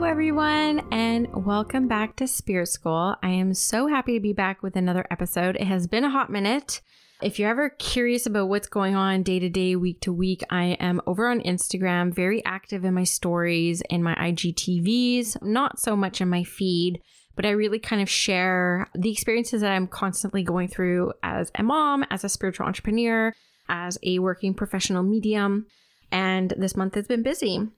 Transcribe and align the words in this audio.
Hello, 0.00 0.10
everyone, 0.10 0.80
and 0.90 1.28
welcome 1.44 1.86
back 1.86 2.16
to 2.16 2.26
Spirit 2.26 2.68
School. 2.68 3.16
I 3.22 3.28
am 3.28 3.52
so 3.52 3.86
happy 3.86 4.14
to 4.14 4.20
be 4.20 4.32
back 4.32 4.62
with 4.62 4.74
another 4.74 5.06
episode. 5.10 5.56
It 5.56 5.66
has 5.66 5.86
been 5.86 6.04
a 6.04 6.10
hot 6.10 6.30
minute. 6.30 6.80
If 7.20 7.38
you're 7.38 7.50
ever 7.50 7.68
curious 7.68 8.24
about 8.24 8.48
what's 8.48 8.66
going 8.66 8.94
on 8.94 9.22
day 9.22 9.38
to 9.38 9.50
day, 9.50 9.76
week 9.76 10.00
to 10.00 10.10
week, 10.10 10.42
I 10.48 10.78
am 10.80 11.02
over 11.06 11.28
on 11.28 11.42
Instagram, 11.42 12.14
very 12.14 12.42
active 12.46 12.86
in 12.86 12.94
my 12.94 13.04
stories 13.04 13.82
and 13.90 14.02
my 14.02 14.14
IGTVs, 14.14 15.42
not 15.42 15.78
so 15.78 15.94
much 15.94 16.22
in 16.22 16.30
my 16.30 16.44
feed, 16.44 17.02
but 17.36 17.44
I 17.44 17.50
really 17.50 17.78
kind 17.78 18.00
of 18.00 18.08
share 18.08 18.88
the 18.94 19.12
experiences 19.12 19.60
that 19.60 19.72
I'm 19.72 19.86
constantly 19.86 20.42
going 20.42 20.68
through 20.68 21.12
as 21.22 21.52
a 21.56 21.62
mom, 21.62 22.06
as 22.08 22.24
a 22.24 22.30
spiritual 22.30 22.64
entrepreneur, 22.64 23.34
as 23.68 23.98
a 24.02 24.18
working 24.18 24.54
professional 24.54 25.02
medium. 25.02 25.66
And 26.10 26.54
this 26.56 26.74
month 26.74 26.94
has 26.94 27.06
been 27.06 27.22
busy. 27.22 27.68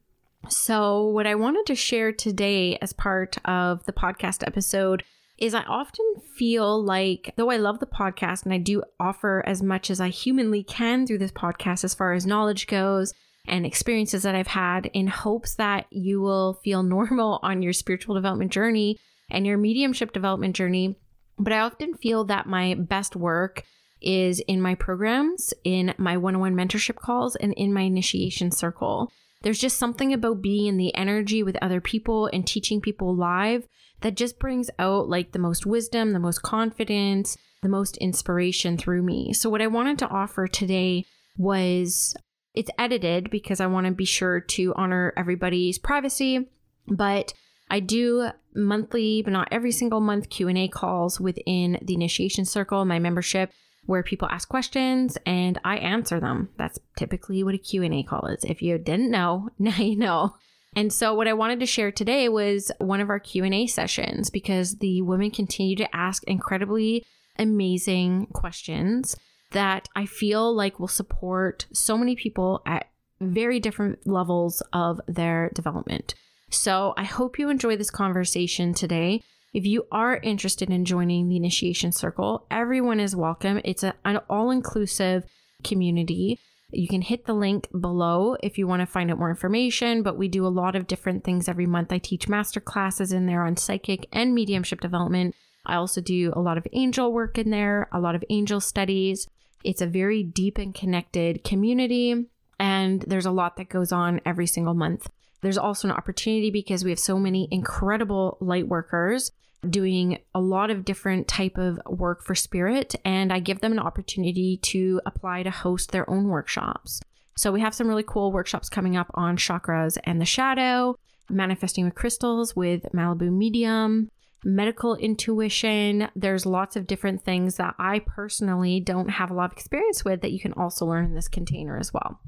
So, 0.49 1.07
what 1.07 1.27
I 1.27 1.35
wanted 1.35 1.67
to 1.67 1.75
share 1.75 2.13
today 2.13 2.77
as 2.83 2.93
part 2.93 3.39
of 3.45 3.85
the 3.87 3.93
podcast 3.93 4.47
episode 4.47 5.05
is 5.39 5.55
I 5.55 5.63
often 5.63 6.05
feel 6.37 6.83
like, 6.83 7.33
though 7.37 7.51
I 7.51 7.57
love 7.57 7.81
the 7.81 7.87
podcast 7.87 8.45
and 8.45 8.53
I 8.53 8.59
do 8.59 8.83
offer 9.01 9.43
as 9.47 9.63
much 9.63 9.91
as 9.91 10.01
I 10.01 10.09
humanly 10.09 10.63
can 10.63 11.07
through 11.07 11.19
this 11.19 11.33
podcast 11.33 11.85
as 11.85 11.95
far 11.95 12.13
as 12.13 12.27
knowledge 12.27 12.67
goes 12.67 13.13
and 13.47 13.67
experiences 13.67 14.23
that 14.23 14.35
I've 14.35 14.47
had, 14.47 14.87
in 14.93 15.09
hopes 15.09 15.57
that 15.57 15.87
you 15.91 16.21
will 16.21 16.61
feel 16.63 16.83
normal 16.85 17.41
on 17.43 17.63
your 17.63 17.73
spiritual 17.73 18.15
development 18.15 18.53
journey 18.53 18.99
and 19.31 19.47
your 19.47 19.59
mediumship 19.59 20.13
development 20.13 20.55
journey. 20.55 20.97
But 21.39 21.53
I 21.53 21.61
often 21.61 21.95
feel 21.95 22.25
that 22.25 22.47
my 22.47 22.75
best 22.75 23.17
work 23.17 23.65
is 24.01 24.41
in 24.41 24.61
my 24.61 24.75
programs, 24.75 25.55
in 25.65 25.95
my 25.99 26.17
one 26.17 26.35
on 26.35 26.41
one 26.41 26.55
mentorship 26.55 26.97
calls, 26.97 27.37
and 27.37 27.53
in 27.55 27.73
my 27.73 27.83
initiation 27.83 28.51
circle. 28.51 29.11
There's 29.43 29.59
just 29.59 29.79
something 29.79 30.13
about 30.13 30.43
being 30.43 30.67
in 30.67 30.77
the 30.77 30.95
energy 30.95 31.43
with 31.43 31.57
other 31.61 31.81
people 31.81 32.27
and 32.33 32.47
teaching 32.47 32.81
people 32.81 33.15
live 33.15 33.67
that 34.01 34.17
just 34.17 34.39
brings 34.39 34.71
out 34.79 35.09
like 35.09 35.33
the 35.33 35.39
most 35.39 35.67
wisdom, 35.67 36.13
the 36.13 36.19
most 36.19 36.43
confidence, 36.43 37.37
the 37.63 37.69
most 37.69 37.97
inspiration 37.99 38.77
through 38.77 39.03
me. 39.03 39.33
So, 39.33 39.49
what 39.51 39.63
I 39.63 39.67
wanted 39.67 39.99
to 40.01 40.09
offer 40.09 40.47
today 40.47 41.05
was 41.37 42.15
it's 42.55 42.71
edited 42.79 43.31
because 43.31 43.61
I 43.61 43.67
want 43.67 43.87
to 43.87 43.93
be 43.93 44.05
sure 44.05 44.41
to 44.41 44.75
honor 44.77 45.13
everybody's 45.17 45.79
privacy, 45.79 46.49
but 46.87 47.33
I 47.71 47.81
do 47.81 48.29
monthly, 48.55 49.23
but 49.23 49.33
not 49.33 49.49
every 49.51 49.73
single 49.73 50.01
month 50.01 50.29
Q&A 50.29 50.69
calls 50.69 51.19
within 51.19 51.79
the 51.81 51.95
initiation 51.95 52.45
circle, 52.45 52.85
my 52.85 52.99
membership 52.99 53.51
where 53.87 54.03
people 54.03 54.29
ask 54.29 54.49
questions 54.49 55.19
and 55.27 55.61
I 55.65 55.77
answer 55.79 56.21
them. 56.21 56.51
That's 56.57 56.79
typically 56.97 57.43
what 57.43 57.55
a 57.55 57.59
Q&A 57.59 58.03
call 58.03 58.27
is. 58.27 58.45
If 58.45 58.63
you 58.63 58.79
didn't 58.79 59.11
know, 59.11 59.51
now 59.59 59.77
you 59.77 59.97
know. 59.97 60.37
And 60.75 60.93
so 60.93 61.15
what 61.15 61.29
I 61.29 61.35
wanted 61.35 61.61
to 61.61 61.67
share 61.67 61.93
today 61.93 62.29
was 62.29 62.71
one 62.79 63.01
of 63.01 63.11
our 63.11 63.19
Q&A 63.19 63.67
sessions 63.67 64.31
because 64.31 64.77
the 64.79 65.03
women 65.03 65.31
continue 65.31 65.77
to 65.77 65.97
ask 65.97 66.25
incredibly 66.25 67.05
amazing 67.39 68.27
questions 68.33 69.17
that 69.51 69.89
I 69.95 70.07
feel 70.07 70.55
like 70.55 70.81
will 70.81 70.89
support 70.89 71.67
so 71.73 71.99
many 71.99 72.17
people 72.17 72.63
at 72.65 72.87
very 73.21 73.61
different 73.61 74.07
levels 74.07 74.63
of 74.73 75.01
their 75.07 75.51
development. 75.55 76.15
So 76.51 76.95
I 76.97 77.05
hope 77.05 77.39
you 77.39 77.49
enjoy 77.49 77.77
this 77.77 77.91
conversation 77.91 78.75
today. 78.75 79.23
If 79.53 79.67
you 79.67 79.87
are 79.93 80.17
interested 80.17 80.71
in 80.71 80.87
joining 80.87 81.29
the 81.29 81.37
initiation 81.37 81.93
circle, 81.93 82.47
everyone 82.51 82.99
is 82.99 83.15
welcome. 83.15 83.61
It's 83.67 83.83
a, 83.83 83.93
an 84.03 84.17
all 84.31 84.51
inclusive 84.51 85.25
community. 85.63 86.39
You 86.71 86.89
can 86.89 87.03
hit 87.03 87.27
the 87.27 87.35
link 87.35 87.69
below 87.79 88.39
if 88.43 88.57
you 88.57 88.67
want 88.67 88.81
to 88.81 88.87
find 88.87 89.11
out 89.11 89.19
more 89.19 89.29
information, 89.29 90.03
but 90.03 90.17
we 90.17 90.29
do 90.29 90.47
a 90.47 90.49
lot 90.49 90.75
of 90.75 90.87
different 90.87 91.23
things 91.23 91.49
every 91.49 91.67
month. 91.67 91.93
I 91.93 91.99
teach 91.99 92.31
master 92.31 92.61
classes 92.61 93.13
in 93.13 93.27
there 93.27 93.45
on 93.45 93.59
psychic 93.59 94.09
and 94.11 94.35
mediumship 94.35 94.81
development. 94.81 95.35
I 95.67 95.75
also 95.75 96.01
do 96.01 96.33
a 96.35 96.41
lot 96.41 96.57
of 96.57 96.67
angel 96.73 97.13
work 97.13 97.37
in 97.37 97.51
there, 97.51 97.91
a 97.93 98.01
lot 98.01 98.15
of 98.15 98.25
angel 98.31 98.59
studies. 98.59 99.29
It's 99.63 99.83
a 99.83 99.87
very 99.87 100.23
deep 100.23 100.57
and 100.57 100.75
connected 100.75 101.45
community, 101.45 102.25
and 102.59 103.03
there's 103.03 103.27
a 103.27 103.31
lot 103.31 103.59
that 103.59 103.69
goes 103.69 103.93
on 103.93 104.23
every 104.25 104.47
single 104.47 104.75
month. 104.75 105.11
There's 105.43 105.59
also 105.59 105.89
an 105.89 105.95
opportunity 105.95 106.51
because 106.51 106.85
we 106.85 106.91
have 106.91 106.99
so 106.99 107.19
many 107.19 107.49
incredible 107.51 108.39
light 108.41 108.67
workers 108.67 109.31
doing 109.69 110.19
a 110.35 110.41
lot 110.41 110.71
of 110.71 110.85
different 110.85 111.29
type 111.29 111.57
of 111.57 111.81
work 111.87 112.23
for 112.23 112.35
spirit 112.35 112.95
and 113.05 113.33
I 113.33 113.39
give 113.39 113.61
them 113.61 113.73
an 113.73 113.79
opportunity 113.79 114.59
to 114.59 115.01
apply 115.07 115.45
to 115.45 115.51
host 115.51 115.93
their 115.93 116.09
own 116.11 116.29
workshops. 116.29 117.01
So 117.37 117.53
we 117.53 117.61
have 117.61 117.75
some 117.75 117.89
really 117.89 118.05
cool 118.07 118.33
workshops 118.33 118.69
coming 118.69 118.97
up 118.97 119.11
on 119.15 119.37
chakras 119.37 119.97
and 120.05 120.21
the 120.21 120.25
shadow, 120.25 120.99
manifesting 121.31 121.85
with 121.85 121.95
crystals 121.95 122.55
with 122.55 122.83
Malibu 122.93 123.33
Medium, 123.33 124.11
medical 124.45 124.97
intuition. 124.97 126.09
There's 126.15 126.45
lots 126.45 126.77
of 126.77 126.87
different 126.87 127.23
things 127.23 127.57
that 127.57 127.75
I 127.79 128.01
personally 128.01 128.81
don't 128.81 129.09
have 129.09 129.31
a 129.31 129.35
lot 129.35 129.47
of 129.47 129.53
experience 129.53 130.05
with 130.05 130.21
that 130.21 130.33
you 130.33 130.41
can 130.41 130.53
also 130.55 130.87
learn 130.87 131.07
in 131.07 131.15
this 131.15 131.29
container 131.29 131.79
as 131.79 131.93
well. 131.93 132.21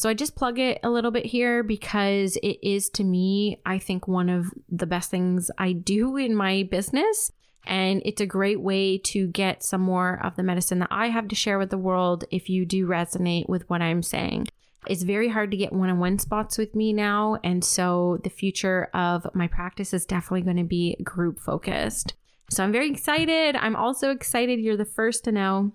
So 0.00 0.08
I 0.08 0.14
just 0.14 0.34
plug 0.34 0.58
it 0.58 0.80
a 0.82 0.88
little 0.88 1.10
bit 1.10 1.26
here 1.26 1.62
because 1.62 2.36
it 2.36 2.66
is 2.66 2.88
to 2.88 3.04
me, 3.04 3.60
I 3.66 3.78
think, 3.78 4.08
one 4.08 4.30
of 4.30 4.46
the 4.70 4.86
best 4.86 5.10
things 5.10 5.50
I 5.58 5.72
do 5.72 6.16
in 6.16 6.34
my 6.34 6.66
business. 6.70 7.30
And 7.66 8.00
it's 8.06 8.22
a 8.22 8.26
great 8.26 8.62
way 8.62 8.96
to 8.96 9.26
get 9.26 9.62
some 9.62 9.82
more 9.82 10.18
of 10.24 10.36
the 10.36 10.42
medicine 10.42 10.78
that 10.78 10.88
I 10.90 11.08
have 11.08 11.28
to 11.28 11.34
share 11.34 11.58
with 11.58 11.68
the 11.68 11.76
world 11.76 12.24
if 12.30 12.48
you 12.48 12.64
do 12.64 12.86
resonate 12.86 13.46
with 13.46 13.68
what 13.68 13.82
I'm 13.82 14.02
saying. 14.02 14.46
It's 14.86 15.02
very 15.02 15.28
hard 15.28 15.50
to 15.50 15.58
get 15.58 15.70
one 15.70 15.90
on 15.90 15.98
one 15.98 16.18
spots 16.18 16.56
with 16.56 16.74
me 16.74 16.94
now. 16.94 17.36
And 17.44 17.62
so 17.62 18.20
the 18.24 18.30
future 18.30 18.88
of 18.94 19.26
my 19.34 19.48
practice 19.48 19.92
is 19.92 20.06
definitely 20.06 20.44
going 20.44 20.56
to 20.56 20.64
be 20.64 20.96
group 21.04 21.38
focused. 21.38 22.14
So 22.48 22.64
I'm 22.64 22.72
very 22.72 22.90
excited. 22.90 23.54
I'm 23.54 23.76
also 23.76 24.12
excited 24.12 24.60
you're 24.60 24.78
the 24.78 24.86
first 24.86 25.24
to 25.24 25.32
know 25.32 25.72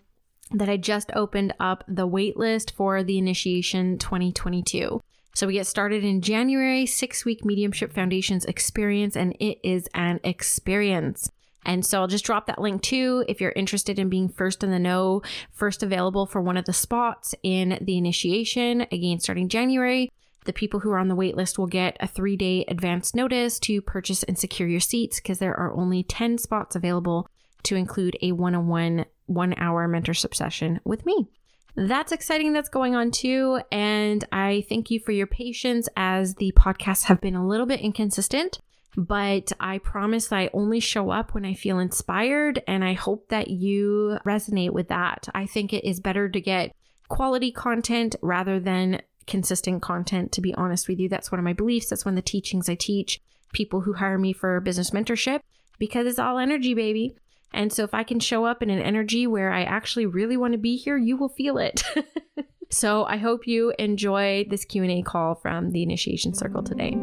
that 0.52 0.70
I 0.70 0.78
just 0.78 1.12
opened 1.16 1.54
up 1.60 1.84
the 1.88 2.08
waitlist 2.08 2.72
for 2.72 3.04
the 3.04 3.18
initiation 3.18 3.98
2022. 3.98 5.02
So 5.34 5.48
we 5.48 5.54
get 5.54 5.68
started 5.68 6.04
in 6.04 6.22
January, 6.22 6.86
six 6.86 7.26
week 7.26 7.44
mediumship 7.44 7.92
foundations 7.92 8.46
experience, 8.46 9.18
and 9.18 9.36
it 9.40 9.58
is 9.64 9.90
an 9.94 10.20
experience. 10.24 11.30
And 11.66 11.86
so 11.86 12.00
I'll 12.00 12.08
just 12.08 12.24
drop 12.24 12.46
that 12.46 12.62
link 12.62 12.82
too 12.84 13.26
if 13.28 13.42
you're 13.42 13.52
interested 13.56 14.00
in 14.00 14.08
being 14.08 14.30
first 14.30 14.64
in 14.64 14.72
the 14.72 14.80
know, 14.80 15.24
first 15.52 15.84
available 15.84 16.26
for 16.26 16.42
one 16.42 16.58
of 16.58 16.66
the 16.66 16.74
spots 16.74 17.34
in 17.44 17.80
the 17.82 17.98
initiation, 17.98 18.82
again, 18.92 19.20
starting 19.20 19.50
January. 19.50 20.12
The 20.46 20.54
people 20.54 20.80
who 20.80 20.92
are 20.92 21.00
on 21.00 21.08
the 21.08 21.16
waitlist 21.16 21.58
will 21.58 21.68
get 21.68 21.98
a 22.00 22.08
three 22.08 22.38
day 22.38 22.66
advance 22.68 23.16
notice 23.16 23.60
to 23.62 23.82
purchase 23.82 24.22
and 24.24 24.38
secure 24.38 24.70
your 24.70 24.80
seats 24.80 25.20
because 25.20 25.40
there 25.40 25.60
are 25.60 25.74
only 25.74 26.04
10 26.04 26.38
spots 26.38 26.76
available 26.76 27.28
to 27.64 27.76
include 27.76 28.16
a 28.22 28.32
one 28.32 28.54
on 28.54 28.68
one 28.68 29.06
one 29.26 29.54
hour 29.58 29.88
mentorship 29.88 30.36
session 30.36 30.80
with 30.84 31.06
me. 31.06 31.30
That's 31.76 32.12
exciting 32.12 32.54
that's 32.54 32.70
going 32.70 32.96
on 32.96 33.12
too. 33.12 33.60
And 33.72 34.24
I 34.32 34.66
thank 34.70 34.90
you 34.90 35.00
for 35.00 35.12
your 35.12 35.28
patience 35.28 35.90
as 35.98 36.36
the 36.36 36.54
podcasts 36.58 37.04
have 37.06 37.20
been 37.20 37.36
a 37.36 37.46
little 37.46 37.66
bit 37.66 37.82
inconsistent, 37.82 38.60
but 38.96 39.52
I 39.60 39.80
promise 39.80 40.32
I 40.32 40.50
only 40.54 40.80
show 40.80 41.10
up 41.10 41.34
when 41.34 41.44
I 41.44 41.54
feel 41.54 41.80
inspired. 41.80 42.64
And 42.66 42.84
I 42.84 42.94
hope 42.94 43.28
that 43.28 43.50
you 43.50 44.20
resonate 44.26 44.72
with 44.72 44.88
that. 44.88 45.28
I 45.36 45.46
think 45.46 45.74
it 45.74 45.84
is 45.84 46.00
better 46.00 46.30
to 46.30 46.40
get 46.40 46.74
quality 47.10 47.52
content 47.52 48.16
rather 48.22 48.60
than 48.60 49.02
consistent 49.28 49.82
content, 49.82 50.32
to 50.32 50.42
be 50.42 50.54
honest 50.54 50.88
with 50.88 51.00
you. 51.00 51.10
That's 51.10 51.32
one 51.32 51.40
of 51.40 51.46
my 51.46 51.54
beliefs. 51.54 51.90
That's 51.90 52.06
one 52.06 52.14
of 52.14 52.24
the 52.24 52.30
teachings 52.30 52.70
I 52.70 52.76
teach 52.76 53.22
people 53.52 53.82
who 53.82 53.94
hire 53.94 54.18
me 54.18 54.34
for 54.34 54.60
business 54.62 54.92
mentorship 54.92 55.42
because 55.78 56.08
it's 56.08 56.20
all 56.20 56.38
energy, 56.38 56.74
baby. 56.74 57.16
And 57.56 57.72
so 57.72 57.86
if 57.86 57.94
I 57.94 58.04
can 58.04 58.20
show 58.20 58.44
up 58.44 58.62
in 58.62 58.70
an 58.70 58.82
energy 58.82 59.28
where 59.28 59.50
I 59.54 59.64
actually 59.64 60.06
really 60.06 60.36
want 60.36 60.52
to 60.52 60.58
be 60.58 60.76
here, 60.76 60.98
you 60.98 61.16
will 61.16 61.30
feel 61.30 61.58
it. 61.58 61.84
so 62.70 63.06
I 63.06 63.16
hope 63.16 63.48
you 63.48 63.74
enjoy 63.80 64.46
this 64.50 64.66
Q&A 64.66 65.02
call 65.04 65.36
from 65.36 65.72
the 65.72 65.82
initiation 65.82 66.34
circle 66.34 66.62
today. 66.62 66.98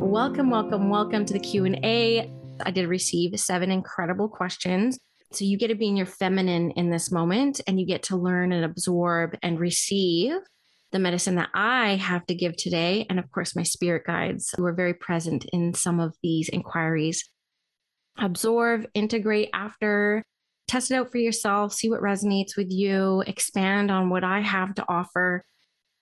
Welcome, 0.00 0.50
welcome, 0.50 0.90
welcome 0.90 1.24
to 1.24 1.32
the 1.32 1.38
Q&A. 1.38 2.28
I 2.64 2.70
did 2.72 2.88
receive 2.88 3.38
seven 3.38 3.70
incredible 3.70 4.28
questions 4.28 4.98
So 5.30 5.44
you 5.44 5.56
get 5.56 5.68
to 5.68 5.76
be 5.76 5.86
in 5.86 5.96
your 5.96 6.06
feminine 6.06 6.72
in 6.72 6.90
this 6.90 7.12
moment 7.12 7.60
and 7.68 7.78
you 7.78 7.86
get 7.86 8.02
to 8.04 8.16
learn 8.16 8.50
and 8.50 8.64
absorb 8.64 9.36
and 9.44 9.60
receive 9.60 10.32
the 10.92 10.98
medicine 10.98 11.34
that 11.36 11.50
I 11.54 11.96
have 11.96 12.24
to 12.26 12.34
give 12.34 12.56
today. 12.56 13.06
And 13.10 13.18
of 13.18 13.30
course, 13.30 13.56
my 13.56 13.64
spirit 13.64 14.04
guides 14.06 14.54
who 14.56 14.64
are 14.64 14.72
very 14.72 14.94
present 14.94 15.44
in 15.52 15.74
some 15.74 16.00
of 16.00 16.14
these 16.22 16.48
inquiries. 16.48 17.28
Absorb, 18.18 18.86
integrate 18.94 19.50
after, 19.52 20.22
test 20.68 20.90
it 20.90 20.94
out 20.94 21.10
for 21.10 21.18
yourself, 21.18 21.72
see 21.72 21.90
what 21.90 22.00
resonates 22.00 22.56
with 22.56 22.70
you, 22.70 23.22
expand 23.26 23.90
on 23.90 24.10
what 24.10 24.24
I 24.24 24.40
have 24.40 24.74
to 24.76 24.84
offer. 24.88 25.44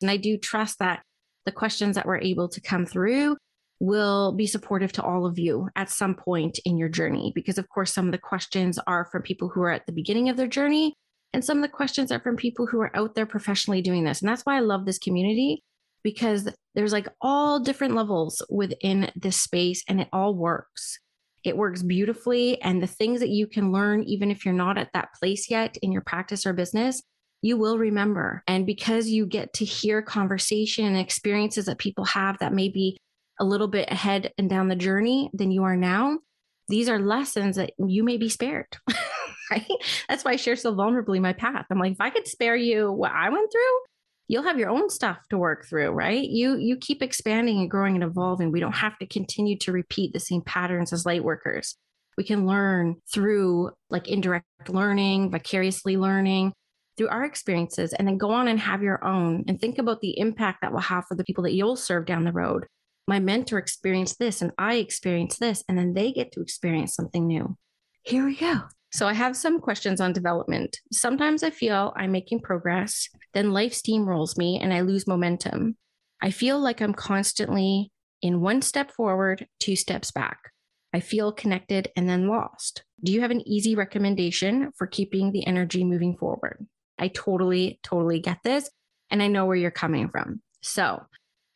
And 0.00 0.10
I 0.10 0.16
do 0.16 0.38
trust 0.38 0.78
that 0.78 1.02
the 1.44 1.52
questions 1.52 1.96
that 1.96 2.06
were 2.06 2.20
able 2.20 2.48
to 2.48 2.60
come 2.60 2.86
through 2.86 3.36
will 3.80 4.32
be 4.32 4.46
supportive 4.46 4.92
to 4.92 5.02
all 5.02 5.26
of 5.26 5.38
you 5.38 5.68
at 5.76 5.90
some 5.90 6.14
point 6.14 6.58
in 6.64 6.78
your 6.78 6.88
journey. 6.88 7.32
Because, 7.34 7.58
of 7.58 7.68
course, 7.68 7.92
some 7.92 8.06
of 8.06 8.12
the 8.12 8.18
questions 8.18 8.78
are 8.86 9.06
from 9.06 9.22
people 9.22 9.48
who 9.48 9.62
are 9.62 9.70
at 9.70 9.86
the 9.86 9.92
beginning 9.92 10.28
of 10.28 10.36
their 10.36 10.46
journey, 10.46 10.94
and 11.34 11.44
some 11.44 11.58
of 11.58 11.62
the 11.62 11.68
questions 11.68 12.12
are 12.12 12.20
from 12.20 12.36
people 12.36 12.66
who 12.66 12.80
are 12.80 12.96
out 12.96 13.16
there 13.16 13.26
professionally 13.26 13.82
doing 13.82 14.04
this. 14.04 14.22
And 14.22 14.28
that's 14.28 14.42
why 14.42 14.56
I 14.56 14.60
love 14.60 14.86
this 14.86 14.98
community 14.98 15.64
because 16.04 16.48
there's 16.74 16.92
like 16.92 17.08
all 17.20 17.58
different 17.58 17.94
levels 17.94 18.40
within 18.48 19.10
this 19.16 19.40
space 19.40 19.82
and 19.88 20.00
it 20.00 20.08
all 20.12 20.34
works. 20.34 21.00
It 21.42 21.56
works 21.56 21.82
beautifully. 21.82 22.62
And 22.62 22.80
the 22.80 22.86
things 22.86 23.18
that 23.20 23.30
you 23.30 23.48
can 23.48 23.72
learn, 23.72 24.04
even 24.04 24.30
if 24.30 24.44
you're 24.44 24.54
not 24.54 24.78
at 24.78 24.92
that 24.94 25.08
place 25.18 25.50
yet 25.50 25.76
in 25.82 25.90
your 25.90 26.02
practice 26.02 26.46
or 26.46 26.52
business, 26.52 27.02
you 27.42 27.56
will 27.56 27.78
remember. 27.78 28.42
And 28.46 28.64
because 28.64 29.08
you 29.08 29.26
get 29.26 29.52
to 29.54 29.64
hear 29.64 30.02
conversation 30.02 30.86
and 30.86 30.96
experiences 30.96 31.66
that 31.66 31.78
people 31.78 32.04
have 32.04 32.38
that 32.38 32.54
may 32.54 32.68
be 32.68 32.96
a 33.40 33.44
little 33.44 33.68
bit 33.68 33.90
ahead 33.90 34.32
and 34.38 34.48
down 34.48 34.68
the 34.68 34.76
journey 34.76 35.30
than 35.34 35.50
you 35.50 35.64
are 35.64 35.76
now, 35.76 36.18
these 36.68 36.88
are 36.88 37.00
lessons 37.00 37.56
that 37.56 37.72
you 37.76 38.04
may 38.04 38.18
be 38.18 38.28
spared. 38.28 38.68
right? 39.50 39.66
That's 40.08 40.24
why 40.24 40.32
I 40.32 40.36
share 40.36 40.56
so 40.56 40.74
vulnerably 40.74 41.20
my 41.20 41.32
path. 41.32 41.66
I'm 41.70 41.78
like, 41.78 41.92
if 41.92 42.00
I 42.00 42.10
could 42.10 42.26
spare 42.26 42.56
you 42.56 42.90
what 42.90 43.12
I 43.12 43.30
went 43.30 43.50
through, 43.52 43.78
you'll 44.28 44.42
have 44.44 44.58
your 44.58 44.70
own 44.70 44.88
stuff 44.90 45.18
to 45.30 45.38
work 45.38 45.66
through, 45.66 45.90
right? 45.90 46.26
You 46.28 46.56
you 46.56 46.76
keep 46.76 47.02
expanding 47.02 47.58
and 47.58 47.70
growing 47.70 47.94
and 47.94 48.04
evolving. 48.04 48.50
We 48.50 48.60
don't 48.60 48.72
have 48.72 48.98
to 48.98 49.06
continue 49.06 49.58
to 49.58 49.72
repeat 49.72 50.12
the 50.12 50.20
same 50.20 50.42
patterns 50.42 50.92
as 50.92 51.06
light 51.06 51.24
workers. 51.24 51.76
We 52.16 52.24
can 52.24 52.46
learn 52.46 52.96
through 53.12 53.72
like 53.90 54.08
indirect 54.08 54.46
learning, 54.68 55.30
vicariously 55.30 55.96
learning, 55.96 56.52
through 56.96 57.08
our 57.08 57.24
experiences 57.24 57.92
and 57.92 58.06
then 58.06 58.18
go 58.18 58.30
on 58.30 58.48
and 58.48 58.60
have 58.60 58.82
your 58.82 59.04
own 59.04 59.44
and 59.48 59.60
think 59.60 59.78
about 59.78 60.00
the 60.00 60.18
impact 60.18 60.58
that 60.62 60.72
will 60.72 60.80
have 60.80 61.04
for 61.06 61.16
the 61.16 61.24
people 61.24 61.44
that 61.44 61.54
you'll 61.54 61.76
serve 61.76 62.06
down 62.06 62.24
the 62.24 62.32
road. 62.32 62.66
My 63.06 63.18
mentor 63.18 63.58
experienced 63.58 64.18
this 64.18 64.40
and 64.40 64.52
I 64.56 64.76
experienced 64.76 65.38
this, 65.38 65.62
and 65.68 65.76
then 65.76 65.92
they 65.92 66.12
get 66.12 66.32
to 66.32 66.40
experience 66.40 66.94
something 66.94 67.26
new. 67.26 67.56
Here 68.02 68.24
we 68.24 68.36
go. 68.36 68.60
So, 68.94 69.08
I 69.08 69.12
have 69.12 69.36
some 69.36 69.58
questions 69.58 70.00
on 70.00 70.12
development. 70.12 70.78
Sometimes 70.92 71.42
I 71.42 71.50
feel 71.50 71.92
I'm 71.96 72.12
making 72.12 72.40
progress, 72.40 73.08
then 73.32 73.52
life 73.52 73.72
steamrolls 73.72 74.38
me 74.38 74.60
and 74.62 74.72
I 74.72 74.82
lose 74.82 75.08
momentum. 75.08 75.76
I 76.22 76.30
feel 76.30 76.60
like 76.60 76.80
I'm 76.80 76.94
constantly 76.94 77.90
in 78.22 78.40
one 78.40 78.62
step 78.62 78.92
forward, 78.92 79.48
two 79.58 79.74
steps 79.74 80.12
back. 80.12 80.38
I 80.92 81.00
feel 81.00 81.32
connected 81.32 81.88
and 81.96 82.08
then 82.08 82.28
lost. 82.28 82.84
Do 83.02 83.10
you 83.10 83.20
have 83.22 83.32
an 83.32 83.46
easy 83.48 83.74
recommendation 83.74 84.70
for 84.78 84.86
keeping 84.86 85.32
the 85.32 85.44
energy 85.44 85.82
moving 85.82 86.16
forward? 86.16 86.64
I 86.96 87.08
totally, 87.08 87.80
totally 87.82 88.20
get 88.20 88.38
this. 88.44 88.70
And 89.10 89.20
I 89.20 89.26
know 89.26 89.44
where 89.44 89.56
you're 89.56 89.72
coming 89.72 90.08
from. 90.08 90.40
So 90.62 91.02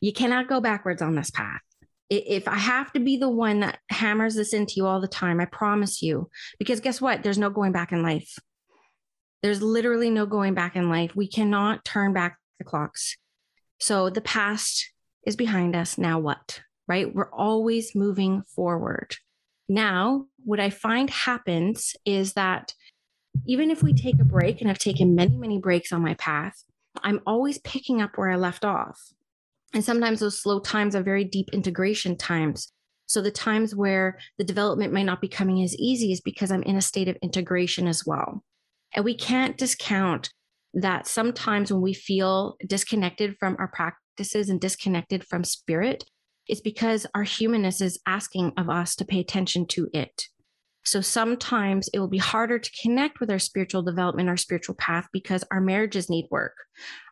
you 0.01 0.11
cannot 0.11 0.49
go 0.49 0.59
backwards 0.59 1.01
on 1.01 1.15
this 1.15 1.31
path. 1.31 1.61
If 2.09 2.47
I 2.47 2.57
have 2.57 2.91
to 2.93 2.99
be 2.99 3.17
the 3.17 3.29
one 3.29 3.59
that 3.59 3.79
hammers 3.89 4.35
this 4.35 4.53
into 4.53 4.73
you 4.77 4.87
all 4.87 4.99
the 4.99 5.07
time, 5.07 5.39
I 5.39 5.45
promise 5.45 6.01
you, 6.01 6.29
because 6.57 6.79
guess 6.79 6.99
what? 6.99 7.21
There's 7.21 7.37
no 7.37 7.49
going 7.49 7.71
back 7.71 7.91
in 7.91 8.01
life. 8.01 8.37
There's 9.43 9.61
literally 9.61 10.09
no 10.09 10.25
going 10.25 10.53
back 10.53 10.75
in 10.75 10.89
life. 10.89 11.15
We 11.15 11.27
cannot 11.27 11.85
turn 11.85 12.13
back 12.13 12.37
the 12.57 12.65
clocks. 12.65 13.15
So 13.79 14.09
the 14.09 14.21
past 14.21 14.91
is 15.25 15.35
behind 15.35 15.75
us. 15.75 15.97
Now 15.97 16.19
what? 16.19 16.61
Right? 16.87 17.13
We're 17.13 17.31
always 17.31 17.93
moving 17.95 18.41
forward. 18.55 19.15
Now, 19.69 20.25
what 20.43 20.59
I 20.59 20.71
find 20.71 21.09
happens 21.09 21.95
is 22.03 22.33
that 22.33 22.73
even 23.45 23.69
if 23.69 23.83
we 23.83 23.93
take 23.93 24.19
a 24.19 24.25
break, 24.25 24.61
and 24.61 24.69
I've 24.69 24.79
taken 24.79 25.15
many, 25.15 25.37
many 25.37 25.59
breaks 25.59 25.93
on 25.93 26.01
my 26.01 26.15
path, 26.15 26.63
I'm 27.03 27.21
always 27.27 27.59
picking 27.59 28.01
up 28.01 28.17
where 28.17 28.31
I 28.31 28.35
left 28.35 28.65
off. 28.65 28.99
And 29.73 29.83
sometimes 29.83 30.19
those 30.19 30.41
slow 30.41 30.59
times 30.59 30.95
are 30.95 31.03
very 31.03 31.23
deep 31.23 31.49
integration 31.53 32.17
times. 32.17 32.71
So 33.05 33.21
the 33.21 33.31
times 33.31 33.75
where 33.75 34.19
the 34.37 34.43
development 34.43 34.93
might 34.93 35.05
not 35.05 35.21
be 35.21 35.27
coming 35.27 35.63
as 35.63 35.75
easy 35.77 36.11
is 36.11 36.21
because 36.21 36.51
I'm 36.51 36.63
in 36.63 36.75
a 36.75 36.81
state 36.81 37.07
of 37.07 37.17
integration 37.21 37.87
as 37.87 38.05
well. 38.05 38.43
And 38.95 39.05
we 39.05 39.15
can't 39.15 39.57
discount 39.57 40.29
that 40.73 41.07
sometimes 41.07 41.71
when 41.71 41.81
we 41.81 41.93
feel 41.93 42.55
disconnected 42.65 43.35
from 43.39 43.55
our 43.59 43.67
practices 43.67 44.49
and 44.49 44.61
disconnected 44.61 45.23
from 45.23 45.43
spirit, 45.43 46.03
it's 46.47 46.61
because 46.61 47.05
our 47.13 47.23
humanness 47.23 47.81
is 47.81 47.99
asking 48.05 48.53
of 48.57 48.69
us 48.69 48.95
to 48.95 49.05
pay 49.05 49.19
attention 49.19 49.67
to 49.67 49.87
it. 49.93 50.27
So 50.85 51.01
sometimes 51.01 51.89
it 51.93 51.99
will 51.99 52.07
be 52.07 52.17
harder 52.17 52.57
to 52.57 52.71
connect 52.81 53.19
with 53.19 53.29
our 53.29 53.39
spiritual 53.39 53.83
development, 53.83 54.29
our 54.29 54.37
spiritual 54.37 54.75
path, 54.75 55.07
because 55.13 55.43
our 55.51 55.61
marriages 55.61 56.09
need 56.09 56.27
work, 56.31 56.55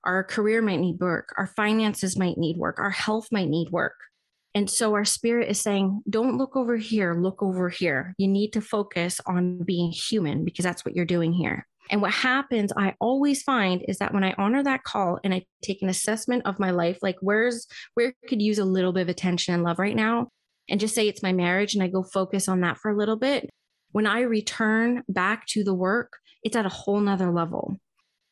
our 0.03 0.23
career 0.23 0.61
might 0.61 0.79
need 0.79 0.99
work, 0.99 1.33
our 1.37 1.47
finances 1.47 2.17
might 2.17 2.37
need 2.37 2.57
work, 2.57 2.79
our 2.79 2.89
health 2.89 3.27
might 3.31 3.49
need 3.49 3.69
work. 3.69 3.95
And 4.55 4.69
so 4.69 4.95
our 4.95 5.05
spirit 5.05 5.49
is 5.49 5.61
saying, 5.61 6.01
don't 6.09 6.37
look 6.37 6.55
over 6.55 6.77
here, 6.77 7.13
look 7.13 7.43
over 7.43 7.69
here. 7.69 8.15
You 8.17 8.27
need 8.27 8.53
to 8.53 8.61
focus 8.61 9.21
on 9.27 9.63
being 9.63 9.91
human 9.91 10.43
because 10.45 10.63
that's 10.63 10.83
what 10.83 10.95
you're 10.95 11.05
doing 11.05 11.31
here. 11.31 11.67
And 11.89 12.01
what 12.01 12.11
happens, 12.11 12.73
I 12.75 12.95
always 12.99 13.43
find 13.43 13.83
is 13.87 13.99
that 13.99 14.13
when 14.13 14.23
I 14.23 14.33
honor 14.37 14.63
that 14.63 14.83
call 14.83 15.19
and 15.23 15.33
I 15.33 15.45
take 15.61 15.81
an 15.81 15.89
assessment 15.89 16.43
of 16.45 16.59
my 16.59 16.71
life, 16.71 16.97
like 17.01 17.17
where's 17.21 17.67
where 17.93 18.13
could 18.27 18.41
use 18.41 18.59
a 18.59 18.65
little 18.65 18.93
bit 18.93 19.01
of 19.01 19.09
attention 19.09 19.53
and 19.53 19.63
love 19.63 19.79
right 19.79 19.95
now, 19.95 20.29
and 20.69 20.79
just 20.79 20.95
say 20.95 21.07
it's 21.07 21.23
my 21.23 21.33
marriage 21.33 21.73
and 21.73 21.83
I 21.83 21.87
go 21.87 22.03
focus 22.03 22.47
on 22.47 22.61
that 22.61 22.77
for 22.77 22.91
a 22.91 22.97
little 22.97 23.15
bit, 23.15 23.49
when 23.91 24.05
I 24.07 24.21
return 24.21 25.03
back 25.07 25.45
to 25.47 25.63
the 25.63 25.73
work, 25.73 26.17
it's 26.43 26.55
at 26.55 26.65
a 26.65 26.69
whole 26.69 26.99
nother 26.99 27.31
level. 27.31 27.77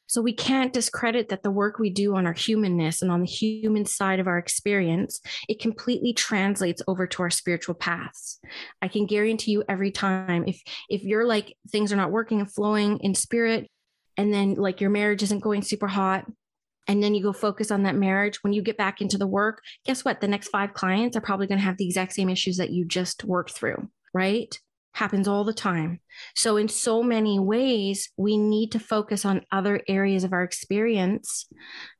So 0.08 0.22
we 0.22 0.34
can't 0.34 0.72
discredit 0.72 1.30
that 1.30 1.42
the 1.42 1.52
work 1.52 1.80
we 1.80 1.90
do 1.90 2.16
on 2.16 2.28
our 2.28 2.34
humanness 2.34 3.02
and 3.02 3.12
on 3.12 3.22
the 3.22 3.28
human 3.28 3.86
side 3.86 4.20
of 4.20 4.28
our 4.28 4.38
experience, 4.38 5.20
it 5.50 5.60
completely 5.60 6.14
translates 6.14 6.82
over 6.88 7.08
to 7.08 7.24
our 7.24 7.32
spiritual 7.32 7.74
paths. 7.74 8.40
I 8.82 8.88
can 8.88 9.08
guarantee 9.08 9.52
you 9.52 9.64
every 9.68 9.92
time 9.92 10.44
if 10.48 10.62
if 10.90 11.04
you're 11.04 11.26
like 11.26 11.56
things 11.72 11.92
are 11.92 11.98
not 11.98 12.12
working 12.12 12.40
and 12.40 12.52
flowing 12.52 13.00
in 13.00 13.16
spirit 13.16 13.68
and 14.16 14.34
then 14.34 14.54
like 14.54 14.80
your 14.80 14.92
marriage 14.92 15.24
isn't 15.24 15.40
going 15.40 15.64
super 15.64 15.88
hot 15.88 16.26
and 16.88 17.02
then 17.02 17.16
you 17.16 17.24
go 17.24 17.34
focus 17.34 17.72
on 17.72 17.84
that 17.84 17.96
marriage 17.96 18.44
when 18.44 18.54
you 18.54 18.62
get 18.62 18.78
back 18.78 19.02
into 19.02 19.18
the 19.18 19.28
work, 19.28 19.62
guess 19.86 20.06
what? 20.06 20.22
The 20.22 20.28
next 20.28 20.50
5 20.50 20.74
clients 20.74 21.18
are 21.18 21.22
probably 21.22 21.48
going 21.48 21.60
to 21.60 21.66
have 21.66 21.78
the 21.78 21.86
exact 21.86 22.14
same 22.14 22.30
issues 22.30 22.58
that 22.58 22.72
you 22.72 22.86
just 22.86 23.24
worked 23.24 23.52
through, 23.52 23.90
right? 24.14 24.58
happens 24.96 25.28
all 25.28 25.44
the 25.44 25.54
time. 25.54 26.00
So, 26.36 26.58
in 26.58 26.70
so 26.70 27.04
many 27.04 27.38
ways, 27.38 28.10
we 28.18 28.38
need 28.38 28.72
to 28.72 28.80
focus 28.80 29.26
on 29.26 29.46
other 29.52 29.82
areas 29.88 30.24
of 30.24 30.34
our 30.34 30.44
experience 30.44 31.48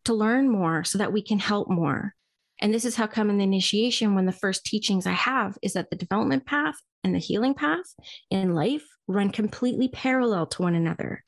to 0.06 0.14
learn 0.14 0.50
more 0.50 0.84
so 0.84 0.98
that 0.98 1.14
we 1.14 1.22
can 1.22 1.38
help 1.38 1.70
more. 1.70 2.16
And 2.62 2.74
this 2.74 2.86
is 2.86 2.96
how 2.96 3.08
come 3.08 3.30
in 3.30 3.38
the 3.38 3.44
initiation, 3.44 4.16
when 4.16 4.26
the 4.26 4.32
first 4.32 4.66
teachings 4.66 5.06
I 5.06 5.12
have 5.12 5.58
is 5.62 5.74
that 5.74 5.90
the 5.90 5.98
development 5.98 6.46
path 6.46 6.76
and 7.04 7.14
the 7.14 7.20
healing 7.20 7.54
path 7.54 7.86
in 8.32 8.56
life 8.56 8.84
run 9.08 9.30
completely 9.30 9.90
parallel 9.90 10.48
to 10.48 10.62
one 10.62 10.74
another. 10.74 11.24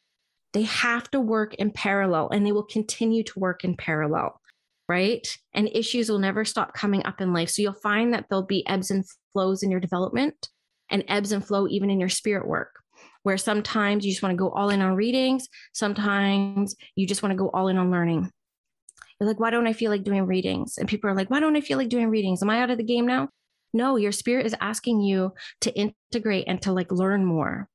They 0.54 0.64
have 0.64 1.10
to 1.12 1.20
work 1.20 1.54
in 1.56 1.72
parallel 1.72 2.30
and 2.30 2.46
they 2.46 2.52
will 2.52 2.64
continue 2.64 3.24
to 3.24 3.40
work 3.40 3.64
in 3.64 3.76
parallel, 3.76 4.40
right? 4.88 5.28
And 5.54 5.70
issues 5.74 6.10
will 6.10 6.20
never 6.20 6.46
stop 6.46 6.74
coming 6.74 7.06
up 7.06 7.22
in 7.22 7.34
life. 7.34 7.50
So 7.50 7.62
you'll 7.62 7.74
find 7.74 8.14
that 8.14 8.26
there'll 8.30 8.46
be 8.46 8.68
ebbs 8.68 8.90
and 8.90 9.06
flows 9.34 9.64
in 9.64 9.72
your 9.72 9.80
development 9.80 10.50
and 10.90 11.04
ebbs 11.08 11.32
and 11.32 11.46
flow 11.46 11.68
even 11.68 11.90
in 11.90 12.00
your 12.00 12.10
spirit 12.10 12.48
work 12.48 12.72
where 13.24 13.38
sometimes 13.38 14.06
you 14.06 14.12
just 14.12 14.24
want 14.24 14.32
to 14.32 14.38
go 14.38 14.50
all 14.52 14.70
in 14.70 14.82
on 14.82 14.96
readings 14.96 15.50
sometimes 15.74 16.76
you 16.96 17.06
just 17.06 17.22
want 17.22 17.32
to 17.32 17.38
go 17.38 17.50
all 17.50 17.68
in 17.68 17.78
on 17.78 17.92
learning. 17.92 18.32
You're 19.20 19.28
like 19.28 19.40
why 19.40 19.50
don't 19.50 19.68
i 19.68 19.74
feel 19.74 19.92
like 19.92 20.04
doing 20.04 20.26
readings? 20.26 20.78
And 20.78 20.88
people 20.88 21.10
are 21.10 21.16
like 21.16 21.30
why 21.30 21.40
don't 21.40 21.58
i 21.58 21.62
feel 21.62 21.78
like 21.78 21.90
doing 21.90 22.10
readings? 22.10 22.42
Am 22.42 22.50
i 22.50 22.62
out 22.62 22.70
of 22.70 22.78
the 22.78 22.84
game 22.84 23.06
now? 23.06 23.30
No 23.74 23.98
your 23.98 24.12
spirit 24.12 24.46
is 24.46 24.56
asking 24.62 25.02
you 25.02 25.34
to 25.62 25.74
integrate 25.76 26.46
and 26.48 26.62
to 26.62 26.72
like 26.72 26.92
learn 26.92 27.26
more. 27.26 27.68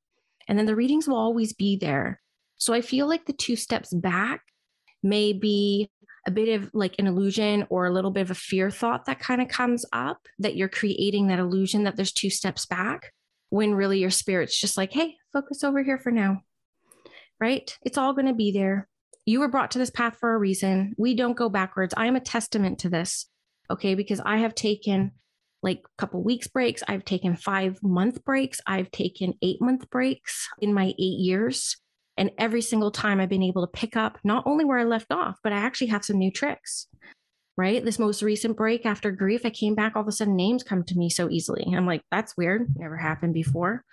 And 0.48 0.58
then 0.58 0.66
the 0.66 0.76
readings 0.76 1.06
will 1.06 1.16
always 1.16 1.52
be 1.52 1.76
there 1.76 2.21
so 2.62 2.72
i 2.72 2.80
feel 2.80 3.08
like 3.08 3.26
the 3.26 3.32
two 3.32 3.56
steps 3.56 3.92
back 3.92 4.40
may 5.02 5.32
be 5.32 5.90
a 6.26 6.30
bit 6.30 6.48
of 6.48 6.70
like 6.72 6.94
an 6.98 7.06
illusion 7.06 7.66
or 7.68 7.86
a 7.86 7.92
little 7.92 8.10
bit 8.10 8.20
of 8.20 8.30
a 8.30 8.34
fear 8.34 8.70
thought 8.70 9.06
that 9.06 9.18
kind 9.18 9.42
of 9.42 9.48
comes 9.48 9.84
up 9.92 10.18
that 10.38 10.54
you're 10.54 10.68
creating 10.68 11.26
that 11.26 11.40
illusion 11.40 11.84
that 11.84 11.96
there's 11.96 12.12
two 12.12 12.30
steps 12.30 12.64
back 12.66 13.12
when 13.52 13.74
really 13.74 13.98
your 13.98 14.08
spirit's 14.08 14.58
just 14.58 14.78
like, 14.78 14.92
hey, 14.92 15.16
focus 15.30 15.62
over 15.62 15.82
here 15.82 15.98
for 15.98 16.10
now. 16.10 16.40
Right? 17.38 17.76
It's 17.82 17.98
all 17.98 18.14
going 18.14 18.26
to 18.26 18.32
be 18.32 18.50
there. 18.50 18.88
You 19.26 19.40
were 19.40 19.48
brought 19.48 19.72
to 19.72 19.78
this 19.78 19.90
path 19.90 20.16
for 20.18 20.32
a 20.32 20.38
reason. 20.38 20.94
We 20.96 21.14
don't 21.14 21.36
go 21.36 21.50
backwards. 21.50 21.92
I 21.94 22.06
am 22.06 22.16
a 22.16 22.20
testament 22.20 22.78
to 22.78 22.88
this. 22.88 23.26
Okay. 23.70 23.94
Because 23.94 24.20
I 24.24 24.38
have 24.38 24.54
taken 24.54 25.12
like 25.62 25.82
a 25.84 25.98
couple 25.98 26.24
weeks 26.24 26.48
breaks. 26.48 26.82
I've 26.88 27.04
taken 27.04 27.36
five 27.36 27.78
month 27.82 28.24
breaks. 28.24 28.58
I've 28.66 28.90
taken 28.90 29.34
eight 29.42 29.60
month 29.60 29.90
breaks 29.90 30.48
in 30.58 30.72
my 30.72 30.86
eight 30.98 31.18
years. 31.18 31.76
And 32.16 32.30
every 32.38 32.62
single 32.62 32.90
time 32.90 33.20
I've 33.20 33.28
been 33.28 33.42
able 33.42 33.66
to 33.66 33.72
pick 33.72 33.96
up 33.96 34.18
not 34.22 34.44
only 34.46 34.64
where 34.64 34.78
I 34.78 34.84
left 34.84 35.12
off, 35.12 35.38
but 35.42 35.52
I 35.52 35.58
actually 35.58 35.88
have 35.88 36.04
some 36.04 36.18
new 36.18 36.30
tricks. 36.30 36.86
Right. 37.56 37.84
This 37.84 37.98
most 37.98 38.22
recent 38.22 38.56
break 38.56 38.86
after 38.86 39.10
grief, 39.10 39.42
I 39.44 39.50
came 39.50 39.74
back, 39.74 39.94
all 39.94 40.02
of 40.02 40.08
a 40.08 40.12
sudden 40.12 40.36
names 40.36 40.62
come 40.62 40.84
to 40.84 40.94
me 40.96 41.10
so 41.10 41.28
easily. 41.28 41.64
I'm 41.74 41.86
like, 41.86 42.02
that's 42.10 42.36
weird. 42.36 42.66
Never 42.76 42.96
happened 42.96 43.34
before. 43.34 43.84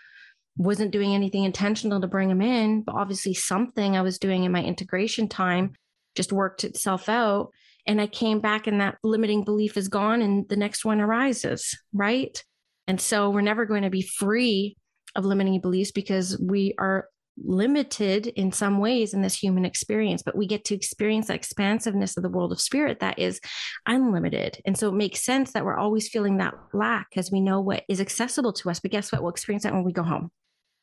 Wasn't 0.56 0.92
doing 0.92 1.14
anything 1.14 1.44
intentional 1.44 2.00
to 2.00 2.08
bring 2.08 2.30
them 2.30 2.42
in, 2.42 2.84
but 2.84 2.96
obviously 2.96 3.34
something 3.34 3.98
I 3.98 4.02
was 4.02 4.18
doing 4.18 4.46
in 4.46 4.52
my 4.54 4.64
integration 4.64 5.28
time 5.28 5.74
just 6.16 6.32
worked 6.32 6.64
itself 6.64 7.10
out. 7.10 7.52
And 7.86 8.00
I 8.00 8.08
came 8.08 8.40
back 8.40 8.66
and 8.66 8.80
that 8.80 8.98
limiting 9.04 9.44
belief 9.44 9.76
is 9.76 9.90
gone 9.90 10.22
and 10.22 10.48
the 10.48 10.56
next 10.56 10.86
one 10.86 11.02
arises. 11.02 11.78
Right. 11.94 12.42
And 12.88 13.00
so 13.00 13.30
we're 13.30 13.42
never 13.42 13.66
going 13.66 13.84
to 13.84 13.90
be 13.90 14.02
free 14.02 14.78
of 15.16 15.26
limiting 15.26 15.60
beliefs 15.60 15.92
because 15.92 16.40
we 16.40 16.76
are 16.78 17.08
limited 17.44 18.28
in 18.28 18.52
some 18.52 18.80
ways 18.80 19.14
in 19.14 19.22
this 19.22 19.36
human 19.36 19.66
experience, 19.66 20.22
but 20.22 20.38
we 20.38 20.48
get 20.48 20.66
to 20.66 20.76
experience 20.76 21.28
that 21.28 21.36
expansiveness 21.36 22.18
of 22.18 22.24
the 22.24 22.30
world 22.30 22.52
of 22.52 22.62
spirit 22.62 23.00
that 23.00 23.20
is 23.20 23.40
unlimited. 23.86 24.60
And 24.66 24.78
so 24.78 24.90
it 24.90 24.96
makes 24.96 25.24
sense 25.24 25.54
that 25.54 25.66
we're 25.66 25.78
always 25.78 26.10
feeling 26.10 26.38
that 26.38 26.54
lack 26.74 27.10
because 27.10 27.32
we 27.32 27.42
know 27.42 27.62
what 27.62 27.84
is 27.88 28.02
accessible 28.02 28.54
to 28.54 28.70
us. 28.70 28.80
But 28.80 28.92
guess 28.92 29.12
what? 29.12 29.22
We'll 29.22 29.32
experience 29.32 29.64
that 29.64 29.74
when 29.74 29.84
we 29.84 29.94
go 29.94 30.04
home. 30.04 30.30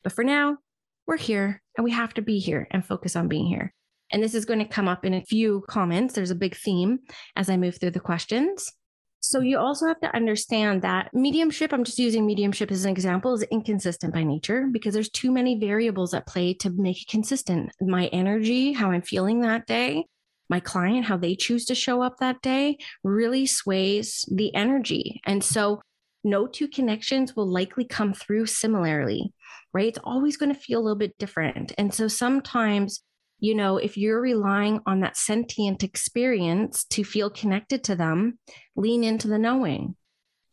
But 0.03 0.13
for 0.13 0.23
now, 0.23 0.57
we're 1.05 1.17
here 1.17 1.61
and 1.77 1.85
we 1.85 1.91
have 1.91 2.13
to 2.15 2.21
be 2.21 2.39
here 2.39 2.67
and 2.71 2.85
focus 2.85 3.15
on 3.15 3.27
being 3.27 3.47
here. 3.47 3.73
And 4.11 4.23
this 4.23 4.35
is 4.35 4.45
going 4.45 4.59
to 4.59 4.65
come 4.65 4.87
up 4.87 5.05
in 5.05 5.13
a 5.13 5.23
few 5.23 5.63
comments. 5.69 6.13
There's 6.13 6.31
a 6.31 6.35
big 6.35 6.55
theme 6.55 6.99
as 7.35 7.49
I 7.49 7.57
move 7.57 7.79
through 7.79 7.91
the 7.91 7.99
questions. 7.99 8.71
So 9.19 9.41
you 9.41 9.57
also 9.57 9.87
have 9.87 9.99
to 10.01 10.15
understand 10.15 10.83
that 10.83 11.09
mediumship, 11.13 11.73
I'm 11.73 11.83
just 11.83 11.99
using 11.99 12.25
mediumship 12.25 12.71
as 12.71 12.85
an 12.85 12.91
example, 12.91 13.33
is 13.33 13.43
inconsistent 13.43 14.13
by 14.13 14.23
nature 14.23 14.67
because 14.71 14.93
there's 14.93 15.09
too 15.09 15.31
many 15.31 15.59
variables 15.59 16.13
at 16.13 16.27
play 16.27 16.53
to 16.55 16.69
make 16.69 17.01
it 17.01 17.07
consistent. 17.09 17.71
My 17.81 18.07
energy, 18.07 18.73
how 18.73 18.91
I'm 18.91 19.01
feeling 19.01 19.41
that 19.41 19.65
day, 19.65 20.05
my 20.49 20.59
client, 20.59 21.05
how 21.05 21.17
they 21.17 21.35
choose 21.35 21.65
to 21.65 21.75
show 21.75 22.01
up 22.01 22.17
that 22.19 22.41
day 22.41 22.77
really 23.03 23.45
sways 23.45 24.23
the 24.31 24.53
energy. 24.55 25.19
And 25.25 25.43
so 25.43 25.81
no 26.23 26.47
two 26.47 26.67
connections 26.67 27.35
will 27.35 27.47
likely 27.47 27.85
come 27.85 28.13
through 28.13 28.45
similarly, 28.45 29.33
right? 29.73 29.87
It's 29.87 29.99
always 30.03 30.37
going 30.37 30.53
to 30.53 30.59
feel 30.59 30.79
a 30.79 30.83
little 30.83 30.97
bit 30.97 31.17
different. 31.17 31.73
And 31.77 31.93
so 31.93 32.07
sometimes 32.07 33.01
you 33.39 33.53
know, 33.53 33.77
if 33.77 33.97
you're 33.97 34.19
relying 34.19 34.79
on 34.85 35.01
that 35.01 35.17
sentient 35.17 35.83
experience 35.83 36.85
to 36.85 37.03
feel 37.03 37.29
connected 37.29 37.83
to 37.85 37.95
them, 37.95 38.39
lean 38.75 39.03
into 39.03 39.27
the 39.27 39.37
knowing. 39.37 39.95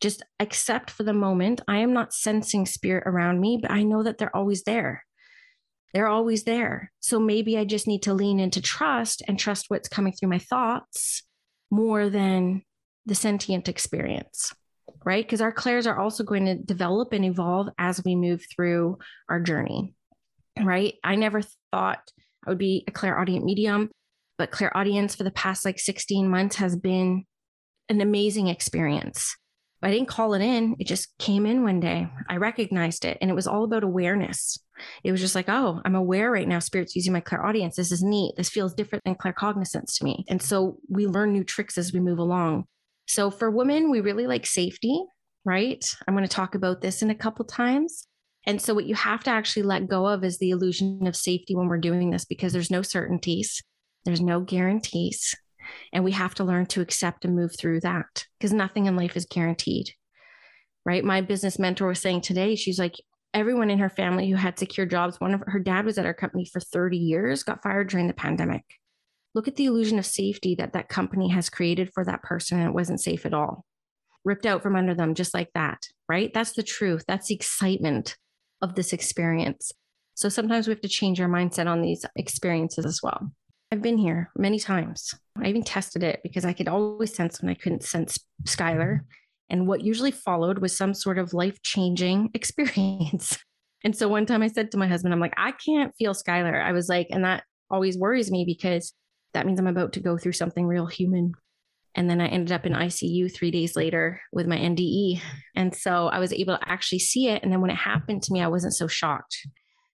Just 0.01 0.23
accept 0.39 0.91
for 0.91 1.03
the 1.03 1.13
moment. 1.13 1.61
I 1.67 1.77
am 1.77 1.93
not 1.93 2.13
sensing 2.13 2.65
spirit 2.65 3.03
around 3.07 3.39
me, 3.39 3.57
but 3.61 3.71
I 3.71 3.83
know 3.83 4.03
that 4.03 4.17
they're 4.17 4.35
always 4.35 4.63
there. 4.63 5.03
They're 5.93 6.07
always 6.07 6.43
there. 6.43 6.91
So 6.99 7.19
maybe 7.19 7.57
I 7.57 7.63
just 7.63 7.87
need 7.87 8.03
to 8.03 8.13
lean 8.13 8.39
into 8.39 8.61
trust 8.61 9.23
and 9.27 9.39
trust 9.39 9.65
what's 9.69 9.87
coming 9.87 10.13
through 10.13 10.29
my 10.29 10.39
thoughts 10.39 11.23
more 11.71 12.09
than 12.09 12.63
the 13.05 13.15
sentient 13.15 13.69
experience, 13.69 14.53
right? 15.05 15.25
Because 15.25 15.41
our 15.41 15.53
clairs 15.53 15.87
are 15.87 15.99
also 15.99 16.23
going 16.23 16.45
to 16.45 16.55
develop 16.55 17.13
and 17.13 17.25
evolve 17.25 17.69
as 17.77 18.03
we 18.03 18.15
move 18.15 18.43
through 18.53 18.97
our 19.29 19.39
journey, 19.39 19.93
right? 20.61 20.95
I 21.03 21.15
never 21.15 21.41
thought 21.71 22.11
I 22.45 22.49
would 22.49 22.57
be 22.57 22.83
a 22.87 22.91
clairaudient 22.91 23.45
medium, 23.45 23.89
but 24.37 24.51
clairaudience 24.51 25.15
for 25.15 25.23
the 25.23 25.31
past 25.31 25.65
like 25.65 25.79
16 25.79 26.29
months 26.29 26.57
has 26.57 26.75
been 26.75 27.25
an 27.89 28.01
amazing 28.01 28.47
experience. 28.47 29.35
I 29.81 29.91
didn't 29.91 30.07
call 30.07 30.33
it 30.33 30.41
in. 30.41 30.75
It 30.79 30.87
just 30.87 31.15
came 31.19 31.45
in 31.45 31.61
one 31.61 31.79
day. 31.79 32.07
I 32.27 32.37
recognized 32.37 33.05
it 33.05 33.19
and 33.21 33.29
it 33.29 33.35
was 33.35 33.45
all 33.45 33.63
about 33.63 33.83
awareness. 33.83 34.57
It 35.03 35.11
was 35.11 35.21
just 35.21 35.35
like, 35.35 35.47
oh, 35.47 35.79
I'm 35.85 35.93
aware 35.93 36.31
right 36.31 36.47
now. 36.47 36.57
Spirit's 36.57 36.95
using 36.95 37.13
my 37.13 37.19
clairaudience. 37.19 37.75
This 37.75 37.91
is 37.91 38.01
neat. 38.01 38.33
This 38.35 38.49
feels 38.49 38.73
different 38.73 39.03
than 39.03 39.15
claircognizance 39.15 39.97
to 39.97 40.03
me. 40.03 40.25
And 40.27 40.41
so 40.41 40.77
we 40.89 41.05
learn 41.05 41.33
new 41.33 41.43
tricks 41.43 41.77
as 41.77 41.93
we 41.93 41.99
move 41.99 42.17
along. 42.17 42.65
So 43.07 43.29
for 43.29 43.51
women, 43.51 43.91
we 43.91 44.01
really 44.01 44.25
like 44.25 44.47
safety, 44.47 45.03
right? 45.43 45.85
I'm 46.07 46.15
going 46.15 46.27
to 46.27 46.33
talk 46.33 46.55
about 46.55 46.81
this 46.81 47.03
in 47.03 47.11
a 47.11 47.15
couple 47.15 47.45
times. 47.45 48.07
And 48.47 48.61
so, 48.61 48.73
what 48.73 48.85
you 48.85 48.95
have 48.95 49.23
to 49.23 49.31
actually 49.31 49.63
let 49.63 49.87
go 49.87 50.05
of 50.05 50.23
is 50.23 50.37
the 50.37 50.51
illusion 50.51 51.07
of 51.07 51.15
safety 51.15 51.55
when 51.55 51.67
we're 51.67 51.77
doing 51.77 52.11
this 52.11 52.25
because 52.25 52.53
there's 52.53 52.71
no 52.71 52.81
certainties, 52.81 53.61
there's 54.05 54.21
no 54.21 54.39
guarantees. 54.39 55.35
And 55.91 56.03
we 56.03 56.11
have 56.11 56.35
to 56.35 56.43
learn 56.43 56.67
to 56.67 56.81
accept 56.81 57.25
and 57.25 57.35
move 57.35 57.55
through 57.57 57.79
that 57.81 58.25
because 58.39 58.53
nothing 58.53 58.85
in 58.85 58.95
life 58.95 59.17
is 59.17 59.25
guaranteed. 59.25 59.91
Right. 60.85 61.03
My 61.03 61.21
business 61.21 61.57
mentor 61.57 61.87
was 61.87 61.99
saying 61.99 62.21
today, 62.21 62.55
she's 62.55 62.77
like, 62.77 62.93
everyone 63.33 63.71
in 63.71 63.79
her 63.79 63.89
family 63.89 64.29
who 64.29 64.35
had 64.35 64.59
secure 64.59 64.85
jobs, 64.85 65.19
one 65.19 65.33
of 65.33 65.41
her 65.47 65.59
dad 65.59 65.85
was 65.85 65.97
at 65.97 66.05
our 66.05 66.13
company 66.13 66.45
for 66.45 66.59
30 66.59 66.97
years, 66.97 67.41
got 67.41 67.63
fired 67.63 67.89
during 67.89 68.07
the 68.07 68.13
pandemic. 68.13 68.63
Look 69.33 69.47
at 69.47 69.55
the 69.55 69.65
illusion 69.65 69.97
of 69.97 70.05
safety 70.05 70.53
that 70.55 70.73
that 70.73 70.87
company 70.87 71.29
has 71.29 71.49
created 71.49 71.91
for 71.93 72.05
that 72.05 72.21
person. 72.21 72.59
And 72.59 72.69
it 72.69 72.75
wasn't 72.75 73.01
safe 73.01 73.25
at 73.25 73.33
all. 73.33 73.65
Ripped 74.23 74.45
out 74.45 74.61
from 74.61 74.75
under 74.75 74.93
them, 74.93 75.15
just 75.15 75.33
like 75.33 75.49
that. 75.55 75.87
Right. 76.07 76.31
That's 76.31 76.53
the 76.53 76.63
truth. 76.63 77.03
That's 77.07 77.27
the 77.27 77.35
excitement 77.35 78.15
of 78.61 78.75
this 78.75 78.93
experience. 78.93 79.71
So 80.15 80.29
sometimes 80.29 80.67
we 80.67 80.71
have 80.71 80.81
to 80.81 80.87
change 80.87 81.19
our 81.19 81.27
mindset 81.27 81.67
on 81.67 81.81
these 81.81 82.05
experiences 82.15 82.85
as 82.85 83.01
well. 83.03 83.31
I've 83.71 83.81
been 83.81 83.97
here 83.97 84.31
many 84.37 84.59
times. 84.59 85.13
I 85.37 85.47
even 85.47 85.63
tested 85.63 86.03
it 86.03 86.21
because 86.23 86.45
I 86.45 86.53
could 86.53 86.67
always 86.67 87.13
sense 87.13 87.41
when 87.41 87.49
I 87.49 87.55
couldn't 87.55 87.83
sense 87.83 88.17
Skylar. 88.43 89.01
And 89.49 89.67
what 89.67 89.81
usually 89.81 90.11
followed 90.11 90.59
was 90.59 90.75
some 90.75 90.93
sort 90.93 91.17
of 91.17 91.33
life 91.33 91.61
changing 91.61 92.29
experience. 92.33 93.37
And 93.83 93.95
so 93.95 94.07
one 94.07 94.25
time 94.25 94.41
I 94.41 94.47
said 94.47 94.71
to 94.71 94.77
my 94.77 94.87
husband, 94.87 95.13
I'm 95.13 95.19
like, 95.19 95.33
I 95.37 95.51
can't 95.51 95.93
feel 95.97 96.13
Skylar. 96.13 96.63
I 96.63 96.71
was 96.71 96.89
like, 96.89 97.07
and 97.09 97.23
that 97.23 97.43
always 97.69 97.97
worries 97.97 98.31
me 98.31 98.45
because 98.45 98.93
that 99.33 99.45
means 99.45 99.59
I'm 99.59 99.67
about 99.67 99.93
to 99.93 99.99
go 99.99 100.17
through 100.17 100.31
something 100.31 100.65
real 100.65 100.85
human. 100.85 101.33
And 101.95 102.09
then 102.09 102.19
I 102.19 102.27
ended 102.27 102.51
up 102.51 102.65
in 102.65 102.73
ICU 102.73 103.33
three 103.33 103.51
days 103.51 103.75
later 103.75 104.21
with 104.31 104.47
my 104.47 104.57
NDE. 104.57 105.21
And 105.55 105.73
so 105.73 106.07
I 106.07 106.19
was 106.19 106.33
able 106.33 106.57
to 106.57 106.69
actually 106.69 106.99
see 106.99 107.29
it. 107.29 107.41
And 107.41 107.51
then 107.51 107.61
when 107.61 107.71
it 107.71 107.77
happened 107.77 108.21
to 108.23 108.33
me, 108.33 108.41
I 108.41 108.47
wasn't 108.47 108.75
so 108.75 108.87
shocked. 108.87 109.47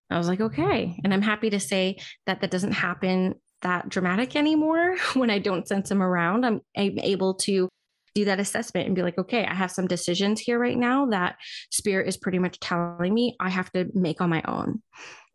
I 0.09 0.17
was 0.17 0.27
like, 0.27 0.41
okay. 0.41 0.99
And 1.03 1.13
I'm 1.13 1.21
happy 1.21 1.49
to 1.51 1.59
say 1.59 1.97
that 2.25 2.41
that 2.41 2.51
doesn't 2.51 2.73
happen 2.73 3.35
that 3.61 3.87
dramatic 3.89 4.35
anymore 4.35 4.97
when 5.13 5.29
I 5.29 5.39
don't 5.39 5.67
sense 5.67 5.89
them 5.89 6.01
around. 6.01 6.45
I'm, 6.45 6.61
I'm 6.75 6.99
able 6.99 7.35
to 7.35 7.69
do 8.13 8.25
that 8.25 8.39
assessment 8.39 8.87
and 8.87 8.95
be 8.95 9.03
like, 9.03 9.17
okay, 9.17 9.45
I 9.45 9.53
have 9.53 9.71
some 9.71 9.87
decisions 9.87 10.41
here 10.41 10.59
right 10.59 10.77
now 10.77 11.05
that 11.07 11.37
spirit 11.69 12.09
is 12.09 12.17
pretty 12.17 12.39
much 12.39 12.59
telling 12.59 13.13
me 13.13 13.35
I 13.39 13.49
have 13.49 13.71
to 13.71 13.89
make 13.93 14.19
on 14.19 14.29
my 14.29 14.41
own, 14.45 14.81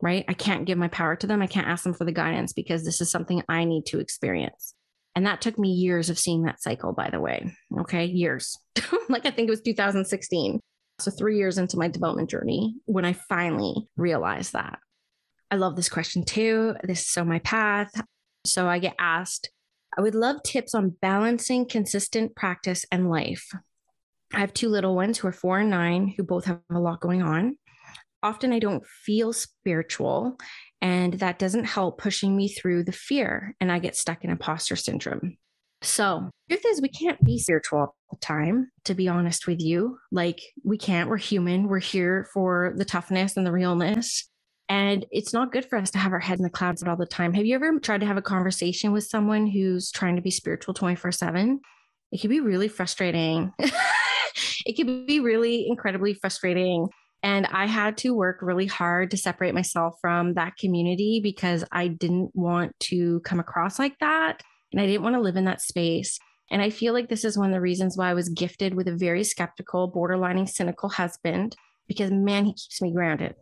right? 0.03 0.25
I 0.29 0.35
can't 0.35 0.67
give 0.67 0.77
my 0.77 0.89
power 0.89 1.17
to 1.17 1.27
them. 1.27 1.41
I 1.41 1.47
can't 1.47 1.69
ask 1.69 1.85
them 1.85 1.95
for 1.95 2.05
the 2.05 2.13
guidance 2.13 2.53
because 2.53 2.85
this 2.85 3.01
is 3.01 3.11
something 3.11 3.43
I 3.49 3.65
need 3.65 3.87
to 3.87 3.99
experience. 3.99 4.75
And 5.17 5.27
that 5.27 5.41
took 5.41 5.59
me 5.59 5.71
years 5.71 6.11
of 6.11 6.19
seeing 6.19 6.43
that 6.43 6.63
cycle, 6.63 6.93
by 6.93 7.09
the 7.11 7.21
way. 7.21 7.57
Okay, 7.81 8.05
years. 8.05 8.59
like 9.09 9.25
I 9.25 9.31
think 9.31 9.49
it 9.49 9.51
was 9.51 9.63
2016. 9.63 10.61
So, 10.99 11.11
three 11.11 11.39
years 11.39 11.59
into 11.59 11.79
my 11.79 11.89
development 11.89 12.31
journey 12.31 12.77
when 12.85 13.05
I 13.05 13.15
finally 13.15 13.89
realized 13.97 14.53
that. 14.53 14.79
I 15.51 15.57
love 15.57 15.75
this 15.75 15.89
question 15.89 16.25
too. 16.25 16.75
This 16.85 17.01
is 17.01 17.09
so 17.09 17.25
my 17.25 17.39
path. 17.41 17.91
So, 18.45 18.69
I 18.69 18.79
get 18.79 18.95
asked, 18.99 19.51
I 19.97 20.03
would 20.03 20.15
love 20.15 20.43
tips 20.43 20.75
on 20.75 20.97
balancing 21.01 21.67
consistent 21.67 22.37
practice 22.37 22.85
and 22.93 23.09
life. 23.09 23.51
I 24.35 24.41
have 24.41 24.53
two 24.53 24.69
little 24.69 24.95
ones 24.95 25.19
who 25.19 25.29
are 25.29 25.33
four 25.33 25.59
and 25.59 25.71
nine 25.71 26.13
who 26.15 26.25
both 26.25 26.45
have 26.45 26.61
a 26.71 26.79
lot 26.79 27.01
going 27.01 27.23
on. 27.23 27.57
Often 28.23 28.53
I 28.53 28.59
don't 28.59 28.85
feel 29.05 29.33
spiritual 29.33 30.39
and 30.83 31.15
that 31.15 31.39
doesn't 31.39 31.65
help 31.65 31.99
pushing 31.99 32.37
me 32.37 32.49
through 32.49 32.85
the 32.85 32.93
fear, 32.93 33.55
and 33.61 33.73
I 33.73 33.79
get 33.79 33.97
stuck 33.97 34.25
in 34.25 34.31
imposter 34.31 34.77
syndrome. 34.77 35.37
So, 35.83 36.31
truth 36.49 36.65
is, 36.67 36.81
we 36.81 36.89
can't 36.89 37.23
be 37.25 37.39
spiritual 37.39 37.79
all 37.81 37.97
the 38.11 38.19
time, 38.19 38.71
to 38.85 38.95
be 38.95 39.09
honest 39.09 39.47
with 39.47 39.61
you. 39.61 39.99
Like, 40.11 40.41
we 40.65 40.79
can't. 40.79 41.09
We're 41.09 41.17
human. 41.17 41.69
We're 41.69 41.79
here 41.79 42.29
for 42.33 42.75
the 42.77 42.85
toughness 42.85 43.37
and 43.37 43.47
the 43.47 43.53
realness. 43.53 44.29
And 44.69 45.07
it's 45.11 45.33
not 45.33 45.53
good 45.53 45.65
for 45.65 45.79
us 45.79 45.91
to 45.93 45.99
have 45.99 46.13
our 46.13 46.19
head 46.19 46.39
in 46.39 46.43
the 46.43 46.51
clouds 46.51 46.83
all 46.83 46.97
the 46.97 47.07
time. 47.07 47.35
Have 47.35 47.47
you 47.47 47.55
ever 47.55 47.79
tried 47.79 48.01
to 48.01 48.07
have 48.07 48.17
a 48.17 48.23
conversation 48.23 48.93
with 48.93 49.05
someone 49.05 49.47
who's 49.47 49.91
trying 49.91 50.17
to 50.17 50.23
be 50.23 50.31
spiritual 50.31 50.75
24 50.75 51.13
7? 51.13 51.61
It 52.11 52.21
can 52.21 52.31
be 52.31 52.41
really 52.41 52.69
frustrating. 52.69 53.53
it 53.59 54.77
can 54.77 55.07
be 55.07 55.21
really 55.21 55.69
incredibly 55.69 56.15
frustrating 56.15 56.89
and 57.27 57.45
I 57.47 57.67
had 57.67 57.97
to 57.99 58.15
work 58.15 58.39
really 58.41 58.67
hard 58.67 59.11
to 59.11 59.17
separate 59.17 59.53
myself 59.53 59.99
from 60.01 60.35
that 60.35 60.57
community 60.59 61.19
because 61.21 61.65
I 61.73 61.89
didn't 61.89 62.31
want 62.35 62.79
to 62.85 63.19
come 63.25 63.41
across 63.41 63.81
like 63.81 63.99
that. 63.99 64.45
And 64.71 64.81
I 64.81 64.87
didn't 64.87 65.03
want 65.03 65.17
to 65.17 65.21
live 65.21 65.35
in 65.35 65.45
that 65.47 65.61
space. 65.61 66.21
And 66.53 66.63
I 66.63 66.71
feel 66.71 66.95
like 66.95 67.09
this 67.09 67.25
is 67.25 67.37
one 67.37 67.49
of 67.49 67.53
the 67.53 67.61
reasons 67.61 67.97
why 67.97 68.11
I 68.11 68.15
was 68.15 68.29
gifted 68.29 68.75
with 68.75 68.87
a 68.87 68.95
very 68.95 69.25
skeptical, 69.25 69.91
borderlining 69.91 70.49
cynical 70.49 70.89
husband, 70.89 71.57
because 71.89 72.13
man, 72.13 72.45
he 72.45 72.53
keeps 72.53 72.81
me 72.81 72.93
grounded. 72.93 73.35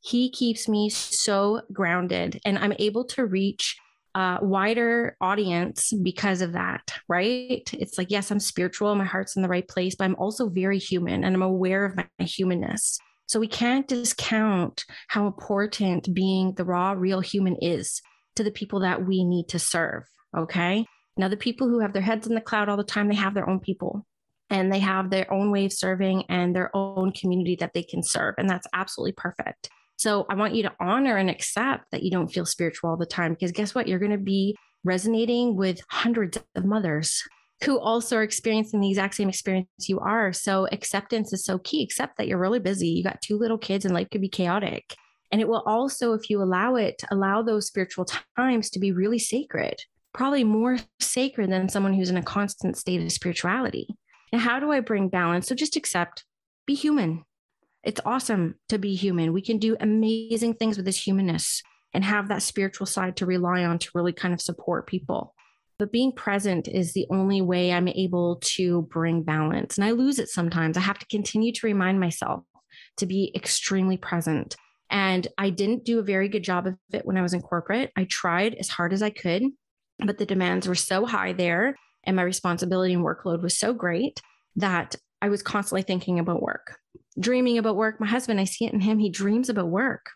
He 0.00 0.30
keeps 0.30 0.66
me 0.66 0.88
so 0.88 1.60
grounded, 1.74 2.40
and 2.46 2.58
I'm 2.58 2.72
able 2.78 3.04
to 3.08 3.26
reach 3.26 3.76
a 4.14 4.38
wider 4.42 5.16
audience 5.20 5.92
because 6.02 6.40
of 6.40 6.52
that, 6.52 6.92
right? 7.08 7.68
It's 7.72 7.98
like, 7.98 8.10
yes, 8.10 8.30
I'm 8.30 8.40
spiritual, 8.40 8.94
my 8.94 9.04
heart's 9.04 9.36
in 9.36 9.42
the 9.42 9.48
right 9.48 9.66
place, 9.66 9.94
but 9.94 10.04
I'm 10.04 10.16
also 10.16 10.48
very 10.48 10.78
human 10.78 11.24
and 11.24 11.34
I'm 11.34 11.42
aware 11.42 11.84
of 11.84 11.96
my 11.96 12.06
humanness. 12.24 12.98
So 13.26 13.40
we 13.40 13.48
can't 13.48 13.88
discount 13.88 14.84
how 15.08 15.26
important 15.26 16.14
being 16.14 16.54
the 16.54 16.64
raw, 16.64 16.92
real 16.92 17.20
human 17.20 17.56
is 17.60 18.00
to 18.36 18.44
the 18.44 18.50
people 18.50 18.80
that 18.80 19.06
we 19.06 19.24
need 19.24 19.48
to 19.48 19.58
serve. 19.58 20.04
Okay. 20.36 20.86
Now, 21.16 21.28
the 21.28 21.36
people 21.36 21.68
who 21.68 21.80
have 21.80 21.92
their 21.92 22.02
heads 22.02 22.26
in 22.26 22.34
the 22.34 22.40
cloud 22.40 22.68
all 22.68 22.76
the 22.76 22.84
time, 22.84 23.08
they 23.08 23.14
have 23.14 23.34
their 23.34 23.48
own 23.48 23.60
people 23.60 24.04
and 24.50 24.72
they 24.72 24.80
have 24.80 25.10
their 25.10 25.32
own 25.32 25.50
way 25.50 25.66
of 25.66 25.72
serving 25.72 26.24
and 26.28 26.54
their 26.54 26.74
own 26.76 27.12
community 27.12 27.56
that 27.56 27.72
they 27.72 27.82
can 27.82 28.02
serve. 28.02 28.34
And 28.36 28.48
that's 28.48 28.66
absolutely 28.72 29.12
perfect. 29.12 29.70
So 29.96 30.26
I 30.28 30.34
want 30.34 30.54
you 30.54 30.62
to 30.64 30.72
honor 30.80 31.16
and 31.16 31.30
accept 31.30 31.90
that 31.92 32.02
you 32.02 32.10
don't 32.10 32.32
feel 32.32 32.46
spiritual 32.46 32.90
all 32.90 32.96
the 32.96 33.06
time 33.06 33.32
because 33.32 33.52
guess 33.52 33.74
what? 33.74 33.88
You're 33.88 33.98
going 33.98 34.10
to 34.10 34.18
be 34.18 34.56
resonating 34.82 35.56
with 35.56 35.80
hundreds 35.90 36.38
of 36.54 36.64
mothers 36.64 37.22
who 37.64 37.78
also 37.78 38.16
are 38.16 38.22
experiencing 38.22 38.80
the 38.80 38.90
exact 38.90 39.14
same 39.14 39.28
experience 39.28 39.68
you 39.86 40.00
are. 40.00 40.32
So 40.32 40.68
acceptance 40.72 41.32
is 41.32 41.44
so 41.44 41.58
key, 41.58 41.82
except 41.82 42.18
that 42.18 42.28
you're 42.28 42.38
really 42.38 42.58
busy. 42.58 42.88
You 42.88 43.02
got 43.02 43.22
two 43.22 43.38
little 43.38 43.58
kids 43.58 43.84
and 43.84 43.94
life 43.94 44.10
could 44.10 44.20
be 44.20 44.28
chaotic. 44.28 44.94
And 45.32 45.40
it 45.40 45.48
will 45.48 45.62
also, 45.66 46.12
if 46.12 46.28
you 46.28 46.42
allow 46.42 46.76
it, 46.76 47.02
allow 47.10 47.42
those 47.42 47.66
spiritual 47.66 48.06
times 48.36 48.70
to 48.70 48.78
be 48.78 48.92
really 48.92 49.18
sacred, 49.18 49.80
probably 50.12 50.44
more 50.44 50.78
sacred 51.00 51.50
than 51.50 51.68
someone 51.68 51.94
who's 51.94 52.10
in 52.10 52.16
a 52.16 52.22
constant 52.22 52.76
state 52.76 53.02
of 53.02 53.10
spirituality. 53.10 53.88
And 54.32 54.40
how 54.40 54.60
do 54.60 54.70
I 54.70 54.80
bring 54.80 55.08
balance? 55.08 55.48
So 55.48 55.54
just 55.54 55.76
accept, 55.76 56.24
be 56.66 56.74
human. 56.74 57.24
It's 57.84 58.00
awesome 58.04 58.56
to 58.70 58.78
be 58.78 58.94
human. 58.94 59.32
We 59.32 59.42
can 59.42 59.58
do 59.58 59.76
amazing 59.78 60.54
things 60.54 60.76
with 60.76 60.86
this 60.86 61.02
humanness 61.02 61.62
and 61.92 62.02
have 62.04 62.28
that 62.28 62.42
spiritual 62.42 62.86
side 62.86 63.16
to 63.16 63.26
rely 63.26 63.64
on 63.64 63.78
to 63.78 63.90
really 63.94 64.12
kind 64.12 64.34
of 64.34 64.40
support 64.40 64.86
people. 64.86 65.34
But 65.78 65.92
being 65.92 66.12
present 66.12 66.66
is 66.68 66.92
the 66.92 67.06
only 67.10 67.42
way 67.42 67.72
I'm 67.72 67.88
able 67.88 68.36
to 68.42 68.82
bring 68.82 69.22
balance. 69.22 69.76
And 69.76 69.84
I 69.84 69.90
lose 69.90 70.18
it 70.18 70.28
sometimes. 70.28 70.76
I 70.76 70.80
have 70.80 70.98
to 70.98 71.06
continue 71.06 71.52
to 71.52 71.66
remind 71.66 72.00
myself 72.00 72.44
to 72.98 73.06
be 73.06 73.32
extremely 73.34 73.96
present. 73.96 74.56
And 74.90 75.26
I 75.36 75.50
didn't 75.50 75.84
do 75.84 75.98
a 75.98 76.04
very 76.04 76.28
good 76.28 76.44
job 76.44 76.66
of 76.66 76.76
it 76.92 77.04
when 77.04 77.16
I 77.16 77.22
was 77.22 77.34
in 77.34 77.42
corporate. 77.42 77.92
I 77.96 78.04
tried 78.04 78.54
as 78.54 78.68
hard 78.68 78.92
as 78.92 79.02
I 79.02 79.10
could, 79.10 79.42
but 79.98 80.18
the 80.18 80.26
demands 80.26 80.68
were 80.68 80.74
so 80.74 81.06
high 81.06 81.32
there 81.32 81.76
and 82.04 82.16
my 82.16 82.22
responsibility 82.22 82.94
and 82.94 83.04
workload 83.04 83.42
was 83.42 83.58
so 83.58 83.72
great 83.72 84.20
that 84.56 84.94
I 85.20 85.28
was 85.28 85.42
constantly 85.42 85.82
thinking 85.82 86.18
about 86.18 86.42
work, 86.42 86.78
dreaming 87.18 87.58
about 87.58 87.76
work. 87.76 88.00
My 88.00 88.06
husband, 88.06 88.40
I 88.40 88.44
see 88.44 88.66
it 88.66 88.72
in 88.72 88.80
him, 88.80 88.98
he 88.98 89.10
dreams 89.10 89.48
about 89.48 89.68
work. 89.68 90.10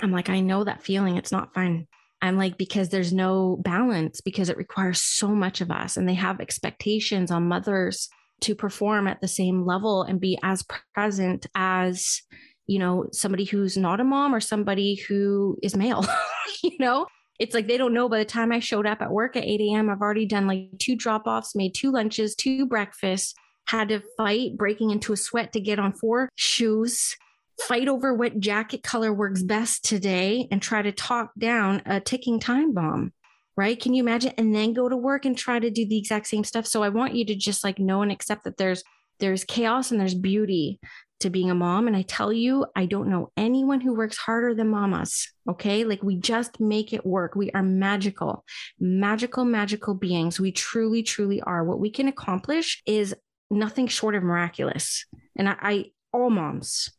I'm 0.00 0.12
like, 0.12 0.28
I 0.28 0.40
know 0.40 0.64
that 0.64 0.82
feeling. 0.82 1.16
It's 1.16 1.32
not 1.32 1.54
fun. 1.54 1.86
I'm 2.20 2.36
like, 2.36 2.58
because 2.58 2.88
there's 2.88 3.12
no 3.12 3.58
balance, 3.60 4.20
because 4.20 4.48
it 4.48 4.56
requires 4.56 5.00
so 5.00 5.28
much 5.28 5.60
of 5.60 5.70
us. 5.70 5.96
And 5.96 6.08
they 6.08 6.14
have 6.14 6.40
expectations 6.40 7.30
on 7.30 7.48
mothers 7.48 8.08
to 8.40 8.54
perform 8.54 9.06
at 9.06 9.20
the 9.20 9.28
same 9.28 9.64
level 9.64 10.02
and 10.02 10.20
be 10.20 10.38
as 10.42 10.64
present 10.94 11.46
as, 11.54 12.22
you 12.66 12.78
know, 12.78 13.06
somebody 13.12 13.44
who's 13.44 13.76
not 13.76 14.00
a 14.00 14.04
mom 14.04 14.34
or 14.34 14.40
somebody 14.40 14.94
who 14.94 15.56
is 15.62 15.76
male, 15.76 16.04
you 16.62 16.76
know? 16.78 17.06
It's 17.38 17.54
like 17.54 17.68
they 17.68 17.76
don't 17.76 17.94
know 17.94 18.08
by 18.08 18.18
the 18.18 18.24
time 18.24 18.50
I 18.50 18.58
showed 18.58 18.86
up 18.86 19.00
at 19.00 19.12
work 19.12 19.36
at 19.36 19.44
8 19.44 19.60
a.m., 19.60 19.88
I've 19.88 20.00
already 20.00 20.26
done 20.26 20.48
like 20.48 20.70
two 20.80 20.96
drop 20.96 21.26
offs, 21.26 21.54
made 21.54 21.72
two 21.72 21.92
lunches, 21.92 22.34
two 22.34 22.66
breakfasts, 22.66 23.32
had 23.68 23.88
to 23.88 24.02
fight 24.16 24.56
breaking 24.56 24.90
into 24.90 25.12
a 25.12 25.16
sweat 25.16 25.52
to 25.52 25.60
get 25.60 25.78
on 25.78 25.92
four 25.92 26.28
shoes 26.34 27.16
fight 27.60 27.88
over 27.88 28.14
what 28.14 28.38
jacket 28.38 28.82
color 28.84 29.12
works 29.12 29.42
best 29.42 29.84
today 29.84 30.46
and 30.50 30.62
try 30.62 30.80
to 30.80 30.92
talk 30.92 31.32
down 31.38 31.82
a 31.86 32.00
ticking 32.00 32.38
time 32.38 32.72
bomb 32.72 33.12
right? 33.58 33.80
Can 33.82 33.92
you 33.92 34.04
imagine? 34.04 34.32
And 34.38 34.54
then 34.54 34.72
go 34.72 34.88
to 34.88 34.96
work 34.96 35.24
and 35.24 35.36
try 35.36 35.58
to 35.58 35.68
do 35.68 35.84
the 35.84 35.98
exact 35.98 36.28
same 36.28 36.44
stuff. 36.44 36.64
So 36.64 36.84
i 36.84 36.88
want 36.88 37.16
you 37.16 37.26
to 37.26 37.34
just 37.34 37.64
like 37.64 37.80
know 37.80 38.02
and 38.02 38.12
accept 38.12 38.44
that 38.44 38.56
there's 38.56 38.84
there's 39.18 39.42
chaos 39.42 39.90
and 39.90 40.00
there's 40.00 40.14
beauty 40.14 40.78
to 41.18 41.28
being 41.28 41.50
a 41.50 41.54
mom. 41.56 41.88
And 41.88 41.96
i 41.96 42.02
tell 42.02 42.32
you 42.32 42.66
i 42.76 42.86
don't 42.86 43.10
know 43.10 43.32
anyone 43.36 43.80
who 43.80 43.94
works 43.94 44.16
harder 44.16 44.54
than 44.54 44.68
mamas 44.68 45.28
okay? 45.50 45.84
Like 45.84 46.02
we 46.02 46.16
just 46.16 46.60
make 46.60 46.92
it 46.92 47.06
work. 47.06 47.34
We 47.34 47.50
are 47.50 47.62
magical 47.62 48.44
magical 48.78 49.44
magical 49.44 49.94
beings. 49.94 50.38
We 50.38 50.52
truly 50.52 51.02
truly 51.02 51.40
are. 51.40 51.64
What 51.64 51.80
we 51.80 51.90
can 51.90 52.06
accomplish 52.06 52.80
is 52.86 53.14
nothing 53.50 53.86
short 53.86 54.14
of 54.14 54.22
miraculous 54.22 55.04
and 55.36 55.48
i, 55.48 55.56
I 55.60 55.84
all 56.12 56.30
moms 56.30 56.90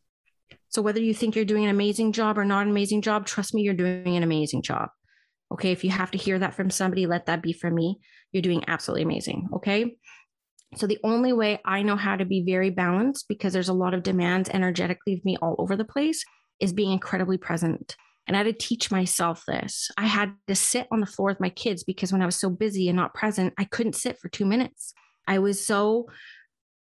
so 0.69 0.83
whether 0.83 1.01
you 1.01 1.13
think 1.13 1.35
you're 1.35 1.45
doing 1.45 1.63
an 1.63 1.71
amazing 1.71 2.11
job 2.11 2.37
or 2.37 2.45
not 2.45 2.63
an 2.63 2.69
amazing 2.69 3.01
job, 3.01 3.25
trust 3.25 3.53
me, 3.53 3.63
you're 3.63 3.73
doing 3.73 4.15
an 4.15 4.23
amazing 4.23 4.61
job. 4.61 4.89
Okay. 5.51 5.71
If 5.71 5.83
you 5.83 5.89
have 5.89 6.11
to 6.11 6.17
hear 6.17 6.37
that 6.39 6.53
from 6.53 6.69
somebody, 6.69 7.07
let 7.07 7.25
that 7.25 7.41
be 7.41 7.53
from 7.53 7.73
me. 7.73 7.99
You're 8.31 8.43
doing 8.43 8.63
absolutely 8.67 9.03
amazing. 9.03 9.49
Okay. 9.55 9.97
So 10.75 10.85
the 10.85 10.99
only 11.03 11.33
way 11.33 11.59
I 11.65 11.81
know 11.81 11.95
how 11.95 12.15
to 12.15 12.25
be 12.25 12.43
very 12.45 12.69
balanced 12.69 13.27
because 13.27 13.51
there's 13.51 13.69
a 13.69 13.73
lot 13.73 13.95
of 13.95 14.03
demands 14.03 14.49
energetically 14.49 15.13
of 15.13 15.25
me 15.25 15.37
all 15.41 15.55
over 15.57 15.75
the 15.75 15.83
place 15.83 16.23
is 16.59 16.71
being 16.71 16.91
incredibly 16.91 17.39
present. 17.39 17.95
And 18.27 18.37
I 18.37 18.43
had 18.43 18.45
to 18.45 18.53
teach 18.53 18.91
myself 18.91 19.43
this. 19.47 19.89
I 19.97 20.05
had 20.05 20.35
to 20.47 20.53
sit 20.53 20.87
on 20.91 20.99
the 20.99 21.07
floor 21.07 21.29
with 21.29 21.39
my 21.39 21.49
kids 21.49 21.83
because 21.83 22.13
when 22.13 22.21
I 22.21 22.27
was 22.27 22.35
so 22.35 22.51
busy 22.51 22.87
and 22.87 22.95
not 22.95 23.15
present, 23.15 23.55
I 23.57 23.63
couldn't 23.63 23.95
sit 23.95 24.19
for 24.19 24.29
two 24.29 24.45
minutes. 24.45 24.93
I 25.27 25.39
was 25.39 25.65
so 25.65 26.09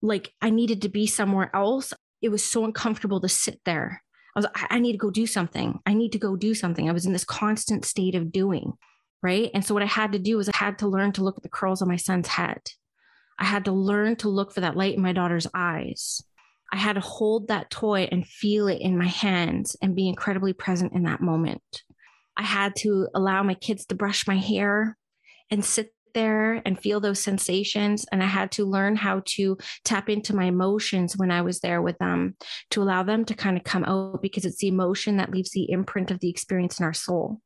like 0.02 0.32
I 0.40 0.50
needed 0.50 0.82
to 0.82 0.88
be 0.88 1.06
somewhere 1.06 1.50
else 1.54 1.92
it 2.20 2.30
was 2.30 2.44
so 2.44 2.64
uncomfortable 2.64 3.20
to 3.20 3.28
sit 3.28 3.60
there. 3.64 4.02
I 4.34 4.40
was, 4.40 4.46
I, 4.54 4.78
need 4.78 4.92
to 4.92 4.98
go 4.98 5.10
do 5.10 5.26
something. 5.26 5.80
I 5.86 5.94
need 5.94 6.12
to 6.12 6.18
go 6.18 6.36
do 6.36 6.54
something. 6.54 6.88
I 6.88 6.92
was 6.92 7.06
in 7.06 7.12
this 7.12 7.24
constant 7.24 7.84
state 7.84 8.14
of 8.14 8.32
doing. 8.32 8.72
Right. 9.22 9.50
And 9.52 9.64
so 9.64 9.74
what 9.74 9.82
I 9.82 9.86
had 9.86 10.12
to 10.12 10.18
do 10.18 10.36
was 10.36 10.48
I 10.48 10.56
had 10.56 10.78
to 10.78 10.88
learn 10.88 11.12
to 11.12 11.24
look 11.24 11.36
at 11.36 11.42
the 11.42 11.48
curls 11.48 11.82
on 11.82 11.88
my 11.88 11.96
son's 11.96 12.28
head. 12.28 12.60
I 13.38 13.44
had 13.44 13.64
to 13.64 13.72
learn 13.72 14.16
to 14.16 14.28
look 14.28 14.52
for 14.52 14.60
that 14.60 14.76
light 14.76 14.94
in 14.94 15.02
my 15.02 15.12
daughter's 15.12 15.46
eyes. 15.54 16.22
I 16.72 16.76
had 16.76 16.94
to 16.94 17.00
hold 17.00 17.48
that 17.48 17.70
toy 17.70 18.08
and 18.12 18.26
feel 18.26 18.68
it 18.68 18.80
in 18.80 18.98
my 18.98 19.06
hands 19.06 19.76
and 19.82 19.96
be 19.96 20.08
incredibly 20.08 20.52
present 20.52 20.92
in 20.92 21.04
that 21.04 21.20
moment. 21.20 21.62
I 22.36 22.42
had 22.42 22.76
to 22.78 23.08
allow 23.14 23.42
my 23.42 23.54
kids 23.54 23.86
to 23.86 23.96
brush 23.96 24.28
my 24.28 24.36
hair 24.36 24.96
and 25.50 25.64
sit 25.64 25.92
there 26.18 26.60
and 26.64 26.78
feel 26.78 26.98
those 26.98 27.22
sensations. 27.22 28.04
And 28.10 28.22
I 28.22 28.26
had 28.26 28.50
to 28.52 28.64
learn 28.64 28.96
how 28.96 29.22
to 29.36 29.56
tap 29.84 30.10
into 30.10 30.34
my 30.34 30.46
emotions 30.46 31.16
when 31.16 31.30
I 31.30 31.42
was 31.42 31.60
there 31.60 31.80
with 31.80 31.96
them 31.98 32.34
to 32.70 32.82
allow 32.82 33.04
them 33.04 33.24
to 33.26 33.34
kind 33.34 33.56
of 33.56 33.62
come 33.62 33.84
out 33.84 34.20
because 34.20 34.44
it's 34.44 34.58
the 34.58 34.68
emotion 34.68 35.18
that 35.18 35.30
leaves 35.30 35.50
the 35.50 35.70
imprint 35.70 36.10
of 36.10 36.18
the 36.18 36.28
experience 36.28 36.80
in 36.80 36.84
our 36.84 36.92
soul. 36.92 37.40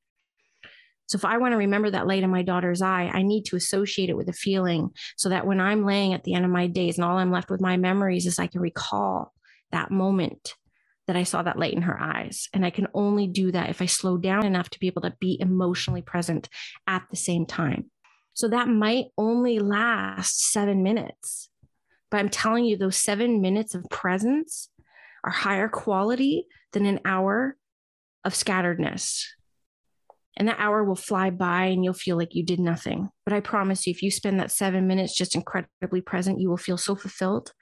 So 1.07 1.17
if 1.17 1.25
I 1.27 1.37
want 1.37 1.53
to 1.53 1.59
remember 1.59 1.91
that 1.91 2.07
light 2.07 2.23
in 2.23 2.31
my 2.31 2.43
daughter's 2.43 2.81
eye, 2.81 3.11
I 3.13 3.23
need 3.23 3.45
to 3.47 3.57
associate 3.57 4.09
it 4.09 4.17
with 4.17 4.31
a 4.31 4.33
feeling 4.33 4.91
so 5.17 5.29
that 5.29 5.47
when 5.47 5.61
I'm 5.61 5.85
laying 5.85 6.15
at 6.15 6.25
the 6.25 6.33
end 6.33 6.47
of 6.47 6.51
my 6.51 6.67
days 6.67 6.97
and 6.97 7.05
all 7.05 7.19
I'm 7.19 7.31
left 7.31 7.51
with 7.51 7.61
my 7.61 7.77
memories 7.77 8.25
is 8.25 8.39
I 8.39 8.47
can 8.47 8.63
recall 8.63 9.35
that 9.73 9.91
moment 9.91 10.55
that 11.07 11.17
I 11.17 11.25
saw 11.25 11.43
that 11.43 11.59
light 11.59 11.75
in 11.75 11.83
her 11.83 12.01
eyes. 12.01 12.49
And 12.55 12.65
I 12.65 12.71
can 12.71 12.87
only 12.95 13.27
do 13.27 13.53
that 13.53 13.69
if 13.69 13.83
I 13.83 13.87
slow 13.87 14.17
down 14.17 14.47
enough 14.47 14.71
to 14.71 14.81
be 14.81 14.87
able 14.87 15.03
to 15.03 15.15
be 15.21 15.37
emotionally 15.39 16.01
present 16.01 16.49
at 16.87 17.03
the 17.11 17.17
same 17.17 17.45
time. 17.45 17.92
So 18.35 18.49
that 18.49 18.69
might 18.69 19.07
only 19.19 19.59
last 19.59 20.51
seven 20.51 20.83
minutes. 20.83 21.49
But 22.11 22.19
I'm 22.19 22.29
telling 22.29 22.65
you, 22.65 22.77
those 22.77 22.97
seven 22.97 23.41
minutes 23.41 23.75
of 23.75 23.89
presence 23.91 24.69
are 25.25 25.33
higher 25.33 25.69
quality 25.69 26.47
than 26.73 26.87
an 26.87 27.01
hour 27.05 27.57
of 28.25 28.35
scatteredness. 28.35 29.25
And 30.37 30.49
that 30.49 30.59
hour 30.59 30.83
will 30.83 30.97
fly 30.97 31.31
by 31.31 31.67
and 31.67 31.85
you'll 31.85 31.93
feel 31.93 32.17
like 32.17 32.35
you 32.35 32.45
did 32.45 32.59
nothing. 32.59 33.11
But 33.25 33.35
I 33.35 33.41
promise 33.41 33.87
you, 33.87 33.91
if 33.91 34.03
you 34.03 34.11
spend 34.11 34.41
that 34.41 34.51
seven 34.51 34.87
minutes 34.87 35.15
just 35.15 35.35
incredibly 35.35 36.01
present, 36.01 36.41
you 36.41 36.49
will 36.49 36.57
feel 36.57 36.79
so 36.79 36.95
fulfilled 36.95 37.53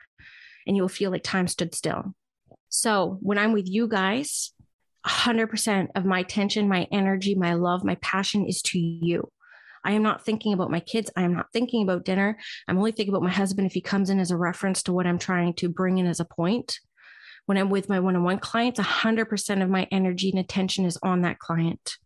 and 0.66 0.76
you 0.76 0.82
will 0.82 0.88
feel 0.88 1.10
like 1.10 1.24
time 1.24 1.48
stood 1.48 1.74
still. 1.74 2.14
So 2.68 3.18
when 3.20 3.38
I'm 3.38 3.52
with 3.52 3.68
you 3.68 3.88
guys, 3.88 4.52
100% 5.06 5.88
of 5.96 6.04
my 6.04 6.20
attention, 6.20 6.68
my 6.68 6.86
energy, 6.92 7.34
my 7.34 7.54
love, 7.54 7.84
my 7.84 7.96
passion 7.96 8.46
is 8.46 8.62
to 8.62 8.78
you. 8.78 9.30
I 9.84 9.92
am 9.92 10.02
not 10.02 10.24
thinking 10.24 10.52
about 10.52 10.70
my 10.70 10.80
kids. 10.80 11.10
I 11.16 11.22
am 11.22 11.34
not 11.34 11.52
thinking 11.52 11.82
about 11.82 12.04
dinner. 12.04 12.38
I'm 12.68 12.78
only 12.78 12.92
thinking 12.92 13.14
about 13.14 13.24
my 13.24 13.30
husband 13.30 13.66
if 13.66 13.72
he 13.72 13.80
comes 13.80 14.10
in 14.10 14.20
as 14.20 14.30
a 14.30 14.36
reference 14.36 14.82
to 14.84 14.92
what 14.92 15.06
I'm 15.06 15.18
trying 15.18 15.54
to 15.54 15.68
bring 15.68 15.98
in 15.98 16.06
as 16.06 16.20
a 16.20 16.24
point. 16.24 16.78
When 17.46 17.58
I'm 17.58 17.70
with 17.70 17.88
my 17.88 18.00
one 18.00 18.16
on 18.16 18.22
one 18.22 18.38
clients, 18.38 18.78
100% 18.78 19.62
of 19.62 19.70
my 19.70 19.88
energy 19.90 20.30
and 20.30 20.38
attention 20.38 20.84
is 20.84 20.98
on 21.02 21.22
that 21.22 21.38
client. 21.38 21.96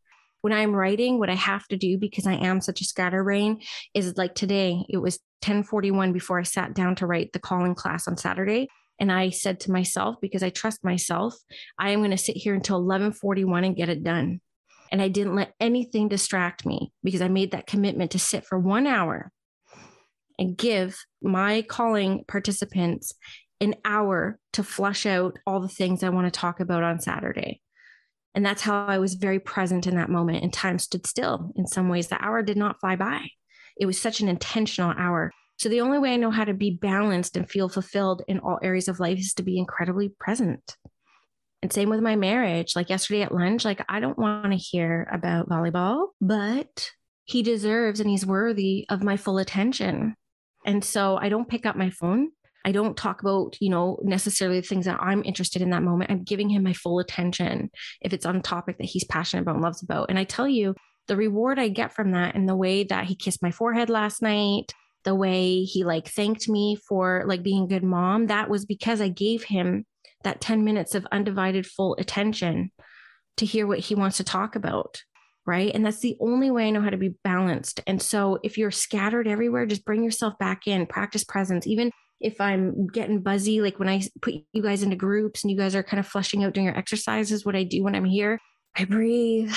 When 0.40 0.52
I'm 0.52 0.74
writing, 0.74 1.18
what 1.18 1.30
I 1.30 1.34
have 1.34 1.66
to 1.68 1.76
do 1.76 1.98
because 1.98 2.26
I 2.26 2.34
am 2.34 2.60
such 2.60 2.80
a 2.80 2.84
scatterbrain 2.84 3.60
is 3.94 4.16
like 4.16 4.34
today, 4.34 4.84
it 4.88 4.98
was 4.98 5.18
1041 5.42 6.12
before 6.12 6.38
I 6.38 6.44
sat 6.44 6.74
down 6.74 6.96
to 6.96 7.06
write 7.06 7.32
the 7.32 7.38
calling 7.38 7.74
class 7.74 8.06
on 8.06 8.16
Saturday. 8.16 8.68
And 9.00 9.10
I 9.10 9.30
said 9.30 9.60
to 9.60 9.72
myself, 9.72 10.16
because 10.20 10.42
I 10.42 10.50
trust 10.50 10.84
myself, 10.84 11.34
I 11.78 11.90
am 11.90 12.00
going 12.00 12.10
to 12.12 12.18
sit 12.18 12.37
here 12.37 12.54
until 12.54 12.76
1141 12.76 13.64
and 13.64 13.76
get 13.76 13.88
it 13.88 14.04
done. 14.04 14.40
And 14.94 15.02
I 15.02 15.09
didn't 15.09 15.35
let 15.35 15.54
anything 15.59 16.07
distract 16.07 16.64
me 16.64 16.92
because 17.02 17.20
I 17.20 17.26
made 17.26 17.50
that 17.50 17.66
commitment 17.66 18.12
to 18.12 18.20
sit 18.20 18.46
for 18.46 18.57
one 18.57 18.87
hour 18.87 19.33
and 20.38 20.57
give 20.57 20.96
my 21.20 21.62
calling 21.62 22.24
participants 22.28 23.12
an 23.61 23.74
hour 23.85 24.38
to 24.52 24.62
flush 24.62 25.04
out 25.04 25.37
all 25.48 25.59
the 25.59 25.66
things 25.66 26.04
I 26.04 26.11
want 26.11 26.33
to 26.33 26.40
talk 26.40 26.61
about 26.61 26.85
on 26.85 27.00
Saturday. 27.00 27.61
And 28.37 28.46
that's 28.46 28.62
how 28.62 28.87
I 28.87 28.98
was 28.98 29.14
very 29.14 29.40
present 29.40 29.88
in 29.88 29.96
that 29.96 30.11
moment. 30.11 30.44
And 30.44 30.52
time 30.52 30.78
stood 30.78 31.09
still. 31.09 31.50
In 31.57 31.66
some 31.66 31.88
ways, 31.88 32.07
the 32.07 32.24
hour 32.24 32.44
did 32.44 32.57
not 32.57 32.78
fly 32.78 32.94
by. 32.94 33.26
It 33.76 33.87
was 33.87 34.00
such 34.00 34.20
an 34.20 34.28
intentional 34.28 34.94
hour. 34.96 35.33
So 35.59 35.68
the 35.68 35.80
only 35.80 35.98
way 35.98 36.14
I 36.14 36.18
know 36.18 36.30
how 36.30 36.44
to 36.44 36.54
be 36.54 36.70
balanced 36.70 37.37
and 37.37 37.50
feel 37.50 37.68
fulfilled 37.68 38.22
in 38.28 38.38
all 38.38 38.61
areas 38.62 38.87
of 38.87 39.00
life 39.00 39.18
is 39.18 39.35
to 39.35 39.42
be 39.42 39.59
incredibly 39.59 40.11
present. 40.20 40.76
And 41.64 41.72
same 41.72 41.88
with 41.88 42.03
my 42.03 42.14
marriage. 42.14 42.77
Like 42.77 42.90
yesterday 42.90 43.22
at 43.22 43.35
lunch, 43.35 43.64
like 43.64 43.83
I 43.88 43.98
don't 43.98 44.18
want 44.18 44.53
to 44.53 44.59
hear 44.59 45.09
about 45.11 45.48
volleyball, 45.48 46.09
but 46.20 46.90
he 47.24 47.42
deserves 47.42 48.00
and 48.00 48.11
he's 48.11 48.27
worthy 48.27 48.85
of 48.90 49.03
my 49.03 49.16
full 49.16 49.38
attention. 49.38 50.14
And 50.66 50.85
so 50.85 51.16
I 51.16 51.31
don't 51.31 51.48
pick 51.48 51.64
up 51.64 51.74
my 51.74 51.88
phone. 51.88 52.33
I 52.66 52.72
don't 52.72 52.98
talk 52.98 53.22
about, 53.22 53.57
you 53.61 53.70
know, 53.70 53.98
necessarily 54.03 54.61
the 54.61 54.66
things 54.66 54.85
that 54.85 55.00
I'm 55.00 55.24
interested 55.24 55.62
in 55.62 55.70
that 55.70 55.83
moment. 55.83 56.11
I'm 56.11 56.22
giving 56.22 56.50
him 56.50 56.64
my 56.64 56.74
full 56.74 56.98
attention 56.98 57.70
if 58.03 58.12
it's 58.12 58.27
on 58.27 58.42
topic 58.42 58.77
that 58.77 58.85
he's 58.85 59.05
passionate 59.05 59.44
about 59.44 59.55
and 59.55 59.64
loves 59.64 59.83
about. 59.83 60.11
And 60.11 60.18
I 60.18 60.24
tell 60.24 60.46
you, 60.46 60.74
the 61.09 61.16
reward 61.16 61.59
I 61.59 61.68
get 61.68 61.94
from 61.94 62.12
that 62.12 62.35
and 62.35 62.46
the 62.46 62.57
way 62.57 62.85
that 62.85 63.07
he 63.07 63.16
kissed 63.16 63.42
my 63.42 63.53
forehead 63.53 63.88
last 63.88 64.20
night, 64.20 64.74
the 65.05 65.14
way 65.14 65.62
he 65.62 65.83
like 65.83 66.09
thanked 66.09 66.46
me 66.46 66.77
for 66.87 67.24
like 67.27 67.42
being 67.42 67.64
a 67.64 67.68
good 67.68 67.85
mom, 67.85 68.27
that 68.27 68.50
was 68.50 68.66
because 68.66 69.00
I 69.00 69.09
gave 69.09 69.44
him 69.44 69.87
that 70.24 70.40
10 70.40 70.64
minutes 70.64 70.94
of 70.94 71.06
undivided 71.12 71.66
full 71.66 71.96
attention 71.98 72.70
to 73.37 73.46
hear 73.46 73.66
what 73.66 73.78
he 73.78 73.94
wants 73.94 74.16
to 74.18 74.24
talk 74.24 74.56
about. 74.56 75.02
Right. 75.46 75.74
And 75.74 75.84
that's 75.84 76.00
the 76.00 76.16
only 76.20 76.50
way 76.50 76.66
I 76.66 76.70
know 76.70 76.80
how 76.80 76.88
to 76.88 76.96
be 76.96 77.16
balanced. 77.22 77.80
And 77.87 78.00
so 78.00 78.38
if 78.42 78.56
you're 78.56 78.70
scattered 78.70 79.28
everywhere, 79.28 79.66
just 79.66 79.84
bring 79.84 80.02
yourself 80.02 80.38
back 80.38 80.66
in, 80.66 80.87
practice 80.87 81.22
presence. 81.22 81.66
Even 81.66 81.90
if 82.18 82.40
I'm 82.40 82.87
getting 82.87 83.20
buzzy, 83.20 83.60
like 83.60 83.78
when 83.78 83.90
I 83.90 84.00
put 84.22 84.34
you 84.52 84.62
guys 84.62 84.82
into 84.82 84.96
groups 84.96 85.44
and 85.44 85.50
you 85.50 85.58
guys 85.58 85.74
are 85.74 85.82
kind 85.82 86.00
of 86.00 86.06
flushing 86.06 86.44
out 86.44 86.54
doing 86.54 86.64
your 86.64 86.78
exercises, 86.78 87.44
what 87.44 87.56
I 87.56 87.64
do 87.64 87.82
when 87.82 87.94
I'm 87.94 88.06
here, 88.06 88.40
I 88.74 88.87
breathe. 88.87 89.52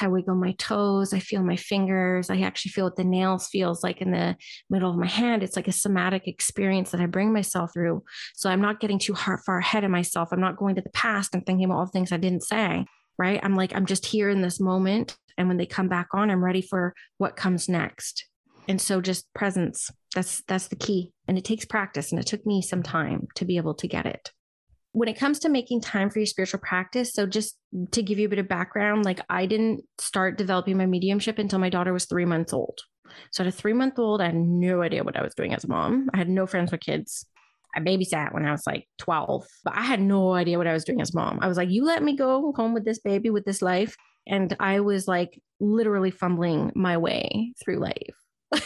I 0.00 0.08
wiggle 0.08 0.34
my 0.34 0.52
toes. 0.52 1.12
I 1.12 1.18
feel 1.18 1.42
my 1.42 1.56
fingers. 1.56 2.30
I 2.30 2.40
actually 2.40 2.70
feel 2.70 2.84
what 2.84 2.96
the 2.96 3.04
nails 3.04 3.48
feels 3.48 3.82
like 3.82 4.00
in 4.00 4.10
the 4.10 4.36
middle 4.70 4.90
of 4.90 4.96
my 4.96 5.06
hand. 5.06 5.42
It's 5.42 5.56
like 5.56 5.68
a 5.68 5.72
somatic 5.72 6.26
experience 6.26 6.90
that 6.90 7.00
I 7.00 7.06
bring 7.06 7.32
myself 7.32 7.72
through. 7.72 8.02
So 8.34 8.50
I'm 8.50 8.60
not 8.60 8.80
getting 8.80 8.98
too 8.98 9.14
far 9.14 9.58
ahead 9.58 9.84
of 9.84 9.90
myself. 9.90 10.28
I'm 10.32 10.40
not 10.40 10.56
going 10.56 10.74
to 10.76 10.82
the 10.82 10.90
past 10.90 11.34
and 11.34 11.44
thinking 11.44 11.66
about 11.66 11.78
all 11.78 11.86
the 11.86 11.92
things 11.92 12.12
I 12.12 12.16
didn't 12.16 12.44
say. 12.44 12.86
Right. 13.16 13.38
I'm 13.42 13.54
like, 13.54 13.74
I'm 13.74 13.86
just 13.86 14.06
here 14.06 14.28
in 14.28 14.42
this 14.42 14.58
moment. 14.58 15.16
And 15.38 15.48
when 15.48 15.56
they 15.56 15.66
come 15.66 15.88
back 15.88 16.08
on, 16.12 16.30
I'm 16.30 16.44
ready 16.44 16.62
for 16.62 16.94
what 17.18 17.36
comes 17.36 17.68
next. 17.68 18.26
And 18.68 18.80
so 18.80 19.00
just 19.00 19.32
presence, 19.34 19.90
that's 20.14 20.42
that's 20.48 20.68
the 20.68 20.76
key. 20.76 21.12
And 21.28 21.38
it 21.38 21.44
takes 21.44 21.64
practice 21.64 22.10
and 22.10 22.20
it 22.20 22.26
took 22.26 22.44
me 22.46 22.62
some 22.62 22.82
time 22.82 23.28
to 23.36 23.44
be 23.44 23.56
able 23.56 23.74
to 23.74 23.88
get 23.88 24.06
it. 24.06 24.32
When 24.94 25.08
it 25.08 25.18
comes 25.18 25.40
to 25.40 25.48
making 25.48 25.80
time 25.80 26.08
for 26.08 26.20
your 26.20 26.26
spiritual 26.26 26.60
practice, 26.60 27.12
so 27.12 27.26
just 27.26 27.58
to 27.90 28.00
give 28.00 28.20
you 28.20 28.26
a 28.26 28.30
bit 28.30 28.38
of 28.38 28.46
background, 28.46 29.04
like 29.04 29.20
I 29.28 29.44
didn't 29.44 29.82
start 29.98 30.38
developing 30.38 30.76
my 30.76 30.86
mediumship 30.86 31.38
until 31.40 31.58
my 31.58 31.68
daughter 31.68 31.92
was 31.92 32.04
3 32.04 32.24
months 32.24 32.52
old. 32.52 32.78
So 33.32 33.42
at 33.42 33.48
a 33.48 33.52
3 33.52 33.72
month 33.72 33.98
old, 33.98 34.20
I 34.20 34.26
had 34.26 34.36
no 34.36 34.82
idea 34.82 35.02
what 35.02 35.16
I 35.16 35.22
was 35.22 35.34
doing 35.34 35.52
as 35.52 35.64
a 35.64 35.68
mom. 35.68 36.10
I 36.14 36.18
had 36.18 36.28
no 36.28 36.46
friends 36.46 36.70
with 36.70 36.80
kids. 36.80 37.26
I 37.74 37.80
babysat 37.80 38.32
when 38.32 38.46
I 38.46 38.52
was 38.52 38.62
like 38.68 38.86
12, 38.98 39.44
but 39.64 39.76
I 39.76 39.82
had 39.82 40.00
no 40.00 40.34
idea 40.34 40.58
what 40.58 40.68
I 40.68 40.72
was 40.72 40.84
doing 40.84 41.00
as 41.00 41.12
mom. 41.12 41.40
I 41.42 41.48
was 41.48 41.56
like, 41.56 41.70
you 41.70 41.84
let 41.84 42.04
me 42.04 42.16
go 42.16 42.52
home 42.52 42.72
with 42.72 42.84
this 42.84 43.00
baby, 43.00 43.30
with 43.30 43.44
this 43.44 43.62
life. 43.62 43.96
And 44.28 44.56
I 44.60 44.78
was 44.78 45.08
like 45.08 45.42
literally 45.58 46.12
fumbling 46.12 46.70
my 46.76 46.96
way 46.98 47.52
through 47.62 47.80
life 47.80 48.14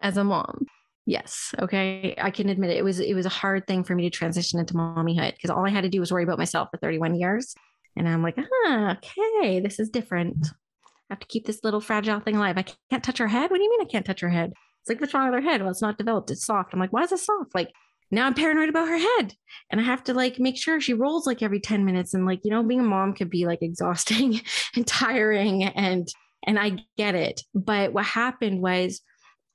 as 0.00 0.16
a 0.16 0.22
mom. 0.24 0.66
Yes. 1.06 1.54
Okay. 1.60 2.16
I 2.20 2.30
can 2.30 2.48
admit 2.48 2.70
it. 2.70 2.78
It 2.78 2.84
was 2.84 2.98
it 2.98 3.14
was 3.14 3.26
a 3.26 3.30
hard 3.30 3.66
thing 3.66 3.84
for 3.84 3.94
me 3.94 4.02
to 4.02 4.10
transition 4.10 4.58
into 4.58 4.74
mommyhood 4.74 5.34
because 5.34 5.50
all 5.50 5.64
I 5.64 5.70
had 5.70 5.84
to 5.84 5.88
do 5.88 6.00
was 6.00 6.10
worry 6.10 6.24
about 6.24 6.38
myself 6.38 6.68
for 6.70 6.78
31 6.78 7.14
years. 7.14 7.54
And 7.96 8.08
I'm 8.08 8.22
like, 8.22 8.36
ah, 8.38 8.98
okay, 8.98 9.60
this 9.60 9.78
is 9.78 9.88
different. 9.88 10.48
I 10.84 11.14
have 11.14 11.20
to 11.20 11.26
keep 11.26 11.46
this 11.46 11.62
little 11.62 11.80
fragile 11.80 12.20
thing 12.20 12.36
alive. 12.36 12.58
I 12.58 12.64
can't 12.90 13.04
touch 13.04 13.18
her 13.18 13.28
head. 13.28 13.50
What 13.50 13.56
do 13.56 13.62
you 13.62 13.70
mean 13.70 13.80
I 13.82 13.90
can't 13.90 14.04
touch 14.04 14.20
her 14.20 14.28
head? 14.28 14.52
It's 14.82 14.88
like, 14.88 15.00
what's 15.00 15.14
wrong 15.14 15.30
with 15.30 15.42
her 15.42 15.50
head? 15.50 15.62
Well, 15.62 15.70
it's 15.70 15.80
not 15.80 15.96
developed. 15.96 16.30
It's 16.30 16.44
soft. 16.44 16.74
I'm 16.74 16.80
like, 16.80 16.92
why 16.92 17.04
is 17.04 17.12
it 17.12 17.20
soft? 17.20 17.54
Like 17.54 17.70
now 18.10 18.26
I'm 18.26 18.34
paranoid 18.34 18.68
about 18.68 18.88
her 18.88 18.98
head. 18.98 19.34
And 19.70 19.80
I 19.80 19.84
have 19.84 20.04
to 20.04 20.14
like 20.14 20.38
make 20.38 20.56
sure 20.56 20.80
she 20.80 20.94
rolls 20.94 21.26
like 21.26 21.42
every 21.42 21.60
10 21.60 21.84
minutes. 21.84 22.14
And 22.14 22.26
like, 22.26 22.40
you 22.44 22.50
know, 22.50 22.62
being 22.62 22.80
a 22.80 22.84
mom 22.84 23.14
could 23.14 23.30
be 23.30 23.46
like 23.46 23.62
exhausting 23.62 24.40
and 24.76 24.86
tiring 24.86 25.64
and 25.64 26.08
and 26.46 26.58
I 26.58 26.78
get 26.96 27.14
it. 27.14 27.42
But 27.54 27.92
what 27.92 28.04
happened 28.04 28.60
was 28.60 29.00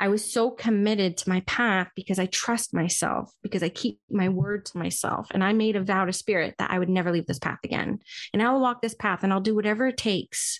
I 0.01 0.07
was 0.07 0.33
so 0.33 0.49
committed 0.49 1.15
to 1.17 1.29
my 1.29 1.41
path 1.41 1.89
because 1.95 2.17
I 2.17 2.25
trust 2.25 2.73
myself, 2.73 3.31
because 3.43 3.61
I 3.61 3.69
keep 3.69 3.99
my 4.09 4.29
word 4.29 4.65
to 4.65 4.77
myself. 4.79 5.27
And 5.29 5.43
I 5.43 5.53
made 5.53 5.75
a 5.75 5.83
vow 5.83 6.05
to 6.05 6.11
spirit 6.11 6.55
that 6.57 6.71
I 6.71 6.79
would 6.79 6.89
never 6.89 7.11
leave 7.11 7.27
this 7.27 7.37
path 7.37 7.59
again. 7.63 7.99
And 8.33 8.41
I 8.41 8.51
will 8.51 8.61
walk 8.61 8.81
this 8.81 8.95
path 8.95 9.23
and 9.23 9.31
I'll 9.31 9.39
do 9.39 9.53
whatever 9.53 9.85
it 9.87 9.97
takes 9.97 10.59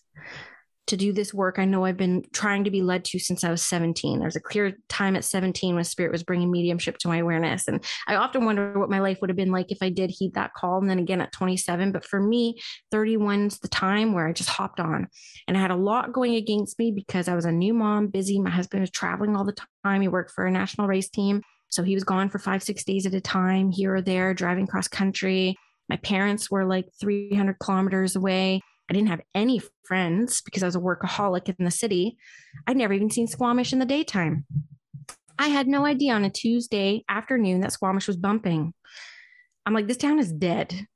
to 0.91 0.97
do 0.97 1.11
this 1.13 1.33
work 1.33 1.57
I 1.57 1.65
know 1.65 1.85
I've 1.85 1.97
been 1.97 2.23
trying 2.33 2.65
to 2.65 2.69
be 2.71 2.81
led 2.81 3.05
to 3.05 3.19
since 3.19 3.43
I 3.43 3.49
was 3.49 3.63
17. 3.63 4.19
There's 4.19 4.35
a 4.35 4.41
clear 4.41 4.77
time 4.89 5.15
at 5.15 5.23
17 5.23 5.73
when 5.73 5.83
spirit 5.83 6.11
was 6.11 6.23
bringing 6.23 6.51
mediumship 6.51 6.97
to 6.99 7.07
my 7.07 7.17
awareness. 7.17 7.67
And 7.67 7.83
I 8.07 8.15
often 8.15 8.45
wonder 8.45 8.77
what 8.77 8.89
my 8.89 8.99
life 8.99 9.19
would 9.21 9.29
have 9.29 9.37
been 9.37 9.51
like 9.51 9.71
if 9.71 9.79
I 9.81 9.89
did 9.89 10.11
heed 10.11 10.33
that 10.33 10.53
call. 10.53 10.79
And 10.79 10.89
then 10.89 10.99
again 10.99 11.21
at 11.21 11.31
27. 11.31 11.91
But 11.91 12.05
for 12.05 12.21
me, 12.21 12.59
31's 12.93 13.59
the 13.59 13.69
time 13.69 14.13
where 14.13 14.27
I 14.27 14.33
just 14.33 14.49
hopped 14.49 14.79
on. 14.79 15.07
And 15.47 15.57
I 15.57 15.61
had 15.61 15.71
a 15.71 15.75
lot 15.75 16.13
going 16.13 16.35
against 16.35 16.77
me 16.77 16.91
because 16.91 17.27
I 17.27 17.35
was 17.35 17.45
a 17.45 17.51
new 17.51 17.73
mom, 17.73 18.07
busy. 18.07 18.39
My 18.39 18.49
husband 18.49 18.81
was 18.81 18.91
traveling 18.91 19.35
all 19.35 19.45
the 19.45 19.55
time. 19.83 20.01
He 20.01 20.07
worked 20.07 20.31
for 20.31 20.45
a 20.45 20.51
national 20.51 20.87
race 20.87 21.09
team. 21.09 21.41
So 21.69 21.83
he 21.83 21.93
was 21.93 22.03
gone 22.03 22.29
for 22.29 22.37
five, 22.37 22.61
six 22.61 22.83
days 22.83 23.05
at 23.05 23.13
a 23.13 23.21
time, 23.21 23.71
here 23.71 23.95
or 23.95 24.01
there, 24.01 24.33
driving 24.33 24.67
cross 24.67 24.89
country. 24.89 25.55
My 25.87 25.95
parents 25.97 26.51
were 26.51 26.65
like 26.65 26.85
300 26.99 27.57
kilometers 27.59 28.15
away. 28.15 28.61
I 28.91 28.93
didn't 28.93 29.07
have 29.07 29.21
any 29.33 29.61
friends 29.85 30.41
because 30.41 30.63
I 30.63 30.65
was 30.65 30.75
a 30.75 30.79
workaholic 30.79 31.47
in 31.47 31.63
the 31.63 31.71
city. 31.71 32.17
I'd 32.67 32.75
never 32.75 32.91
even 32.91 33.09
seen 33.09 33.25
Squamish 33.25 33.71
in 33.71 33.79
the 33.79 33.85
daytime. 33.85 34.45
I 35.39 35.47
had 35.47 35.69
no 35.69 35.85
idea 35.85 36.13
on 36.13 36.25
a 36.25 36.29
Tuesday 36.29 37.05
afternoon 37.07 37.61
that 37.61 37.71
Squamish 37.71 38.07
was 38.07 38.17
bumping. 38.17 38.73
I'm 39.65 39.73
like, 39.73 39.87
this 39.87 39.95
town 39.95 40.19
is 40.19 40.33
dead. 40.33 40.87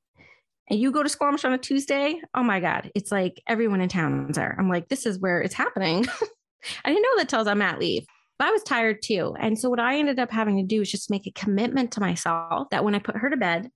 And 0.70 0.78
you 0.78 0.92
go 0.92 1.04
to 1.04 1.08
Squamish 1.08 1.46
on 1.46 1.54
a 1.54 1.58
Tuesday, 1.58 2.20
oh 2.34 2.44
my 2.44 2.60
God, 2.60 2.92
it's 2.96 3.14
like 3.14 3.42
everyone 3.48 3.80
in 3.80 3.88
town's 3.88 4.36
there. 4.36 4.58
I'm 4.60 4.68
like, 4.68 4.90
this 4.90 5.06
is 5.06 5.18
where 5.18 5.40
it's 5.40 5.54
happening. 5.54 6.06
I 6.84 6.90
didn't 6.90 7.02
know 7.02 7.16
that 7.16 7.30
tells 7.30 7.48
I'm 7.48 7.62
at 7.62 7.80
leave, 7.80 8.06
but 8.38 8.50
I 8.50 8.52
was 8.52 8.64
tired 8.64 9.02
too. 9.02 9.38
And 9.40 9.58
so 9.58 9.70
what 9.70 9.80
I 9.80 10.00
ended 10.00 10.20
up 10.20 10.32
having 10.32 10.58
to 10.58 10.64
do 10.64 10.82
is 10.82 10.92
just 10.92 11.10
make 11.10 11.28
a 11.28 11.32
commitment 11.32 11.94
to 11.94 12.02
myself 12.02 12.68
that 12.72 12.84
when 12.84 12.94
I 12.94 13.00
put 13.00 13.16
her 13.16 13.30
to 13.30 13.38
bed, 13.38 13.70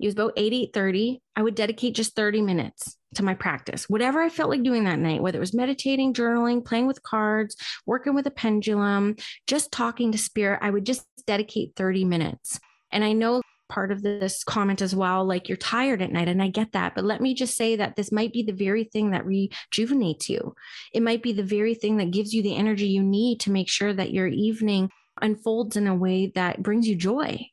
it 0.00 0.06
was 0.06 0.14
about 0.14 0.32
8, 0.38 0.54
8 0.54 0.70
30, 0.72 1.20
I 1.36 1.42
would 1.42 1.54
dedicate 1.54 1.94
just 1.94 2.16
30 2.16 2.40
minutes 2.40 2.97
to 3.14 3.24
my 3.24 3.34
practice, 3.34 3.88
whatever 3.88 4.20
I 4.20 4.28
felt 4.28 4.50
like 4.50 4.62
doing 4.62 4.84
that 4.84 4.98
night, 4.98 5.22
whether 5.22 5.38
it 5.38 5.40
was 5.40 5.54
meditating, 5.54 6.12
journaling, 6.12 6.64
playing 6.64 6.86
with 6.86 7.02
cards, 7.02 7.56
working 7.86 8.14
with 8.14 8.26
a 8.26 8.30
pendulum, 8.30 9.16
just 9.46 9.72
talking 9.72 10.12
to 10.12 10.18
spirit, 10.18 10.60
I 10.62 10.70
would 10.70 10.84
just 10.84 11.06
dedicate 11.26 11.72
30 11.76 12.04
minutes. 12.04 12.60
And 12.90 13.04
I 13.04 13.12
know 13.12 13.42
part 13.68 13.92
of 13.92 14.02
this 14.02 14.44
comment 14.44 14.82
as 14.82 14.94
well, 14.94 15.24
like 15.24 15.48
you're 15.48 15.56
tired 15.56 16.02
at 16.02 16.12
night, 16.12 16.28
and 16.28 16.42
I 16.42 16.48
get 16.48 16.72
that. 16.72 16.94
But 16.94 17.04
let 17.04 17.20
me 17.20 17.34
just 17.34 17.56
say 17.56 17.76
that 17.76 17.96
this 17.96 18.10
might 18.10 18.32
be 18.32 18.42
the 18.42 18.52
very 18.52 18.84
thing 18.84 19.10
that 19.10 19.26
rejuvenates 19.26 20.28
you. 20.28 20.54
It 20.92 21.02
might 21.02 21.22
be 21.22 21.32
the 21.32 21.42
very 21.42 21.74
thing 21.74 21.98
that 21.98 22.10
gives 22.10 22.32
you 22.32 22.42
the 22.42 22.56
energy 22.56 22.86
you 22.86 23.02
need 23.02 23.40
to 23.40 23.50
make 23.50 23.68
sure 23.68 23.92
that 23.92 24.12
your 24.12 24.26
evening 24.26 24.90
unfolds 25.20 25.76
in 25.76 25.86
a 25.86 25.94
way 25.94 26.32
that 26.34 26.62
brings 26.62 26.88
you 26.88 26.96
joy, 26.96 27.46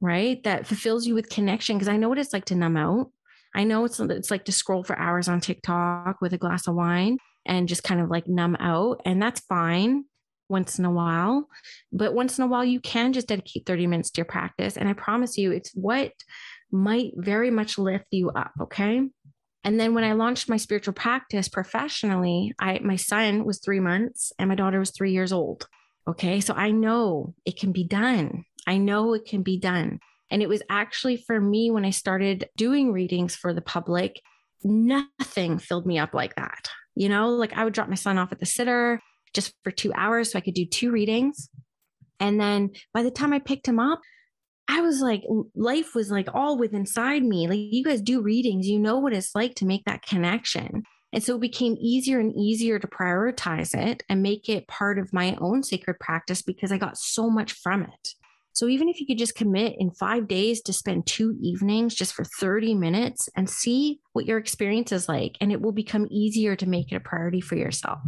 right? 0.00 0.42
That 0.44 0.66
fulfills 0.66 1.06
you 1.06 1.14
with 1.14 1.28
connection. 1.28 1.76
Because 1.76 1.88
I 1.88 1.96
know 1.96 2.08
what 2.08 2.18
it's 2.18 2.32
like 2.32 2.46
to 2.46 2.54
numb 2.54 2.76
out. 2.76 3.10
I 3.54 3.64
know 3.64 3.84
it's 3.84 4.00
it's 4.00 4.30
like 4.30 4.44
to 4.46 4.52
scroll 4.52 4.84
for 4.84 4.98
hours 4.98 5.28
on 5.28 5.40
TikTok 5.40 6.20
with 6.20 6.32
a 6.32 6.38
glass 6.38 6.66
of 6.66 6.74
wine 6.74 7.18
and 7.46 7.68
just 7.68 7.84
kind 7.84 8.00
of 8.00 8.08
like 8.08 8.28
numb 8.28 8.56
out, 8.60 9.00
and 9.04 9.20
that's 9.20 9.40
fine 9.40 10.04
once 10.48 10.78
in 10.78 10.84
a 10.84 10.90
while. 10.90 11.48
But 11.92 12.14
once 12.14 12.38
in 12.38 12.44
a 12.44 12.46
while, 12.46 12.64
you 12.64 12.80
can 12.80 13.12
just 13.12 13.28
dedicate 13.28 13.66
30 13.66 13.86
minutes 13.86 14.10
to 14.12 14.20
your 14.20 14.26
practice, 14.26 14.76
and 14.76 14.88
I 14.88 14.92
promise 14.92 15.36
you, 15.36 15.52
it's 15.52 15.72
what 15.74 16.12
might 16.72 17.12
very 17.16 17.50
much 17.50 17.78
lift 17.78 18.06
you 18.10 18.30
up. 18.30 18.52
Okay. 18.60 19.02
And 19.64 19.78
then 19.78 19.94
when 19.94 20.04
I 20.04 20.12
launched 20.12 20.48
my 20.48 20.56
spiritual 20.56 20.94
practice 20.94 21.48
professionally, 21.48 22.54
I 22.58 22.80
my 22.80 22.96
son 22.96 23.44
was 23.44 23.60
three 23.60 23.78
months 23.78 24.32
and 24.38 24.48
my 24.48 24.54
daughter 24.54 24.80
was 24.80 24.90
three 24.90 25.12
years 25.12 25.32
old. 25.32 25.68
Okay. 26.08 26.40
So 26.40 26.54
I 26.54 26.72
know 26.72 27.34
it 27.44 27.58
can 27.58 27.70
be 27.70 27.84
done. 27.84 28.44
I 28.66 28.78
know 28.78 29.14
it 29.14 29.24
can 29.24 29.42
be 29.42 29.58
done. 29.58 30.00
And 30.32 30.42
it 30.42 30.48
was 30.48 30.62
actually 30.70 31.18
for 31.18 31.38
me 31.38 31.70
when 31.70 31.84
I 31.84 31.90
started 31.90 32.48
doing 32.56 32.90
readings 32.90 33.36
for 33.36 33.52
the 33.52 33.60
public, 33.60 34.18
nothing 34.64 35.58
filled 35.58 35.86
me 35.86 35.98
up 35.98 36.14
like 36.14 36.34
that. 36.36 36.70
You 36.94 37.10
know, 37.10 37.28
like 37.28 37.52
I 37.52 37.64
would 37.64 37.74
drop 37.74 37.90
my 37.90 37.96
son 37.96 38.16
off 38.16 38.32
at 38.32 38.40
the 38.40 38.46
sitter 38.46 38.98
just 39.34 39.52
for 39.62 39.70
two 39.70 39.92
hours 39.94 40.32
so 40.32 40.38
I 40.38 40.42
could 40.42 40.54
do 40.54 40.64
two 40.64 40.90
readings. 40.90 41.50
And 42.18 42.40
then 42.40 42.70
by 42.94 43.02
the 43.02 43.10
time 43.10 43.34
I 43.34 43.40
picked 43.40 43.68
him 43.68 43.78
up, 43.78 44.00
I 44.68 44.80
was 44.80 45.00
like, 45.00 45.22
life 45.54 45.94
was 45.94 46.10
like 46.10 46.28
all 46.32 46.56
within 46.56 46.80
inside 46.80 47.22
me. 47.22 47.46
Like, 47.46 47.58
you 47.58 47.84
guys 47.84 48.00
do 48.00 48.22
readings, 48.22 48.68
you 48.68 48.78
know 48.78 48.98
what 48.98 49.12
it's 49.12 49.34
like 49.34 49.54
to 49.56 49.66
make 49.66 49.84
that 49.84 50.06
connection. 50.06 50.84
And 51.12 51.22
so 51.22 51.36
it 51.36 51.42
became 51.42 51.76
easier 51.78 52.20
and 52.20 52.34
easier 52.34 52.78
to 52.78 52.86
prioritize 52.86 53.74
it 53.74 54.02
and 54.08 54.22
make 54.22 54.48
it 54.48 54.66
part 54.66 54.98
of 54.98 55.12
my 55.12 55.36
own 55.42 55.62
sacred 55.62 55.98
practice 56.00 56.40
because 56.40 56.72
I 56.72 56.78
got 56.78 56.96
so 56.96 57.28
much 57.28 57.52
from 57.52 57.82
it. 57.82 58.14
So 58.52 58.68
even 58.68 58.88
if 58.88 59.00
you 59.00 59.06
could 59.06 59.18
just 59.18 59.34
commit 59.34 59.76
in 59.78 59.90
five 59.90 60.28
days 60.28 60.60
to 60.62 60.72
spend 60.72 61.06
two 61.06 61.36
evenings 61.40 61.94
just 61.94 62.12
for 62.12 62.24
30 62.24 62.74
minutes 62.74 63.28
and 63.34 63.48
see 63.48 64.00
what 64.12 64.26
your 64.26 64.38
experience 64.38 64.92
is 64.92 65.08
like, 65.08 65.36
and 65.40 65.50
it 65.50 65.60
will 65.60 65.72
become 65.72 66.06
easier 66.10 66.54
to 66.56 66.68
make 66.68 66.92
it 66.92 66.96
a 66.96 67.00
priority 67.00 67.40
for 67.40 67.56
yourself 67.56 68.00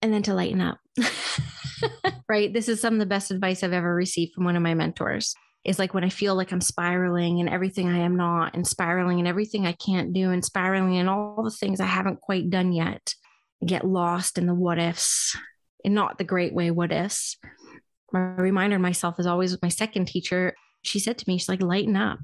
and 0.00 0.12
then 0.12 0.22
to 0.24 0.34
lighten 0.34 0.60
up. 0.60 0.78
right. 2.28 2.52
This 2.52 2.68
is 2.68 2.80
some 2.80 2.94
of 2.94 3.00
the 3.00 3.06
best 3.06 3.30
advice 3.30 3.62
I've 3.62 3.72
ever 3.72 3.94
received 3.94 4.34
from 4.34 4.44
one 4.44 4.56
of 4.56 4.62
my 4.62 4.74
mentors. 4.74 5.34
Is 5.64 5.78
like 5.78 5.94
when 5.94 6.02
I 6.02 6.08
feel 6.08 6.34
like 6.34 6.50
I'm 6.50 6.60
spiraling 6.60 7.38
and 7.38 7.48
everything 7.48 7.88
I 7.88 7.98
am 7.98 8.16
not, 8.16 8.56
and 8.56 8.66
spiraling 8.66 9.20
and 9.20 9.28
everything 9.28 9.64
I 9.64 9.72
can't 9.74 10.12
do, 10.12 10.32
and 10.32 10.44
spiraling 10.44 10.96
and 10.96 11.08
all 11.08 11.44
the 11.44 11.52
things 11.52 11.78
I 11.78 11.86
haven't 11.86 12.20
quite 12.20 12.50
done 12.50 12.72
yet. 12.72 13.14
I 13.62 13.66
get 13.66 13.86
lost 13.86 14.38
in 14.38 14.46
the 14.46 14.54
what 14.54 14.80
ifs, 14.80 15.36
and 15.84 15.94
not 15.94 16.18
the 16.18 16.24
great 16.24 16.52
way 16.52 16.72
what 16.72 16.90
ifs 16.90 17.36
my 18.12 18.34
reminder 18.34 18.78
myself 18.78 19.18
is 19.18 19.26
always 19.26 19.52
with 19.52 19.62
my 19.62 19.68
second 19.68 20.06
teacher. 20.06 20.54
She 20.82 20.98
said 20.98 21.18
to 21.18 21.24
me, 21.28 21.38
she's 21.38 21.48
like, 21.48 21.62
lighten 21.62 21.96
up. 21.96 22.20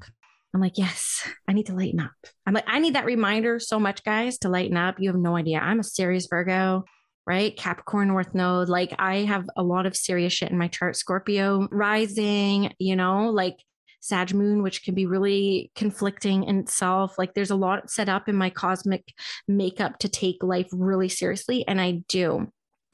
I'm 0.53 0.61
like, 0.61 0.77
yes, 0.77 1.27
I 1.47 1.53
need 1.53 1.67
to 1.67 1.75
lighten 1.75 1.99
up. 1.99 2.11
I'm 2.45 2.53
like, 2.53 2.65
I 2.67 2.79
need 2.79 2.95
that 2.95 3.05
reminder 3.05 3.59
so 3.59 3.79
much, 3.79 4.03
guys, 4.03 4.39
to 4.39 4.49
lighten 4.49 4.77
up. 4.77 4.95
You 4.99 5.09
have 5.09 5.19
no 5.19 5.35
idea. 5.35 5.59
I'm 5.59 5.79
a 5.79 5.83
serious 5.83 6.27
Virgo, 6.27 6.85
right? 7.27 7.55
Capricorn 7.55 8.07
North 8.07 8.33
Node. 8.33 8.67
Like, 8.67 8.95
I 8.97 9.17
have 9.17 9.45
a 9.55 9.63
lot 9.63 9.85
of 9.85 9.95
serious 9.95 10.33
shit 10.33 10.49
in 10.49 10.57
my 10.57 10.67
chart. 10.67 10.95
Scorpio 10.95 11.67
rising, 11.71 12.73
you 12.79 12.95
know, 12.95 13.29
like 13.29 13.57
Sag 14.01 14.33
Moon, 14.33 14.63
which 14.63 14.83
can 14.83 14.95
be 14.95 15.05
really 15.05 15.71
conflicting 15.75 16.43
in 16.45 16.59
itself. 16.59 17.19
Like, 17.19 17.35
there's 17.35 17.51
a 17.51 17.55
lot 17.55 17.91
set 17.91 18.09
up 18.09 18.27
in 18.27 18.35
my 18.35 18.49
cosmic 18.49 19.13
makeup 19.47 19.99
to 19.99 20.09
take 20.09 20.41
life 20.41 20.69
really 20.71 21.09
seriously. 21.09 21.67
And 21.67 21.79
I 21.79 22.01
do. 22.07 22.51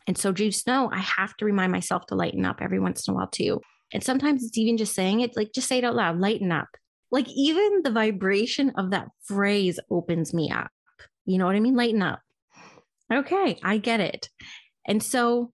And 0.07 0.17
so 0.17 0.31
just 0.31 0.67
know 0.67 0.89
I 0.91 0.99
have 0.99 1.35
to 1.37 1.45
remind 1.45 1.71
myself 1.71 2.05
to 2.07 2.15
lighten 2.15 2.45
up 2.45 2.61
every 2.61 2.79
once 2.79 3.07
in 3.07 3.13
a 3.13 3.15
while 3.15 3.27
too. 3.27 3.61
And 3.93 4.03
sometimes 4.03 4.43
it's 4.43 4.57
even 4.57 4.77
just 4.77 4.93
saying 4.93 5.21
it, 5.21 5.35
like 5.35 5.51
just 5.53 5.67
say 5.67 5.79
it 5.79 5.83
out 5.83 5.95
loud, 5.95 6.19
lighten 6.19 6.51
up. 6.51 6.67
Like 7.11 7.27
even 7.29 7.81
the 7.83 7.91
vibration 7.91 8.71
of 8.77 8.91
that 8.91 9.07
phrase 9.23 9.79
opens 9.89 10.33
me 10.33 10.51
up. 10.51 10.69
You 11.25 11.37
know 11.37 11.45
what 11.45 11.55
I 11.55 11.59
mean? 11.59 11.75
Lighten 11.75 12.01
up. 12.01 12.19
Okay, 13.11 13.57
I 13.63 13.77
get 13.77 13.99
it. 13.99 14.29
And 14.87 15.01
so 15.01 15.51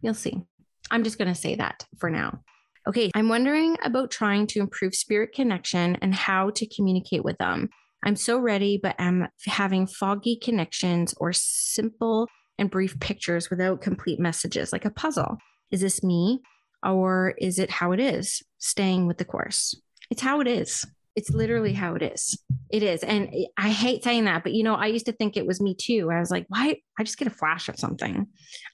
you'll 0.00 0.14
see. 0.14 0.42
I'm 0.90 1.04
just 1.04 1.18
going 1.18 1.32
to 1.32 1.40
say 1.40 1.56
that 1.56 1.84
for 1.98 2.10
now. 2.10 2.40
Okay, 2.88 3.10
I'm 3.14 3.28
wondering 3.28 3.76
about 3.84 4.12
trying 4.12 4.46
to 4.48 4.60
improve 4.60 4.94
spirit 4.94 5.32
connection 5.34 5.96
and 6.00 6.14
how 6.14 6.50
to 6.50 6.66
communicate 6.66 7.24
with 7.24 7.36
them. 7.38 7.68
I'm 8.04 8.14
so 8.14 8.38
ready, 8.38 8.78
but 8.80 8.94
I'm 9.00 9.26
having 9.44 9.88
foggy 9.88 10.36
connections 10.36 11.12
or 11.18 11.32
simple 11.32 12.28
and 12.58 12.70
brief 12.70 12.98
pictures 13.00 13.50
without 13.50 13.80
complete 13.80 14.18
messages, 14.18 14.72
like 14.72 14.84
a 14.84 14.90
puzzle. 14.90 15.38
Is 15.70 15.80
this 15.80 16.02
me 16.02 16.40
or 16.82 17.34
is 17.38 17.58
it 17.58 17.70
how 17.70 17.92
it 17.92 18.00
is? 18.00 18.42
Staying 18.58 19.06
with 19.06 19.18
the 19.18 19.24
course. 19.24 19.74
It's 20.10 20.22
how 20.22 20.40
it 20.40 20.46
is. 20.46 20.84
It's 21.16 21.30
literally 21.30 21.72
how 21.72 21.94
it 21.94 22.02
is. 22.02 22.38
It 22.70 22.82
is. 22.82 23.02
And 23.02 23.34
I 23.56 23.70
hate 23.70 24.04
saying 24.04 24.26
that, 24.26 24.42
but 24.42 24.52
you 24.52 24.62
know, 24.62 24.74
I 24.74 24.86
used 24.86 25.06
to 25.06 25.12
think 25.12 25.36
it 25.36 25.46
was 25.46 25.60
me 25.60 25.74
too. 25.74 26.10
I 26.10 26.20
was 26.20 26.30
like, 26.30 26.44
why? 26.48 26.76
I 26.98 27.04
just 27.04 27.18
get 27.18 27.28
a 27.28 27.30
flash 27.30 27.68
of 27.68 27.78
something. 27.78 28.26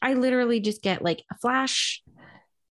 I 0.03 0.15
literally 0.15 0.61
just 0.61 0.83
get 0.83 1.03
like 1.03 1.23
a 1.31 1.39
flash 1.39 2.03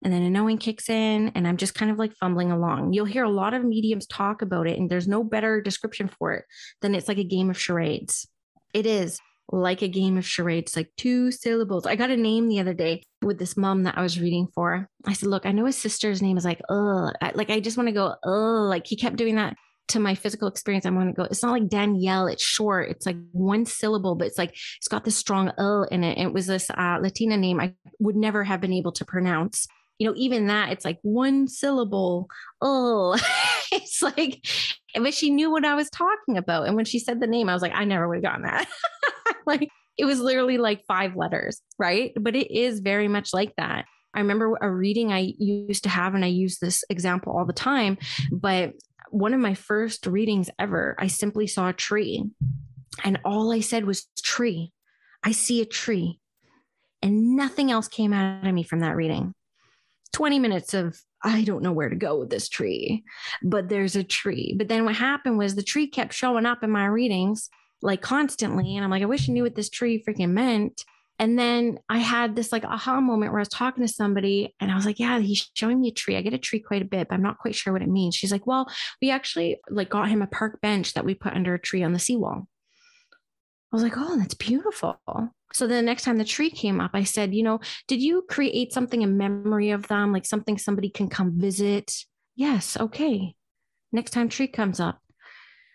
and 0.04 0.12
then 0.12 0.24
a 0.24 0.30
knowing 0.30 0.58
kicks 0.58 0.90
in 0.90 1.32
and 1.36 1.48
I'm 1.48 1.58
just 1.58 1.76
kind 1.76 1.92
of 1.92 2.00
like 2.00 2.16
fumbling 2.16 2.52
along. 2.52 2.94
You'll 2.94 3.06
hear 3.06 3.24
a 3.24 3.30
lot 3.30 3.54
of 3.54 3.64
mediums 3.64 4.08
talk 4.08 4.42
about 4.42 4.68
it 4.68 4.80
and 4.80 4.90
there's 4.90 5.08
no 5.08 5.24
better 5.24 5.62
description 5.62 6.08
for 6.08 6.34
it 6.34 6.46
than 6.82 6.96
it's 6.96 7.08
like 7.08 7.18
a 7.18 7.24
game 7.24 7.50
of 7.50 7.60
charades. 7.60 8.28
It 8.74 8.86
is 8.86 9.20
like 9.52 9.82
a 9.82 9.88
game 9.88 10.18
of 10.18 10.26
charades, 10.26 10.76
like 10.76 10.92
two 10.98 11.32
syllables. 11.32 11.86
I 11.86 11.96
got 11.96 12.12
a 12.12 12.18
name 12.18 12.48
the 12.48 12.60
other 12.60 12.74
day 12.74 13.04
with 13.22 13.40
this 13.40 13.58
mom 13.58 13.84
that 13.84 13.98
I 13.98 14.02
was 14.02 14.20
reading 14.20 14.48
for. 14.54 14.88
I 15.06 15.14
said, 15.14 15.30
Look, 15.30 15.46
I 15.46 15.52
know 15.52 15.66
his 15.66 15.78
sister's 15.78 16.22
name 16.22 16.38
is 16.38 16.46
like, 16.46 16.62
oh, 16.70 17.12
like 17.34 17.50
I 17.50 17.60
just 17.60 17.78
want 17.78 17.88
to 17.88 17.94
go, 17.94 18.16
oh, 18.24 18.68
like 18.70 18.86
he 18.86 18.96
kept 18.96 19.16
doing 19.16 19.36
that 19.36 19.56
to 19.90 20.00
my 20.00 20.14
physical 20.16 20.48
experience. 20.48 20.86
I 20.86 20.92
want 20.92 21.10
to 21.10 21.14
go, 21.14 21.24
it's 21.24 21.42
not 21.42 21.52
like 21.52 21.68
Danielle, 21.68 22.28
it's 22.28 22.44
short, 22.44 22.90
it's 22.90 23.06
like 23.06 23.18
one 23.32 23.66
syllable, 23.66 24.16
but 24.16 24.28
it's 24.28 24.38
like 24.38 24.52
it's 24.78 24.88
got 24.88 25.04
this 25.04 25.18
strong 25.18 25.52
L 25.58 25.84
in 25.84 26.04
it. 26.04 26.18
It 26.18 26.32
was 26.32 26.48
this 26.48 26.70
uh, 26.70 27.00
Latina 27.02 27.38
name 27.38 27.60
I 27.60 27.74
would 28.00 28.16
never 28.16 28.44
have 28.44 28.62
been 28.62 28.74
able 28.74 28.92
to 28.94 29.06
pronounce. 29.06 29.68
You 29.98 30.08
know, 30.08 30.14
even 30.16 30.48
that, 30.48 30.72
it's 30.72 30.86
like 30.86 31.00
one 31.02 31.48
syllable. 31.48 32.28
Oh, 32.62 33.20
it's 33.72 34.02
like, 34.02 34.46
but 34.96 35.14
she 35.14 35.30
knew 35.32 35.52
what 35.52 35.66
I 35.66 35.76
was 35.76 35.90
talking 35.90 36.38
about. 36.38 36.68
And 36.68 36.76
when 36.76 36.86
she 36.86 37.00
said 37.00 37.20
the 37.20 37.28
name, 37.28 37.50
I 37.50 37.54
was 37.54 37.62
like, 37.62 37.74
I 37.76 37.84
never 37.84 38.08
would 38.08 38.18
have 38.18 38.24
gotten 38.24 38.44
that. 38.44 38.68
like 39.46 39.70
it 39.98 40.06
was 40.06 40.20
literally 40.20 40.58
like 40.58 40.84
five 40.88 41.16
letters, 41.16 41.62
right? 41.78 42.14
But 42.20 42.36
it 42.36 42.52
is 42.52 42.80
very 42.80 43.08
much 43.08 43.34
like 43.34 43.54
that. 43.58 43.86
I 44.14 44.20
remember 44.20 44.58
a 44.62 44.72
reading 44.72 45.12
I 45.12 45.34
used 45.38 45.84
to 45.84 45.90
have, 45.90 46.16
and 46.16 46.26
I 46.26 46.30
use 46.30 46.58
this 46.58 46.84
example 46.90 47.34
all 47.38 47.46
the 47.46 47.54
time, 47.54 47.98
but 48.32 48.74
one 49.12 49.34
of 49.34 49.40
my 49.40 49.54
first 49.54 50.06
readings 50.06 50.50
ever, 50.58 50.96
I 51.00 51.08
simply 51.08 51.48
saw 51.48 51.70
a 51.70 51.74
tree. 51.74 52.24
And 53.04 53.20
all 53.24 53.52
I 53.52 53.60
said 53.60 53.86
was 53.86 54.08
tree. 54.22 54.72
I 55.24 55.32
see 55.32 55.62
a 55.62 55.66
tree. 55.66 56.20
And 57.02 57.36
nothing 57.36 57.72
else 57.72 57.88
came 57.88 58.14
out 58.14 58.46
of 58.46 58.54
me 58.54 58.64
from 58.64 58.80
that 58.82 58.96
reading. 58.96 59.34
20 60.14 60.40
minutes 60.40 60.74
of, 60.74 61.00
I 61.24 61.44
don't 61.44 61.64
know 61.64 61.72
where 61.72 61.90
to 61.90 61.96
go 61.96 62.20
with 62.20 62.30
this 62.30 62.50
tree, 62.50 63.04
but 63.44 63.70
there's 63.70 63.96
a 63.96 64.04
tree. 64.04 64.56
But 64.58 64.68
then 64.68 64.86
what 64.86 64.96
happened 64.96 65.38
was 65.38 65.56
the 65.56 65.64
tree 65.64 65.88
kept 65.88 66.14
showing 66.14 66.46
up 66.46 66.64
in 66.64 66.72
my 66.72 66.86
readings 66.86 67.50
like 67.82 68.02
constantly. 68.02 68.76
And 68.76 68.84
I'm 68.84 68.92
like, 68.92 69.04
I 69.04 69.08
wish 69.08 69.30
I 69.30 69.34
knew 69.34 69.44
what 69.44 69.56
this 69.56 69.70
tree 69.70 70.04
freaking 70.08 70.32
meant. 70.32 70.84
And 71.20 71.38
then 71.38 71.80
I 71.90 71.98
had 71.98 72.36
this 72.36 72.54
like 72.54 72.64
aha 72.64 73.02
moment 73.02 73.34
where 73.34 73.40
I 73.40 73.42
was 73.42 73.50
talking 73.50 73.86
to 73.86 73.92
somebody 73.92 74.56
and 74.62 74.72
I 74.72 74.76
was 74.76 74.86
like, 74.86 75.00
yeah, 75.00 75.20
he's 75.20 75.52
showing 75.54 75.82
me 75.82 75.90
a 75.90 75.94
tree. 75.94 76.16
I 76.16 76.22
get 76.22 76.34
a 76.34 76.38
tree 76.38 76.62
quite 76.62 76.82
a 76.82 76.86
bit, 76.86 77.10
but 77.10 77.16
I'm 77.16 77.22
not 77.22 77.40
quite 77.40 77.56
sure 77.56 77.74
what 77.74 77.82
it 77.82 77.90
means. 77.90 78.16
She's 78.16 78.32
like, 78.32 78.48
well, 78.48 78.72
we 79.02 79.12
actually 79.12 79.60
like 79.70 79.90
got 79.90 80.08
him 80.08 80.22
a 80.22 80.28
park 80.28 80.62
bench 80.62 80.94
that 80.94 81.04
we 81.04 81.14
put 81.14 81.34
under 81.34 81.54
a 81.54 81.60
tree 81.60 81.84
on 81.84 81.92
the 81.92 82.00
seawall. 82.00 82.48
I 83.72 83.76
was 83.76 83.84
like, 83.84 83.98
oh, 83.98 84.18
that's 84.18 84.34
beautiful. 84.34 85.00
So 85.52 85.68
the 85.68 85.82
next 85.82 86.04
time 86.04 86.18
the 86.18 86.26
tree 86.26 86.50
came 86.50 86.80
up, 86.80 86.92
I 86.94 87.04
said, 87.04 87.36
you 87.36 87.44
know, 87.44 87.60
did 87.88 88.02
you 88.02 88.24
create 88.30 88.72
something 88.72 89.02
in 89.02 89.18
memory 89.18 89.72
of 89.72 89.88
them, 89.88 90.14
like 90.14 90.26
something 90.26 90.58
somebody 90.58 90.90
can 90.90 91.10
come 91.10 91.38
visit? 91.38 91.94
Yes. 92.36 92.78
Okay. 92.78 93.36
Next 93.92 94.12
time 94.12 94.30
tree 94.30 94.48
comes 94.48 94.80
up, 94.80 95.02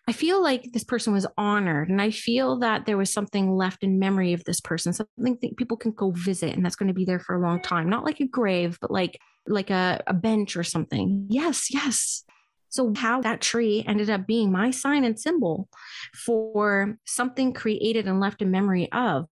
I 0.07 0.12
feel 0.12 0.43
like 0.43 0.73
this 0.73 0.85
person 0.85 1.14
was 1.14 1.27
honored 1.38 1.88
and 1.88 2.01
I 2.01 2.11
feel 2.11 2.59
that 2.59 2.85
there 2.85 2.99
was 2.99 3.11
something 3.11 3.57
left 3.57 3.83
in 3.83 3.99
memory 3.99 4.35
of 4.35 4.45
this 4.45 4.61
person, 4.61 4.93
something 4.93 5.38
that 5.40 5.57
people 5.57 5.79
can 5.79 5.93
go 5.93 6.11
visit 6.11 6.55
and 6.55 6.64
that's 6.64 6.77
going 6.77 6.88
to 6.88 6.95
be 6.95 7.07
there 7.07 7.19
for 7.19 7.35
a 7.35 7.40
long 7.40 7.62
time. 7.62 7.88
Not 7.88 8.05
like 8.05 8.21
a 8.21 8.27
grave, 8.27 8.79
but 8.81 8.90
like 8.90 9.19
like 9.47 9.71
a, 9.71 10.03
a 10.07 10.14
bench 10.14 10.57
or 10.57 10.62
something. 10.62 11.27
Yes, 11.31 11.73
yes. 11.73 12.25
So 12.69 12.93
how 12.97 13.21
that 13.23 13.40
tree 13.40 13.85
ended 13.87 14.11
up 14.11 14.27
being 14.27 14.51
my 14.51 14.71
sign 14.73 15.05
and 15.05 15.19
symbol 15.19 15.69
for 16.14 16.99
something 17.07 17.53
created 17.53 18.07
and 18.07 18.21
left 18.21 18.43
in 18.43 18.51
memory 18.51 18.90
of 18.93 19.27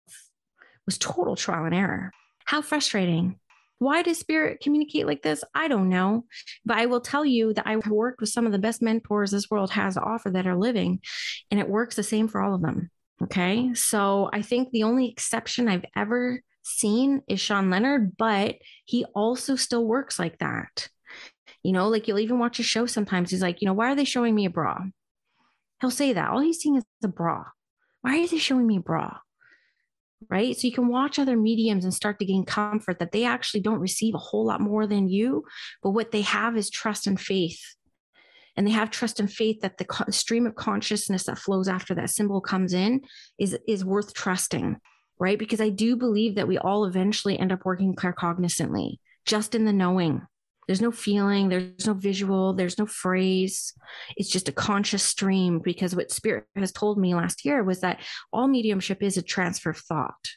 was 0.86 0.98
total 0.98 1.36
trial 1.36 1.64
and 1.64 1.74
error. 1.74 2.10
How 2.44 2.62
frustrating. 2.62 3.38
Why 3.78 4.02
does 4.02 4.18
spirit 4.18 4.60
communicate 4.60 5.06
like 5.06 5.22
this? 5.22 5.44
I 5.54 5.68
don't 5.68 5.88
know. 5.88 6.24
But 6.64 6.78
I 6.78 6.86
will 6.86 7.00
tell 7.00 7.24
you 7.24 7.54
that 7.54 7.66
I 7.66 7.76
worked 7.76 8.20
with 8.20 8.30
some 8.30 8.46
of 8.46 8.52
the 8.52 8.58
best 8.58 8.82
mentors 8.82 9.30
this 9.30 9.50
world 9.50 9.70
has 9.70 9.94
to 9.94 10.00
offer 10.00 10.30
that 10.30 10.46
are 10.46 10.56
living, 10.56 11.00
and 11.50 11.60
it 11.60 11.68
works 11.68 11.96
the 11.96 12.02
same 12.02 12.28
for 12.28 12.40
all 12.40 12.54
of 12.54 12.62
them. 12.62 12.90
Okay. 13.22 13.74
So 13.74 14.30
I 14.32 14.42
think 14.42 14.70
the 14.70 14.84
only 14.84 15.08
exception 15.08 15.68
I've 15.68 15.84
ever 15.96 16.40
seen 16.62 17.22
is 17.28 17.40
Sean 17.40 17.70
Leonard, 17.70 18.16
but 18.16 18.56
he 18.84 19.04
also 19.14 19.56
still 19.56 19.84
works 19.84 20.18
like 20.18 20.38
that. 20.38 20.88
You 21.62 21.72
know, 21.72 21.88
like 21.88 22.06
you'll 22.06 22.20
even 22.20 22.38
watch 22.38 22.60
a 22.60 22.62
show 22.62 22.86
sometimes. 22.86 23.30
He's 23.30 23.42
like, 23.42 23.60
you 23.60 23.66
know, 23.66 23.72
why 23.74 23.90
are 23.90 23.96
they 23.96 24.04
showing 24.04 24.34
me 24.34 24.44
a 24.44 24.50
bra? 24.50 24.78
He'll 25.80 25.90
say 25.90 26.12
that. 26.12 26.30
All 26.30 26.40
he's 26.40 26.60
seeing 26.60 26.76
is 26.76 26.84
the 27.00 27.08
bra. 27.08 27.44
Why 28.02 28.20
are 28.20 28.26
they 28.26 28.38
showing 28.38 28.66
me 28.66 28.76
a 28.76 28.80
bra? 28.80 29.18
Right? 30.28 30.56
So 30.56 30.66
you 30.66 30.72
can 30.72 30.88
watch 30.88 31.18
other 31.18 31.36
mediums 31.36 31.84
and 31.84 31.94
start 31.94 32.18
to 32.18 32.24
gain 32.24 32.44
comfort 32.44 32.98
that 32.98 33.12
they 33.12 33.24
actually 33.24 33.60
don't 33.60 33.80
receive 33.80 34.14
a 34.14 34.18
whole 34.18 34.46
lot 34.46 34.60
more 34.60 34.86
than 34.86 35.08
you, 35.08 35.44
but 35.82 35.90
what 35.90 36.10
they 36.10 36.22
have 36.22 36.56
is 36.56 36.70
trust 36.70 37.06
and 37.06 37.20
faith. 37.20 37.60
And 38.56 38.66
they 38.66 38.72
have 38.72 38.90
trust 38.90 39.20
and 39.20 39.32
faith 39.32 39.60
that 39.60 39.78
the 39.78 39.86
stream 40.10 40.44
of 40.44 40.56
consciousness 40.56 41.24
that 41.24 41.38
flows 41.38 41.68
after 41.68 41.94
that 41.94 42.10
symbol 42.10 42.40
comes 42.40 42.72
in 42.72 43.02
is, 43.38 43.56
is 43.68 43.84
worth 43.84 44.14
trusting, 44.14 44.76
right? 45.20 45.38
Because 45.38 45.60
I 45.60 45.68
do 45.68 45.94
believe 45.94 46.34
that 46.34 46.48
we 46.48 46.58
all 46.58 46.84
eventually 46.84 47.38
end 47.38 47.52
up 47.52 47.64
working 47.64 47.94
claircognizantly, 47.94 48.98
just 49.24 49.54
in 49.54 49.64
the 49.64 49.72
knowing, 49.72 50.22
there's 50.68 50.82
no 50.82 50.92
feeling, 50.92 51.48
there's 51.48 51.86
no 51.86 51.94
visual, 51.94 52.52
there's 52.52 52.78
no 52.78 52.84
phrase. 52.84 53.72
It's 54.18 54.28
just 54.28 54.50
a 54.50 54.52
conscious 54.52 55.02
stream 55.02 55.60
because 55.64 55.96
what 55.96 56.12
spirit 56.12 56.44
has 56.54 56.72
told 56.72 56.98
me 56.98 57.14
last 57.14 57.44
year 57.44 57.64
was 57.64 57.80
that 57.80 58.00
all 58.32 58.46
mediumship 58.48 59.02
is 59.02 59.16
a 59.16 59.22
transfer 59.22 59.70
of 59.70 59.78
thought. 59.78 60.28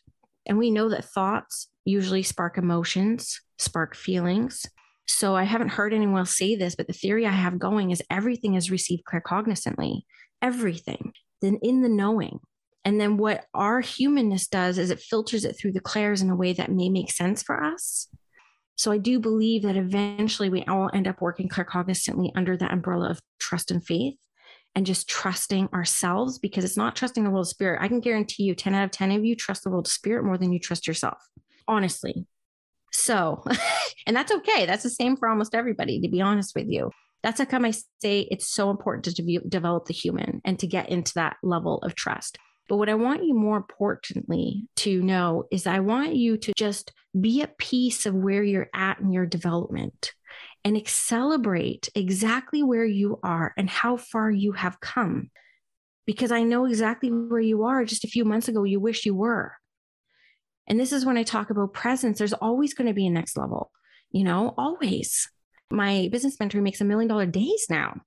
And 0.46 0.58
we 0.58 0.72
know 0.72 0.90
that 0.90 1.04
thoughts 1.04 1.68
usually 1.84 2.24
spark 2.24 2.58
emotions, 2.58 3.42
spark 3.60 3.94
feelings. 3.94 4.66
So 5.06 5.36
I 5.36 5.44
haven't 5.44 5.70
heard 5.70 5.94
anyone 5.94 6.26
say 6.26 6.56
this, 6.56 6.76
but 6.76 6.88
the 6.88 6.94
theory 6.94 7.28
I 7.28 7.32
have 7.32 7.60
going 7.60 7.92
is 7.92 8.02
everything 8.10 8.56
is 8.56 8.72
received 8.72 9.04
claircognizantly, 9.04 10.04
everything, 10.42 11.12
then 11.42 11.60
in 11.62 11.82
the 11.82 11.90
knowing. 11.90 12.40
And 12.86 13.00
then 13.00 13.18
what 13.18 13.44
our 13.54 13.82
humanness 13.82 14.48
does 14.48 14.78
is 14.78 14.90
it 14.90 15.02
filters 15.02 15.44
it 15.44 15.58
through 15.60 15.74
the 15.74 15.82
clairs 15.82 16.22
in 16.22 16.30
a 16.30 16.36
way 16.36 16.54
that 16.54 16.72
may 16.72 16.90
make 16.90 17.12
sense 17.12 17.44
for 17.44 17.62
us. 17.62 18.08
So 18.82 18.92
I 18.92 18.98
do 18.98 19.20
believe 19.20 19.62
that 19.62 19.78
eventually 19.78 20.50
we 20.50 20.64
all 20.64 20.90
end 20.92 21.08
up 21.08 21.22
working 21.22 21.48
claircognizantly 21.48 22.32
under 22.34 22.58
the 22.58 22.66
umbrella 22.66 23.12
of 23.12 23.22
trust 23.38 23.70
and 23.70 23.86
faith 23.86 24.18
and 24.74 24.88
just 24.88 25.08
trusting 25.08 25.70
ourselves 25.72 26.40
because 26.40 26.64
it's 26.64 26.78
not 26.78 26.96
trusting 26.96 27.24
the 27.24 27.30
world 27.30 27.46
of 27.46 27.50
spirit. 27.50 27.80
I 27.80 27.88
can 27.88 28.00
guarantee 28.00 28.42
you 28.42 28.56
10 28.56 28.74
out 28.74 28.86
of 28.86 28.90
10 28.90 29.12
of 29.12 29.24
you 29.24 29.36
trust 29.36 29.64
the 29.64 29.70
world 29.70 29.86
of 29.86 29.92
spirit 29.92 30.26
more 30.26 30.36
than 30.36 30.52
you 30.52 30.58
trust 30.58 30.88
yourself, 30.88 31.20
honestly. 31.68 32.26
So, 32.92 33.44
and 34.08 34.16
that's 34.16 34.32
okay. 34.32 34.66
That's 34.66 34.82
the 34.82 34.90
same 34.90 35.16
for 35.16 35.30
almost 35.30 35.54
everybody, 35.54 36.02
to 36.02 36.10
be 36.10 36.20
honest 36.20 36.56
with 36.56 36.68
you. 36.68 36.90
That's 37.22 37.38
how 37.38 37.46
come 37.46 37.66
I 37.66 37.74
say 38.02 38.28
it's 38.32 38.48
so 38.48 38.72
important 38.72 39.06
to 39.06 39.22
de- 39.22 39.48
develop 39.48 39.86
the 39.86 39.94
human 39.94 40.42
and 40.44 40.58
to 40.58 40.66
get 40.66 40.90
into 40.90 41.14
that 41.14 41.38
level 41.44 41.78
of 41.84 41.94
trust. 41.94 42.40
But 42.70 42.78
what 42.78 42.90
I 42.90 42.96
want 42.96 43.26
you 43.26 43.34
more 43.34 43.58
importantly 43.58 44.68
to 44.78 45.02
know 45.02 45.46
is 45.52 45.68
I 45.68 45.80
want 45.80 46.16
you 46.16 46.38
to 46.38 46.54
just 46.56 46.94
be 47.20 47.42
at 47.42 47.58
peace 47.58 48.06
of 48.06 48.14
where 48.16 48.44
you're 48.44 48.70
at 48.74 49.00
in 49.00 49.12
your 49.12 49.26
development 49.26 50.14
and 50.64 50.88
celebrate 50.88 51.90
exactly 51.96 52.64
where 52.64 52.86
you 52.86 53.20
are 53.24 53.54
and 53.58 53.70
how 53.70 53.98
far 53.98 54.30
you 54.32 54.54
have 54.54 54.80
come. 54.80 55.32
Because 56.06 56.32
I 56.32 56.44
know 56.44 56.66
exactly 56.66 57.10
where 57.10 57.42
you 57.42 57.64
are 57.64 57.86
just 57.86 58.04
a 58.04 58.10
few 58.10 58.26
months 58.26 58.48
ago, 58.48 58.64
you 58.64 58.80
wish 58.80 59.06
you 59.06 59.16
were. 59.16 59.54
And 60.68 60.80
this 60.80 60.92
is 60.92 61.06
when 61.06 61.18
I 61.18 61.24
talk 61.24 61.50
about 61.50 61.74
presence, 61.74 62.18
there's 62.18 62.34
always 62.34 62.74
going 62.74 62.88
to 62.88 62.94
be 62.94 63.08
a 63.08 63.12
next 63.12 63.38
level, 63.38 63.72
you 64.12 64.24
know, 64.24 64.54
always. 64.58 65.30
My 65.70 66.10
business 66.12 66.40
mentor 66.40 66.62
makes 66.62 66.82
a 66.82 66.86
million 66.86 67.08
dollar 67.08 67.26
days 67.26 67.68
now. 67.70 68.02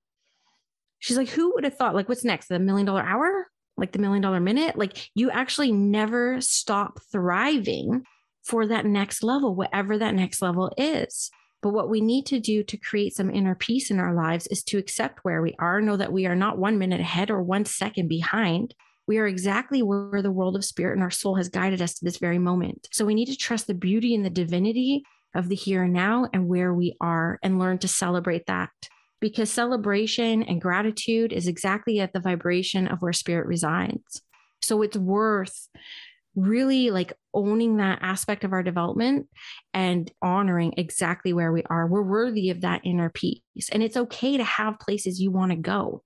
She's 0.99 1.17
like, 1.17 1.29
who 1.29 1.53
would 1.53 1.63
have 1.63 1.77
thought, 1.77 1.95
like, 1.95 2.09
what's 2.09 2.23
next? 2.23 2.47
The 2.47 2.59
million 2.59 2.85
dollar 2.85 3.03
hour? 3.03 3.47
Like 3.77 3.91
the 3.91 3.99
million 3.99 4.21
dollar 4.21 4.39
minute? 4.39 4.77
Like, 4.77 5.09
you 5.15 5.29
actually 5.31 5.71
never 5.71 6.39
stop 6.39 6.99
thriving 7.11 8.03
for 8.43 8.67
that 8.67 8.85
next 8.85 9.23
level, 9.23 9.55
whatever 9.55 9.97
that 9.97 10.15
next 10.15 10.41
level 10.41 10.71
is. 10.77 11.29
But 11.61 11.73
what 11.73 11.89
we 11.89 11.99
need 11.99 12.27
to 12.27 12.39
do 12.39 12.63
to 12.63 12.77
create 12.77 13.15
some 13.15 13.31
inner 13.31 13.55
peace 13.55 13.89
in 13.89 13.99
our 13.99 14.13
lives 14.13 14.45
is 14.47 14.63
to 14.65 14.77
accept 14.77 15.25
where 15.25 15.41
we 15.41 15.55
are, 15.57 15.81
know 15.81 15.97
that 15.97 16.13
we 16.13 16.27
are 16.27 16.35
not 16.35 16.59
one 16.59 16.77
minute 16.77 17.01
ahead 17.01 17.31
or 17.31 17.41
one 17.41 17.65
second 17.65 18.07
behind. 18.07 18.75
We 19.07 19.17
are 19.17 19.27
exactly 19.27 19.81
where 19.81 20.21
the 20.21 20.31
world 20.31 20.55
of 20.55 20.63
spirit 20.63 20.93
and 20.93 21.03
our 21.03 21.11
soul 21.11 21.35
has 21.35 21.49
guided 21.49 21.81
us 21.81 21.95
to 21.95 22.05
this 22.05 22.17
very 22.17 22.37
moment. 22.37 22.87
So 22.91 23.03
we 23.03 23.15
need 23.15 23.27
to 23.27 23.35
trust 23.35 23.65
the 23.65 23.73
beauty 23.73 24.13
and 24.13 24.23
the 24.23 24.29
divinity 24.29 25.03
of 25.33 25.49
the 25.49 25.55
here 25.55 25.83
and 25.83 25.93
now 25.93 26.27
and 26.33 26.47
where 26.47 26.73
we 26.73 26.95
are 27.01 27.39
and 27.41 27.59
learn 27.59 27.79
to 27.79 27.87
celebrate 27.87 28.45
that. 28.45 28.69
Because 29.21 29.49
celebration 29.49 30.43
and 30.43 30.61
gratitude 30.61 31.31
is 31.31 31.47
exactly 31.47 31.99
at 31.99 32.13
the 32.13 32.19
vibration 32.19 32.87
of 32.87 33.01
where 33.01 33.13
spirit 33.13 33.47
resides. 33.47 34.21
So 34.61 34.81
it's 34.81 34.97
worth 34.97 35.67
really 36.35 36.91
like 36.91 37.13
owning 37.33 37.77
that 37.77 37.99
aspect 38.01 38.43
of 38.43 38.51
our 38.51 38.63
development 38.63 39.27
and 39.73 40.11
honoring 40.21 40.73
exactly 40.77 41.33
where 41.33 41.51
we 41.51 41.63
are. 41.69 41.87
We're 41.87 42.01
worthy 42.01 42.49
of 42.49 42.61
that 42.61 42.81
inner 42.83 43.09
peace. 43.09 43.69
And 43.71 43.81
it's 43.81 43.97
okay 43.97 44.37
to 44.37 44.43
have 44.43 44.79
places 44.79 45.19
you 45.19 45.31
want 45.31 45.51
to 45.51 45.57
go. 45.57 46.03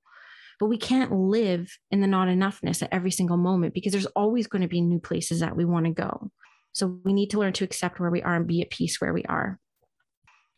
But 0.59 0.67
we 0.67 0.77
can't 0.77 1.11
live 1.11 1.71
in 1.89 2.01
the 2.01 2.07
not 2.07 2.27
enoughness 2.27 2.83
at 2.83 2.89
every 2.91 3.11
single 3.11 3.37
moment 3.37 3.73
because 3.73 3.93
there's 3.93 4.05
always 4.07 4.47
going 4.47 4.61
to 4.61 4.67
be 4.67 4.81
new 4.81 4.99
places 4.99 5.39
that 5.39 5.55
we 5.55 5.65
want 5.65 5.85
to 5.85 5.91
go. 5.91 6.31
So 6.73 6.99
we 7.03 7.13
need 7.13 7.31
to 7.31 7.39
learn 7.39 7.53
to 7.53 7.63
accept 7.63 7.99
where 7.99 8.11
we 8.11 8.21
are 8.21 8.35
and 8.35 8.45
be 8.45 8.61
at 8.61 8.69
peace 8.69 8.99
where 8.99 9.13
we 9.13 9.23
are. 9.23 9.57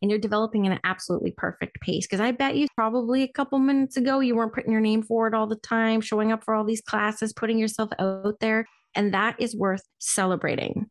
And 0.02 0.10
you're 0.10 0.20
developing 0.20 0.66
in 0.66 0.72
an 0.72 0.80
absolutely 0.84 1.32
perfect 1.32 1.80
pace 1.82 2.08
because 2.08 2.20
I 2.20 2.32
bet 2.32 2.56
you 2.56 2.68
probably 2.76 3.24
a 3.24 3.32
couple 3.32 3.60
minutes 3.60 3.98
ago 3.98 4.20
you 4.20 4.36
weren't 4.36 4.54
putting 4.54 4.72
your 4.72 4.82
name 4.82 5.04
forward 5.04 5.36
all 5.36 5.48
the 5.48 5.56
time, 5.58 6.02
showing 6.02 6.32
up 6.32 6.44
for 6.44 6.56
all 6.56 6.64
these 6.64 6.82
classes, 6.82 7.34
putting 7.34 7.60
yourself 7.60 7.90
out 8.00 8.40
there. 8.40 8.66
And 8.96 9.14
that 9.14 9.36
is 9.40 9.56
worth 9.56 9.84
celebrating 10.00 10.90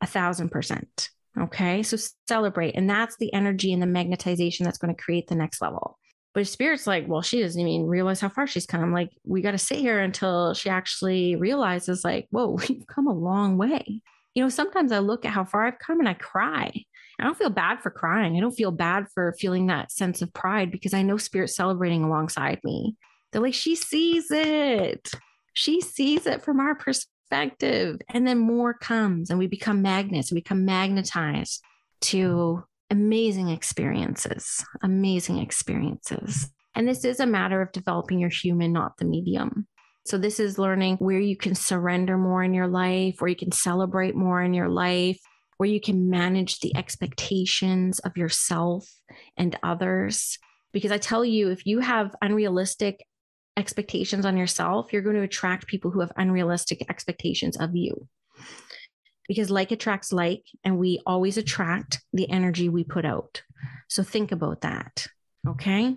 a 0.00 0.06
thousand 0.06 0.50
percent. 0.50 1.10
Okay. 1.38 1.82
So 1.82 1.96
celebrate. 2.28 2.74
And 2.74 2.90
that's 2.90 3.16
the 3.16 3.32
energy 3.32 3.72
and 3.72 3.82
the 3.82 3.86
magnetization 3.86 4.64
that's 4.64 4.78
going 4.78 4.94
to 4.94 5.02
create 5.02 5.28
the 5.28 5.34
next 5.34 5.62
level. 5.62 5.98
But 6.34 6.46
spirit's 6.46 6.86
like, 6.86 7.06
well, 7.08 7.22
she 7.22 7.42
doesn't 7.42 7.60
even 7.60 7.86
realize 7.86 8.20
how 8.20 8.28
far 8.28 8.46
she's 8.46 8.66
come. 8.66 8.92
Like, 8.92 9.10
we 9.24 9.42
got 9.42 9.50
to 9.50 9.58
sit 9.58 9.78
here 9.78 10.00
until 10.00 10.54
she 10.54 10.70
actually 10.70 11.36
realizes, 11.36 12.04
like, 12.04 12.26
whoa, 12.30 12.58
we've 12.68 12.86
come 12.86 13.06
a 13.06 13.12
long 13.12 13.58
way. 13.58 14.00
You 14.34 14.42
know, 14.42 14.48
sometimes 14.48 14.92
I 14.92 14.98
look 14.98 15.26
at 15.26 15.32
how 15.32 15.44
far 15.44 15.66
I've 15.66 15.78
come 15.78 16.00
and 16.00 16.08
I 16.08 16.14
cry. 16.14 16.72
I 17.22 17.24
don't 17.24 17.38
feel 17.38 17.50
bad 17.50 17.80
for 17.80 17.90
crying. 17.90 18.36
I 18.36 18.40
don't 18.40 18.50
feel 18.50 18.72
bad 18.72 19.06
for 19.14 19.32
feeling 19.38 19.68
that 19.68 19.92
sense 19.92 20.22
of 20.22 20.34
pride 20.34 20.72
because 20.72 20.92
I 20.92 21.02
know 21.02 21.16
spirit's 21.16 21.54
celebrating 21.54 22.02
alongside 22.02 22.58
me. 22.64 22.96
They're 23.30 23.40
like, 23.40 23.54
she 23.54 23.76
sees 23.76 24.26
it. 24.32 25.08
She 25.52 25.80
sees 25.80 26.26
it 26.26 26.42
from 26.42 26.58
our 26.58 26.74
perspective. 26.74 28.00
And 28.08 28.26
then 28.26 28.38
more 28.38 28.74
comes, 28.74 29.30
and 29.30 29.38
we 29.38 29.46
become 29.46 29.82
magnets, 29.82 30.32
we 30.32 30.40
become 30.40 30.64
magnetized 30.64 31.62
to 32.02 32.64
amazing 32.90 33.50
experiences, 33.50 34.64
amazing 34.82 35.38
experiences. 35.38 36.50
And 36.74 36.88
this 36.88 37.04
is 37.04 37.20
a 37.20 37.26
matter 37.26 37.62
of 37.62 37.70
developing 37.70 38.18
your 38.18 38.30
human, 38.30 38.72
not 38.72 38.96
the 38.96 39.04
medium. 39.04 39.68
So, 40.06 40.18
this 40.18 40.40
is 40.40 40.58
learning 40.58 40.96
where 40.96 41.20
you 41.20 41.36
can 41.36 41.54
surrender 41.54 42.18
more 42.18 42.42
in 42.42 42.52
your 42.52 42.66
life, 42.66 43.20
where 43.20 43.28
you 43.28 43.36
can 43.36 43.52
celebrate 43.52 44.16
more 44.16 44.42
in 44.42 44.52
your 44.52 44.68
life, 44.68 45.20
where 45.56 45.68
you 45.68 45.80
can 45.80 46.10
manage 46.10 46.60
the 46.60 46.74
expectations 46.76 47.98
of 48.00 48.16
yourself 48.16 48.88
and 49.36 49.58
others. 49.62 50.38
Because 50.72 50.90
I 50.90 50.98
tell 50.98 51.24
you, 51.24 51.50
if 51.50 51.66
you 51.66 51.80
have 51.80 52.14
unrealistic 52.22 53.04
expectations 53.56 54.24
on 54.24 54.36
yourself, 54.36 54.92
you're 54.92 55.02
going 55.02 55.16
to 55.16 55.22
attract 55.22 55.66
people 55.66 55.90
who 55.90 56.00
have 56.00 56.12
unrealistic 56.16 56.84
expectations 56.88 57.56
of 57.56 57.76
you. 57.76 58.08
Because 59.28 59.50
like 59.50 59.70
attracts 59.70 60.12
like, 60.12 60.44
and 60.64 60.78
we 60.78 61.00
always 61.06 61.36
attract 61.36 62.00
the 62.12 62.28
energy 62.30 62.68
we 62.68 62.84
put 62.84 63.04
out. 63.04 63.42
So 63.88 64.02
think 64.02 64.32
about 64.32 64.62
that. 64.62 65.06
Okay. 65.46 65.96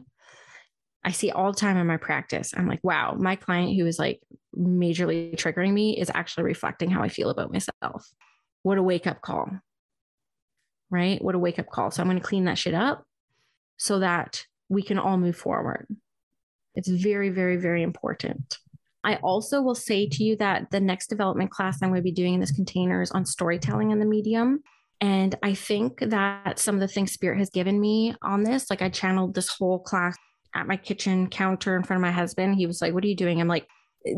I 1.04 1.12
see 1.12 1.32
all 1.32 1.52
the 1.52 1.60
time 1.60 1.78
in 1.78 1.88
my 1.88 1.98
practice. 1.98 2.54
I'm 2.56 2.68
like, 2.68 2.80
wow, 2.84 3.16
my 3.18 3.36
client 3.36 3.78
who 3.78 3.86
is 3.86 4.00
like 4.00 4.22
majorly 4.58 5.36
triggering 5.36 5.72
me 5.72 5.98
is 5.98 6.12
actually 6.14 6.46
reflecting 6.46 6.90
how 6.90 7.02
I 7.04 7.10
feel 7.10 7.30
about 7.30 7.52
myself. 7.52 8.06
What 8.66 8.80
a 8.80 8.84
wake 8.84 9.06
up 9.06 9.22
call. 9.22 9.48
Right? 10.90 11.24
What 11.24 11.36
a 11.36 11.40
wake 11.40 11.60
up 11.60 11.70
call. 11.70 11.92
So 11.92 12.02
I'm 12.02 12.10
going 12.10 12.20
to 12.20 12.28
clean 12.28 12.46
that 12.46 12.58
shit 12.58 12.74
up 12.74 13.04
so 13.78 14.00
that 14.00 14.44
we 14.70 14.82
can 14.82 14.98
all 14.98 15.18
move 15.18 15.38
forward. 15.38 15.86
It's 16.74 16.90
very, 16.90 17.30
very, 17.30 17.58
very 17.58 17.84
important. 17.84 18.58
I 19.04 19.18
also 19.18 19.62
will 19.62 19.76
say 19.76 20.10
to 20.10 20.24
you 20.24 20.36
that 20.38 20.72
the 20.72 20.80
next 20.80 21.12
development 21.12 21.52
class 21.52 21.78
I'm 21.84 21.90
going 21.90 22.00
to 22.00 22.04
be 22.04 22.12
doing 22.12 22.34
in 22.34 22.40
this 22.40 22.52
container 22.52 23.04
is 23.04 23.12
on 23.12 23.28
storytelling 23.28 23.92
in 23.92 24.00
the 24.00 24.06
medium. 24.06 24.64
And 25.00 25.36
I 25.44 25.54
think 25.54 26.00
that 26.00 26.58
some 26.58 26.74
of 26.74 26.82
the 26.82 26.88
things 26.88 27.12
Spirit 27.12 27.38
has 27.38 27.52
given 27.52 27.80
me 27.80 28.16
on 28.24 28.42
this, 28.42 28.72
like 28.72 28.82
I 28.82 28.90
channeled 28.90 29.36
this 29.36 29.50
whole 29.50 29.78
class 29.78 30.18
at 30.56 30.66
my 30.66 30.76
kitchen 30.76 31.30
counter 31.30 31.76
in 31.76 31.84
front 31.84 32.00
of 32.00 32.02
my 32.02 32.12
husband. 32.12 32.56
He 32.56 32.66
was 32.66 32.82
like, 32.82 32.96
What 32.96 33.04
are 33.04 33.08
you 33.08 33.16
doing? 33.16 33.40
I'm 33.40 33.48
like, 33.48 33.68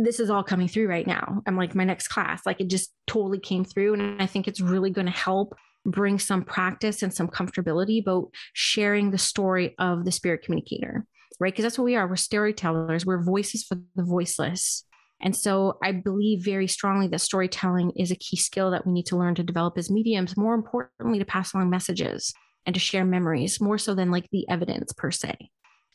This 0.04 0.20
is 0.20 0.30
all 0.30 0.44
coming 0.44 0.68
through 0.68 0.88
right 0.88 1.08
now. 1.08 1.42
I'm 1.48 1.58
like, 1.58 1.76
My 1.76 1.84
next 1.84 2.10
class, 2.10 2.46
like 2.46 2.60
it 2.60 2.70
just 2.70 2.92
totally 3.08 3.40
came 3.40 3.64
through. 3.64 3.94
And 3.94 4.22
I 4.22 4.26
think 4.26 4.48
it's 4.48 4.62
really 4.62 4.90
going 4.90 5.08
to 5.08 5.12
help 5.12 5.56
bring 5.86 6.20
some 6.20 6.44
practice 6.44 7.02
and 7.02 7.14
some 7.14 7.30
comfortability 7.30 8.02
about 8.02 8.30
sharing 8.54 9.12
the 9.12 9.18
story 9.18 9.74
of 9.80 10.04
the 10.04 10.12
spirit 10.12 10.44
communicator 10.44 11.06
right? 11.40 11.54
Because 11.54 11.64
that's 11.64 11.78
what 11.78 11.86
we 11.86 11.96
are. 11.96 12.08
We're 12.08 12.16
storytellers, 12.16 13.06
we're 13.06 13.24
voices 13.24 13.64
for 13.64 13.78
the 13.96 14.04
voiceless. 14.04 14.84
And 15.22 15.36
so 15.36 15.78
I 15.84 15.94
believe 15.94 16.46
very 16.46 16.68
strongly 16.68 17.08
that 17.08 17.22
storytelling 17.22 17.92
is 17.96 18.12
a 18.12 18.16
key 18.16 18.38
skill 18.38 18.72
that 18.72 18.86
we 18.86 18.94
need 18.94 19.08
to 19.08 19.18
learn 19.18 19.36
to 19.36 19.44
develop 19.44 19.78
as 19.78 19.90
mediums, 19.90 20.38
more 20.38 20.54
importantly, 20.54 21.18
to 21.20 21.26
pass 21.26 21.54
along 21.54 21.70
messages 21.70 22.34
and 22.66 22.74
to 22.76 22.80
share 22.80 23.06
memories 23.06 23.60
more 23.60 23.78
so 23.78 23.96
than 23.96 24.12
like 24.12 24.30
the 24.32 24.48
evidence 24.50 24.94
per 24.94 25.10
se. 25.10 25.36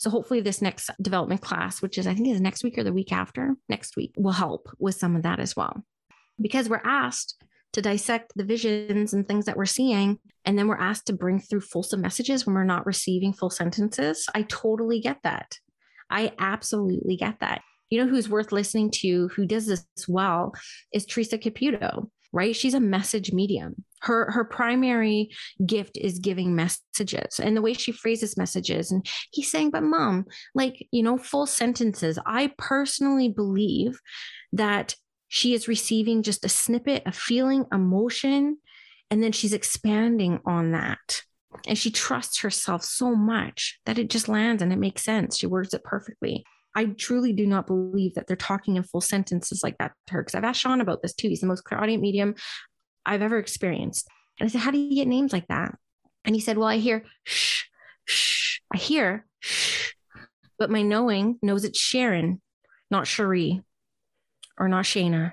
So 0.03 0.11
hopefully 0.11 0.41
this 0.41 0.61
next 0.61 0.91
development 1.01 1.43
class, 1.43 1.81
which 1.81 1.97
is 1.97 2.09
I 2.09 2.15
think 2.15 2.27
is 2.27 2.41
next 2.41 2.65
week 2.65 2.77
or 2.77 2.83
the 2.83 2.93
week 2.93 3.13
after, 3.13 3.55
next 3.69 3.97
week, 3.97 4.13
will 4.17 4.33
help 4.33 4.69
with 4.81 4.97
some 4.97 5.15
of 5.15 5.23
that 5.23 5.39
as 5.39 5.55
well. 5.55 5.85
Because 6.41 6.69
we're 6.69 6.83
asked 6.85 7.41
to 7.75 7.83
dissect 7.83 8.33
the 8.35 8.43
visions 8.43 9.15
and 9.15 9.29
things 9.29 9.45
that 9.45 9.57
we're 9.57 9.65
seeing. 9.65 10.19
And 10.45 10.59
then 10.59 10.67
we're 10.67 10.77
asked 10.77 11.07
to 11.07 11.13
bring 11.13 11.39
through 11.39 11.61
fulsome 11.61 12.01
messages 12.01 12.45
when 12.45 12.57
we're 12.57 12.65
not 12.65 12.85
receiving 12.85 13.33
full 13.33 13.49
sentences. 13.49 14.27
I 14.35 14.43
totally 14.43 14.99
get 14.99 15.19
that. 15.23 15.57
I 16.11 16.33
absolutely 16.37 17.17
get 17.17 17.39
that. 17.39 17.63
You 17.89 18.03
know 18.03 18.11
who's 18.11 18.29
worth 18.29 18.51
listening 18.51 18.91
to 19.03 19.29
who 19.29 19.47
does 19.47 19.67
this 19.67 19.87
well 20.09 20.53
is 20.93 21.07
Theresa 21.07 21.39
Caputo, 21.39 22.11
right? 22.33 22.57
She's 22.57 22.75
a 22.75 22.81
message 22.81 23.33
medium. 23.33 23.85
Her 24.01 24.31
her 24.33 24.45
primary 24.45 25.31
gift 25.65 25.97
is 25.97 26.19
giving 26.19 26.57
messages 26.57 27.39
and 27.39 27.57
the 27.57 27.63
way 27.63 27.75
she 27.75 27.93
phrases 27.93 28.37
messages. 28.37 28.91
And 28.91 29.07
he's 29.31 29.51
saying, 29.51 29.71
but 29.71 29.83
mom, 29.83 30.27
like, 30.55 30.87
you 30.91 31.03
know, 31.03 31.19
full 31.19 31.47
sentences. 31.47 32.19
I 32.27 32.53
personally 32.59 33.29
believe 33.29 34.01
that 34.53 34.97
she 35.29 35.55
is 35.55 35.69
receiving 35.69 36.23
just 36.23 36.45
a 36.45 36.49
snippet 36.49 37.07
of 37.07 37.15
feeling, 37.15 37.65
emotion, 37.73 38.59
and 39.11 39.23
then 39.23 39.33
she's 39.33 39.53
expanding 39.53 40.41
on 40.45 40.73
that. 40.73 41.23
And 41.67 41.79
she 41.79 41.91
trusts 41.91 42.41
herself 42.41 42.83
so 42.83 43.15
much 43.15 43.79
that 43.87 43.99
it 43.99 44.11
just 44.11 44.29
lands 44.29 44.63
and 44.63 44.73
it 44.73 44.79
makes 44.79 45.03
sense. 45.03 45.39
She 45.39 45.47
words 45.47 45.75
it 45.75 45.85
perfectly. 45.85 46.45
I 46.75 46.87
truly 46.87 47.33
do 47.33 47.47
not 47.47 47.67
believe 47.67 48.15
that 48.15 48.27
they're 48.27 48.37
talking 48.37 48.77
in 48.77 48.83
full 48.83 49.01
sentences 49.01 49.63
like 49.63 49.79
that 49.79 49.93
to 50.07 50.15
her. 50.15 50.23
Because 50.23 50.35
I've 50.35 50.45
asked 50.45 50.61
Sean 50.61 50.81
about 50.81 51.03
this 51.03 51.15
too. 51.15 51.29
He's 51.29 51.41
the 51.41 51.47
most 51.47 51.65
clairaudient 51.65 52.03
medium 52.03 52.35
I've 53.05 53.23
ever 53.23 53.39
experienced. 53.39 54.09
And 54.41 54.49
I 54.49 54.51
said, 54.51 54.63
How 54.63 54.71
do 54.71 54.79
you 54.79 54.95
get 54.95 55.09
names 55.09 55.33
like 55.33 55.49
that? 55.49 55.75
And 56.25 56.35
he 56.35 56.41
said, 56.41 56.57
Well, 56.57 56.69
I 56.69 56.79
hear 56.79 57.05
shh, 57.25 57.65
shh. 58.05 58.61
I 58.73 58.79
hear 58.79 59.27
shh. 59.41 59.93
But 60.59 60.71
my 60.71 60.83
knowing 60.83 61.39
knows 61.43 61.65
it's 61.65 61.81
Sharon, 61.81 62.41
not 62.91 63.07
Cherie 63.07 63.63
or 64.59 64.69
not 64.69 64.85
Shana. 64.85 65.33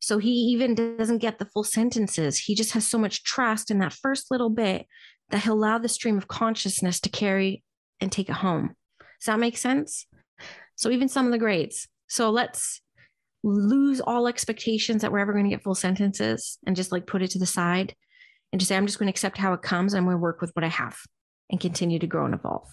So 0.00 0.18
he 0.18 0.30
even 0.30 0.74
doesn't 0.74 1.18
get 1.18 1.38
the 1.38 1.46
full 1.46 1.64
sentences. 1.64 2.38
He 2.38 2.54
just 2.54 2.72
has 2.72 2.86
so 2.86 2.98
much 2.98 3.24
trust 3.24 3.70
in 3.70 3.78
that 3.78 3.92
first 3.92 4.30
little 4.30 4.50
bit 4.50 4.86
that 5.30 5.42
he'll 5.42 5.54
allow 5.54 5.78
the 5.78 5.88
stream 5.88 6.16
of 6.16 6.28
consciousness 6.28 7.00
to 7.00 7.08
carry 7.08 7.64
and 8.00 8.12
take 8.12 8.28
it 8.28 8.36
home. 8.36 8.76
Does 9.00 9.26
that 9.26 9.40
make 9.40 9.56
sense? 9.56 10.06
So 10.76 10.90
even 10.90 11.08
some 11.08 11.26
of 11.26 11.32
the 11.32 11.38
grades. 11.38 11.88
So 12.08 12.30
let's 12.30 12.80
lose 13.42 14.00
all 14.00 14.26
expectations 14.26 15.02
that 15.02 15.12
we're 15.12 15.18
ever 15.18 15.32
going 15.32 15.44
to 15.44 15.50
get 15.50 15.62
full 15.62 15.74
sentences 15.74 16.58
and 16.66 16.76
just 16.76 16.92
like 16.92 17.06
put 17.06 17.22
it 17.22 17.30
to 17.32 17.38
the 17.38 17.46
side 17.46 17.94
and 18.52 18.60
just 18.60 18.68
say, 18.68 18.76
I'm 18.76 18.86
just 18.86 18.98
going 18.98 19.06
to 19.06 19.10
accept 19.10 19.38
how 19.38 19.52
it 19.52 19.62
comes. 19.62 19.94
I'm 19.94 20.04
going 20.04 20.16
to 20.16 20.20
work 20.20 20.40
with 20.40 20.50
what 20.54 20.64
I 20.64 20.68
have 20.68 20.98
and 21.50 21.60
continue 21.60 21.98
to 21.98 22.06
grow 22.06 22.24
and 22.24 22.34
evolve. 22.34 22.68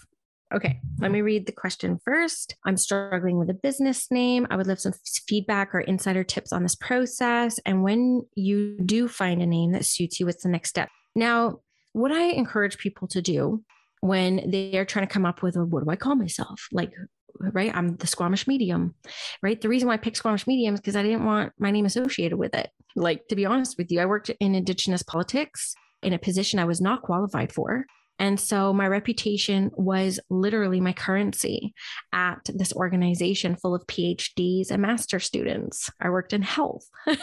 Okay, 0.53 0.79
let 0.99 1.11
me 1.11 1.21
read 1.21 1.47
the 1.47 1.51
question 1.51 1.99
first. 2.05 2.55
I'm 2.63 2.77
struggling 2.77 3.39
with 3.39 3.49
a 3.49 3.55
business 3.55 4.11
name. 4.11 4.45
I 4.51 4.55
would 4.55 4.67
love 4.67 4.79
some 4.79 4.93
feedback 5.27 5.73
or 5.73 5.79
insider 5.79 6.23
tips 6.23 6.53
on 6.53 6.61
this 6.61 6.75
process. 6.75 7.59
And 7.65 7.83
when 7.83 8.21
you 8.35 8.77
do 8.85 9.07
find 9.07 9.41
a 9.41 9.47
name 9.47 9.71
that 9.71 9.85
suits 9.85 10.19
you, 10.19 10.27
what's 10.27 10.43
the 10.43 10.49
next 10.49 10.69
step? 10.69 10.89
Now, 11.15 11.61
what 11.93 12.11
I 12.11 12.25
encourage 12.25 12.77
people 12.77 13.07
to 13.09 13.21
do 13.21 13.63
when 14.01 14.49
they 14.49 14.77
are 14.77 14.85
trying 14.85 15.07
to 15.07 15.13
come 15.13 15.25
up 15.25 15.41
with 15.41 15.55
a, 15.55 15.65
what 15.65 15.83
do 15.83 15.89
I 15.89 15.95
call 15.95 16.15
myself? 16.15 16.67
Like, 16.71 16.93
right? 17.39 17.71
I'm 17.73 17.95
the 17.97 18.07
Squamish 18.07 18.47
medium, 18.47 18.95
right? 19.41 19.59
The 19.59 19.69
reason 19.69 19.87
why 19.87 19.95
I 19.95 19.97
picked 19.97 20.17
Squamish 20.17 20.47
medium 20.47 20.73
is 20.73 20.79
because 20.79 20.95
I 20.95 21.03
didn't 21.03 21.25
want 21.25 21.53
my 21.59 21.71
name 21.71 21.85
associated 21.85 22.37
with 22.37 22.53
it. 22.53 22.69
Like, 22.95 23.27
to 23.27 23.35
be 23.35 23.45
honest 23.45 23.77
with 23.77 23.91
you, 23.91 23.99
I 23.99 24.05
worked 24.05 24.29
in 24.39 24.55
Indigenous 24.55 25.03
politics 25.03 25.73
in 26.01 26.13
a 26.13 26.19
position 26.19 26.59
I 26.59 26.65
was 26.65 26.81
not 26.81 27.01
qualified 27.01 27.51
for. 27.51 27.85
And 28.19 28.39
so 28.39 28.73
my 28.73 28.87
reputation 28.87 29.71
was 29.73 30.19
literally 30.29 30.79
my 30.79 30.93
currency 30.93 31.73
at 32.13 32.49
this 32.53 32.71
organization 32.73 33.55
full 33.55 33.73
of 33.73 33.87
PhDs 33.87 34.69
and 34.69 34.81
master 34.81 35.19
students. 35.19 35.89
I 35.99 36.09
worked 36.09 36.33
in 36.33 36.41
health, 36.41 36.87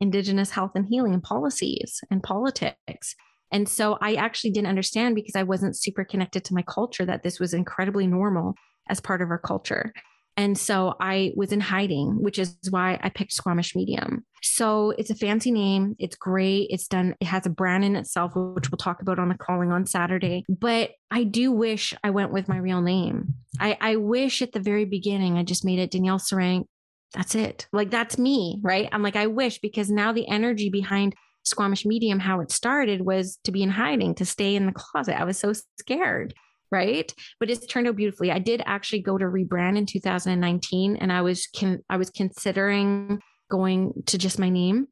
Indigenous 0.00 0.50
health 0.50 0.72
and 0.74 0.86
healing 0.86 1.14
and 1.14 1.22
policies 1.22 2.00
and 2.10 2.22
politics. 2.22 3.14
And 3.50 3.68
so 3.68 3.96
I 4.00 4.14
actually 4.14 4.50
didn't 4.50 4.68
understand 4.68 5.14
because 5.14 5.36
I 5.36 5.44
wasn't 5.44 5.78
super 5.78 6.04
connected 6.04 6.44
to 6.44 6.54
my 6.54 6.62
culture 6.62 7.06
that 7.06 7.22
this 7.22 7.40
was 7.40 7.54
incredibly 7.54 8.06
normal 8.06 8.54
as 8.88 9.00
part 9.00 9.22
of 9.22 9.30
our 9.30 9.38
culture. 9.38 9.92
And 10.36 10.58
so 10.58 10.96
I 11.00 11.32
was 11.36 11.52
in 11.52 11.60
hiding, 11.60 12.20
which 12.20 12.38
is 12.38 12.56
why 12.70 12.98
I 13.02 13.08
picked 13.08 13.32
Squamish 13.32 13.76
Medium. 13.76 14.24
So 14.42 14.90
it's 14.98 15.10
a 15.10 15.14
fancy 15.14 15.52
name. 15.52 15.94
It's 15.98 16.16
great. 16.16 16.68
It's 16.70 16.88
done, 16.88 17.14
it 17.20 17.26
has 17.26 17.46
a 17.46 17.50
brand 17.50 17.84
in 17.84 17.94
itself, 17.96 18.32
which 18.34 18.70
we'll 18.70 18.78
talk 18.78 19.00
about 19.00 19.18
on 19.18 19.28
the 19.28 19.38
calling 19.38 19.70
on 19.70 19.86
Saturday. 19.86 20.44
But 20.48 20.90
I 21.10 21.24
do 21.24 21.52
wish 21.52 21.94
I 22.02 22.10
went 22.10 22.32
with 22.32 22.48
my 22.48 22.56
real 22.56 22.82
name. 22.82 23.34
I, 23.60 23.78
I 23.80 23.96
wish 23.96 24.42
at 24.42 24.52
the 24.52 24.60
very 24.60 24.84
beginning 24.84 25.38
I 25.38 25.44
just 25.44 25.64
made 25.64 25.78
it 25.78 25.92
Danielle 25.92 26.18
Sarank. 26.18 26.66
That's 27.14 27.36
it. 27.36 27.68
Like 27.72 27.90
that's 27.90 28.18
me, 28.18 28.58
right? 28.62 28.88
I'm 28.90 29.02
like, 29.02 29.16
I 29.16 29.28
wish 29.28 29.60
because 29.60 29.88
now 29.88 30.12
the 30.12 30.28
energy 30.28 30.68
behind 30.68 31.14
Squamish 31.44 31.86
Medium, 31.86 32.18
how 32.18 32.40
it 32.40 32.50
started 32.50 33.02
was 33.02 33.38
to 33.44 33.52
be 33.52 33.62
in 33.62 33.70
hiding, 33.70 34.16
to 34.16 34.24
stay 34.24 34.56
in 34.56 34.66
the 34.66 34.72
closet. 34.72 35.20
I 35.20 35.24
was 35.24 35.38
so 35.38 35.52
scared 35.78 36.34
right? 36.74 37.14
But 37.38 37.50
it's 37.50 37.66
turned 37.66 37.86
out 37.86 37.94
beautifully. 37.94 38.32
I 38.32 38.40
did 38.40 38.60
actually 38.66 39.00
go 39.00 39.16
to 39.16 39.24
rebrand 39.26 39.78
in 39.78 39.86
2019 39.86 40.96
and 40.96 41.12
i 41.12 41.22
was 41.22 41.46
con- 41.56 41.82
i 41.88 41.96
was 41.96 42.10
considering 42.10 43.20
going 43.48 43.92
to 44.06 44.18
just 44.18 44.40
my 44.40 44.50
name. 44.50 44.88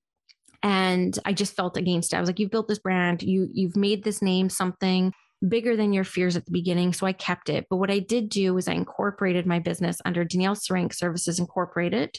And 0.62 1.18
i 1.24 1.32
just 1.32 1.56
felt 1.56 1.76
against 1.76 2.12
it. 2.12 2.16
I 2.16 2.20
was 2.20 2.28
like 2.28 2.38
you've 2.38 2.52
built 2.52 2.68
this 2.68 2.78
brand. 2.78 3.22
You 3.22 3.48
you've 3.52 3.76
made 3.76 4.04
this 4.04 4.22
name 4.22 4.48
something 4.48 5.12
bigger 5.46 5.74
than 5.76 5.92
your 5.92 6.04
fears 6.04 6.36
at 6.36 6.46
the 6.46 6.52
beginning. 6.52 6.92
So 6.92 7.04
i 7.04 7.12
kept 7.12 7.48
it. 7.48 7.66
But 7.68 7.78
what 7.78 7.90
i 7.90 7.98
did 7.98 8.28
do 8.28 8.54
was 8.54 8.68
i 8.68 8.74
incorporated 8.74 9.44
my 9.44 9.58
business 9.58 10.00
under 10.04 10.24
danielle 10.24 10.54
Sarank 10.54 10.94
services 10.94 11.40
incorporated 11.40 12.10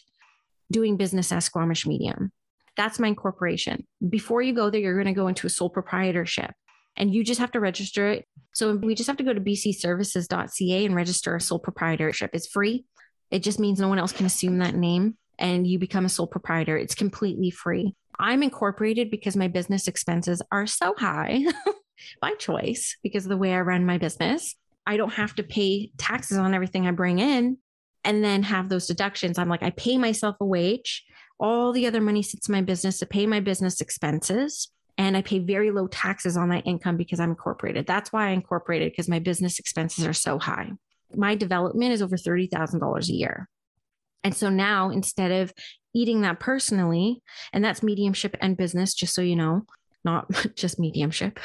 doing 0.72 0.98
business 0.98 1.32
as 1.32 1.46
squamish 1.46 1.86
medium. 1.86 2.32
That's 2.76 3.00
my 3.00 3.10
incorporation. 3.10 3.86
Before 4.18 4.42
you 4.42 4.54
go 4.54 4.70
there 4.70 4.82
you're 4.82 5.02
going 5.02 5.16
to 5.16 5.22
go 5.22 5.30
into 5.30 5.48
a 5.48 5.56
sole 5.58 5.70
proprietorship 5.70 6.52
and 6.96 7.14
you 7.14 7.24
just 7.24 7.40
have 7.40 7.52
to 7.52 7.60
register 7.60 8.10
it. 8.10 8.28
So 8.54 8.76
we 8.76 8.96
just 8.96 9.08
have 9.08 9.18
to 9.18 9.24
go 9.24 9.34
to 9.34 9.42
bcservices.ca 9.42 10.86
and 10.86 10.96
register 10.96 11.36
a 11.36 11.42
sole 11.42 11.60
proprietorship. 11.60 12.32
It's 12.34 12.48
free. 12.48 12.86
It 13.32 13.40
just 13.40 13.60
means 13.60 13.80
no 13.80 13.88
one 13.88 14.00
else 14.00 14.12
can 14.12 14.26
assume 14.26 14.60
that 14.60 14.76
name 14.76 15.18
and 15.40 15.66
you 15.66 15.80
become 15.80 16.06
a 16.06 16.10
sole 16.10 16.28
proprietor. 16.28 16.78
It's 16.78 16.96
completely 16.96 17.50
free. 17.50 17.96
I'm 18.20 18.44
incorporated 18.44 19.10
because 19.10 19.36
my 19.36 19.48
business 19.48 19.88
expenses 19.88 20.42
are 20.52 20.68
so 20.68 20.94
high 20.98 21.46
by 22.22 22.34
choice 22.36 22.98
because 23.02 23.26
of 23.26 23.30
the 23.30 23.38
way 23.38 23.54
I 23.54 23.62
run 23.62 23.86
my 23.86 23.98
business. 23.98 24.56
I 24.86 24.98
don't 24.98 25.14
have 25.14 25.34
to 25.36 25.44
pay 25.44 25.92
taxes 25.98 26.38
on 26.38 26.54
everything 26.54 26.86
I 26.86 26.92
bring 26.92 27.20
in 27.20 27.58
and 28.04 28.24
then 28.24 28.44
have 28.44 28.70
those 28.70 28.86
deductions. 28.86 29.40
I'm 29.40 29.50
like, 29.50 29.64
I 29.64 29.72
pay 29.72 29.98
myself 29.98 30.36
a 30.40 30.46
wage. 30.46 31.04
All 31.40 31.74
the 31.74 31.88
other 31.88 32.02
money 32.02 32.22
sits 32.22 32.48
in 32.48 32.54
my 32.54 32.62
business 32.62 33.00
to 33.00 33.06
pay 33.06 33.26
my 33.26 33.40
business 33.40 33.82
expenses 33.82 34.70
and 34.98 35.18
I 35.18 35.22
pay 35.22 35.40
very 35.40 35.72
low 35.72 35.88
taxes 35.88 36.38
on 36.38 36.50
that 36.50 36.68
income 36.68 36.98
because 36.98 37.20
I'm 37.20 37.32
incorporated. 37.32 37.88
That's 37.88 38.12
why 38.12 38.28
I 38.28 38.32
incorporated 38.32 38.92
because 38.92 39.10
my 39.10 39.20
business 39.20 39.60
expenses 39.60 40.06
are 40.06 40.14
so 40.14 40.38
high. 40.38 40.72
My 41.16 41.36
development 41.36 41.94
is 41.94 42.02
over 42.02 42.16
$30,000 42.16 43.10
a 43.10 43.14
year. 43.14 43.50
And 44.24 44.36
so 44.36 44.50
now 44.50 44.90
instead 44.90 45.32
of 45.32 45.54
eating 45.94 46.22
that 46.22 46.40
personally, 46.40 47.22
and 47.52 47.64
that's 47.64 47.84
mediumship 47.84 48.38
and 48.42 48.58
business, 48.58 48.94
just 48.94 49.14
so 49.14 49.22
you 49.22 49.36
know, 49.36 49.66
not 50.06 50.30
just 50.56 50.80
mediumship. 50.80 51.40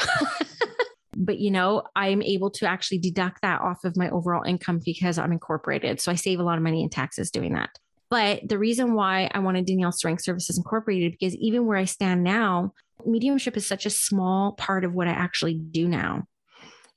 but 1.16 1.38
you 1.38 1.50
know, 1.50 1.82
I'm 1.96 2.22
able 2.22 2.50
to 2.52 2.66
actually 2.68 2.98
deduct 2.98 3.42
that 3.42 3.60
off 3.60 3.84
of 3.84 3.96
my 3.96 4.10
overall 4.10 4.44
income 4.44 4.80
because 4.84 5.18
I'm 5.18 5.32
incorporated. 5.32 6.00
So 6.00 6.12
I 6.12 6.14
save 6.14 6.38
a 6.38 6.44
lot 6.44 6.58
of 6.58 6.64
money 6.64 6.82
in 6.82 6.90
taxes 6.90 7.30
doing 7.30 7.54
that. 7.54 7.70
But 8.10 8.48
the 8.48 8.58
reason 8.58 8.94
why 8.94 9.30
I 9.34 9.40
wanted 9.40 9.66
Danielle 9.66 9.92
Sarank 9.92 10.22
Services 10.22 10.56
Incorporated, 10.56 11.12
because 11.12 11.34
even 11.36 11.66
where 11.66 11.76
I 11.76 11.84
stand 11.84 12.24
now, 12.24 12.72
mediumship 13.06 13.56
is 13.56 13.66
such 13.66 13.86
a 13.86 13.90
small 13.90 14.52
part 14.52 14.84
of 14.84 14.94
what 14.94 15.08
I 15.08 15.12
actually 15.12 15.54
do 15.54 15.88
now. 15.88 16.24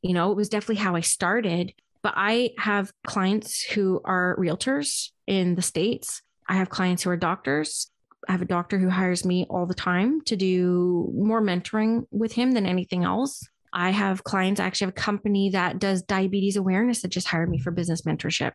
You 0.01 0.13
know, 0.13 0.31
it 0.31 0.37
was 0.37 0.49
definitely 0.49 0.83
how 0.83 0.95
I 0.95 1.01
started, 1.01 1.73
but 2.01 2.13
I 2.15 2.51
have 2.57 2.91
clients 3.05 3.63
who 3.63 4.01
are 4.03 4.35
realtors 4.39 5.09
in 5.27 5.55
the 5.55 5.61
States. 5.61 6.21
I 6.47 6.55
have 6.55 6.69
clients 6.69 7.03
who 7.03 7.11
are 7.11 7.17
doctors. 7.17 7.89
I 8.27 8.31
have 8.31 8.41
a 8.41 8.45
doctor 8.45 8.77
who 8.77 8.89
hires 8.89 9.25
me 9.25 9.45
all 9.49 9.65
the 9.65 9.73
time 9.73 10.21
to 10.21 10.35
do 10.35 11.11
more 11.15 11.41
mentoring 11.41 12.05
with 12.11 12.33
him 12.33 12.51
than 12.51 12.65
anything 12.65 13.03
else. 13.03 13.47
I 13.73 13.91
have 13.91 14.23
clients, 14.23 14.59
I 14.59 14.65
actually 14.65 14.85
have 14.85 14.95
a 14.97 15.01
company 15.01 15.51
that 15.51 15.79
does 15.79 16.01
diabetes 16.01 16.57
awareness 16.57 17.01
that 17.01 17.07
just 17.07 17.27
hired 17.27 17.49
me 17.49 17.57
for 17.57 17.71
business 17.71 18.01
mentorship 18.01 18.51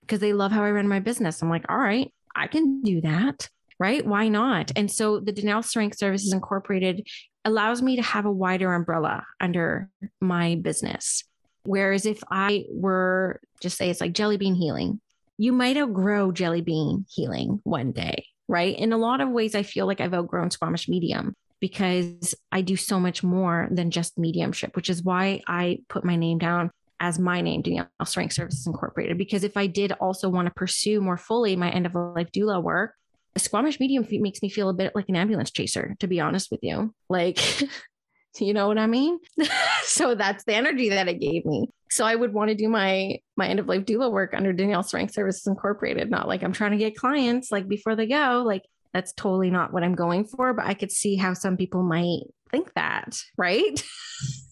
because 0.00 0.20
they 0.20 0.32
love 0.32 0.52
how 0.52 0.64
I 0.64 0.70
run 0.70 0.88
my 0.88 1.00
business. 1.00 1.42
I'm 1.42 1.50
like, 1.50 1.66
all 1.68 1.76
right, 1.76 2.10
I 2.34 2.46
can 2.46 2.80
do 2.80 3.02
that 3.02 3.50
right? 3.78 4.04
Why 4.04 4.28
not? 4.28 4.72
And 4.76 4.90
so 4.90 5.20
the 5.20 5.32
Danielle 5.32 5.62
Sarank 5.62 5.96
Services 5.96 6.32
Incorporated 6.32 7.06
allows 7.44 7.80
me 7.82 7.96
to 7.96 8.02
have 8.02 8.26
a 8.26 8.32
wider 8.32 8.72
umbrella 8.74 9.24
under 9.40 9.88
my 10.20 10.56
business. 10.56 11.24
Whereas 11.64 12.06
if 12.06 12.22
I 12.30 12.64
were 12.70 13.40
just 13.60 13.76
say 13.76 13.90
it's 13.90 14.00
like 14.00 14.12
jelly 14.12 14.36
bean 14.36 14.54
healing, 14.54 15.00
you 15.36 15.52
might 15.52 15.76
outgrow 15.76 16.32
jelly 16.32 16.60
bean 16.60 17.06
healing 17.08 17.60
one 17.64 17.92
day, 17.92 18.26
right? 18.48 18.76
In 18.76 18.92
a 18.92 18.98
lot 18.98 19.20
of 19.20 19.28
ways, 19.28 19.54
I 19.54 19.62
feel 19.62 19.86
like 19.86 20.00
I've 20.00 20.14
outgrown 20.14 20.50
Squamish 20.50 20.88
Medium 20.88 21.34
because 21.60 22.34
I 22.52 22.62
do 22.62 22.76
so 22.76 22.98
much 23.00 23.22
more 23.22 23.68
than 23.70 23.90
just 23.90 24.18
mediumship, 24.18 24.76
which 24.76 24.90
is 24.90 25.02
why 25.02 25.40
I 25.46 25.80
put 25.88 26.04
my 26.04 26.16
name 26.16 26.38
down 26.38 26.70
as 27.00 27.18
my 27.18 27.40
name, 27.40 27.62
Danielle 27.62 27.88
Sarank 28.02 28.32
Services 28.32 28.66
Incorporated. 28.66 29.18
Because 29.18 29.44
if 29.44 29.56
I 29.56 29.66
did 29.66 29.92
also 29.92 30.28
want 30.28 30.46
to 30.46 30.54
pursue 30.54 31.00
more 31.00 31.16
fully 31.16 31.54
my 31.54 31.70
end 31.70 31.86
of 31.86 31.94
life 31.94 32.30
doula 32.32 32.62
work, 32.62 32.94
Squamish 33.36 33.78
medium 33.78 34.06
makes 34.10 34.42
me 34.42 34.48
feel 34.48 34.68
a 34.68 34.74
bit 34.74 34.92
like 34.94 35.08
an 35.08 35.16
ambulance 35.16 35.50
chaser, 35.50 35.94
to 36.00 36.06
be 36.06 36.20
honest 36.20 36.50
with 36.50 36.60
you. 36.62 36.94
Like, 37.08 37.38
you 38.38 38.54
know 38.54 38.68
what 38.68 38.78
I 38.78 38.86
mean? 38.86 39.18
so 39.84 40.14
that's 40.14 40.44
the 40.44 40.54
energy 40.54 40.88
that 40.90 41.08
it 41.08 41.20
gave 41.20 41.44
me. 41.44 41.68
So 41.90 42.04
I 42.04 42.14
would 42.14 42.32
want 42.32 42.48
to 42.48 42.54
do 42.54 42.68
my 42.68 43.18
my 43.36 43.48
end 43.48 43.60
of 43.60 43.68
life 43.68 43.84
doula 43.84 44.10
work 44.10 44.34
under 44.34 44.52
Danielle 44.52 44.82
Sarank 44.82 45.12
Services 45.12 45.46
Incorporated. 45.46 46.10
Not 46.10 46.28
like 46.28 46.42
I'm 46.42 46.52
trying 46.52 46.72
to 46.72 46.76
get 46.76 46.96
clients 46.96 47.50
like 47.50 47.68
before 47.68 47.96
they 47.96 48.06
go. 48.06 48.42
Like 48.46 48.62
that's 48.92 49.12
totally 49.12 49.50
not 49.50 49.72
what 49.72 49.84
I'm 49.84 49.94
going 49.94 50.24
for. 50.24 50.52
But 50.52 50.66
I 50.66 50.74
could 50.74 50.92
see 50.92 51.16
how 51.16 51.34
some 51.34 51.56
people 51.56 51.82
might 51.82 52.22
think 52.50 52.72
that, 52.74 53.16
right? 53.36 53.82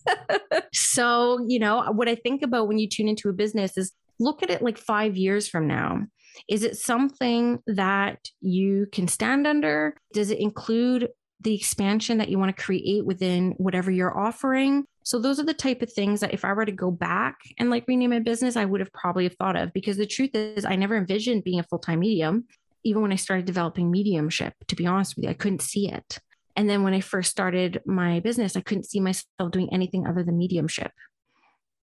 so, 0.72 1.44
you 1.48 1.58
know, 1.58 1.82
what 1.92 2.08
I 2.08 2.14
think 2.14 2.42
about 2.42 2.68
when 2.68 2.78
you 2.78 2.88
tune 2.88 3.08
into 3.08 3.28
a 3.28 3.32
business 3.32 3.76
is 3.76 3.92
look 4.18 4.42
at 4.42 4.50
it 4.50 4.62
like 4.62 4.78
five 4.78 5.16
years 5.16 5.48
from 5.48 5.66
now. 5.66 6.02
Is 6.48 6.62
it 6.62 6.76
something 6.76 7.60
that 7.66 8.18
you 8.40 8.86
can 8.92 9.08
stand 9.08 9.46
under? 9.46 9.96
Does 10.12 10.30
it 10.30 10.38
include 10.38 11.08
the 11.40 11.54
expansion 11.54 12.18
that 12.18 12.28
you 12.28 12.38
want 12.38 12.56
to 12.56 12.62
create 12.62 13.04
within 13.04 13.52
whatever 13.58 13.90
you're 13.90 14.18
offering? 14.18 14.84
So 15.02 15.20
those 15.20 15.38
are 15.38 15.44
the 15.44 15.54
type 15.54 15.82
of 15.82 15.92
things 15.92 16.20
that 16.20 16.34
if 16.34 16.44
I 16.44 16.52
were 16.52 16.64
to 16.64 16.72
go 16.72 16.90
back 16.90 17.36
and 17.58 17.70
like 17.70 17.84
rename 17.86 18.10
my 18.10 18.18
business, 18.18 18.56
I 18.56 18.64
would 18.64 18.80
have 18.80 18.92
probably 18.92 19.24
have 19.24 19.36
thought 19.36 19.56
of 19.56 19.72
because 19.72 19.96
the 19.96 20.06
truth 20.06 20.34
is 20.34 20.64
I 20.64 20.76
never 20.76 20.96
envisioned 20.96 21.44
being 21.44 21.60
a 21.60 21.64
full-time 21.64 22.00
medium. 22.00 22.46
Even 22.82 23.02
when 23.02 23.12
I 23.12 23.16
started 23.16 23.46
developing 23.46 23.90
mediumship, 23.90 24.54
to 24.68 24.76
be 24.76 24.86
honest 24.86 25.16
with 25.16 25.24
you, 25.24 25.30
I 25.30 25.34
couldn't 25.34 25.62
see 25.62 25.90
it. 25.90 26.18
And 26.56 26.68
then 26.68 26.82
when 26.82 26.94
I 26.94 27.00
first 27.00 27.30
started 27.30 27.82
my 27.84 28.20
business, 28.20 28.56
I 28.56 28.62
couldn't 28.62 28.86
see 28.86 28.98
myself 28.98 29.50
doing 29.50 29.68
anything 29.72 30.06
other 30.06 30.22
than 30.22 30.38
mediumship. 30.38 30.90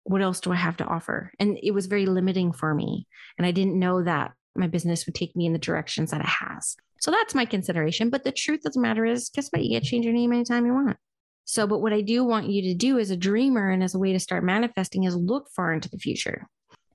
What 0.04 0.22
else 0.22 0.42
do 0.42 0.52
I 0.52 0.56
have 0.56 0.78
to 0.78 0.86
offer? 0.86 1.32
And 1.40 1.58
it 1.62 1.72
was 1.72 1.86
very 1.86 2.06
limiting 2.06 2.52
for 2.52 2.74
me. 2.74 3.08
And 3.38 3.48
I 3.48 3.52
didn't 3.52 3.80
know 3.80 4.04
that 4.04 4.32
my 4.56 4.68
business 4.68 5.06
would 5.06 5.16
take 5.16 5.36
me 5.36 5.46
in 5.46 5.54
the 5.54 5.60
directions 5.60 6.12
that 6.12 6.22
it 6.22 6.28
has. 6.28 6.76
So 7.00 7.12
that's 7.12 7.36
my 7.36 7.46
consideration. 7.46 8.10
But 8.10 8.24
the 8.24 8.32
truth 8.32 8.66
of 8.66 8.74
the 8.74 8.80
matter 8.80 9.06
is, 9.06 9.30
guess 9.30 9.50
what? 9.50 9.64
You 9.64 9.70
get 9.70 9.84
to 9.84 9.90
change 9.90 10.06
your 10.06 10.14
name 10.14 10.32
anytime 10.32 10.66
you 10.66 10.74
want. 10.74 10.98
So, 11.46 11.68
but 11.68 11.80
what 11.80 11.94
I 11.94 12.02
do 12.02 12.24
want 12.24 12.50
you 12.50 12.62
to 12.64 12.74
do 12.74 13.00
as 13.00 13.10
a 13.10 13.18
dreamer 13.18 13.70
and 13.70 13.84
as 13.84 13.96
a 13.96 14.00
way 14.00 14.14
to 14.14 14.20
start 14.20 14.44
manifesting 14.44 15.04
is 15.04 15.16
look 15.16 15.50
far 15.56 15.74
into 15.74 15.90
the 15.90 15.98
future. 15.98 16.48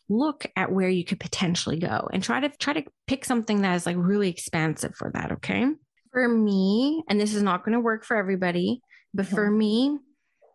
Look 0.09 0.47
at 0.57 0.73
where 0.73 0.89
you 0.89 1.05
could 1.05 1.21
potentially 1.21 1.79
go 1.79 2.09
and 2.13 2.23
try 2.23 2.41
to 2.41 2.49
try 2.49 2.73
to 2.73 2.85
pick 3.07 3.27
something 3.27 3.61
that 3.61 3.75
is 3.75 3.85
like 3.85 3.97
really 3.99 4.31
expansive 4.31 4.95
for 4.95 5.11
that. 5.13 5.33
Okay. 5.33 5.67
For 6.13 6.27
me, 6.27 7.05
and 7.09 7.21
this 7.21 7.35
is 7.35 7.43
not 7.43 7.65
going 7.65 7.75
to 7.75 7.81
work 7.81 8.05
for 8.07 8.17
everybody, 8.17 8.81
but 9.13 9.27
for 9.27 9.51
me, 9.51 9.99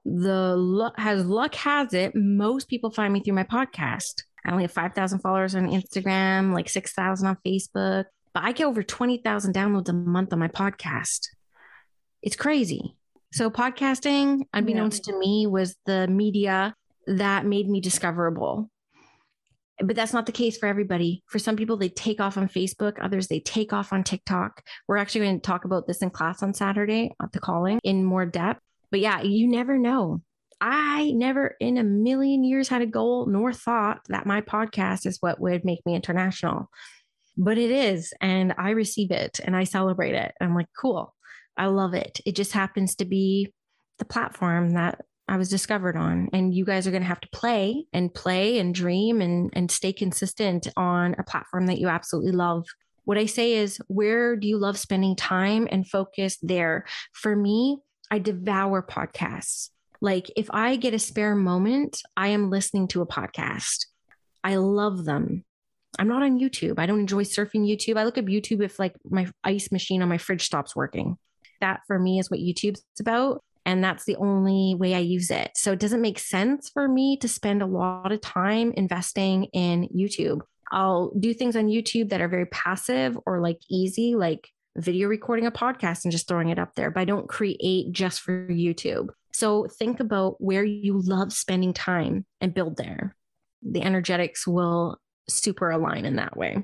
the 0.06 0.56
luck 0.56 0.98
has 0.98 1.26
luck 1.26 1.56
has 1.56 1.94
it, 1.94 2.14
most 2.16 2.68
people 2.68 2.92
find 2.92 3.14
me 3.14 3.22
through 3.22 3.36
my 3.36 3.44
podcast. 3.44 4.24
I 4.46 4.52
only 4.52 4.64
have 4.64 4.72
5,000 4.72 5.20
followers 5.20 5.56
on 5.56 5.70
Instagram, 5.70 6.54
like 6.54 6.70
6,000 6.70 7.28
on 7.28 7.38
Facebook, 7.46 8.06
but 8.34 8.44
I 8.44 8.52
get 8.52 8.66
over 8.66 8.84
20,000 8.84 9.54
downloads 9.54 9.90
a 9.90 9.94
month 9.94 10.34
on 10.34 10.40
my 10.40 10.48
podcast. 10.48 11.30
It's 12.22 12.36
crazy. 12.36 12.96
So, 13.32 13.50
podcasting, 13.50 14.44
unbeknownst 14.54 15.08
yeah. 15.08 15.14
to 15.14 15.20
me, 15.20 15.48
was 15.48 15.76
the 15.86 16.08
media 16.08 16.76
that 17.08 17.46
made 17.46 17.70
me 17.70 17.82
discoverable. 17.82 18.70
But 19.80 19.96
that's 19.96 20.14
not 20.14 20.26
the 20.26 20.32
case 20.32 20.58
for 20.58 20.68
everybody. 20.68 21.24
For 21.28 21.40
some 21.40 21.56
people, 21.56 21.78
they 21.78 21.90
take 21.90 22.22
off 22.22 22.38
on 22.38 22.48
Facebook, 22.48 22.98
others, 23.02 23.28
they 23.28 23.40
take 23.40 23.74
off 23.74 23.92
on 23.92 24.04
TikTok. 24.04 24.62
We're 24.88 24.98
actually 24.98 25.22
going 25.22 25.40
to 25.40 25.46
talk 25.46 25.66
about 25.66 25.88
this 25.88 26.02
in 26.02 26.12
class 26.12 26.44
on 26.44 26.54
Saturday 26.54 27.12
at 27.22 27.32
the 27.32 27.40
calling 27.40 27.80
in 27.84 28.04
more 28.04 28.26
depth. 28.26 28.62
But 28.92 29.00
yeah, 29.00 29.22
you 29.22 29.48
never 29.48 29.80
know. 29.80 30.22
I 30.66 31.12
never 31.12 31.58
in 31.60 31.78
a 31.78 31.84
million 31.84 32.46
years 32.46 32.70
had 32.70 32.82
a 32.82 32.86
goal 32.86 33.26
nor 33.26 33.52
thought 33.52 34.00
that 34.08 34.26
my 34.26 34.40
podcast 34.40 35.06
is 35.06 35.18
what 35.20 35.42
would 35.42 35.66
make 35.66 35.86
me 35.86 35.94
international. 35.94 36.70
But 37.36 37.58
it 37.58 37.70
is. 37.70 38.14
And 38.22 38.56
I 38.58 38.70
receive 38.70 39.12
it 39.12 39.42
and 39.44 39.58
I 39.58 39.66
celebrate 39.66 40.16
it. 40.16 40.34
I'm 40.40 40.56
like, 40.56 40.70
cool. 40.80 41.14
I 41.58 41.66
love 41.66 41.94
it. 41.94 42.22
It 42.26 42.38
just 42.38 42.54
happens 42.54 42.96
to 42.96 43.06
be 43.06 43.54
the 44.00 44.06
platform 44.06 44.70
that 44.76 45.02
I 45.28 45.36
was 45.36 45.50
discovered 45.50 45.98
on. 45.98 46.30
And 46.32 46.56
you 46.56 46.64
guys 46.64 46.88
are 46.88 46.92
going 46.92 47.04
to 47.04 47.10
have 47.10 47.22
to 47.22 47.30
play 47.34 47.86
and 47.92 48.14
play 48.14 48.58
and 48.58 48.74
dream 48.74 49.20
and, 49.20 49.50
and 49.52 49.70
stay 49.70 49.92
consistent 49.92 50.70
on 50.78 51.14
a 51.20 51.24
platform 51.24 51.66
that 51.66 51.80
you 51.80 51.90
absolutely 51.90 52.32
love. 52.32 52.66
What 53.04 53.18
I 53.18 53.26
say 53.26 53.56
is, 53.56 53.82
where 53.90 54.38
do 54.38 54.48
you 54.48 54.58
love 54.58 54.78
spending 54.78 55.18
time 55.18 55.68
and 55.70 55.86
focus 55.86 56.38
there? 56.42 56.86
For 57.12 57.36
me, 57.36 57.80
I 58.10 58.20
devour 58.20 58.82
podcasts. 58.82 59.70
Like 60.04 60.30
if 60.36 60.50
I 60.52 60.76
get 60.76 60.94
a 60.94 61.00
spare 61.00 61.36
moment, 61.36 62.04
I 62.16 62.28
am 62.28 62.52
listening 62.52 62.88
to 62.90 63.02
a 63.02 63.08
podcast. 63.08 63.88
I 64.44 64.58
love 64.58 65.06
them. 65.06 65.44
I'm 65.98 66.08
not 66.08 66.22
on 66.22 66.40
YouTube. 66.40 66.78
I 66.78 66.86
don't 66.86 67.00
enjoy 67.00 67.24
surfing 67.24 67.68
YouTube. 67.68 67.98
I 67.98 68.04
look 68.04 68.20
at 68.20 68.26
YouTube 68.26 68.64
if 68.64 68.78
like 68.78 68.96
my 69.04 69.28
ice 69.44 69.72
machine 69.72 70.04
on 70.04 70.10
my 70.10 70.20
fridge 70.20 70.44
stops 70.44 70.76
working 70.76 71.18
that 71.64 71.82
for 71.88 71.98
me 71.98 72.20
is 72.20 72.30
what 72.30 72.42
YouTube's 72.42 72.84
about. 73.00 73.42
And 73.66 73.82
that's 73.82 74.04
the 74.04 74.18
only 74.18 74.76
way 74.78 74.94
I 74.94 75.00
use 75.00 75.32
it. 75.32 75.52
So 75.56 75.72
it 75.72 75.80
doesn't 75.80 76.02
make 76.02 76.20
sense 76.20 76.70
for 76.70 76.88
me 76.88 77.18
to 77.18 77.30
spend 77.30 77.62
a 77.62 77.66
lot 77.66 78.12
of 78.12 78.20
time 78.20 78.74
investing 78.76 79.46
in 79.46 79.88
YouTube. 79.96 80.42
I'll 80.72 81.14
do 81.18 81.34
things 81.34 81.56
on 81.56 81.68
YouTube 81.68 82.10
that 82.10 82.20
are 82.20 82.28
very 82.28 82.48
passive 82.48 83.18
or 83.26 83.40
like 83.40 83.60
easy, 83.70 84.16
like 84.16 84.50
video 84.76 85.08
recording 85.08 85.46
a 85.46 85.52
podcast 85.52 86.04
and 86.04 86.12
just 86.12 86.28
throwing 86.28 86.50
it 86.50 86.60
up 86.60 86.76
there, 86.76 86.92
but 86.92 87.00
I 87.00 87.06
don't 87.06 87.30
create 87.30 87.94
just 87.94 88.20
for 88.20 88.48
YouTube. 88.50 89.08
So 89.34 89.68
think 89.80 90.00
about 90.00 90.36
where 90.40 90.64
you 90.64 91.02
love 91.02 91.34
spending 91.34 91.74
time 91.74 92.26
and 92.40 92.54
build 92.54 92.78
there. 92.78 93.16
The 93.62 93.82
energetics 93.82 94.48
will 94.48 94.98
super 95.30 95.72
align 95.72 96.06
in 96.06 96.18
that 96.18 96.38
way. 96.38 96.64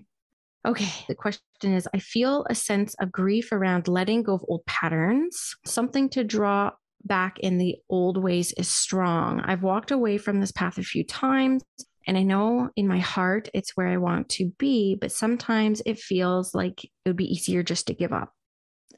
Okay, 0.68 1.06
the 1.08 1.16
question 1.16 1.42
is 1.64 1.88
I 1.94 2.00
feel 2.00 2.46
a 2.50 2.56
sense 2.56 2.94
of 2.96 3.12
grief 3.12 3.52
around 3.52 3.88
letting 3.88 4.24
go 4.24 4.36
of 4.36 4.46
old 4.48 4.66
patterns. 4.66 5.56
Something 5.66 6.10
to 6.10 6.24
draw 6.24 6.72
back 7.06 7.40
in 7.40 7.58
the 7.58 7.78
old 7.90 8.22
ways 8.22 8.54
is 8.58 8.68
strong. 8.68 9.40
I've 9.40 9.64
walked 9.64 9.92
away 9.92 10.18
from 10.18 10.42
this 10.42 10.52
path 10.52 10.78
a 10.78 10.84
few 10.84 11.06
times, 11.06 11.64
and 12.06 12.18
I 12.18 12.24
know 12.24 12.70
in 12.76 12.88
my 12.88 13.00
heart 13.00 13.50
it's 13.54 13.78
where 13.78 13.88
I 13.88 13.98
want 13.98 14.28
to 14.30 14.52
be, 14.58 14.98
but 15.00 15.14
sometimes 15.14 15.82
it 15.86 15.98
feels 15.98 16.54
like 16.54 16.84
it 16.84 16.92
would 17.06 17.16
be 17.16 17.32
easier 17.32 17.64
just 17.64 17.88
to 17.88 17.94
give 17.94 18.12
up. 18.12 18.34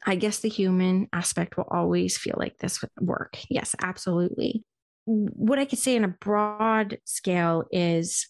I 0.06 0.16
guess 0.16 0.40
the 0.40 0.48
human 0.48 1.08
aspect 1.12 1.56
will 1.56 1.68
always 1.70 2.18
feel 2.18 2.34
like 2.36 2.58
this 2.58 2.82
would 2.82 2.90
work. 3.00 3.38
Yes, 3.48 3.74
absolutely. 3.80 4.64
What 5.04 5.58
I 5.58 5.64
could 5.64 5.78
say 5.78 5.96
in 5.96 6.04
a 6.04 6.08
broad 6.08 6.98
scale 7.04 7.64
is 7.70 8.28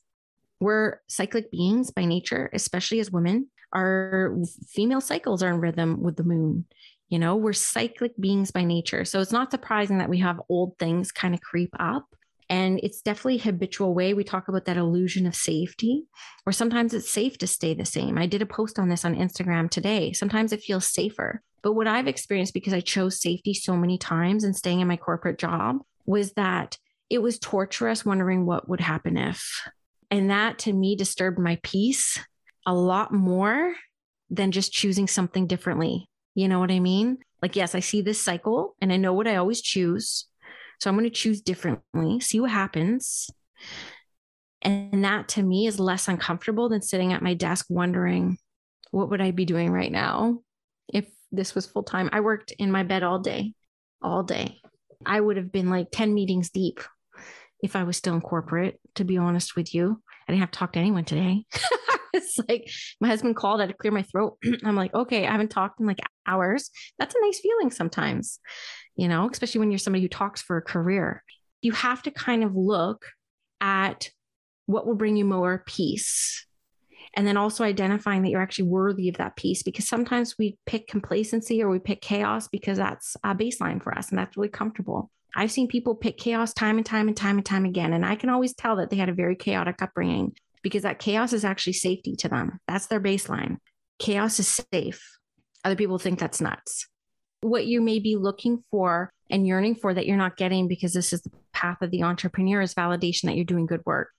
we're 0.61 1.01
cyclic 1.09 1.51
beings 1.51 1.91
by 1.91 2.05
nature, 2.05 2.51
especially 2.53 3.01
as 3.01 3.11
women. 3.11 3.49
Our 3.75 4.37
female 4.69 5.01
cycles 5.01 5.43
are 5.43 5.51
in 5.51 5.61
rhythm 5.61 6.03
with 6.03 6.17
the 6.17 6.25
moon. 6.25 6.67
You 7.09 7.19
know, 7.19 7.37
we're 7.37 7.53
cyclic 7.53 8.13
beings 8.19 8.51
by 8.51 8.65
nature. 8.65 9.05
So 9.05 9.21
it's 9.21 9.33
not 9.33 9.51
surprising 9.51 9.99
that 9.99 10.09
we 10.09 10.19
have 10.19 10.41
old 10.49 10.79
things 10.79 11.13
kind 11.13 11.35
of 11.35 11.41
creep 11.41 11.71
up. 11.79 12.07
And 12.49 12.81
it's 12.83 13.01
definitely 13.01 13.39
habitual 13.39 13.95
way. 13.95 14.13
We 14.13 14.25
talk 14.25 14.49
about 14.49 14.67
that 14.67 14.77
illusion 14.77 15.27
of 15.27 15.35
safety, 15.35 16.05
or 16.45 16.53
sometimes 16.53 16.93
it's 16.93 17.11
safe 17.11 17.39
to 17.39 17.47
stay 17.47 17.73
the 17.73 17.87
same. 17.87 18.19
I 18.19 18.27
did 18.27 18.43
a 18.43 18.47
post 18.47 18.79
on 18.79 18.91
this 18.91 19.07
on 19.07 19.15
Instagram 19.15 19.71
today. 19.71 20.13
Sometimes 20.13 20.53
it 20.53 20.63
feels 20.63 20.87
safer. 20.87 21.43
But 21.63 21.73
what 21.73 21.87
I've 21.87 22.09
experienced 22.09 22.55
because 22.55 22.73
I 22.73 22.81
chose 22.81 23.21
safety 23.21 23.55
so 23.55 23.77
many 23.77 23.99
times 23.99 24.45
and 24.45 24.55
staying 24.57 24.81
in 24.81 24.89
my 24.89 24.97
corporate 24.97 25.39
job 25.39 25.79
was 26.05 26.33
that 26.33 26.79
it 27.09 27.23
was 27.23 27.39
torturous 27.39 28.05
wondering 28.05 28.47
what 28.47 28.69
would 28.69 28.81
happen 28.81 29.17
if 29.17 29.63
and 30.13 30.29
that 30.29 30.59
to 30.59 30.73
me 30.75 30.95
disturbed 30.95 31.39
my 31.39 31.59
peace 31.63 32.21
a 32.67 32.75
lot 32.75 33.15
more 33.15 33.75
than 34.29 34.53
just 34.53 34.71
choosing 34.71 35.09
something 35.09 35.47
differently. 35.47 36.07
You 36.35 36.49
know 36.49 36.61
what 36.61 36.71
I 36.71 36.81
mean? 36.81 37.19
Like, 37.41 37.57
yes, 37.57 37.75
I 37.75 37.81
see 37.81 38.03
this 38.03 38.23
cycle 38.23 38.77
and 38.83 38.93
I 38.93 38.99
know 38.99 39.15
what 39.15 39.27
I 39.27 39.37
always 39.37 39.63
choose. 39.63 40.27
So 40.79 40.91
I'm 40.91 40.97
going 40.99 41.09
to 41.09 41.11
choose 41.11 41.41
differently, 41.41 42.21
see 42.21 42.41
what 42.41 42.51
happens. 42.51 43.31
And 44.61 45.03
that 45.07 45.29
to 45.29 45.43
me 45.43 45.67
is 45.67 45.81
less 45.81 46.09
uncomfortable 46.09 46.69
than 46.69 46.83
sitting 46.83 47.15
at 47.15 47.23
my 47.23 47.33
desk 47.33 47.67
wondering, 47.71 48.37
what 48.91 49.09
would 49.09 49.23
I 49.23 49.31
be 49.31 49.47
doing 49.47 49.71
right 49.71 49.91
now 49.91 50.41
if 50.93 51.07
this 51.33 51.55
was 51.55 51.67
full 51.67 51.83
time? 51.83 52.11
I 52.13 52.21
worked 52.21 52.53
in 52.59 52.71
my 52.71 52.83
bed 52.83 53.03
all 53.03 53.19
day, 53.19 53.55
all 54.01 54.23
day. 54.23 54.61
I 55.05 55.21
would 55.21 55.37
have 55.37 55.51
been 55.51 55.71
like 55.71 55.89
10 55.91 56.15
meetings 56.15 56.51
deep 56.51 56.81
if 57.63 57.75
I 57.75 57.85
was 57.85 57.97
still 57.97 58.15
in 58.15 58.21
corporate, 58.21 58.79
to 58.97 59.05
be 59.05 59.17
honest 59.17 59.57
with 59.57 59.75
you. 59.75 60.03
I 60.29 60.33
didn't 60.33 60.41
have 60.41 60.51
to 60.51 60.59
talk 60.59 60.73
to 60.75 60.79
anyone 60.79 61.05
today. 61.05 61.45
it's 62.13 62.39
like 62.49 62.69
my 63.01 63.09
husband 63.09 63.37
called, 63.37 63.61
I 63.61 63.65
had 63.65 63.71
to 63.71 63.77
clear 63.77 63.93
my 63.93 64.03
throat. 64.03 64.39
I'm 64.65 64.77
like, 64.77 64.95
okay, 64.95 65.27
I 65.27 65.31
haven't 65.31 65.51
talked 65.51 65.81
in 65.81 65.87
like 65.87 65.99
hours. 66.27 66.71
That's 66.99 67.15
a 67.15 67.21
nice 67.23 67.41
feeling 67.41 67.71
sometimes, 67.71 68.41
you 68.97 69.09
know, 69.09 69.29
especially 69.31 69.61
when 69.61 69.71
you're 69.71 69.79
somebody 69.79 70.03
who 70.03 70.09
talks 70.09 70.43
for 70.43 70.57
a 70.57 70.63
career. 70.63 71.23
You 71.63 71.73
have 71.73 72.03
to 72.03 72.11
kind 72.11 72.45
of 72.45 72.55
look 72.55 73.07
at 73.61 74.11
what 74.67 74.87
will 74.87 74.95
bring 74.95 75.17
you 75.17 75.25
more 75.25 75.63
peace. 75.67 76.47
And 77.15 77.27
then 77.27 77.37
also 77.37 77.65
identifying 77.65 78.23
that 78.23 78.31
you're 78.31 78.41
actually 78.41 78.69
worthy 78.69 79.09
of 79.09 79.19
that 79.19 79.37
peace 79.37 79.63
because 79.63 79.87
sometimes 79.87 80.39
we 80.39 80.57
pick 80.65 80.89
complacency 80.89 81.63
or 81.63 81.69
we 81.69 81.79
pick 81.79 82.01
chaos 82.01 82.49
because 82.49 82.79
that's 82.79 83.17
a 83.23 83.35
baseline 83.35 83.83
for 83.83 83.97
us 83.97 84.09
and 84.09 84.19
that's 84.19 84.37
really 84.37 84.49
comfortable. 84.49 85.11
I've 85.35 85.53
seen 85.53 85.69
people 85.69 85.95
pick 85.95 86.19
chaos 86.19 86.53
time 86.53 86.77
and 86.77 86.87
time 86.87 87.09
and 87.09 87.17
time 87.17 87.37
and 87.37 87.47
time 87.47 87.65
again. 87.65 87.93
And 87.93 88.05
I 88.05 88.17
can 88.17 88.31
always 88.31 88.55
tell 88.55 88.77
that 88.77 88.91
they 88.91 88.97
had 88.97 89.09
a 89.09 89.15
very 89.15 89.37
chaotic 89.37 89.83
upbringing 89.83 90.35
because 90.63 90.83
that 90.83 90.99
chaos 90.99 91.33
is 91.33 91.45
actually 91.45 91.73
safety 91.75 92.17
to 92.17 92.29
them. 92.29 92.59
That's 92.69 92.87
their 92.87 93.01
baseline. 93.01 93.57
Chaos 93.99 94.39
is 94.41 94.61
safe. 94.73 95.19
Other 95.65 95.77
people 95.77 95.99
think 95.99 96.19
that's 96.19 96.41
nuts. 96.41 96.87
What 97.41 97.67
you 97.67 97.81
may 97.81 97.99
be 97.99 98.17
looking 98.17 98.63
for 98.71 99.13
and 99.31 99.47
yearning 99.47 99.75
for 99.75 99.93
that 99.93 100.07
you're 100.07 100.17
not 100.17 100.37
getting 100.37 100.69
because 100.69 100.93
this 100.93 101.13
is 101.13 101.23
the 101.23 101.31
path 101.53 101.83
of 101.83 101.91
the 101.91 102.03
entrepreneur 102.03 102.61
is 102.61 102.75
validation 102.75 103.25
that 103.25 103.37
you're 103.37 103.45
doing 103.45 103.67
good 103.67 103.83
work 103.85 104.11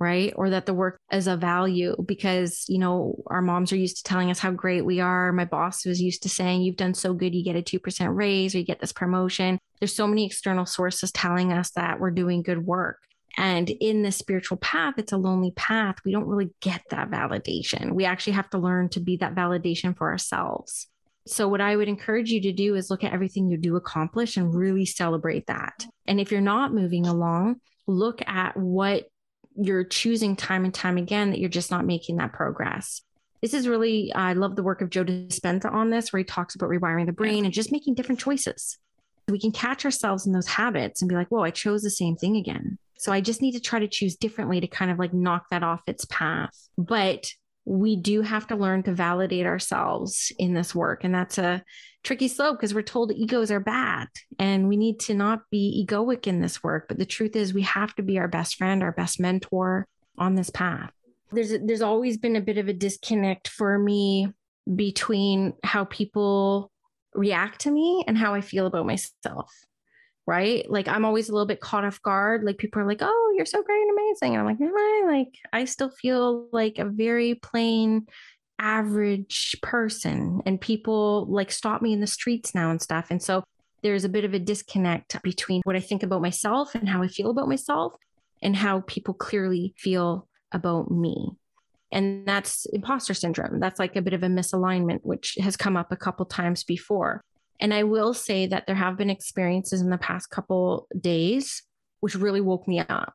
right? 0.00 0.32
Or 0.36 0.50
that 0.50 0.66
the 0.66 0.74
work 0.74 1.00
is 1.12 1.26
a 1.26 1.36
value 1.36 1.96
because, 2.06 2.64
you 2.68 2.78
know, 2.78 3.22
our 3.26 3.42
moms 3.42 3.72
are 3.72 3.76
used 3.76 3.98
to 3.98 4.02
telling 4.04 4.30
us 4.30 4.38
how 4.38 4.50
great 4.50 4.84
we 4.84 5.00
are. 5.00 5.32
My 5.32 5.44
boss 5.44 5.84
was 5.84 6.00
used 6.00 6.22
to 6.22 6.28
saying, 6.28 6.62
you've 6.62 6.76
done 6.76 6.94
so 6.94 7.14
good, 7.14 7.34
you 7.34 7.44
get 7.44 7.56
a 7.56 7.62
2% 7.62 8.14
raise 8.14 8.54
or 8.54 8.58
you 8.58 8.64
get 8.64 8.80
this 8.80 8.92
promotion. 8.92 9.58
There's 9.80 9.94
so 9.94 10.06
many 10.06 10.26
external 10.26 10.66
sources 10.66 11.12
telling 11.12 11.52
us 11.52 11.70
that 11.72 12.00
we're 12.00 12.10
doing 12.10 12.42
good 12.42 12.64
work. 12.64 12.98
And 13.36 13.70
in 13.70 14.02
the 14.02 14.10
spiritual 14.10 14.56
path, 14.56 14.94
it's 14.96 15.12
a 15.12 15.16
lonely 15.16 15.52
path. 15.52 15.96
We 16.04 16.12
don't 16.12 16.26
really 16.26 16.50
get 16.60 16.82
that 16.90 17.10
validation. 17.10 17.92
We 17.92 18.04
actually 18.04 18.32
have 18.32 18.50
to 18.50 18.58
learn 18.58 18.88
to 18.90 19.00
be 19.00 19.16
that 19.18 19.34
validation 19.34 19.96
for 19.96 20.10
ourselves. 20.10 20.88
So, 21.26 21.46
what 21.46 21.60
I 21.60 21.76
would 21.76 21.88
encourage 21.88 22.30
you 22.30 22.40
to 22.42 22.52
do 22.52 22.74
is 22.74 22.90
look 22.90 23.04
at 23.04 23.12
everything 23.12 23.50
you 23.50 23.58
do 23.58 23.76
accomplish 23.76 24.36
and 24.36 24.52
really 24.52 24.86
celebrate 24.86 25.46
that. 25.46 25.86
And 26.06 26.18
if 26.18 26.32
you're 26.32 26.40
not 26.40 26.74
moving 26.74 27.06
along, 27.06 27.60
look 27.86 28.20
at 28.26 28.56
what 28.56 29.04
you're 29.60 29.84
choosing 29.84 30.36
time 30.36 30.64
and 30.64 30.72
time 30.72 30.96
again 30.96 31.30
that 31.30 31.40
you're 31.40 31.48
just 31.48 31.70
not 31.70 31.84
making 31.84 32.16
that 32.16 32.32
progress. 32.32 33.02
this 33.42 33.54
is 33.54 33.68
really, 33.68 34.12
I 34.14 34.32
love 34.32 34.56
the 34.56 34.62
work 34.62 34.82
of 34.82 34.90
Joe 34.90 35.04
Dispenza 35.04 35.72
on 35.72 35.90
this, 35.90 36.12
where 36.12 36.18
he 36.18 36.24
talks 36.24 36.54
about 36.54 36.70
rewiring 36.70 37.06
the 37.06 37.12
brain 37.12 37.44
and 37.44 37.54
just 37.54 37.72
making 37.72 37.94
different 37.94 38.20
choices. 38.20 38.78
We 39.28 39.38
can 39.38 39.52
catch 39.52 39.84
ourselves 39.84 40.26
in 40.26 40.32
those 40.32 40.46
habits 40.48 41.02
and 41.02 41.08
be 41.08 41.14
like, 41.14 41.28
whoa, 41.28 41.42
I 41.42 41.50
chose 41.50 41.82
the 41.82 41.90
same 41.90 42.16
thing 42.16 42.36
again. 42.36 42.78
So 42.98 43.12
I 43.12 43.20
just 43.20 43.42
need 43.42 43.52
to 43.52 43.60
try 43.60 43.78
to 43.78 43.86
choose 43.86 44.16
differently 44.16 44.60
to 44.60 44.66
kind 44.66 44.90
of 44.90 44.98
like 44.98 45.12
knock 45.12 45.46
that 45.50 45.62
off 45.62 45.82
its 45.86 46.04
path. 46.06 46.68
But 46.76 47.30
we 47.68 47.96
do 47.96 48.22
have 48.22 48.46
to 48.46 48.56
learn 48.56 48.82
to 48.82 48.92
validate 48.94 49.44
ourselves 49.44 50.32
in 50.38 50.54
this 50.54 50.74
work. 50.74 51.04
And 51.04 51.14
that's 51.14 51.36
a 51.36 51.62
tricky 52.02 52.26
slope 52.26 52.56
because 52.56 52.72
we're 52.72 52.80
told 52.80 53.12
egos 53.12 53.50
are 53.50 53.60
bad 53.60 54.08
and 54.38 54.68
we 54.68 54.78
need 54.78 54.98
to 55.00 55.14
not 55.14 55.42
be 55.50 55.84
egoic 55.86 56.26
in 56.26 56.40
this 56.40 56.62
work. 56.62 56.86
But 56.88 56.98
the 56.98 57.04
truth 57.04 57.36
is, 57.36 57.52
we 57.52 57.62
have 57.62 57.94
to 57.96 58.02
be 58.02 58.18
our 58.18 58.26
best 58.26 58.56
friend, 58.56 58.82
our 58.82 58.92
best 58.92 59.20
mentor 59.20 59.86
on 60.16 60.34
this 60.34 60.48
path. 60.48 60.90
There's, 61.30 61.52
there's 61.62 61.82
always 61.82 62.16
been 62.16 62.36
a 62.36 62.40
bit 62.40 62.56
of 62.56 62.68
a 62.68 62.72
disconnect 62.72 63.48
for 63.48 63.78
me 63.78 64.32
between 64.74 65.52
how 65.62 65.84
people 65.84 66.70
react 67.14 67.60
to 67.62 67.70
me 67.70 68.02
and 68.08 68.16
how 68.16 68.32
I 68.32 68.40
feel 68.40 68.66
about 68.66 68.86
myself 68.86 69.52
right? 70.28 70.70
Like 70.70 70.88
I'm 70.88 71.06
always 71.06 71.30
a 71.30 71.32
little 71.32 71.46
bit 71.46 71.60
caught 71.60 71.86
off 71.86 72.02
guard. 72.02 72.44
Like 72.44 72.58
people 72.58 72.82
are 72.82 72.86
like, 72.86 73.00
"Oh, 73.00 73.34
you're 73.34 73.46
so 73.46 73.62
great 73.62 73.80
and 73.80 73.98
amazing," 73.98 74.36
and 74.36 74.40
I'm 74.40 74.46
like, 74.46 74.60
"Am 74.60 74.76
I?" 74.76 75.02
Like 75.06 75.34
I 75.54 75.64
still 75.64 75.88
feel 75.88 76.48
like 76.52 76.78
a 76.78 76.84
very 76.84 77.34
plain, 77.36 78.06
average 78.58 79.56
person, 79.62 80.42
and 80.44 80.60
people 80.60 81.26
like 81.30 81.50
stop 81.50 81.80
me 81.80 81.94
in 81.94 82.00
the 82.00 82.06
streets 82.06 82.54
now 82.54 82.70
and 82.70 82.80
stuff. 82.80 83.06
And 83.08 83.22
so 83.22 83.42
there's 83.82 84.04
a 84.04 84.08
bit 84.10 84.24
of 84.26 84.34
a 84.34 84.38
disconnect 84.38 85.20
between 85.22 85.62
what 85.64 85.76
I 85.76 85.80
think 85.80 86.02
about 86.02 86.20
myself 86.20 86.74
and 86.74 86.88
how 86.88 87.02
I 87.02 87.08
feel 87.08 87.30
about 87.30 87.48
myself, 87.48 87.94
and 88.42 88.54
how 88.54 88.82
people 88.86 89.14
clearly 89.14 89.72
feel 89.78 90.28
about 90.52 90.90
me. 90.90 91.30
And 91.90 92.28
that's 92.28 92.66
imposter 92.66 93.14
syndrome. 93.14 93.60
That's 93.60 93.78
like 93.78 93.96
a 93.96 94.02
bit 94.02 94.12
of 94.12 94.22
a 94.22 94.26
misalignment, 94.26 95.00
which 95.04 95.38
has 95.40 95.56
come 95.56 95.74
up 95.74 95.90
a 95.90 95.96
couple 95.96 96.26
times 96.26 96.64
before. 96.64 97.22
And 97.60 97.74
I 97.74 97.82
will 97.84 98.14
say 98.14 98.46
that 98.46 98.66
there 98.66 98.76
have 98.76 98.96
been 98.96 99.10
experiences 99.10 99.80
in 99.80 99.90
the 99.90 99.98
past 99.98 100.30
couple 100.30 100.86
days 100.98 101.62
which 102.00 102.14
really 102.14 102.40
woke 102.40 102.68
me 102.68 102.80
up 102.80 103.14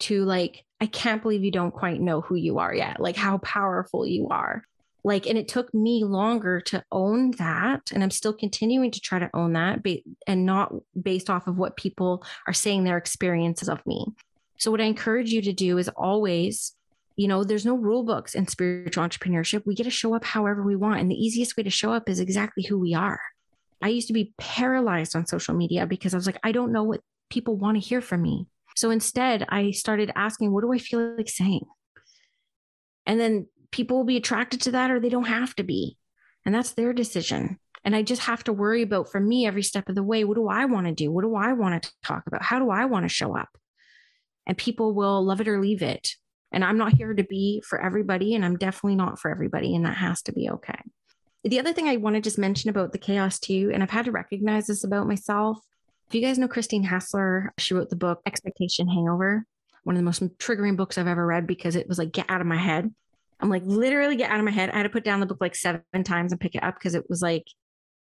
to 0.00 0.24
like, 0.24 0.64
I 0.80 0.86
can't 0.86 1.22
believe 1.22 1.44
you 1.44 1.50
don't 1.50 1.72
quite 1.72 2.00
know 2.00 2.20
who 2.20 2.34
you 2.34 2.58
are 2.58 2.74
yet, 2.74 3.00
like 3.00 3.16
how 3.16 3.38
powerful 3.38 4.06
you 4.06 4.28
are. 4.28 4.62
Like, 5.04 5.26
and 5.26 5.38
it 5.38 5.48
took 5.48 5.72
me 5.72 6.04
longer 6.04 6.60
to 6.62 6.84
own 6.90 7.30
that. 7.32 7.90
And 7.92 8.02
I'm 8.02 8.10
still 8.10 8.32
continuing 8.32 8.90
to 8.90 9.00
try 9.00 9.18
to 9.18 9.30
own 9.32 9.52
that 9.52 9.82
be- 9.82 10.04
and 10.26 10.44
not 10.44 10.72
based 11.00 11.30
off 11.30 11.46
of 11.46 11.56
what 11.56 11.76
people 11.76 12.24
are 12.46 12.52
saying 12.52 12.84
their 12.84 12.98
experiences 12.98 13.68
of 13.68 13.84
me. 13.86 14.06
So, 14.58 14.72
what 14.72 14.80
I 14.80 14.84
encourage 14.84 15.30
you 15.30 15.40
to 15.42 15.52
do 15.52 15.78
is 15.78 15.88
always 15.90 16.74
you 17.18 17.26
know, 17.26 17.42
there's 17.42 17.66
no 17.66 17.74
rule 17.74 18.04
books 18.04 18.36
in 18.36 18.46
spiritual 18.46 19.02
entrepreneurship. 19.02 19.66
We 19.66 19.74
get 19.74 19.82
to 19.84 19.90
show 19.90 20.14
up 20.14 20.24
however 20.24 20.62
we 20.62 20.76
want. 20.76 21.00
And 21.00 21.10
the 21.10 21.16
easiest 21.16 21.56
way 21.56 21.64
to 21.64 21.70
show 21.70 21.92
up 21.92 22.08
is 22.08 22.20
exactly 22.20 22.62
who 22.62 22.78
we 22.78 22.94
are. 22.94 23.20
I 23.80 23.88
used 23.88 24.08
to 24.08 24.12
be 24.12 24.34
paralyzed 24.38 25.14
on 25.14 25.26
social 25.26 25.54
media 25.54 25.86
because 25.86 26.14
I 26.14 26.16
was 26.16 26.26
like, 26.26 26.40
I 26.42 26.52
don't 26.52 26.72
know 26.72 26.82
what 26.82 27.00
people 27.30 27.56
want 27.56 27.76
to 27.76 27.86
hear 27.86 28.00
from 28.00 28.22
me. 28.22 28.46
So 28.76 28.90
instead, 28.90 29.44
I 29.48 29.72
started 29.72 30.12
asking, 30.14 30.52
what 30.52 30.62
do 30.62 30.72
I 30.72 30.78
feel 30.78 31.16
like 31.16 31.28
saying? 31.28 31.66
And 33.06 33.18
then 33.18 33.46
people 33.70 33.96
will 33.96 34.04
be 34.04 34.16
attracted 34.16 34.60
to 34.62 34.72
that 34.72 34.90
or 34.90 35.00
they 35.00 35.08
don't 35.08 35.24
have 35.24 35.54
to 35.56 35.62
be. 35.62 35.96
And 36.44 36.54
that's 36.54 36.72
their 36.72 36.92
decision. 36.92 37.58
And 37.84 37.94
I 37.94 38.02
just 38.02 38.22
have 38.22 38.44
to 38.44 38.52
worry 38.52 38.82
about 38.82 39.10
for 39.10 39.20
me 39.20 39.46
every 39.46 39.62
step 39.62 39.88
of 39.88 39.94
the 39.94 40.02
way 40.02 40.24
what 40.24 40.36
do 40.36 40.48
I 40.48 40.64
want 40.64 40.86
to 40.86 40.92
do? 40.92 41.10
What 41.10 41.22
do 41.22 41.34
I 41.34 41.52
want 41.52 41.82
to 41.82 41.92
talk 42.02 42.24
about? 42.26 42.42
How 42.42 42.58
do 42.58 42.70
I 42.70 42.84
want 42.84 43.04
to 43.04 43.08
show 43.08 43.36
up? 43.36 43.48
And 44.46 44.56
people 44.56 44.94
will 44.94 45.24
love 45.24 45.40
it 45.40 45.48
or 45.48 45.60
leave 45.60 45.82
it. 45.82 46.10
And 46.52 46.64
I'm 46.64 46.78
not 46.78 46.94
here 46.94 47.12
to 47.12 47.24
be 47.24 47.62
for 47.66 47.80
everybody. 47.80 48.34
And 48.34 48.44
I'm 48.44 48.56
definitely 48.56 48.96
not 48.96 49.18
for 49.18 49.30
everybody. 49.30 49.74
And 49.74 49.84
that 49.84 49.96
has 49.96 50.22
to 50.22 50.32
be 50.32 50.48
okay. 50.50 50.80
The 51.44 51.60
other 51.60 51.72
thing 51.72 51.88
I 51.88 51.96
want 51.96 52.16
to 52.16 52.20
just 52.20 52.38
mention 52.38 52.70
about 52.70 52.92
the 52.92 52.98
chaos 52.98 53.38
too, 53.38 53.70
and 53.72 53.82
I've 53.82 53.90
had 53.90 54.06
to 54.06 54.12
recognize 54.12 54.66
this 54.66 54.84
about 54.84 55.06
myself. 55.06 55.58
If 56.08 56.14
you 56.14 56.20
guys 56.20 56.38
know 56.38 56.48
Christine 56.48 56.82
Hassler, 56.82 57.52
she 57.58 57.74
wrote 57.74 57.90
the 57.90 57.96
book 57.96 58.20
Expectation 58.26 58.88
Hangover, 58.88 59.44
one 59.84 59.94
of 59.94 60.00
the 60.00 60.04
most 60.04 60.22
triggering 60.38 60.76
books 60.76 60.98
I've 60.98 61.06
ever 61.06 61.24
read 61.24 61.46
because 61.46 61.76
it 61.76 61.88
was 61.88 61.98
like, 61.98 62.12
get 62.12 62.28
out 62.28 62.40
of 62.40 62.46
my 62.46 62.56
head. 62.56 62.92
I'm 63.40 63.50
like, 63.50 63.62
literally 63.64 64.16
get 64.16 64.30
out 64.30 64.40
of 64.40 64.44
my 64.44 64.50
head. 64.50 64.70
I 64.70 64.78
had 64.78 64.82
to 64.82 64.88
put 64.88 65.04
down 65.04 65.20
the 65.20 65.26
book 65.26 65.40
like 65.40 65.54
seven 65.54 65.82
times 66.04 66.32
and 66.32 66.40
pick 66.40 66.54
it 66.54 66.62
up 66.62 66.74
because 66.74 66.94
it 66.94 67.08
was 67.08 67.22
like, 67.22 67.44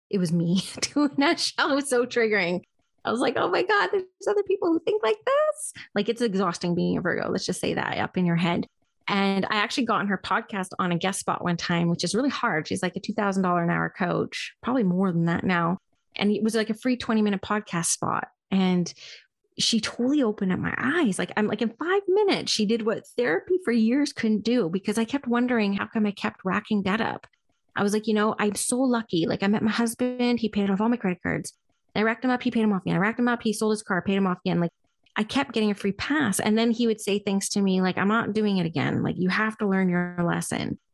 it 0.08 0.18
was 0.18 0.32
me 0.32 0.62
doing 0.94 1.12
that 1.18 1.40
show. 1.40 1.70
It 1.70 1.74
was 1.74 1.90
so 1.90 2.06
triggering. 2.06 2.62
I 3.04 3.10
was 3.10 3.20
like, 3.20 3.34
oh 3.36 3.48
my 3.48 3.62
God, 3.62 3.90
there's 3.92 4.04
other 4.28 4.42
people 4.42 4.68
who 4.68 4.80
think 4.80 5.02
like 5.02 5.18
this. 5.24 5.72
Like 5.94 6.08
it's 6.08 6.22
exhausting 6.22 6.74
being 6.74 6.98
a 6.98 7.00
Virgo. 7.00 7.30
Let's 7.30 7.46
just 7.46 7.60
say 7.60 7.74
that 7.74 7.98
up 7.98 8.16
in 8.16 8.26
your 8.26 8.36
head. 8.36 8.66
And 9.08 9.46
I 9.50 9.56
actually 9.56 9.86
got 9.86 10.00
on 10.00 10.08
her 10.08 10.18
podcast 10.18 10.70
on 10.78 10.92
a 10.92 10.98
guest 10.98 11.20
spot 11.20 11.44
one 11.44 11.56
time, 11.56 11.88
which 11.88 12.02
is 12.02 12.14
really 12.14 12.28
hard. 12.28 12.66
She's 12.66 12.82
like 12.82 12.96
a 12.96 13.00
$2,000 13.00 13.62
an 13.62 13.70
hour 13.70 13.92
coach, 13.96 14.54
probably 14.62 14.82
more 14.82 15.12
than 15.12 15.26
that 15.26 15.44
now. 15.44 15.78
And 16.16 16.32
it 16.32 16.42
was 16.42 16.54
like 16.54 16.70
a 16.70 16.74
free 16.74 16.96
20 16.96 17.22
minute 17.22 17.42
podcast 17.42 17.86
spot. 17.86 18.28
And 18.50 18.92
she 19.58 19.80
totally 19.80 20.22
opened 20.22 20.52
up 20.52 20.58
my 20.58 20.74
eyes. 20.76 21.18
Like 21.18 21.32
I'm 21.36 21.46
like 21.46 21.62
in 21.62 21.70
five 21.70 22.02
minutes, 22.08 22.52
she 22.52 22.66
did 22.66 22.84
what 22.84 23.06
therapy 23.16 23.54
for 23.64 23.72
years 23.72 24.12
couldn't 24.12 24.44
do 24.44 24.68
because 24.68 24.98
I 24.98 25.04
kept 25.04 25.26
wondering 25.26 25.74
how 25.74 25.86
come 25.86 26.06
I 26.06 26.10
kept 26.10 26.44
racking 26.44 26.82
debt 26.82 27.00
up. 27.00 27.26
I 27.74 27.82
was 27.82 27.92
like, 27.92 28.06
you 28.06 28.14
know, 28.14 28.34
I'm 28.38 28.54
so 28.54 28.78
lucky. 28.78 29.26
Like 29.26 29.42
I 29.42 29.46
met 29.48 29.62
my 29.62 29.70
husband, 29.70 30.40
he 30.40 30.48
paid 30.48 30.70
off 30.70 30.80
all 30.80 30.88
my 30.88 30.96
credit 30.96 31.22
cards. 31.22 31.52
I 31.94 32.02
racked 32.02 32.24
him 32.24 32.30
up, 32.30 32.42
he 32.42 32.50
paid 32.50 32.62
him 32.62 32.72
off 32.72 32.82
again. 32.82 32.96
I 32.96 32.98
racked 32.98 33.18
him 33.18 33.28
up, 33.28 33.42
he 33.42 33.52
sold 33.52 33.72
his 33.72 33.82
car, 33.82 34.02
paid 34.02 34.16
him 34.16 34.26
off 34.26 34.38
again. 34.44 34.60
Like 34.60 34.72
I 35.16 35.22
kept 35.22 35.52
getting 35.52 35.70
a 35.70 35.74
free 35.74 35.92
pass. 35.92 36.40
And 36.40 36.58
then 36.58 36.70
he 36.70 36.86
would 36.86 37.00
say 37.00 37.18
things 37.18 37.48
to 37.50 37.62
me 37.62 37.80
like, 37.80 37.96
I'm 37.96 38.08
not 38.08 38.34
doing 38.34 38.58
it 38.58 38.66
again. 38.66 39.02
Like, 39.02 39.16
you 39.18 39.28
have 39.28 39.56
to 39.58 39.66
learn 39.66 39.88
your 39.88 40.16
lesson. 40.22 40.78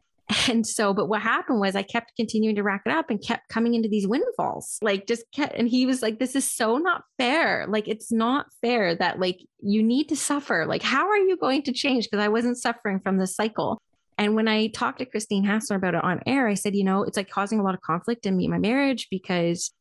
And 0.48 0.66
so, 0.66 0.94
but 0.94 1.08
what 1.08 1.20
happened 1.20 1.60
was 1.60 1.76
I 1.76 1.82
kept 1.82 2.12
continuing 2.16 2.54
to 2.56 2.62
rack 2.62 2.82
it 2.86 2.92
up 2.92 3.10
and 3.10 3.22
kept 3.22 3.48
coming 3.48 3.74
into 3.74 3.88
these 3.88 4.06
windfalls. 4.06 4.78
Like, 4.80 5.06
just 5.06 5.24
kept, 5.32 5.54
and 5.54 5.68
he 5.68 5.84
was 5.84 6.00
like, 6.00 6.18
This 6.18 6.34
is 6.34 6.50
so 6.50 6.78
not 6.78 7.02
fair. 7.18 7.66
Like, 7.68 7.86
it's 7.86 8.10
not 8.10 8.46
fair 8.62 8.94
that, 8.94 9.20
like, 9.20 9.40
you 9.60 9.82
need 9.82 10.08
to 10.08 10.16
suffer. 10.16 10.64
Like, 10.66 10.82
how 10.82 11.06
are 11.08 11.18
you 11.18 11.36
going 11.36 11.62
to 11.64 11.72
change? 11.72 12.08
Because 12.08 12.24
I 12.24 12.28
wasn't 12.28 12.56
suffering 12.56 13.00
from 13.00 13.18
this 13.18 13.34
cycle. 13.34 13.78
And 14.16 14.34
when 14.34 14.48
I 14.48 14.68
talked 14.68 15.00
to 15.00 15.06
Christine 15.06 15.44
Hassler 15.44 15.76
about 15.76 15.94
it 15.94 16.04
on 16.04 16.22
air, 16.26 16.48
I 16.48 16.54
said, 16.54 16.76
you 16.76 16.84
know, 16.84 17.02
it's 17.02 17.16
like 17.16 17.28
causing 17.28 17.58
a 17.58 17.62
lot 17.62 17.74
of 17.74 17.80
conflict 17.82 18.24
in 18.24 18.36
me, 18.36 18.44
and 18.44 18.52
my 18.52 18.58
marriage, 18.58 19.08
because 19.10 19.72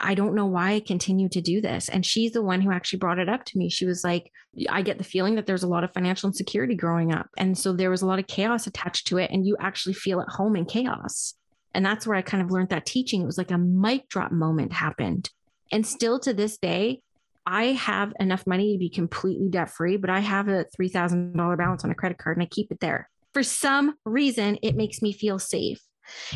I 0.00 0.14
don't 0.14 0.34
know 0.34 0.46
why 0.46 0.72
I 0.72 0.80
continue 0.80 1.28
to 1.28 1.40
do 1.40 1.60
this. 1.60 1.88
And 1.88 2.04
she's 2.04 2.32
the 2.32 2.42
one 2.42 2.62
who 2.62 2.72
actually 2.72 2.98
brought 2.98 3.18
it 3.18 3.28
up 3.28 3.44
to 3.44 3.58
me. 3.58 3.68
She 3.68 3.84
was 3.84 4.02
like, 4.02 4.32
I 4.68 4.82
get 4.82 4.98
the 4.98 5.04
feeling 5.04 5.34
that 5.34 5.46
there's 5.46 5.62
a 5.62 5.68
lot 5.68 5.84
of 5.84 5.92
financial 5.92 6.28
insecurity 6.28 6.74
growing 6.74 7.12
up. 7.12 7.28
And 7.36 7.56
so 7.56 7.72
there 7.72 7.90
was 7.90 8.02
a 8.02 8.06
lot 8.06 8.18
of 8.18 8.26
chaos 8.26 8.66
attached 8.66 9.06
to 9.08 9.18
it. 9.18 9.30
And 9.30 9.46
you 9.46 9.56
actually 9.60 9.92
feel 9.92 10.20
at 10.20 10.28
home 10.28 10.56
in 10.56 10.64
chaos. 10.64 11.34
And 11.74 11.84
that's 11.84 12.06
where 12.06 12.16
I 12.16 12.22
kind 12.22 12.42
of 12.42 12.50
learned 12.50 12.70
that 12.70 12.86
teaching. 12.86 13.22
It 13.22 13.26
was 13.26 13.38
like 13.38 13.50
a 13.50 13.58
mic 13.58 14.08
drop 14.08 14.32
moment 14.32 14.72
happened. 14.72 15.30
And 15.70 15.86
still 15.86 16.18
to 16.20 16.32
this 16.32 16.56
day, 16.56 17.02
I 17.46 17.66
have 17.66 18.12
enough 18.18 18.46
money 18.46 18.72
to 18.72 18.78
be 18.78 18.90
completely 18.90 19.48
debt 19.48 19.70
free, 19.70 19.96
but 19.96 20.10
I 20.10 20.20
have 20.20 20.48
a 20.48 20.66
$3,000 20.78 21.58
balance 21.58 21.84
on 21.84 21.90
a 21.90 21.94
credit 21.94 22.18
card 22.18 22.36
and 22.36 22.42
I 22.42 22.48
keep 22.50 22.72
it 22.72 22.80
there. 22.80 23.08
For 23.32 23.42
some 23.42 23.94
reason, 24.04 24.58
it 24.62 24.76
makes 24.76 25.02
me 25.02 25.12
feel 25.12 25.38
safe. 25.38 25.80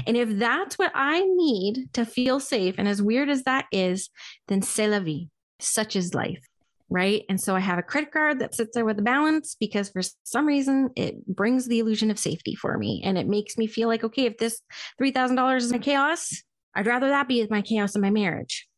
And 0.07 0.17
if 0.17 0.29
that's 0.39 0.79
what 0.79 0.93
I 0.95 1.21
need 1.25 1.93
to 1.95 2.05
feel 2.05 2.41
safe, 2.41 2.75
and 2.79 2.89
as 2.89 3.03
weird 3.03 3.29
as 3.29 3.45
that 3.45 3.67
is, 3.73 4.11
then 4.49 4.63
c'est 4.63 4.89
la 4.89 5.01
vie. 5.01 5.29
Such 5.61 5.97
is 5.97 6.15
life. 6.15 6.45
Right. 6.91 7.25
And 7.29 7.41
so 7.41 7.57
I 7.57 7.61
have 7.61 7.79
a 7.79 7.83
credit 7.83 8.13
card 8.13 8.41
that 8.41 8.55
sits 8.55 8.75
there 8.75 8.85
with 8.85 8.99
a 8.99 9.03
balance 9.03 9.57
because 9.59 9.89
for 9.89 10.03
some 10.23 10.47
reason 10.47 10.91
it 10.95 11.27
brings 11.27 11.67
the 11.67 11.79
illusion 11.79 12.11
of 12.11 12.19
safety 12.19 12.55
for 12.55 12.77
me. 12.77 13.01
And 13.03 13.17
it 13.17 13.27
makes 13.27 13.57
me 13.57 13.67
feel 13.67 13.89
like, 13.89 14.05
okay, 14.05 14.27
if 14.27 14.37
this 14.37 14.61
$3,000 15.01 15.57
is 15.57 15.73
my 15.73 15.79
chaos, 15.79 16.31
I'd 16.75 16.87
rather 16.87 17.09
that 17.09 17.27
be 17.27 17.45
my 17.51 17.63
chaos 17.63 17.95
in 17.95 18.03
my 18.03 18.11
marriage. 18.11 18.69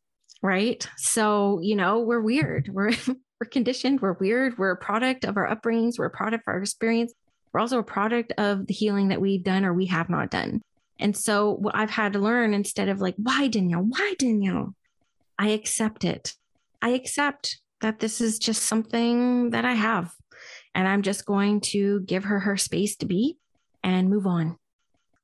Right. 0.41 0.87
So, 0.97 1.59
you 1.61 1.75
know, 1.75 1.99
we're 1.99 2.21
weird. 2.21 2.69
We're, 2.73 2.93
we're 3.07 3.49
conditioned. 3.51 4.01
We're 4.01 4.13
weird. 4.13 4.57
We're 4.57 4.71
a 4.71 4.77
product 4.77 5.25
of 5.25 5.37
our 5.37 5.47
upbringings. 5.47 5.99
We're 5.99 6.05
a 6.05 6.11
product 6.11 6.43
of 6.47 6.53
our 6.53 6.61
experience. 6.61 7.13
We're 7.53 7.59
also 7.59 7.79
a 7.79 7.83
product 7.83 8.33
of 8.37 8.67
the 8.67 8.73
healing 8.73 9.09
that 9.09 9.21
we've 9.21 9.43
done 9.43 9.65
or 9.65 9.73
we 9.73 9.87
have 9.87 10.09
not 10.09 10.31
done. 10.31 10.61
And 10.99 11.15
so 11.15 11.51
what 11.51 11.75
I've 11.75 11.89
had 11.89 12.13
to 12.13 12.19
learn 12.19 12.53
instead 12.53 12.89
of 12.89 13.01
like, 13.01 13.15
why 13.17 13.47
Danielle? 13.47 13.81
Why 13.81 14.15
Danielle? 14.17 14.75
I 15.37 15.49
accept 15.49 16.03
it. 16.03 16.33
I 16.81 16.89
accept 16.89 17.59
that 17.81 17.99
this 17.99 18.21
is 18.21 18.39
just 18.39 18.63
something 18.63 19.51
that 19.51 19.65
I 19.65 19.73
have. 19.73 20.11
And 20.73 20.87
I'm 20.87 21.01
just 21.01 21.25
going 21.25 21.61
to 21.61 22.01
give 22.01 22.23
her 22.23 22.39
her 22.39 22.57
space 22.57 22.95
to 22.97 23.05
be 23.05 23.37
and 23.83 24.09
move 24.09 24.25
on. 24.25 24.57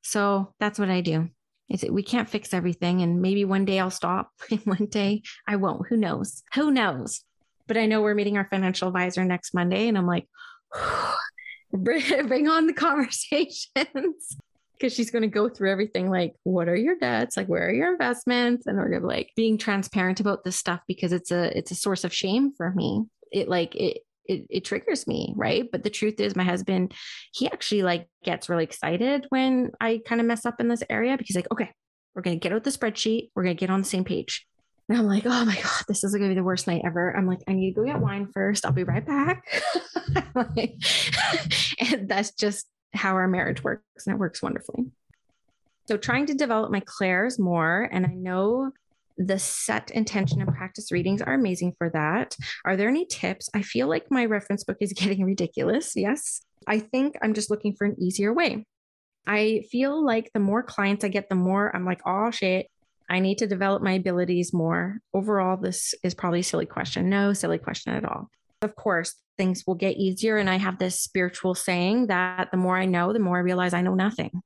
So 0.01 0.53
that's 0.59 0.79
what 0.79 0.89
I 0.89 1.01
do. 1.01 1.29
Is 1.69 1.85
we 1.89 2.03
can't 2.03 2.29
fix 2.29 2.53
everything. 2.53 3.01
And 3.01 3.21
maybe 3.21 3.45
one 3.45 3.65
day 3.65 3.79
I'll 3.79 3.89
stop 3.89 4.31
one 4.65 4.87
day 4.87 5.23
I 5.47 5.55
won't. 5.55 5.87
Who 5.87 5.97
knows? 5.97 6.43
Who 6.55 6.71
knows? 6.71 7.21
But 7.67 7.77
I 7.77 7.85
know 7.85 8.01
we're 8.01 8.13
meeting 8.13 8.37
our 8.37 8.47
financial 8.49 8.89
advisor 8.89 9.23
next 9.23 9.53
Monday. 9.53 9.87
And 9.87 9.97
I'm 9.97 10.07
like, 10.07 10.27
bring 11.73 12.47
on 12.47 12.67
the 12.67 12.73
conversations 12.77 14.37
because 14.77 14.93
she's 14.93 15.11
going 15.11 15.21
to 15.21 15.27
go 15.27 15.47
through 15.49 15.71
everything 15.71 16.09
like 16.09 16.33
what 16.43 16.67
are 16.67 16.75
your 16.75 16.97
debts 16.97 17.37
like 17.37 17.47
where 17.47 17.67
are 17.67 17.73
your 17.73 17.91
investments 17.91 18.65
and 18.65 18.77
going 18.77 18.99
to 18.99 19.05
like 19.05 19.31
being 19.35 19.57
transparent 19.57 20.19
about 20.19 20.43
this 20.43 20.57
stuff 20.57 20.81
because 20.87 21.13
it's 21.13 21.31
a 21.31 21.55
it's 21.57 21.71
a 21.71 21.75
source 21.75 22.03
of 22.03 22.13
shame 22.13 22.51
for 22.55 22.71
me 22.71 23.03
it 23.31 23.47
like 23.47 23.75
it 23.75 23.99
it, 24.25 24.47
it 24.49 24.65
triggers 24.65 25.07
me, 25.07 25.33
right? 25.35 25.69
But 25.69 25.83
the 25.83 25.89
truth 25.89 26.19
is, 26.19 26.35
my 26.35 26.43
husband, 26.43 26.93
he 27.33 27.47
actually 27.47 27.83
like 27.83 28.07
gets 28.23 28.49
really 28.49 28.63
excited 28.63 29.25
when 29.29 29.71
I 29.81 30.01
kind 30.05 30.21
of 30.21 30.27
mess 30.27 30.45
up 30.45 30.59
in 30.59 30.67
this 30.67 30.83
area 30.89 31.17
because 31.17 31.35
like, 31.35 31.51
okay, 31.51 31.69
we're 32.15 32.21
gonna 32.21 32.37
get 32.37 32.53
out 32.53 32.63
the 32.63 32.69
spreadsheet, 32.69 33.31
we're 33.35 33.43
gonna 33.43 33.55
get 33.55 33.69
on 33.69 33.81
the 33.81 33.87
same 33.87 34.03
page. 34.03 34.45
And 34.89 34.97
I'm 34.97 35.07
like, 35.07 35.25
oh 35.25 35.45
my 35.45 35.55
God, 35.55 35.83
this 35.87 36.03
is 36.03 36.13
gonna 36.13 36.29
be 36.29 36.35
the 36.35 36.43
worst 36.43 36.67
night 36.67 36.83
ever. 36.85 37.15
I'm 37.15 37.27
like, 37.27 37.39
I 37.47 37.53
need 37.53 37.73
to 37.73 37.81
go 37.81 37.85
get 37.85 37.99
wine 37.99 38.27
first. 38.33 38.65
I'll 38.65 38.71
be 38.71 38.83
right 38.83 39.05
back. 39.05 39.43
and 41.79 42.09
that's 42.09 42.31
just 42.31 42.67
how 42.93 43.13
our 43.13 43.27
marriage 43.27 43.63
works, 43.63 44.05
and 44.05 44.15
it 44.15 44.19
works 44.19 44.41
wonderfully. 44.41 44.85
So 45.87 45.97
trying 45.97 46.27
to 46.27 46.33
develop 46.33 46.71
my 46.71 46.81
clairs 46.85 47.37
more, 47.39 47.89
and 47.91 48.05
I 48.05 48.13
know 48.13 48.71
the 49.17 49.37
set 49.37 49.91
intention 49.91 50.41
and 50.41 50.53
practice 50.53 50.91
readings 50.91 51.21
are 51.21 51.33
amazing 51.33 51.73
for 51.77 51.89
that. 51.91 52.35
Are 52.65 52.75
there 52.75 52.89
any 52.89 53.05
tips? 53.05 53.49
I 53.53 53.61
feel 53.61 53.87
like 53.87 54.09
my 54.09 54.25
reference 54.25 54.63
book 54.63 54.77
is 54.79 54.93
getting 54.97 55.23
ridiculous. 55.23 55.95
Yes. 55.95 56.41
I 56.67 56.79
think 56.79 57.15
I'm 57.21 57.33
just 57.33 57.49
looking 57.49 57.75
for 57.75 57.85
an 57.85 57.95
easier 57.99 58.33
way. 58.33 58.65
I 59.27 59.63
feel 59.71 60.03
like 60.03 60.31
the 60.33 60.39
more 60.39 60.63
clients 60.63 61.03
I 61.03 61.09
get, 61.09 61.29
the 61.29 61.35
more 61.35 61.73
I'm 61.75 61.85
like, 61.85 62.01
oh 62.05 62.31
shit, 62.31 62.67
I 63.09 63.19
need 63.19 63.37
to 63.39 63.47
develop 63.47 63.83
my 63.83 63.93
abilities 63.93 64.53
more. 64.53 64.99
Overall, 65.13 65.57
this 65.57 65.93
is 66.03 66.13
probably 66.13 66.39
a 66.39 66.43
silly 66.43 66.65
question. 66.65 67.09
No 67.09 67.33
silly 67.33 67.57
question 67.57 67.93
at 67.93 68.05
all. 68.05 68.29
Of 68.63 68.75
course, 68.75 69.15
things 69.37 69.63
will 69.65 69.75
get 69.75 69.97
easier. 69.97 70.37
And 70.37 70.49
I 70.49 70.57
have 70.57 70.79
this 70.79 70.99
spiritual 70.99 71.55
saying 71.55 72.07
that 72.07 72.49
the 72.51 72.57
more 72.57 72.77
I 72.77 72.85
know, 72.85 73.13
the 73.13 73.19
more 73.19 73.37
I 73.37 73.41
realize 73.41 73.73
I 73.73 73.81
know 73.81 73.95
nothing 73.95 74.41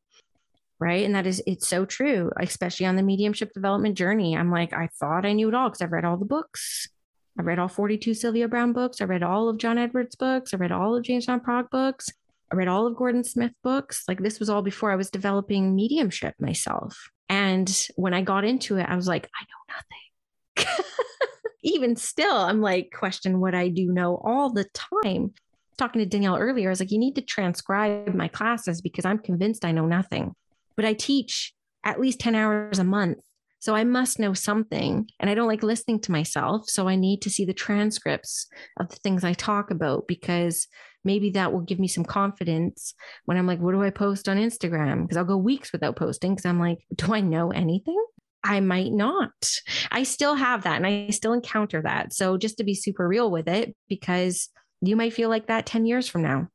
right? 0.80 1.05
And 1.05 1.15
that 1.15 1.26
is 1.26 1.41
it's 1.47 1.68
so 1.68 1.86
true 1.86 2.32
especially 2.39 2.86
on 2.86 2.95
the 2.95 3.03
mediumship 3.03 3.53
development 3.53 3.97
journey. 3.97 4.36
I'm 4.36 4.51
like 4.51 4.74
i 4.74 4.88
thought 4.99 5.26
i 5.26 5.34
knew 5.34 5.49
it 5.49 5.55
all 5.55 5.70
because 5.70 5.82
i've 5.82 5.91
read 5.91 6.05
all 6.05 6.18
the 6.18 6.26
books. 6.26 6.88
I 7.39 7.43
read 7.43 7.59
all 7.59 7.68
42 7.68 8.13
sylvia 8.13 8.47
Browne 8.47 8.74
books. 8.74 9.01
I 9.01 9.05
read 9.05 9.24
all 9.24 9.49
of 9.49 9.57
john 9.57 9.78
Edward's 9.78 10.15
books. 10.15 10.53
I 10.53 10.57
read 10.57 10.72
all 10.72 10.95
of 10.95 11.03
james 11.03 11.26
van 11.26 11.39
praagh 11.39 11.70
books. 11.70 12.09
I 12.51 12.55
read 12.55 12.68
all 12.68 12.88
of 12.88 12.95
gordon 12.95 13.24
smith 13.24 13.53
books. 13.63 14.03
Like 14.07 14.20
this 14.20 14.39
was 14.39 14.49
all 14.49 14.61
before 14.61 14.91
i 14.91 14.95
was 14.95 15.09
developing 15.09 15.76
mediumship 15.76 16.36
myself. 16.39 17.09
And 17.30 17.88
when 17.95 18.13
i 18.13 18.22
got 18.22 18.45
into 18.45 18.78
it 18.78 18.88
i 18.88 18.95
was 18.95 19.07
like 19.07 19.30
i 19.36 19.43
know 19.43 20.65
nothing 20.65 20.84
even 21.64 21.95
still 21.95 22.36
i'm 22.36 22.62
like 22.62 22.89
question 22.93 23.39
what 23.39 23.55
i 23.55 23.68
do 23.68 23.91
know 23.91 24.22
all 24.24 24.51
the 24.51 24.66
time 24.74 25.34
talking 25.78 25.99
to 25.99 26.05
danielle 26.05 26.38
earlier 26.38 26.70
i 26.70 26.72
was 26.72 26.80
like 26.80 26.91
you 26.91 26.99
need 26.99 27.16
to 27.16 27.22
transcribe 27.22 28.14
my 28.14 28.28
classes 28.28 28.82
because 28.82 29.05
i'm 29.05 29.20
convinced 29.20 29.66
i 29.66 29.72
know 29.72 29.86
nothing 29.86 30.34
but 30.78 30.86
I 30.86 30.93
teach 30.93 31.53
at 31.84 31.99
least 31.99 32.20
10 32.20 32.36
hours 32.36 32.80
a 32.80 32.86
month. 32.86 33.18
So 33.60 33.76
I 33.76 33.84
must 33.84 34.20
know 34.20 34.34
something. 34.34 35.10
And 35.20 35.30
I 35.30 35.34
don't 35.34 35.47
like 35.47 35.64
listening 35.64 35.99
to 36.01 36.12
myself. 36.12 36.70
So 36.70 36.88
I 36.88 36.95
need 36.95 37.24
to 37.24 37.30
see 37.30 37.43
the 37.43 37.53
transcripts 37.53 38.47
of 38.80 38.88
the 38.89 38.95
things 38.97 39.24
I 39.24 39.34
talk 39.34 39.72
about 39.72 40.08
because 40.08 40.68
maybe 41.03 41.32
that 41.32 41.51
will 41.51 41.62
give 41.62 41.80
me 41.80 41.88
some 41.88 42.05
confidence 42.05 42.93
when 43.26 43.38
I'm 43.38 43.47
like, 43.47 43.60
what 43.60 43.72
do 43.72 43.82
I 43.82 43.89
post 43.89 44.30
on 44.30 44.38
Instagram? 44.38 45.01
Because 45.01 45.18
I'll 45.18 45.26
go 45.26 45.38
weeks 45.38 45.72
without 45.72 45.95
posting 45.95 46.36
because 46.36 46.45
I'm 46.45 46.60
like, 46.60 46.80
do 46.95 47.14
I 47.14 47.22
know 47.22 47.51
anything? 47.51 48.01
I 48.43 48.59
might 48.59 48.91
not. 48.91 49.31
I 49.91 50.03
still 50.03 50.35
have 50.35 50.63
that 50.63 50.77
and 50.77 50.88
I 50.88 51.09
still 51.09 51.33
encounter 51.33 51.81
that. 51.81 52.13
So 52.13 52.38
just 52.38 52.57
to 52.57 52.63
be 52.63 52.75
super 52.75 53.07
real 53.07 53.29
with 53.29 53.47
it, 53.47 53.75
because 53.89 54.49
you 54.81 54.95
might 54.95 55.13
feel 55.13 55.29
like 55.29 55.47
that 55.47 55.65
10 55.65 55.85
years 55.85 56.07
from 56.07 56.21
now. 56.21 56.47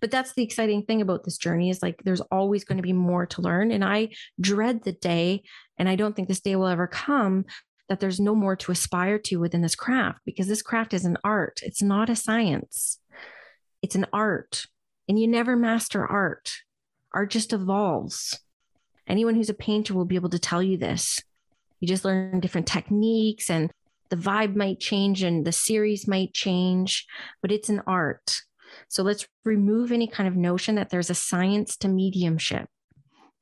But 0.00 0.10
that's 0.10 0.34
the 0.34 0.44
exciting 0.44 0.82
thing 0.84 1.00
about 1.00 1.24
this 1.24 1.38
journey 1.38 1.70
is 1.70 1.82
like 1.82 2.02
there's 2.04 2.20
always 2.20 2.64
going 2.64 2.78
to 2.78 2.82
be 2.82 2.92
more 2.92 3.26
to 3.26 3.42
learn 3.42 3.72
and 3.72 3.84
i 3.84 4.10
dread 4.40 4.84
the 4.84 4.92
day 4.92 5.42
and 5.76 5.88
i 5.88 5.96
don't 5.96 6.14
think 6.14 6.28
this 6.28 6.38
day 6.38 6.54
will 6.54 6.68
ever 6.68 6.86
come 6.86 7.44
that 7.88 8.00
there's 8.00 8.20
no 8.20 8.34
more 8.34 8.54
to 8.56 8.72
aspire 8.72 9.18
to 9.18 9.38
within 9.38 9.62
this 9.62 9.74
craft 9.74 10.20
because 10.24 10.46
this 10.46 10.62
craft 10.62 10.94
is 10.94 11.04
an 11.04 11.16
art. 11.24 11.60
It's 11.62 11.82
not 11.82 12.10
a 12.10 12.16
science. 12.16 12.98
It's 13.82 13.94
an 13.94 14.06
art 14.12 14.66
and 15.08 15.18
you 15.18 15.26
never 15.26 15.56
master 15.56 16.06
art. 16.06 16.52
Art 17.12 17.30
just 17.30 17.52
evolves 17.52 18.38
anyone 19.08 19.34
who's 19.34 19.50
a 19.50 19.54
painter 19.54 19.94
will 19.94 20.04
be 20.04 20.16
able 20.16 20.30
to 20.30 20.38
tell 20.38 20.62
you 20.62 20.76
this. 20.76 21.22
You 21.80 21.88
just 21.88 22.04
learn 22.04 22.40
different 22.40 22.66
techniques 22.66 23.50
and 23.50 23.70
the 24.10 24.16
vibe 24.16 24.54
might 24.54 24.80
change 24.80 25.22
and 25.22 25.44
the 25.46 25.52
series 25.52 26.08
might 26.08 26.32
change 26.32 27.06
but 27.42 27.52
it's 27.52 27.68
an 27.68 27.82
art. 27.86 28.40
So 28.88 29.02
let's 29.02 29.26
remove 29.44 29.92
any 29.92 30.06
kind 30.06 30.28
of 30.28 30.36
notion 30.36 30.74
that 30.76 30.90
there's 30.90 31.10
a 31.10 31.14
science 31.14 31.76
to 31.78 31.88
mediumship 31.88 32.66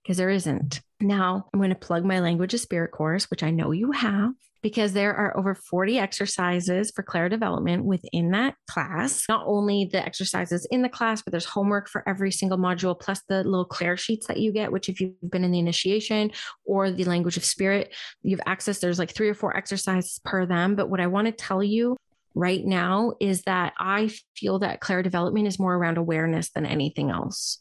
because 0.02 0.16
there 0.16 0.30
isn't. 0.30 0.80
Now, 1.00 1.48
I'm 1.52 1.60
going 1.60 1.70
to 1.70 1.76
plug 1.76 2.04
my 2.04 2.20
language 2.20 2.54
of 2.54 2.60
spirit 2.60 2.92
course, 2.92 3.30
which 3.30 3.42
I 3.42 3.50
know 3.50 3.72
you 3.72 3.92
have, 3.92 4.32
because 4.66 4.94
there 4.94 5.14
are 5.14 5.36
over 5.36 5.54
40 5.54 5.96
exercises 5.96 6.90
for 6.90 7.04
clair 7.04 7.28
development 7.28 7.84
within 7.84 8.32
that 8.32 8.56
class. 8.68 9.22
Not 9.28 9.44
only 9.46 9.84
the 9.84 10.04
exercises 10.04 10.66
in 10.72 10.82
the 10.82 10.88
class, 10.88 11.22
but 11.22 11.30
there's 11.30 11.44
homework 11.44 11.88
for 11.88 12.02
every 12.08 12.32
single 12.32 12.58
module, 12.58 12.98
plus 12.98 13.22
the 13.28 13.44
little 13.44 13.64
clair 13.64 13.96
sheets 13.96 14.26
that 14.26 14.38
you 14.38 14.50
get, 14.50 14.72
which, 14.72 14.88
if 14.88 15.00
you've 15.00 15.12
been 15.30 15.44
in 15.44 15.52
the 15.52 15.60
initiation 15.60 16.32
or 16.64 16.90
the 16.90 17.04
language 17.04 17.36
of 17.36 17.44
spirit, 17.44 17.94
you've 18.24 18.40
access. 18.44 18.80
There's 18.80 18.98
like 18.98 19.14
three 19.14 19.28
or 19.28 19.34
four 19.34 19.56
exercises 19.56 20.18
per 20.24 20.46
them. 20.46 20.74
But 20.74 20.90
what 20.90 20.98
I 20.98 21.06
want 21.06 21.26
to 21.26 21.32
tell 21.32 21.62
you 21.62 21.96
right 22.34 22.66
now 22.66 23.12
is 23.20 23.42
that 23.42 23.72
I 23.78 24.10
feel 24.34 24.58
that 24.58 24.80
clair 24.80 25.00
development 25.00 25.46
is 25.46 25.60
more 25.60 25.76
around 25.76 25.96
awareness 25.96 26.50
than 26.50 26.66
anything 26.66 27.12
else. 27.12 27.60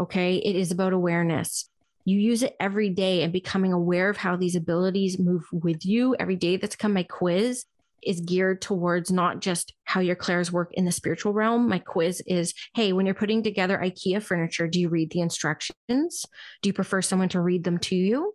Okay. 0.00 0.36
It 0.36 0.56
is 0.56 0.70
about 0.70 0.94
awareness. 0.94 1.68
You 2.06 2.18
use 2.18 2.42
it 2.42 2.56
every 2.58 2.88
day 2.88 3.22
and 3.22 3.32
becoming 3.32 3.72
aware 3.72 4.08
of 4.08 4.16
how 4.16 4.36
these 4.36 4.56
abilities 4.56 5.18
move 5.18 5.44
with 5.52 5.84
you 5.84 6.16
every 6.18 6.36
day. 6.36 6.56
That's 6.56 6.76
come 6.76 6.94
my 6.94 7.02
quiz 7.02 7.64
is 8.02 8.20
geared 8.20 8.62
towards 8.62 9.10
not 9.10 9.40
just 9.40 9.74
how 9.82 10.00
your 10.00 10.14
clairs 10.14 10.52
work 10.52 10.72
in 10.74 10.84
the 10.84 10.92
spiritual 10.92 11.32
realm. 11.32 11.68
My 11.68 11.80
quiz 11.80 12.22
is 12.24 12.54
Hey, 12.74 12.92
when 12.92 13.06
you're 13.06 13.14
putting 13.14 13.42
together 13.42 13.76
IKEA 13.76 14.22
furniture, 14.22 14.68
do 14.68 14.80
you 14.80 14.88
read 14.88 15.10
the 15.10 15.20
instructions? 15.20 16.24
Do 16.62 16.68
you 16.68 16.72
prefer 16.72 17.02
someone 17.02 17.28
to 17.30 17.40
read 17.40 17.64
them 17.64 17.78
to 17.78 17.96
you? 17.96 18.34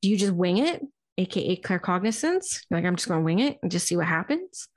Do 0.00 0.08
you 0.08 0.16
just 0.16 0.32
wing 0.32 0.58
it? 0.58 0.82
aka 1.18 1.56
claircognizance. 1.56 2.64
Like 2.70 2.84
I'm 2.84 2.96
just 2.96 3.08
going 3.08 3.20
to 3.20 3.24
wing 3.24 3.38
it 3.40 3.58
and 3.62 3.70
just 3.70 3.86
see 3.86 3.96
what 3.96 4.06
happens. 4.06 4.68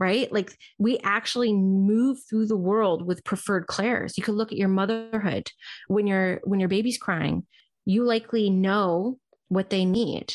Right? 0.00 0.32
Like 0.32 0.56
we 0.78 0.98
actually 0.98 1.52
move 1.52 2.18
through 2.28 2.46
the 2.46 2.56
world 2.56 3.04
with 3.04 3.24
preferred 3.24 3.66
clairs. 3.66 4.16
You 4.16 4.22
could 4.22 4.36
look 4.36 4.52
at 4.52 4.58
your 4.58 4.68
motherhood 4.68 5.50
when 5.88 6.06
your 6.06 6.40
when 6.44 6.60
your 6.60 6.68
baby's 6.68 6.98
crying. 6.98 7.46
You 7.84 8.04
likely 8.04 8.50
know 8.50 9.18
what 9.48 9.70
they 9.70 9.84
need. 9.84 10.32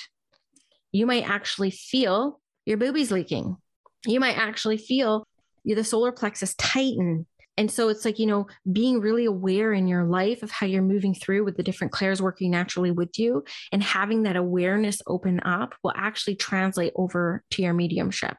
You 0.92 1.06
might 1.06 1.30
actually 1.30 1.72
feel 1.72 2.42
your 2.66 2.78
baby's 2.78 3.12
leaking. 3.12 3.58
You 4.06 4.20
might 4.20 4.38
actually 4.38 4.78
feel 4.78 5.26
the 5.64 5.84
solar 5.84 6.12
plexus 6.12 6.56
tighten 6.56 7.26
and 7.58 7.70
so 7.70 7.90
it's 7.90 8.04
like, 8.04 8.18
you 8.18 8.26
know, 8.26 8.48
being 8.72 9.00
really 9.00 9.26
aware 9.26 9.74
in 9.74 9.88
your 9.88 10.06
life 10.06 10.42
of 10.42 10.52
how 10.52 10.66
you're 10.66 10.82
moving 10.82 11.14
through 11.14 11.44
with 11.44 11.56
the 11.56 11.64
different 11.64 11.94
clairs 11.94 12.22
working 12.22 12.52
naturally 12.52 12.92
with 12.92 13.20
you 13.20 13.44
and 13.72 13.84
having 13.84 14.24
that 14.24 14.36
awareness 14.36 15.02
open 15.06 15.40
up 15.42 15.76
will 15.84 15.94
actually 15.96 16.36
translate 16.36 16.94
over 16.96 17.44
to 17.52 17.62
your 17.62 17.74
mediumship. 17.74 18.38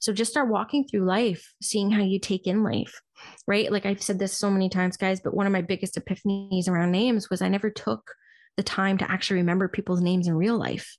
So 0.00 0.12
just 0.12 0.30
start 0.30 0.48
walking 0.48 0.86
through 0.86 1.04
life, 1.04 1.54
seeing 1.62 1.90
how 1.90 2.02
you 2.02 2.18
take 2.18 2.46
in 2.46 2.62
life, 2.62 3.00
right? 3.46 3.70
Like 3.70 3.86
I've 3.86 4.02
said 4.02 4.18
this 4.18 4.36
so 4.36 4.50
many 4.50 4.68
times, 4.68 4.96
guys, 4.96 5.20
but 5.20 5.34
one 5.34 5.46
of 5.46 5.52
my 5.52 5.62
biggest 5.62 5.96
epiphanies 5.96 6.68
around 6.68 6.92
names 6.92 7.28
was 7.30 7.42
I 7.42 7.48
never 7.48 7.70
took 7.70 8.14
the 8.56 8.62
time 8.62 8.98
to 8.98 9.10
actually 9.10 9.40
remember 9.40 9.68
people's 9.68 10.00
names 10.00 10.26
in 10.26 10.34
real 10.34 10.58
life. 10.58 10.96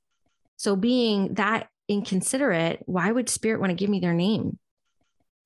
So 0.57 0.75
being 0.75 1.35
that 1.35 1.67
inconsiderate, 1.87 2.83
why 2.85 3.11
would 3.11 3.29
spirit 3.29 3.59
want 3.59 3.71
to 3.71 3.75
give 3.75 3.89
me 3.89 3.99
their 3.99 4.13
name? 4.13 4.59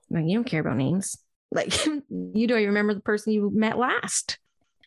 Like, 0.09 0.25
you 0.25 0.35
don't 0.35 0.43
care 0.43 0.61
about 0.61 0.77
names. 0.77 1.17
Like 1.51 1.85
you 1.85 2.47
don't 2.47 2.59
even 2.59 2.69
remember 2.69 2.93
the 2.93 3.01
person 3.01 3.33
you 3.33 3.51
met 3.53 3.77
last. 3.77 4.37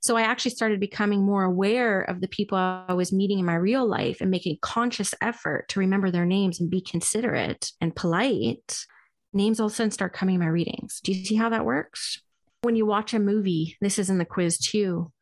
So 0.03 0.17
I 0.17 0.23
actually 0.23 0.53
started 0.53 0.81
becoming 0.81 1.25
more 1.25 1.45
aware 1.45 2.03
of 2.03 2.21
the 2.21 2.29
people 2.29 2.59
I 2.59 2.93
was 2.93 3.13
meeting 3.13 3.39
in 3.39 3.45
my 3.45 3.55
real 3.55 3.87
life 3.87 4.21
and 4.21 4.31
making 4.31 4.59
conscious 4.63 5.15
effort 5.21 5.69
to 5.69 5.81
remember 5.81 6.11
their 6.11 6.25
names 6.25 6.61
and 6.61 6.71
be 6.71 6.81
considerate 6.81 7.73
and 7.81 7.95
polite. 7.95 8.85
Names 9.33 9.61
all 9.61 9.67
of 9.67 9.73
a 9.73 9.75
sudden 9.75 9.91
start 9.91 10.13
coming 10.13 10.37
in 10.37 10.41
my 10.41 10.47
readings. 10.47 11.01
Do 11.03 11.13
you 11.13 11.25
see 11.25 11.35
how 11.35 11.49
that 11.49 11.65
works? 11.65 12.21
When 12.63 12.77
you 12.77 12.87
watch 12.87 13.15
a 13.15 13.19
movie, 13.19 13.77
this 13.81 13.99
is 13.99 14.11
in 14.11 14.19
the 14.19 14.25
quiz 14.25 14.59
too. 14.59 15.13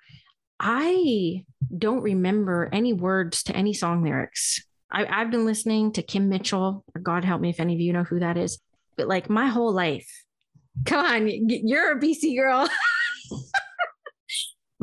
I 0.60 1.44
don't 1.76 2.02
remember 2.02 2.68
any 2.72 2.92
words 2.92 3.42
to 3.44 3.56
any 3.56 3.74
song 3.74 4.02
lyrics. 4.02 4.62
I, 4.90 5.04
have 5.04 5.30
been 5.30 5.44
listening 5.44 5.92
to 5.92 6.02
Kim 6.02 6.28
Mitchell. 6.28 6.84
God 7.02 7.24
help 7.24 7.40
me 7.40 7.50
if 7.50 7.58
any 7.58 7.74
of 7.74 7.80
you 7.80 7.92
know 7.92 8.04
who 8.04 8.20
that 8.20 8.36
is. 8.36 8.60
But 8.96 9.08
like 9.08 9.28
my 9.28 9.48
whole 9.48 9.72
life, 9.72 10.08
Come 10.84 11.06
on, 11.06 11.28
you're 11.48 11.96
a 11.96 12.00
BC 12.00 12.36
girl. 12.36 12.68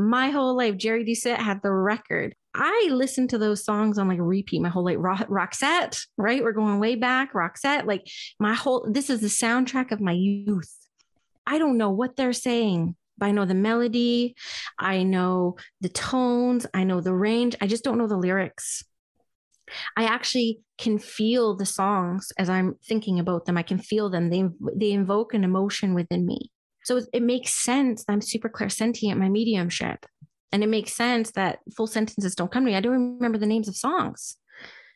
my 0.02 0.30
whole 0.30 0.56
life, 0.56 0.78
Jerry 0.78 1.06
Doucette 1.06 1.38
had 1.38 1.62
the 1.62 1.72
record. 1.72 2.36
I 2.54 2.90
listened 2.92 3.30
to 3.30 3.38
those 3.38 3.64
songs 3.64 3.98
on 3.98 4.08
like 4.08 4.20
repeat 4.20 4.62
my 4.62 4.70
whole 4.70 4.84
life. 4.84 4.98
Ro- 5.00 5.16
Roxette, 5.16 6.06
right? 6.18 6.44
We're 6.44 6.52
going 6.52 6.80
way 6.80 6.96
back. 6.96 7.34
Roxette, 7.34 7.86
like 7.86 8.06
my 8.40 8.54
whole, 8.54 8.88
this 8.90 9.10
is 9.10 9.22
the 9.22 9.28
soundtrack 9.28 9.92
of 9.92 10.02
my 10.02 10.12
youth. 10.12 10.76
I 11.48 11.58
don't 11.58 11.78
know 11.78 11.90
what 11.90 12.16
they're 12.16 12.34
saying, 12.34 12.96
but 13.18 13.28
I 13.28 13.32
know 13.32 13.46
the 13.46 13.54
melody. 13.54 14.36
I 14.78 15.04
know 15.04 15.56
the 15.80 15.90
tones. 15.90 16.66
I 16.74 16.84
know 16.84 17.02
the 17.02 17.14
range. 17.14 17.56
I 17.62 17.68
just 17.68 17.84
don't 17.84 17.98
know 17.98 18.08
the 18.08 18.18
lyrics. 18.18 18.84
I 19.96 20.06
actually 20.06 20.60
can 20.78 21.00
feel 21.00 21.56
the 21.56 21.66
songs 21.66 22.32
as 22.38 22.50
I'm 22.50 22.76
thinking 22.86 23.20
about 23.20 23.46
them. 23.46 23.58
I 23.58 23.64
can 23.64 23.80
feel 23.80 24.10
them. 24.10 24.30
They 24.30 24.44
they 24.76 24.92
invoke 24.92 25.34
an 25.34 25.44
emotion 25.44 25.94
within 25.94 26.26
me. 26.26 26.52
So 26.84 27.02
it, 27.14 27.24
makes 27.24 27.54
sense 27.54 28.04
that 28.04 28.14
I'm 28.14 28.22
super 28.22 28.50
clairsentient, 28.50 29.18
my 29.18 29.30
mediumship. 29.30 30.06
And 30.52 30.64
it 30.64 30.70
makes 30.70 30.94
sense 30.94 31.32
that 31.32 31.60
full 31.76 31.88
sentences 31.88 32.36
don't 32.36 32.52
come 32.52 32.66
to 32.66 32.72
me. 32.72 32.76
I 32.76 32.82
don't 32.82 32.92
remember 32.92 33.38
the 33.38 33.46
names 33.46 33.68
of 33.68 33.76
songs. 33.76 34.38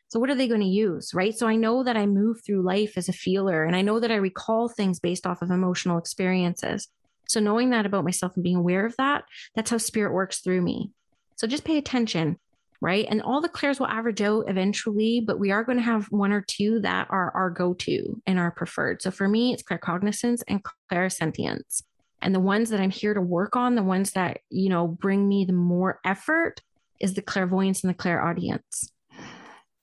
So 0.08 0.20
what 0.20 0.30
are 0.30 0.34
they 0.34 0.48
going 0.48 0.60
to 0.60 0.66
use? 0.66 1.12
Right. 1.14 1.36
So 1.36 1.46
I 1.46 1.56
know 1.56 1.82
that 1.82 1.96
I 1.96 2.06
move 2.06 2.38
through 2.44 2.62
life 2.62 2.92
as 2.96 3.08
a 3.08 3.12
feeler 3.12 3.64
and 3.64 3.74
I 3.74 3.82
know 3.82 3.98
that 4.00 4.12
I 4.12 4.16
recall 4.16 4.68
things 4.68 5.00
based 5.00 5.26
off 5.26 5.42
of 5.42 5.50
emotional 5.50 5.98
experiences. 5.98 6.88
So 7.28 7.40
knowing 7.40 7.70
that 7.70 7.86
about 7.86 8.04
myself 8.04 8.32
and 8.36 8.44
being 8.44 8.56
aware 8.56 8.86
of 8.86 8.94
that, 8.98 9.24
that's 9.54 9.70
how 9.70 9.78
spirit 9.78 10.12
works 10.12 10.40
through 10.40 10.62
me. 10.62 10.92
So 11.36 11.46
just 11.46 11.64
pay 11.64 11.76
attention 11.76 12.38
right? 12.80 13.06
And 13.08 13.22
all 13.22 13.40
the 13.40 13.48
clairs 13.48 13.80
will 13.80 13.86
average 13.86 14.20
out 14.20 14.44
eventually, 14.48 15.20
but 15.20 15.38
we 15.38 15.50
are 15.50 15.64
going 15.64 15.78
to 15.78 15.84
have 15.84 16.06
one 16.06 16.32
or 16.32 16.44
two 16.46 16.80
that 16.80 17.08
are 17.10 17.30
our 17.34 17.50
go 17.50 17.74
to 17.74 18.20
and 18.26 18.38
our 18.38 18.50
preferred. 18.50 19.02
So 19.02 19.10
for 19.10 19.28
me, 19.28 19.52
it's 19.52 19.62
claircognizance 19.62 20.42
and 20.48 20.62
clairsentience. 20.90 21.82
And 22.22 22.34
the 22.34 22.40
ones 22.40 22.70
that 22.70 22.80
I'm 22.80 22.90
here 22.90 23.14
to 23.14 23.20
work 23.20 23.56
on, 23.56 23.74
the 23.74 23.82
ones 23.82 24.12
that, 24.12 24.38
you 24.50 24.68
know, 24.68 24.86
bring 24.86 25.28
me 25.28 25.44
the 25.44 25.52
more 25.52 26.00
effort 26.04 26.60
is 27.00 27.14
the 27.14 27.22
clairvoyance 27.22 27.82
and 27.82 27.90
the 27.90 27.94
clairaudience. 27.94 28.90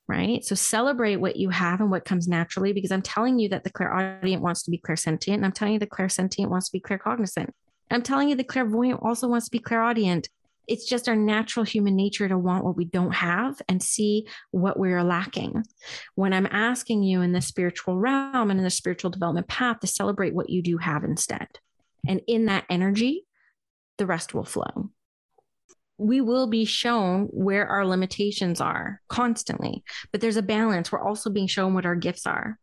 Right. 0.06 0.44
So 0.44 0.54
celebrate 0.54 1.16
what 1.16 1.38
you 1.38 1.50
have 1.50 1.80
and 1.80 1.90
what 1.90 2.04
comes 2.04 2.28
naturally 2.28 2.74
because 2.74 2.92
I'm 2.92 3.02
telling 3.02 3.40
you 3.40 3.48
that 3.50 3.64
the 3.64 3.72
clairaudient 3.72 4.42
wants 4.42 4.64
to 4.64 4.72
be 4.72 4.78
clairsentient. 4.78 5.36
And 5.36 5.46
I'm 5.46 5.54
telling 5.54 5.76
you 5.76 5.80
the 5.80 5.88
clairsentient 5.88 6.50
wants 6.50 6.70
to 6.70 6.74
be 6.74 6.82
claircognizant. 6.82 7.50
I'm 7.90 8.02
telling 8.02 8.28
you 8.28 8.36
the 8.36 8.44
clairvoyant 8.44 9.00
also 9.02 9.28
wants 9.28 9.46
to 9.46 9.52
be 9.52 9.60
clairaudient 9.60 10.28
it's 10.68 10.86
just 10.86 11.10
our 11.10 11.16
natural 11.16 11.66
human 11.66 11.96
nature 11.96 12.28
to 12.28 12.38
want 12.38 12.64
what 12.64 12.78
we 12.78 12.86
don't 12.86 13.14
have 13.14 13.62
and 13.68 13.82
see 13.82 14.28
what 14.52 14.80
we're 14.80 15.04
lacking. 15.04 15.64
When 16.16 16.34
I'm 16.34 16.48
asking 16.50 17.04
you 17.04 17.22
in 17.22 17.34
the 17.34 17.42
spiritual 17.42 17.98
realm 17.98 18.50
and 18.50 18.60
in 18.60 18.64
the 18.64 18.70
spiritual 18.70 19.12
development 19.12 19.48
path 19.48 19.80
to 19.82 19.88
celebrate 19.88 20.34
what 20.34 20.50
you 20.50 20.62
do 20.62 20.78
have 20.78 21.04
instead. 21.04 21.48
And 22.08 22.22
in 22.28 22.46
that 22.46 22.66
energy, 22.70 23.26
the 23.98 24.06
rest 24.06 24.34
will 24.34 24.46
flow. 24.46 24.90
We 25.98 26.22
will 26.22 26.48
be 26.48 26.66
shown 26.66 27.26
where 27.26 27.68
our 27.68 27.86
limitations 27.86 28.60
are 28.60 29.02
constantly, 29.08 29.84
but 30.12 30.22
there's 30.22 30.38
a 30.38 30.42
balance. 30.42 30.92
We're 30.92 31.04
also 31.04 31.30
being 31.30 31.48
shown 31.48 31.74
what 31.74 31.86
our 31.86 31.96
gifts 31.96 32.26
are. 32.26 32.58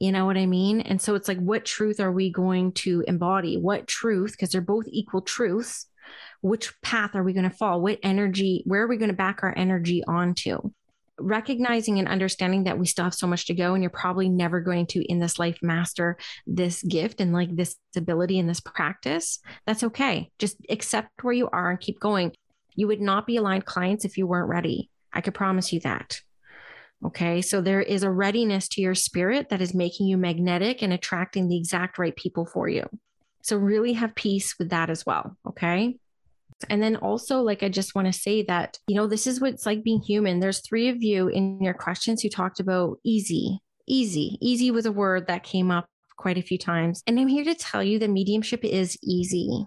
You 0.00 0.10
know 0.10 0.26
what 0.26 0.38
I 0.38 0.46
mean? 0.46 0.80
And 0.80 1.00
so 1.00 1.14
it's 1.14 1.28
like, 1.28 1.38
what 1.38 1.64
truth 1.64 2.00
are 2.00 2.10
we 2.10 2.30
going 2.30 2.72
to 2.72 3.04
embody? 3.06 3.56
What 3.56 3.86
truth, 3.86 4.32
because 4.32 4.50
they're 4.50 4.60
both 4.60 4.86
equal 4.88 5.20
truths, 5.20 5.86
which 6.42 6.72
path 6.82 7.14
are 7.14 7.22
we 7.22 7.32
going 7.32 7.48
to 7.48 7.56
fall? 7.56 7.80
What 7.80 7.98
energy, 8.02 8.62
where 8.66 8.82
are 8.82 8.88
we 8.88 8.98
going 8.98 9.10
to 9.10 9.16
back 9.16 9.42
our 9.42 9.54
energy 9.56 10.04
onto? 10.06 10.58
Recognizing 11.18 11.98
and 11.98 12.08
understanding 12.08 12.64
that 12.64 12.78
we 12.78 12.86
still 12.86 13.04
have 13.04 13.14
so 13.14 13.26
much 13.26 13.46
to 13.46 13.54
go, 13.54 13.74
and 13.74 13.82
you're 13.82 13.90
probably 13.90 14.28
never 14.28 14.60
going 14.60 14.86
to 14.88 15.04
in 15.10 15.20
this 15.20 15.38
life 15.38 15.58
master 15.62 16.18
this 16.46 16.82
gift 16.82 17.20
and 17.20 17.32
like 17.32 17.54
this 17.54 17.76
ability 17.96 18.38
and 18.38 18.48
this 18.48 18.60
practice. 18.60 19.38
That's 19.66 19.84
okay. 19.84 20.30
Just 20.38 20.56
accept 20.68 21.22
where 21.22 21.32
you 21.32 21.48
are 21.52 21.70
and 21.70 21.80
keep 21.80 22.00
going. 22.00 22.32
You 22.74 22.88
would 22.88 23.00
not 23.00 23.26
be 23.26 23.36
aligned 23.36 23.66
clients 23.66 24.04
if 24.04 24.18
you 24.18 24.26
weren't 24.26 24.48
ready. 24.48 24.90
I 25.12 25.20
could 25.20 25.34
promise 25.34 25.72
you 25.72 25.80
that. 25.80 26.20
Okay. 27.04 27.42
So 27.42 27.60
there 27.60 27.82
is 27.82 28.02
a 28.02 28.10
readiness 28.10 28.68
to 28.68 28.80
your 28.80 28.94
spirit 28.94 29.50
that 29.50 29.60
is 29.60 29.74
making 29.74 30.06
you 30.06 30.16
magnetic 30.16 30.82
and 30.82 30.92
attracting 30.92 31.48
the 31.48 31.56
exact 31.56 31.98
right 31.98 32.14
people 32.16 32.46
for 32.46 32.68
you. 32.68 32.88
So 33.42 33.56
really 33.56 33.92
have 33.94 34.14
peace 34.14 34.56
with 34.58 34.70
that 34.70 34.88
as 34.88 35.04
well. 35.04 35.36
Okay. 35.46 35.98
And 36.68 36.82
then 36.82 36.96
also, 36.96 37.40
like, 37.40 37.62
I 37.62 37.68
just 37.68 37.94
want 37.94 38.06
to 38.06 38.12
say 38.12 38.42
that, 38.42 38.78
you 38.86 38.94
know, 38.94 39.06
this 39.06 39.26
is 39.26 39.40
what 39.40 39.52
it's 39.52 39.66
like 39.66 39.82
being 39.82 40.00
human. 40.00 40.40
There's 40.40 40.66
three 40.66 40.88
of 40.88 41.02
you 41.02 41.28
in 41.28 41.62
your 41.62 41.74
questions 41.74 42.22
who 42.22 42.28
talked 42.28 42.60
about 42.60 42.98
easy, 43.04 43.60
easy. 43.86 44.38
Easy 44.40 44.70
was 44.70 44.86
a 44.86 44.92
word 44.92 45.26
that 45.26 45.42
came 45.42 45.70
up 45.70 45.86
quite 46.16 46.38
a 46.38 46.42
few 46.42 46.58
times. 46.58 47.02
And 47.06 47.18
I'm 47.18 47.28
here 47.28 47.44
to 47.44 47.54
tell 47.54 47.82
you 47.82 47.98
that 47.98 48.10
mediumship 48.10 48.64
is 48.64 48.96
easy. 49.02 49.66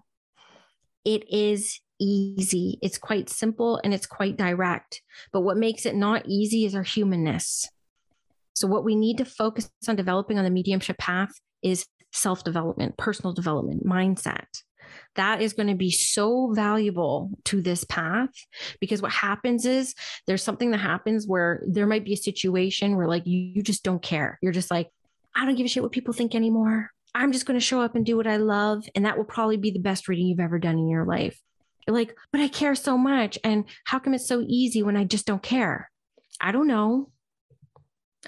It 1.04 1.30
is 1.30 1.80
easy. 2.00 2.80
It's 2.82 2.98
quite 2.98 3.30
simple 3.30 3.80
and 3.84 3.94
it's 3.94 4.08
quite 4.08 4.38
direct. 4.38 5.02
But 5.32 5.42
what 5.42 5.58
makes 5.58 5.86
it 5.86 5.96
not 5.96 6.26
easy 6.28 6.66
is 6.66 6.76
our 6.76 6.84
humanness. 6.84 7.70
So, 8.54 8.68
what 8.68 8.86
we 8.86 8.96
need 8.96 9.18
to 9.18 9.26
focus 9.26 9.70
on 9.88 9.96
developing 9.96 10.38
on 10.38 10.46
the 10.46 10.50
mediumship 10.50 10.98
path 10.98 11.32
is 11.62 11.86
self 12.14 12.44
development, 12.44 12.98
personal 12.98 13.34
development, 13.34 13.86
mindset 13.86 14.46
that 15.16 15.42
is 15.42 15.54
going 15.54 15.68
to 15.68 15.76
be 15.76 15.92
so 15.92 16.52
valuable 16.54 17.32
to 17.46 17.62
this 17.62 17.84
path 17.84 18.30
because 18.80 19.02
what 19.02 19.12
happens 19.12 19.66
is 19.66 19.96
there's 20.28 20.44
something 20.44 20.72
that 20.72 20.80
happens 20.80 21.26
where 21.28 21.64
there 21.68 21.88
might 21.88 22.06
be 22.06 22.14
a 22.14 22.18
situation 22.18 22.96
where 22.96 23.08
like 23.08 23.26
you, 23.26 23.40
you 23.40 23.62
just 23.62 23.84
don't 23.84 24.02
care. 24.02 24.38
You're 24.42 24.52
just 24.52 24.72
like, 24.72 24.90
I 25.36 25.46
don't 25.46 25.56
give 25.56 25.66
a 25.66 25.70
shit 25.70 25.84
what 25.84 25.92
people 25.92 26.14
think 26.14 26.36
anymore. 26.36 26.92
I'm 27.14 27.32
just 27.32 27.46
going 27.46 27.60
to 27.60 27.66
show 27.66 27.82
up 27.82 27.96
and 27.96 28.06
do 28.06 28.18
what 28.18 28.28
I 28.28 28.38
love. 28.38 28.86
And 28.94 29.06
that 29.06 29.18
will 29.18 29.26
probably 29.26 29.58
be 29.58 29.72
the 29.72 29.80
best 29.80 30.08
reading 30.08 30.28
you've 30.28 30.40
ever 30.40 30.60
done 30.60 30.78
in 30.78 30.90
your 30.90 31.06
life. 31.06 31.40
You're 31.88 31.96
like, 31.96 32.16
but 32.32 32.42
I 32.42 32.48
care 32.48 32.76
so 32.76 32.98
much. 32.98 33.40
And 33.44 33.66
how 33.86 34.00
come 34.00 34.14
it's 34.14 34.28
so 34.28 34.44
easy 34.46 34.84
when 34.84 34.98
I 34.98 35.06
just 35.06 35.26
don't 35.26 35.42
care? 35.42 35.90
I 36.42 36.52
don't 36.52 36.68
know. 36.68 37.10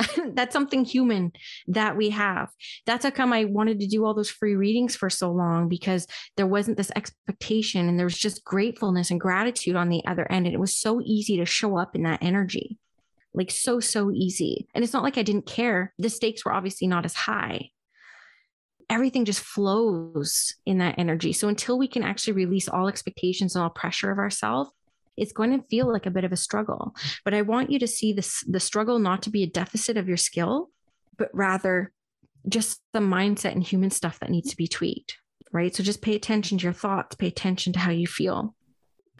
that's 0.33 0.53
something 0.53 0.85
human 0.85 1.31
that 1.67 1.97
we 1.97 2.09
have. 2.09 2.49
That's 2.85 3.03
how 3.03 3.11
come 3.11 3.33
I 3.33 3.45
wanted 3.45 3.79
to 3.79 3.87
do 3.87 4.05
all 4.05 4.13
those 4.13 4.29
free 4.29 4.55
readings 4.55 4.95
for 4.95 5.09
so 5.09 5.31
long 5.31 5.67
because 5.69 6.07
there 6.35 6.47
wasn't 6.47 6.77
this 6.77 6.91
expectation 6.95 7.89
and 7.89 7.97
there 7.97 8.05
was 8.05 8.17
just 8.17 8.43
gratefulness 8.43 9.11
and 9.11 9.19
gratitude 9.19 9.75
on 9.75 9.89
the 9.89 10.05
other 10.05 10.29
end. 10.31 10.45
And 10.45 10.53
it 10.53 10.59
was 10.59 10.75
so 10.75 11.01
easy 11.03 11.37
to 11.37 11.45
show 11.45 11.77
up 11.77 11.95
in 11.95 12.03
that 12.03 12.21
energy, 12.21 12.77
like 13.33 13.51
so, 13.51 13.79
so 13.79 14.11
easy. 14.11 14.67
And 14.73 14.83
it's 14.83 14.93
not 14.93 15.03
like 15.03 15.17
I 15.17 15.23
didn't 15.23 15.47
care. 15.47 15.93
The 15.97 16.09
stakes 16.09 16.45
were 16.45 16.53
obviously 16.53 16.87
not 16.87 17.05
as 17.05 17.13
high. 17.13 17.69
Everything 18.89 19.25
just 19.25 19.41
flows 19.41 20.53
in 20.65 20.77
that 20.77 20.95
energy. 20.97 21.33
So 21.33 21.49
until 21.49 21.77
we 21.77 21.89
can 21.89 22.03
actually 22.03 22.33
release 22.33 22.69
all 22.69 22.87
expectations 22.87 23.55
and 23.55 23.63
all 23.63 23.69
pressure 23.69 24.11
of 24.11 24.17
ourselves, 24.17 24.71
it's 25.17 25.33
going 25.33 25.51
to 25.51 25.67
feel 25.67 25.91
like 25.91 26.05
a 26.05 26.11
bit 26.11 26.23
of 26.23 26.31
a 26.31 26.37
struggle. 26.37 26.95
But 27.25 27.33
I 27.33 27.41
want 27.41 27.71
you 27.71 27.79
to 27.79 27.87
see 27.87 28.13
this 28.13 28.43
the 28.47 28.59
struggle 28.59 28.99
not 28.99 29.21
to 29.23 29.29
be 29.29 29.43
a 29.43 29.49
deficit 29.49 29.97
of 29.97 30.07
your 30.07 30.17
skill, 30.17 30.69
but 31.17 31.29
rather 31.33 31.91
just 32.47 32.81
the 32.93 32.99
mindset 32.99 33.51
and 33.51 33.63
human 33.63 33.89
stuff 33.89 34.19
that 34.19 34.29
needs 34.29 34.49
to 34.51 34.57
be 34.57 34.67
tweaked. 34.67 35.17
Right. 35.51 35.75
So 35.75 35.81
just 35.83 36.01
pay 36.01 36.15
attention 36.15 36.57
to 36.57 36.63
your 36.63 36.73
thoughts, 36.73 37.15
pay 37.15 37.27
attention 37.27 37.73
to 37.73 37.79
how 37.79 37.91
you 37.91 38.05
feel. 38.05 38.53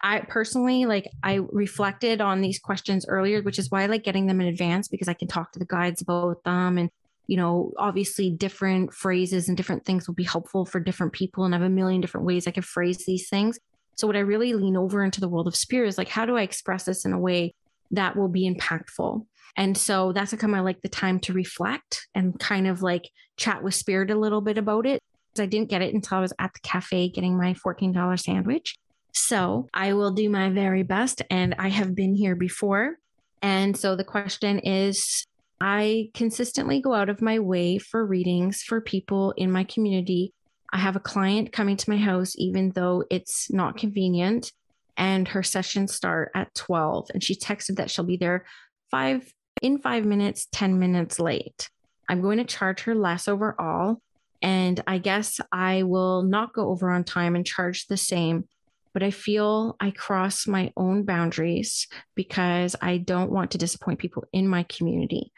I 0.03 0.19
personally 0.19 0.85
like 0.85 1.07
I 1.23 1.39
reflected 1.51 2.21
on 2.21 2.41
these 2.41 2.59
questions 2.59 3.05
earlier, 3.07 3.41
which 3.41 3.57
is 3.57 3.71
why 3.71 3.83
I 3.83 3.87
like 3.87 4.03
getting 4.03 4.27
them 4.27 4.41
in 4.41 4.47
advance 4.47 4.87
because 4.87 5.07
I 5.07 5.13
can 5.13 5.27
talk 5.27 5.53
to 5.53 5.59
the 5.59 5.65
guides 5.65 6.01
about 6.01 6.43
them 6.43 6.77
and 6.77 6.89
you 7.27 7.35
know, 7.35 7.73
obviously 7.77 8.29
different 8.29 8.93
phrases 8.93 9.49
and 9.49 9.57
different 9.57 9.85
things 9.85 10.07
will 10.07 10.15
be 10.15 10.23
helpful 10.23 10.65
for 10.65 10.79
different 10.79 11.11
people 11.11 11.43
and 11.43 11.53
I 11.53 11.57
have 11.57 11.67
a 11.67 11.69
million 11.69 11.99
different 11.99 12.25
ways 12.25 12.47
I 12.47 12.51
can 12.51 12.63
phrase 12.63 13.05
these 13.05 13.27
things. 13.27 13.59
So 13.97 14.07
what 14.07 14.15
I 14.15 14.19
really 14.19 14.53
lean 14.53 14.77
over 14.77 15.03
into 15.03 15.19
the 15.19 15.27
world 15.27 15.47
of 15.47 15.55
spirit 15.55 15.87
is 15.87 15.97
like, 15.97 16.07
how 16.07 16.25
do 16.25 16.37
I 16.37 16.43
express 16.43 16.85
this 16.85 17.03
in 17.03 17.13
a 17.13 17.19
way 17.19 17.55
that 17.91 18.15
will 18.15 18.29
be 18.29 18.49
impactful? 18.49 19.25
And 19.57 19.75
so 19.75 20.13
that's 20.13 20.33
come 20.35 20.53
I 20.53 20.59
like 20.59 20.81
the 20.81 20.89
time 20.89 21.19
to 21.21 21.33
reflect 21.33 22.07
and 22.13 22.39
kind 22.39 22.67
of 22.67 22.83
like 22.83 23.09
chat 23.37 23.63
with 23.63 23.73
spirit 23.73 24.11
a 24.11 24.15
little 24.15 24.41
bit 24.41 24.57
about 24.57 24.85
it. 24.85 25.01
I 25.39 25.45
didn't 25.45 25.69
get 25.69 25.81
it 25.81 25.93
until 25.93 26.19
I 26.19 26.21
was 26.21 26.33
at 26.39 26.53
the 26.53 26.59
cafe 26.61 27.09
getting 27.09 27.37
my 27.37 27.53
$14 27.53 28.19
sandwich. 28.19 28.75
So 29.13 29.67
I 29.73 29.93
will 29.93 30.11
do 30.11 30.29
my 30.29 30.49
very 30.49 30.83
best. 30.83 31.21
And 31.29 31.55
I 31.57 31.69
have 31.69 31.95
been 31.95 32.15
here 32.15 32.35
before. 32.35 32.97
And 33.41 33.75
so 33.75 33.95
the 33.95 34.03
question 34.03 34.59
is 34.59 35.25
I 35.59 36.09
consistently 36.13 36.81
go 36.81 36.93
out 36.93 37.09
of 37.09 37.21
my 37.21 37.39
way 37.39 37.77
for 37.77 38.05
readings 38.05 38.61
for 38.61 38.79
people 38.79 39.33
in 39.37 39.51
my 39.51 39.63
community 39.63 40.33
I 40.73 40.77
have 40.79 40.95
a 40.95 41.01
client 41.01 41.51
coming 41.51 41.77
to 41.77 41.89
my 41.89 41.97
house, 41.97 42.35
even 42.37 42.71
though 42.71 43.03
it's 43.09 43.51
not 43.51 43.77
convenient, 43.77 44.51
and 44.97 45.27
her 45.27 45.43
sessions 45.43 45.93
start 45.93 46.31
at 46.35 46.53
12. 46.55 47.11
And 47.13 47.23
she 47.23 47.35
texted 47.35 47.77
that 47.77 47.89
she'll 47.89 48.05
be 48.05 48.17
there 48.17 48.45
five 48.91 49.31
in 49.61 49.79
five 49.79 50.05
minutes, 50.05 50.47
10 50.51 50.79
minutes 50.79 51.19
late. 51.19 51.69
I'm 52.09 52.21
going 52.21 52.37
to 52.37 52.43
charge 52.43 52.81
her 52.81 52.95
less 52.95 53.27
overall. 53.27 54.01
And 54.41 54.81
I 54.85 54.99
guess 54.99 55.39
I 55.51 55.83
will 55.83 56.21
not 56.21 56.53
go 56.53 56.69
over 56.69 56.91
on 56.91 57.03
time 57.03 57.35
and 57.35 57.45
charge 57.45 57.87
the 57.87 57.97
same. 57.97 58.47
But 58.93 59.03
I 59.03 59.11
feel 59.11 59.75
I 59.79 59.91
cross 59.91 60.47
my 60.47 60.71
own 60.75 61.03
boundaries 61.03 61.87
because 62.15 62.75
I 62.81 62.97
don't 62.97 63.31
want 63.31 63.51
to 63.51 63.57
disappoint 63.57 63.99
people 63.99 64.25
in 64.33 64.47
my 64.47 64.63
community. 64.63 65.31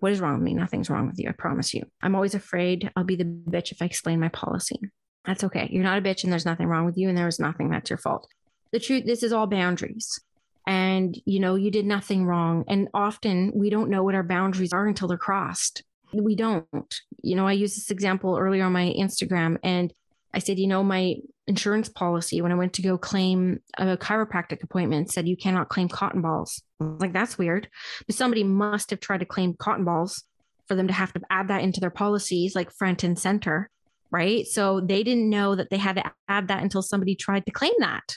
What 0.00 0.12
is 0.12 0.20
wrong 0.20 0.34
with 0.34 0.42
me? 0.42 0.54
Nothing's 0.54 0.90
wrong 0.90 1.06
with 1.06 1.18
you. 1.18 1.28
I 1.28 1.32
promise 1.32 1.72
you. 1.72 1.84
I'm 2.02 2.14
always 2.14 2.34
afraid 2.34 2.90
I'll 2.96 3.04
be 3.04 3.16
the 3.16 3.24
bitch 3.24 3.72
if 3.72 3.80
I 3.80 3.86
explain 3.86 4.20
my 4.20 4.28
policy. 4.28 4.78
That's 5.24 5.44
okay. 5.44 5.68
You're 5.70 5.82
not 5.82 5.98
a 5.98 6.02
bitch 6.02 6.22
and 6.22 6.32
there's 6.32 6.44
nothing 6.44 6.66
wrong 6.66 6.86
with 6.86 6.96
you 6.96 7.08
and 7.08 7.16
there 7.16 7.26
was 7.26 7.40
nothing 7.40 7.70
that's 7.70 7.90
your 7.90 7.98
fault. 7.98 8.28
The 8.72 8.80
truth, 8.80 9.04
this 9.06 9.22
is 9.22 9.32
all 9.32 9.46
boundaries. 9.46 10.20
And, 10.66 11.16
you 11.24 11.40
know, 11.40 11.54
you 11.54 11.70
did 11.70 11.86
nothing 11.86 12.24
wrong. 12.24 12.64
And 12.68 12.88
often 12.92 13.52
we 13.54 13.70
don't 13.70 13.90
know 13.90 14.02
what 14.02 14.14
our 14.14 14.22
boundaries 14.22 14.72
are 14.72 14.86
until 14.86 15.08
they're 15.08 15.16
crossed. 15.16 15.82
We 16.12 16.36
don't. 16.36 16.94
You 17.22 17.36
know, 17.36 17.46
I 17.46 17.52
used 17.52 17.76
this 17.76 17.90
example 17.90 18.36
earlier 18.36 18.64
on 18.64 18.72
my 18.72 18.94
Instagram 18.98 19.58
and 19.62 19.92
I 20.36 20.38
said, 20.38 20.58
you 20.58 20.66
know, 20.66 20.84
my 20.84 21.16
insurance 21.46 21.88
policy 21.88 22.42
when 22.42 22.52
I 22.52 22.56
went 22.56 22.74
to 22.74 22.82
go 22.82 22.98
claim 22.98 23.60
a 23.78 23.96
chiropractic 23.96 24.62
appointment 24.62 25.10
said 25.10 25.26
you 25.26 25.36
cannot 25.36 25.70
claim 25.70 25.88
cotton 25.88 26.20
balls. 26.20 26.62
like, 26.78 27.14
that's 27.14 27.38
weird. 27.38 27.68
But 28.06 28.16
somebody 28.16 28.44
must 28.44 28.90
have 28.90 29.00
tried 29.00 29.20
to 29.20 29.24
claim 29.24 29.54
cotton 29.58 29.86
balls 29.86 30.24
for 30.66 30.74
them 30.74 30.88
to 30.88 30.92
have 30.92 31.14
to 31.14 31.20
add 31.30 31.48
that 31.48 31.62
into 31.62 31.80
their 31.80 31.90
policies, 31.90 32.54
like 32.54 32.70
front 32.70 33.02
and 33.02 33.18
center. 33.18 33.70
Right. 34.10 34.46
So 34.46 34.80
they 34.80 35.02
didn't 35.02 35.30
know 35.30 35.54
that 35.54 35.70
they 35.70 35.78
had 35.78 35.96
to 35.96 36.04
add 36.28 36.48
that 36.48 36.62
until 36.62 36.82
somebody 36.82 37.14
tried 37.14 37.46
to 37.46 37.52
claim 37.52 37.72
that. 37.78 38.16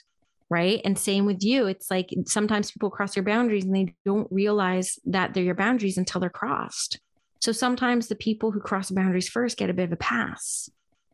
Right. 0.49 0.81
And 0.83 0.97
same 0.97 1.25
with 1.25 1.41
you. 1.41 1.67
It's 1.67 1.89
like 1.89 2.13
sometimes 2.25 2.71
people 2.71 2.89
cross 2.89 3.15
your 3.15 3.23
boundaries 3.23 3.63
and 3.63 3.73
they 3.73 3.95
don't 4.05 4.27
realize 4.29 4.99
that 5.05 5.33
they're 5.33 5.43
your 5.43 5.55
boundaries 5.55 5.97
until 5.97 6.19
they're 6.19 6.29
crossed. 6.29 6.99
So 7.39 7.53
sometimes 7.53 8.07
the 8.07 8.15
people 8.15 8.51
who 8.51 8.59
cross 8.59 8.89
the 8.89 8.95
boundaries 8.95 9.29
first 9.29 9.57
get 9.57 9.69
a 9.69 9.73
bit 9.73 9.85
of 9.85 9.93
a 9.93 9.97
pass 9.97 10.69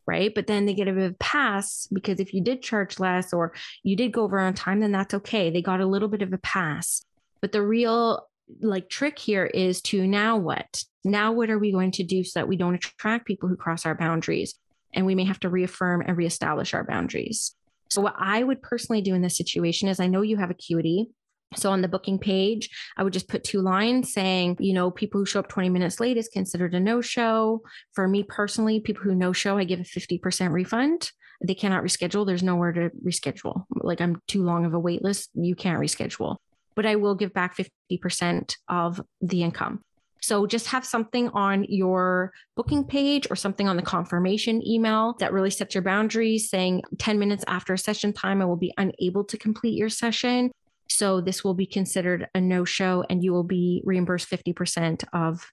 right? 0.08 0.34
But 0.34 0.47
then 0.47 0.66
they 0.66 0.74
get 0.74 0.88
a 0.88 0.93
bit 0.93 1.12
of 1.12 1.20
pass 1.20 1.88
because 1.91 2.20
if 2.20 2.34
you 2.34 2.41
did 2.41 2.62
charge 2.62 2.99
less 2.99 3.34
or 3.34 3.53
you 3.84 3.95
did 3.95 4.12
go 4.12 4.24
over 4.24 4.39
on 4.39 4.53
time, 4.53 4.80
then 4.80 4.91
that's 4.91 5.14
okay. 5.14 5.49
They 5.49 5.62
got 5.62 5.82
a 5.82 5.86
little 5.86 6.08
bit 6.08 6.22
of 6.22 6.34
a 6.34 6.38
pass. 6.38 7.03
But 7.41 7.51
the 7.51 7.62
real 7.62 8.28
like 8.62 8.89
trick 8.89 9.18
here 9.18 9.45
is 9.45 9.82
to 9.82 10.06
now 10.06 10.38
what? 10.38 10.84
Now 11.03 11.32
what 11.32 11.49
are 11.49 11.60
we 11.60 11.72
going 11.72 11.91
to 11.91 12.03
do 12.03 12.24
so 12.24 12.39
that 12.39 12.47
we 12.47 12.58
don't 12.58 12.76
attract 12.76 13.26
people 13.26 13.49
who 13.49 13.56
cross 13.56 13.86
our 13.86 13.95
boundaries? 13.95 14.56
And 14.93 15.06
we 15.06 15.16
may 15.16 15.26
have 15.26 15.39
to 15.41 15.49
reaffirm 15.49 16.01
and 16.01 16.16
reestablish 16.16 16.74
our 16.74 16.84
boundaries. 16.84 17.56
So 17.89 18.01
what 18.01 18.16
I 18.18 18.43
would 18.43 18.62
personally 18.62 19.01
do 19.01 19.14
in 19.14 19.22
this 19.22 19.38
situation 19.38 19.89
is 19.89 19.99
I 19.99 20.08
know 20.08 20.22
you 20.22 20.38
have 20.38 20.49
acuity 20.49 21.10
so 21.56 21.72
on 21.72 21.82
the 21.82 21.88
booking 21.88 22.20
page, 22.20 22.70
I 22.97 23.03
would 23.03 23.14
just 23.14 23.28
put 23.28 23.43
two 23.43 23.62
lines 23.62 24.14
saying, 24.14 24.58
you 24.60 24.74
know, 24.74 24.91
people 24.91 25.20
who 25.20 25.26
show 25.26 25.39
up 25.39 25.47
20 25.47 25.70
minutes 25.70 25.99
late 25.99 26.18
is 26.18 26.28
considered 26.28 26.74
a 26.74 26.80
no 26.80 27.01
show. 27.01 27.62
For 27.93 28.08
me 28.08 28.24
personally, 28.24 28.80
people 28.80 29.03
who 29.03 29.16
no 29.16 29.34
show, 29.34 29.58
I 29.58 29.64
give 29.64 29.80
a 29.80 29.84
50% 29.84 30.51
refund. 30.51 31.12
They 31.43 31.56
cannot 31.56 31.84
reschedule. 31.84 32.26
There's 32.26 32.43
nowhere 32.43 32.72
to 32.72 32.89
reschedule. 33.06 33.66
Like 33.70 34.01
I'm 34.01 34.22
too 34.28 34.43
long 34.43 34.66
of 34.66 34.74
a 34.74 34.80
wait 34.80 35.03
list. 35.03 35.30
You 35.34 35.56
can't 35.56 35.80
reschedule, 35.80 36.38
but 36.76 36.86
I 36.86 36.95
will 36.95 37.16
give 37.16 37.34
back 37.34 37.58
50% 37.91 38.56
of 38.70 39.01
the 39.22 39.43
income. 39.43 39.82
So 40.26 40.47
just 40.47 40.66
have 40.68 40.84
something 40.84 41.30
on 41.30 41.66
your 41.66 42.32
booking 42.56 42.84
page 42.84 43.28
or 43.30 43.36
something 43.36 43.68
on 43.68 43.76
the 43.76 43.84
confirmation 43.84 44.66
email 44.68 45.16
that 45.20 45.32
really 45.32 45.51
sets 45.51 45.76
your 45.76 45.84
boundaries 45.84 46.49
saying 46.49 46.82
10 46.97 47.20
minutes 47.20 47.43
after 47.47 47.78
session 47.78 48.12
time, 48.12 48.41
I 48.41 48.45
will 48.45 48.56
be 48.56 48.74
unable 48.76 49.24
to 49.26 49.38
complete 49.38 49.78
your 49.78 49.89
session. 49.89 50.49
So 50.88 51.21
this 51.21 51.43
will 51.43 51.53
be 51.53 51.65
considered 51.65 52.27
a 52.33 52.41
no 52.41 52.65
show 52.65 53.03
and 53.09 53.23
you 53.23 53.33
will 53.33 53.43
be 53.43 53.81
reimbursed 53.86 54.29
50% 54.29 55.03
of 55.13 55.51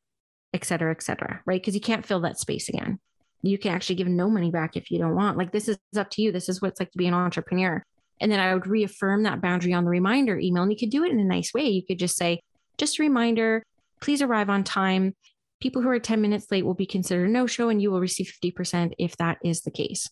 et 0.52 0.64
cetera, 0.64 0.90
et 0.90 1.02
cetera, 1.02 1.40
right? 1.46 1.60
Because 1.60 1.74
you 1.74 1.80
can't 1.80 2.04
fill 2.04 2.20
that 2.20 2.38
space 2.38 2.68
again. 2.68 2.98
You 3.42 3.58
can 3.58 3.72
actually 3.72 3.96
give 3.96 4.08
no 4.08 4.28
money 4.28 4.50
back 4.50 4.76
if 4.76 4.90
you 4.90 4.98
don't 4.98 5.16
want. 5.16 5.36
Like 5.36 5.52
this 5.52 5.68
is 5.68 5.78
up 5.96 6.10
to 6.10 6.22
you. 6.22 6.30
This 6.30 6.48
is 6.48 6.60
what 6.60 6.68
it's 6.68 6.80
like 6.80 6.92
to 6.92 6.98
be 6.98 7.06
an 7.06 7.14
entrepreneur. 7.14 7.82
And 8.20 8.30
then 8.30 8.38
I 8.38 8.54
would 8.54 8.66
reaffirm 8.66 9.24
that 9.24 9.40
boundary 9.40 9.72
on 9.72 9.84
the 9.84 9.90
reminder 9.90 10.38
email. 10.38 10.62
And 10.62 10.70
you 10.70 10.78
could 10.78 10.90
do 10.90 11.04
it 11.04 11.10
in 11.10 11.18
a 11.18 11.24
nice 11.24 11.52
way. 11.52 11.68
You 11.68 11.84
could 11.84 11.98
just 11.98 12.16
say, 12.16 12.40
just 12.78 12.98
a 12.98 13.02
reminder, 13.02 13.64
please 14.00 14.22
arrive 14.22 14.48
on 14.48 14.62
time. 14.62 15.16
People 15.60 15.82
who 15.82 15.88
are 15.88 15.98
10 15.98 16.20
minutes 16.20 16.50
late 16.50 16.64
will 16.64 16.74
be 16.74 16.86
considered 16.86 17.28
a 17.28 17.32
no 17.32 17.46
show 17.46 17.68
and 17.68 17.82
you 17.82 17.90
will 17.90 18.00
receive 18.00 18.32
50% 18.42 18.92
if 18.98 19.16
that 19.16 19.38
is 19.44 19.62
the 19.62 19.70
case. 19.70 20.08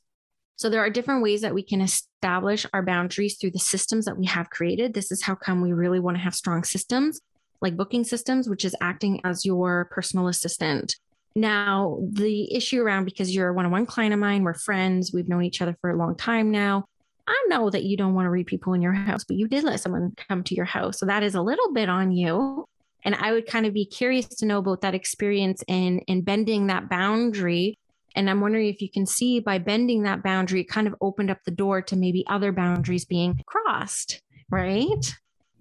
So 0.60 0.68
there 0.68 0.84
are 0.84 0.90
different 0.90 1.22
ways 1.22 1.40
that 1.40 1.54
we 1.54 1.62
can 1.62 1.80
establish 1.80 2.66
our 2.74 2.82
boundaries 2.82 3.38
through 3.38 3.52
the 3.52 3.58
systems 3.58 4.04
that 4.04 4.18
we 4.18 4.26
have 4.26 4.50
created. 4.50 4.92
This 4.92 5.10
is 5.10 5.22
how 5.22 5.34
come 5.34 5.62
we 5.62 5.72
really 5.72 6.00
want 6.00 6.18
to 6.18 6.22
have 6.22 6.34
strong 6.34 6.64
systems 6.64 7.18
like 7.62 7.76
booking 7.76 8.04
systems, 8.04 8.46
which 8.46 8.64
is 8.64 8.76
acting 8.80 9.20
as 9.24 9.44
your 9.44 9.88
personal 9.90 10.28
assistant. 10.28 10.96
Now, 11.34 11.98
the 12.10 12.54
issue 12.54 12.82
around 12.82 13.06
because 13.06 13.34
you're 13.34 13.48
a 13.48 13.54
one 13.54 13.64
on 13.64 13.70
one 13.70 13.86
client 13.86 14.12
of 14.12 14.20
mine, 14.20 14.42
we're 14.42 14.54
friends, 14.54 15.12
we've 15.14 15.28
known 15.28 15.44
each 15.44 15.62
other 15.62 15.76
for 15.80 15.90
a 15.90 15.96
long 15.96 16.14
time 16.14 16.50
now. 16.50 16.84
I 17.26 17.46
know 17.48 17.70
that 17.70 17.84
you 17.84 17.96
don't 17.96 18.14
want 18.14 18.26
to 18.26 18.30
read 18.30 18.46
people 18.46 18.74
in 18.74 18.82
your 18.82 18.92
house, 18.92 19.24
but 19.24 19.36
you 19.36 19.46
did 19.46 19.62
let 19.62 19.80
someone 19.80 20.12
come 20.28 20.42
to 20.44 20.54
your 20.54 20.64
house. 20.64 20.98
So 20.98 21.06
that 21.06 21.22
is 21.22 21.36
a 21.36 21.42
little 21.42 21.72
bit 21.72 21.88
on 21.88 22.10
you. 22.10 22.66
And 23.04 23.14
I 23.14 23.32
would 23.32 23.46
kind 23.46 23.64
of 23.64 23.72
be 23.72 23.86
curious 23.86 24.26
to 24.26 24.46
know 24.46 24.58
about 24.58 24.80
that 24.82 24.94
experience 24.94 25.62
in 25.68 26.00
in 26.00 26.22
bending 26.22 26.66
that 26.66 26.90
boundary 26.90 27.78
and 28.16 28.28
I'm 28.28 28.40
wondering 28.40 28.68
if 28.68 28.80
you 28.80 28.90
can 28.90 29.06
see 29.06 29.40
by 29.40 29.58
bending 29.58 30.02
that 30.02 30.22
boundary, 30.22 30.60
it 30.60 30.68
kind 30.68 30.86
of 30.86 30.94
opened 31.00 31.30
up 31.30 31.38
the 31.44 31.50
door 31.50 31.82
to 31.82 31.96
maybe 31.96 32.24
other 32.28 32.52
boundaries 32.52 33.04
being 33.04 33.40
crossed, 33.46 34.20
right? 34.50 35.14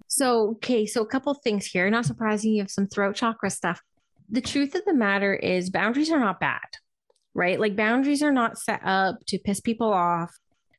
So, 0.08 0.50
okay, 0.56 0.86
so 0.86 1.02
a 1.02 1.06
couple 1.06 1.32
things 1.34 1.66
here. 1.66 1.88
Not 1.90 2.06
surprising 2.06 2.52
you 2.52 2.62
have 2.62 2.70
some 2.70 2.88
throat 2.88 3.14
chakra 3.14 3.50
stuff. 3.50 3.80
The 4.28 4.40
truth 4.40 4.74
of 4.74 4.84
the 4.84 4.94
matter 4.94 5.34
is, 5.34 5.70
boundaries 5.70 6.10
are 6.10 6.20
not 6.20 6.40
bad, 6.40 6.60
right? 7.34 7.60
Like, 7.60 7.76
boundaries 7.76 8.22
are 8.22 8.32
not 8.32 8.58
set 8.58 8.80
up 8.84 9.16
to 9.28 9.38
piss 9.38 9.60
people 9.60 9.92
off, 9.92 10.34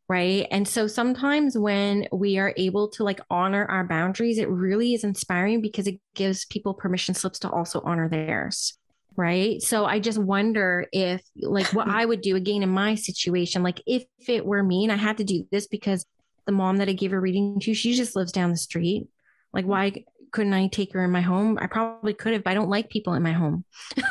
right? 0.10 0.48
And 0.52 0.68
so 0.68 0.88
sometimes 0.88 1.58
when 1.58 2.08
we 2.12 2.38
are 2.38 2.54
able 2.58 2.90
to 2.90 3.04
like 3.04 3.22
honor 3.30 3.66
our 3.66 3.86
boundaries, 3.86 4.38
it 4.38 4.50
really 4.50 4.94
is 4.94 5.06
inspiring 5.06 5.62
because 5.62 5.88
it 5.88 6.00
gives 6.16 6.46
people 6.46 6.74
permission 6.74 7.16
slips 7.16 7.40
to 7.40 7.50
also 7.50 7.82
honor 7.86 8.10
theirs 8.10 8.78
right? 9.16 9.62
So 9.62 9.86
i 9.86 10.00
just 10.00 10.18
wonder 10.18 10.88
if 10.92 11.22
like 11.38 11.68
what 11.74 11.88
i 11.90 12.06
would 12.06 12.22
do 12.22 12.36
again 12.36 12.64
in 12.64 12.70
my 12.70 12.96
situation 12.96 13.64
like 13.64 13.82
if 13.86 14.06
it 14.28 14.46
were 14.46 14.64
me 14.64 14.84
and 14.84 14.92
i 14.92 14.96
had 14.96 15.18
to 15.18 15.24
do 15.24 15.46
this 15.52 15.68
because 15.68 16.06
the 16.46 16.52
mom 16.52 16.78
that 16.78 16.90
i 16.90 16.94
gave 16.94 17.14
a 17.14 17.20
reading 17.20 17.60
to 17.60 17.74
she 17.74 17.94
just 17.94 18.16
lives 18.16 18.32
down 18.32 18.50
the 18.52 18.58
street. 18.58 19.08
Like 19.54 19.66
why 19.66 20.06
couldn't 20.32 20.54
i 20.54 20.68
take 20.68 20.94
her 20.94 21.04
in 21.04 21.12
my 21.12 21.22
home? 21.22 21.58
I 21.62 21.68
probably 21.68 22.14
could 22.14 22.34
have 22.34 22.44
but 22.44 22.52
i 22.52 22.54
don't 22.54 22.70
like 22.70 22.90
people 22.90 23.14
in 23.14 23.24
my 23.24 23.34
home. 23.34 23.66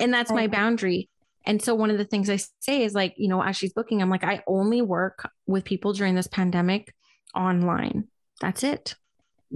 And 0.00 0.14
that's 0.14 0.32
my 0.32 0.46
boundary. 0.46 1.10
And 1.44 1.60
so 1.60 1.74
one 1.74 1.90
of 1.90 1.98
the 1.98 2.04
things 2.04 2.30
i 2.30 2.38
say 2.60 2.82
is 2.82 2.94
like 2.94 3.14
you 3.16 3.28
know 3.28 3.42
as 3.42 3.56
she's 3.56 3.72
booking 3.72 4.00
i'm 4.02 4.10
like 4.10 4.24
i 4.24 4.42
only 4.46 4.82
work 4.82 5.30
with 5.46 5.64
people 5.64 5.92
during 5.92 6.14
this 6.14 6.26
pandemic 6.26 6.94
online. 7.34 8.08
That's 8.40 8.64
it. 8.64 8.96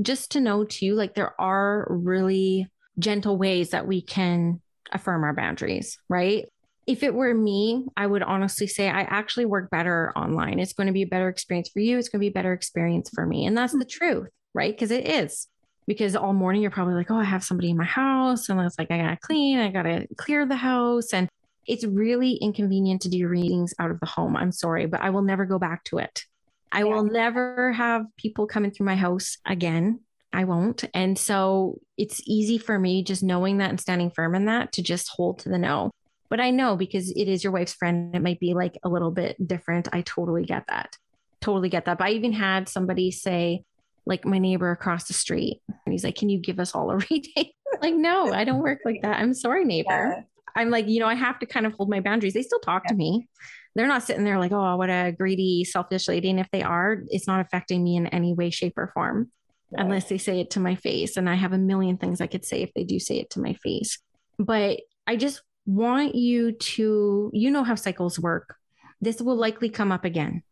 Just 0.01 0.33
to 0.33 0.41
know 0.41 0.65
too 0.65 0.95
like 0.95 1.15
there 1.15 1.39
are 1.41 1.87
really 1.89 2.69
gentle 2.99 3.37
ways 3.37 3.71
that 3.71 3.87
we 3.87 4.01
can 4.01 4.61
affirm 4.93 5.25
our 5.25 5.35
boundaries, 5.35 5.99
right? 6.09 6.47
If 6.87 7.03
it 7.03 7.15
were 7.15 7.35
me, 7.35 7.87
I 7.97 8.07
would 8.07 8.23
honestly 8.23 8.67
say 8.67 8.89
I 8.89 9.03
actually 9.03 9.47
work 9.47 9.71
better 9.71 10.13
online. 10.17 10.59
It's 10.59 10.75
going 10.75 10.87
to 10.87 10.93
be 10.93 11.03
a 11.03 11.07
better 11.07 11.29
experience 11.29 11.71
for 11.71 11.81
you. 11.81 11.99
It's 11.99 12.09
going 12.09 12.21
to 12.21 12.25
be 12.25 12.29
a 12.29 12.33
better 12.33 12.53
experience 12.53 13.11
for 13.15 13.27
me. 13.27 13.47
And 13.47 13.57
that's 13.57 13.73
the 13.73 13.87
truth, 13.87 14.29
right? 14.53 14.73
Because 14.73 14.91
it 14.91 15.09
is. 15.09 15.49
Because 15.87 16.15
all 16.15 16.33
morning 16.33 16.63
you're 16.63 16.71
probably 16.71 16.95
like, 16.95 17.11
oh, 17.11 17.19
I 17.19 17.25
have 17.25 17.45
somebody 17.45 17.71
in 17.71 17.77
my 17.77 17.85
house. 17.85 18.49
And 18.49 18.61
it's 18.61 18.79
like, 18.79 18.91
I 18.91 18.99
got 18.99 19.11
to 19.11 19.17
clean, 19.17 19.59
I 19.59 19.71
got 19.71 19.83
to 19.83 20.07
clear 20.17 20.47
the 20.47 20.57
house. 20.57 21.13
And 21.13 21.29
it's 21.67 21.85
really 21.85 22.35
inconvenient 22.35 23.03
to 23.03 23.09
do 23.09 23.29
readings 23.29 23.75
out 23.79 23.91
of 23.91 24.01
the 24.01 24.07
home. 24.07 24.37
I'm 24.37 24.53
sorry, 24.53 24.87
but 24.87 25.01
I 25.01 25.11
will 25.11 25.23
never 25.23 25.47
go 25.47 25.59
back 25.59 25.85
to 25.85 25.99
it. 25.99 26.25
I 26.71 26.81
yeah. 26.81 26.85
will 26.85 27.05
never 27.05 27.73
have 27.73 28.05
people 28.17 28.47
coming 28.47 28.71
through 28.71 28.87
my 28.87 28.97
house 28.97 29.39
again. 29.47 30.01
I 30.35 30.45
won't. 30.45 30.85
And 30.93 31.17
so 31.17 31.81
it's 31.97 32.21
easy 32.27 32.59
for 32.59 32.79
me 32.79 33.05
just 33.05 33.23
knowing 33.23 33.59
that 33.59 33.71
and 33.71 33.81
standing 33.81 34.11
firm 34.11 34.35
in 34.35 34.47
that 34.47 34.73
to 34.73 34.83
just 34.83 35.09
hold 35.09 35.39
to 35.41 35.49
the 35.49 35.59
no. 35.59 35.93
But 36.29 36.41
I 36.41 36.51
know 36.51 36.77
because 36.77 37.11
it 37.13 37.29
is 37.29 37.45
your 37.45 37.53
wife's 37.53 37.75
friend, 37.75 38.15
it 38.17 38.21
might 38.21 38.41
be 38.41 38.53
like 38.53 38.77
a 38.83 38.89
little 38.89 39.13
bit 39.13 39.37
different. 39.47 39.89
I 39.93 40.01
totally 40.01 40.45
get 40.45 40.65
that. 40.69 40.97
Totally 41.41 41.69
get 41.69 41.85
that. 41.85 41.99
But 41.99 42.09
I 42.09 42.11
even 42.11 42.33
had 42.33 42.69
somebody 42.69 43.13
say, 43.13 43.63
like 44.07 44.27
my 44.27 44.39
neighbor 44.39 44.71
across 44.71 45.05
the 45.05 45.15
street, 45.15 45.63
and 45.69 45.93
he's 45.93 46.05
like, 46.05 46.17
Can 46.17 46.29
you 46.29 46.39
give 46.39 46.59
us 46.59 46.75
all 46.75 46.91
a 46.91 46.97
reading? 47.11 47.53
like, 47.81 47.95
no, 47.95 48.33
I 48.33 48.45
don't 48.45 48.61
work 48.63 48.81
like 48.85 49.03
that. 49.03 49.21
I'm 49.21 49.35
sorry, 49.35 49.65
neighbor. 49.65 49.89
Yeah. 50.17 50.23
I'm 50.57 50.71
like, 50.71 50.89
you 50.89 51.01
know, 51.01 51.07
I 51.07 51.15
have 51.15 51.39
to 51.41 51.47
kind 51.47 51.67
of 51.67 51.73
hold 51.75 51.91
my 51.91 52.01
boundaries. 52.01 52.35
They 52.35 52.43
still 52.43 52.61
talk 52.61 52.83
yeah. 52.87 52.91
to 52.91 52.97
me. 52.97 53.29
They're 53.75 53.89
not 53.89 54.05
sitting 54.05 54.25
there 54.25 54.39
like, 54.39 54.53
oh, 54.53 54.77
what 54.77 54.91
a 54.91 55.15
greedy, 55.17 55.65
selfish 55.65 56.07
lady. 56.07 56.31
And 56.31 56.39
if 56.39 56.49
they 56.53 56.63
are, 56.63 57.03
it's 57.09 57.27
not 57.27 57.41
affecting 57.41 57.83
me 57.83 57.97
in 57.97 58.07
any 58.09 58.33
way, 58.33 58.51
shape, 58.51 58.75
or 58.77 58.91
form 58.95 59.31
unless 59.73 60.09
they 60.09 60.19
say 60.19 60.41
it 60.41 60.51
to 60.51 60.61
my 60.61 60.75
face. 60.75 61.17
And 61.17 61.29
I 61.29 61.35
have 61.35 61.53
a 61.53 61.59
million 61.59 61.97
things 61.97 62.21
I 62.21 62.27
could 62.27 62.45
say 62.45 62.63
if 62.63 62.73
they 62.75 62.85
do 62.85 62.99
say 62.99 63.19
it 63.19 63.31
to 63.31 63.41
my 63.41 63.55
face. 63.55 63.99
But 64.39 64.81
I 65.07 65.17
just 65.17 65.43
want 65.67 66.15
you 66.15 66.53
to, 66.53 67.31
you 67.33 67.51
know 67.51 67.65
how 67.65 67.75
cycles 67.75 68.19
work. 68.19 68.57
This 69.01 69.21
will 69.21 69.37
likely 69.37 69.69
come 69.69 69.93
up 69.93 70.05
again. 70.05 70.43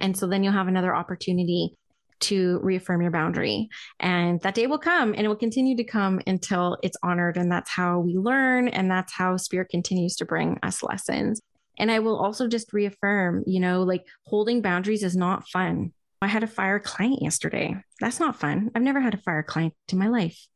And 0.00 0.16
so 0.16 0.26
then 0.26 0.44
you'll 0.44 0.52
have 0.52 0.68
another 0.68 0.94
opportunity 0.94 1.74
to 2.18 2.60
reaffirm 2.62 3.02
your 3.02 3.10
boundary. 3.10 3.68
And 4.00 4.40
that 4.40 4.54
day 4.54 4.66
will 4.66 4.78
come 4.78 5.12
and 5.12 5.24
it 5.24 5.28
will 5.28 5.36
continue 5.36 5.76
to 5.76 5.84
come 5.84 6.20
until 6.26 6.78
it's 6.82 6.96
honored. 7.02 7.36
And 7.36 7.50
that's 7.50 7.70
how 7.70 8.00
we 8.00 8.16
learn. 8.16 8.68
And 8.68 8.90
that's 8.90 9.12
how 9.12 9.36
spirit 9.36 9.68
continues 9.70 10.16
to 10.16 10.24
bring 10.24 10.58
us 10.62 10.82
lessons. 10.82 11.40
And 11.78 11.90
I 11.90 11.98
will 11.98 12.16
also 12.16 12.48
just 12.48 12.72
reaffirm, 12.72 13.44
you 13.46 13.60
know, 13.60 13.82
like 13.82 14.06
holding 14.24 14.62
boundaries 14.62 15.02
is 15.02 15.16
not 15.16 15.46
fun. 15.48 15.92
I 16.22 16.28
had 16.28 16.40
to 16.40 16.46
fire 16.46 16.76
a 16.76 16.80
client 16.80 17.22
yesterday. 17.22 17.76
That's 18.00 18.20
not 18.20 18.38
fun. 18.40 18.70
I've 18.74 18.82
never 18.82 19.00
had 19.00 19.12
to 19.12 19.18
fire 19.18 19.40
a 19.40 19.44
client 19.44 19.74
in 19.90 19.98
my 19.98 20.08
life. 20.08 20.46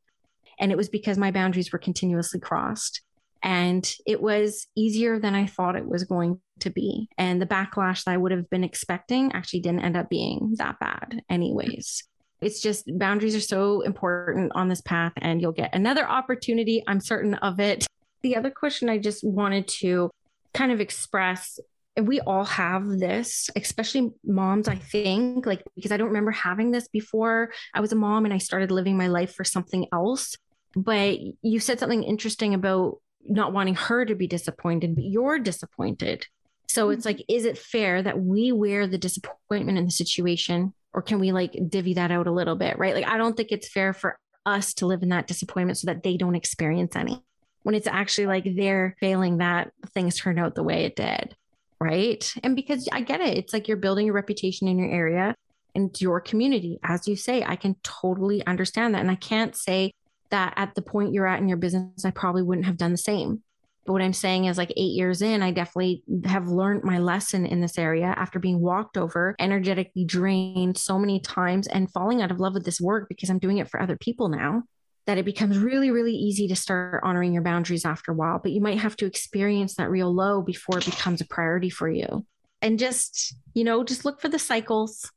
And 0.58 0.72
it 0.72 0.76
was 0.76 0.88
because 0.88 1.18
my 1.18 1.30
boundaries 1.30 1.72
were 1.72 1.78
continuously 1.78 2.40
crossed. 2.40 3.02
And 3.42 3.90
it 4.06 4.20
was 4.20 4.66
easier 4.76 5.18
than 5.18 5.34
I 5.34 5.46
thought 5.46 5.76
it 5.76 5.86
was 5.86 6.04
going 6.04 6.40
to 6.60 6.70
be. 6.70 7.08
And 7.16 7.40
the 7.40 7.46
backlash 7.46 8.04
that 8.04 8.12
I 8.12 8.16
would 8.18 8.32
have 8.32 8.50
been 8.50 8.64
expecting 8.64 9.32
actually 9.32 9.60
didn't 9.60 9.84
end 9.84 9.96
up 9.96 10.10
being 10.10 10.54
that 10.58 10.78
bad, 10.78 11.22
anyways. 11.30 12.04
It's 12.42 12.60
just 12.60 12.90
boundaries 12.98 13.34
are 13.34 13.40
so 13.40 13.80
important 13.82 14.52
on 14.54 14.68
this 14.68 14.80
path, 14.80 15.12
and 15.18 15.40
you'll 15.40 15.52
get 15.52 15.74
another 15.74 16.08
opportunity. 16.08 16.82
I'm 16.86 17.00
certain 17.00 17.34
of 17.34 17.60
it. 17.60 17.86
The 18.22 18.36
other 18.36 18.50
question 18.50 18.88
I 18.88 18.98
just 18.98 19.24
wanted 19.24 19.68
to 19.68 20.10
kind 20.52 20.72
of 20.72 20.80
express 20.80 21.58
and 21.96 22.06
we 22.06 22.20
all 22.20 22.44
have 22.44 22.88
this, 22.88 23.50
especially 23.56 24.10
moms, 24.24 24.68
I 24.68 24.76
think, 24.76 25.46
like 25.46 25.62
because 25.74 25.92
I 25.92 25.96
don't 25.96 26.08
remember 26.08 26.30
having 26.30 26.70
this 26.70 26.88
before 26.88 27.50
I 27.74 27.80
was 27.80 27.92
a 27.92 27.96
mom 27.96 28.24
and 28.24 28.34
I 28.34 28.38
started 28.38 28.70
living 28.70 28.96
my 28.96 29.08
life 29.08 29.34
for 29.34 29.44
something 29.44 29.86
else. 29.92 30.36
But 30.76 31.18
you 31.42 31.58
said 31.58 31.80
something 31.80 32.04
interesting 32.04 32.54
about 32.54 32.98
not 33.24 33.52
wanting 33.52 33.74
her 33.74 34.04
to 34.04 34.14
be 34.14 34.28
disappointed, 34.28 34.94
but 34.94 35.04
you're 35.04 35.38
disappointed. 35.38 36.26
So 36.68 36.86
mm-hmm. 36.86 36.94
it's 36.94 37.04
like, 37.04 37.24
is 37.28 37.44
it 37.44 37.58
fair 37.58 38.02
that 38.02 38.20
we 38.20 38.52
wear 38.52 38.86
the 38.86 38.98
disappointment 38.98 39.78
in 39.78 39.84
the 39.84 39.90
situation, 39.90 40.72
or 40.92 41.02
can 41.02 41.18
we 41.18 41.32
like 41.32 41.56
divvy 41.68 41.94
that 41.94 42.12
out 42.12 42.28
a 42.28 42.32
little 42.32 42.56
bit, 42.56 42.78
right? 42.78 42.94
Like, 42.94 43.08
I 43.08 43.18
don't 43.18 43.36
think 43.36 43.50
it's 43.50 43.68
fair 43.68 43.92
for 43.92 44.18
us 44.46 44.74
to 44.74 44.86
live 44.86 45.02
in 45.02 45.08
that 45.10 45.26
disappointment 45.26 45.78
so 45.78 45.86
that 45.86 46.02
they 46.04 46.16
don't 46.16 46.36
experience 46.36 46.94
any 46.94 47.22
when 47.62 47.74
it's 47.74 47.86
actually 47.86 48.26
like 48.26 48.44
they're 48.56 48.96
failing 49.00 49.38
that 49.38 49.70
things 49.92 50.16
turned 50.16 50.38
out 50.38 50.54
the 50.54 50.62
way 50.62 50.84
it 50.84 50.96
did. 50.96 51.36
Right. 51.80 52.32
And 52.42 52.54
because 52.54 52.88
I 52.92 53.00
get 53.00 53.20
it, 53.20 53.38
it's 53.38 53.54
like 53.54 53.66
you're 53.66 53.78
building 53.78 54.10
a 54.10 54.12
reputation 54.12 54.68
in 54.68 54.78
your 54.78 54.90
area 54.90 55.34
and 55.74 55.98
your 56.00 56.20
community. 56.20 56.78
As 56.82 57.08
you 57.08 57.16
say, 57.16 57.42
I 57.42 57.56
can 57.56 57.74
totally 57.82 58.44
understand 58.46 58.94
that. 58.94 59.00
And 59.00 59.10
I 59.10 59.14
can't 59.14 59.56
say 59.56 59.92
that 60.28 60.52
at 60.56 60.74
the 60.74 60.82
point 60.82 61.14
you're 61.14 61.26
at 61.26 61.40
in 61.40 61.48
your 61.48 61.56
business, 61.56 62.04
I 62.04 62.10
probably 62.10 62.42
wouldn't 62.42 62.66
have 62.66 62.76
done 62.76 62.92
the 62.92 62.98
same. 62.98 63.42
But 63.86 63.94
what 63.94 64.02
I'm 64.02 64.12
saying 64.12 64.44
is, 64.44 64.58
like 64.58 64.72
eight 64.76 64.92
years 64.92 65.22
in, 65.22 65.42
I 65.42 65.52
definitely 65.52 66.04
have 66.26 66.48
learned 66.48 66.84
my 66.84 66.98
lesson 66.98 67.46
in 67.46 67.62
this 67.62 67.78
area 67.78 68.14
after 68.16 68.38
being 68.38 68.60
walked 68.60 68.98
over, 68.98 69.34
energetically 69.40 70.04
drained 70.04 70.76
so 70.76 70.98
many 70.98 71.18
times, 71.18 71.66
and 71.66 71.90
falling 71.90 72.20
out 72.20 72.30
of 72.30 72.40
love 72.40 72.52
with 72.52 72.64
this 72.64 72.80
work 72.80 73.08
because 73.08 73.30
I'm 73.30 73.38
doing 73.38 73.58
it 73.58 73.70
for 73.70 73.80
other 73.80 73.96
people 73.96 74.28
now. 74.28 74.64
That 75.10 75.18
it 75.18 75.24
becomes 75.24 75.58
really, 75.58 75.90
really 75.90 76.14
easy 76.14 76.46
to 76.46 76.54
start 76.54 77.02
honoring 77.02 77.32
your 77.32 77.42
boundaries 77.42 77.84
after 77.84 78.12
a 78.12 78.14
while. 78.14 78.38
But 78.38 78.52
you 78.52 78.60
might 78.60 78.78
have 78.78 78.94
to 78.98 79.06
experience 79.06 79.74
that 79.74 79.90
real 79.90 80.14
low 80.14 80.40
before 80.40 80.78
it 80.78 80.84
becomes 80.84 81.20
a 81.20 81.26
priority 81.26 81.68
for 81.68 81.90
you. 81.90 82.24
And 82.62 82.78
just, 82.78 83.34
you 83.52 83.64
know, 83.64 83.82
just 83.82 84.04
look 84.04 84.20
for 84.20 84.28
the 84.28 84.38
cycles 84.38 85.10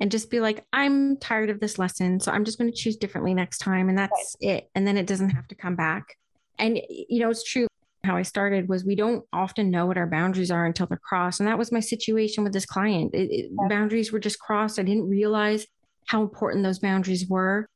and 0.00 0.10
just 0.10 0.30
be 0.30 0.40
like, 0.40 0.64
I'm 0.72 1.18
tired 1.18 1.50
of 1.50 1.60
this 1.60 1.78
lesson. 1.78 2.20
So 2.20 2.32
I'm 2.32 2.46
just 2.46 2.56
going 2.56 2.72
to 2.72 2.74
choose 2.74 2.96
differently 2.96 3.34
next 3.34 3.58
time. 3.58 3.90
And 3.90 3.98
that's 3.98 4.34
right. 4.42 4.50
it. 4.50 4.70
And 4.74 4.86
then 4.86 4.96
it 4.96 5.06
doesn't 5.06 5.28
have 5.28 5.46
to 5.48 5.54
come 5.54 5.76
back. 5.76 6.16
And, 6.58 6.80
you 6.88 7.20
know, 7.20 7.28
it's 7.28 7.44
true. 7.44 7.66
How 8.04 8.16
I 8.16 8.22
started 8.22 8.66
was 8.66 8.82
we 8.82 8.96
don't 8.96 9.26
often 9.30 9.70
know 9.70 9.84
what 9.84 9.98
our 9.98 10.06
boundaries 10.06 10.50
are 10.50 10.64
until 10.64 10.86
they're 10.86 10.96
crossed. 10.96 11.40
And 11.40 11.48
that 11.50 11.58
was 11.58 11.70
my 11.70 11.80
situation 11.80 12.44
with 12.44 12.54
this 12.54 12.64
client. 12.64 13.14
It, 13.14 13.30
it, 13.30 13.50
yeah. 13.50 13.68
Boundaries 13.68 14.10
were 14.10 14.20
just 14.20 14.38
crossed. 14.38 14.78
I 14.78 14.84
didn't 14.84 15.10
realize 15.10 15.66
how 16.06 16.22
important 16.22 16.64
those 16.64 16.78
boundaries 16.78 17.28
were. 17.28 17.68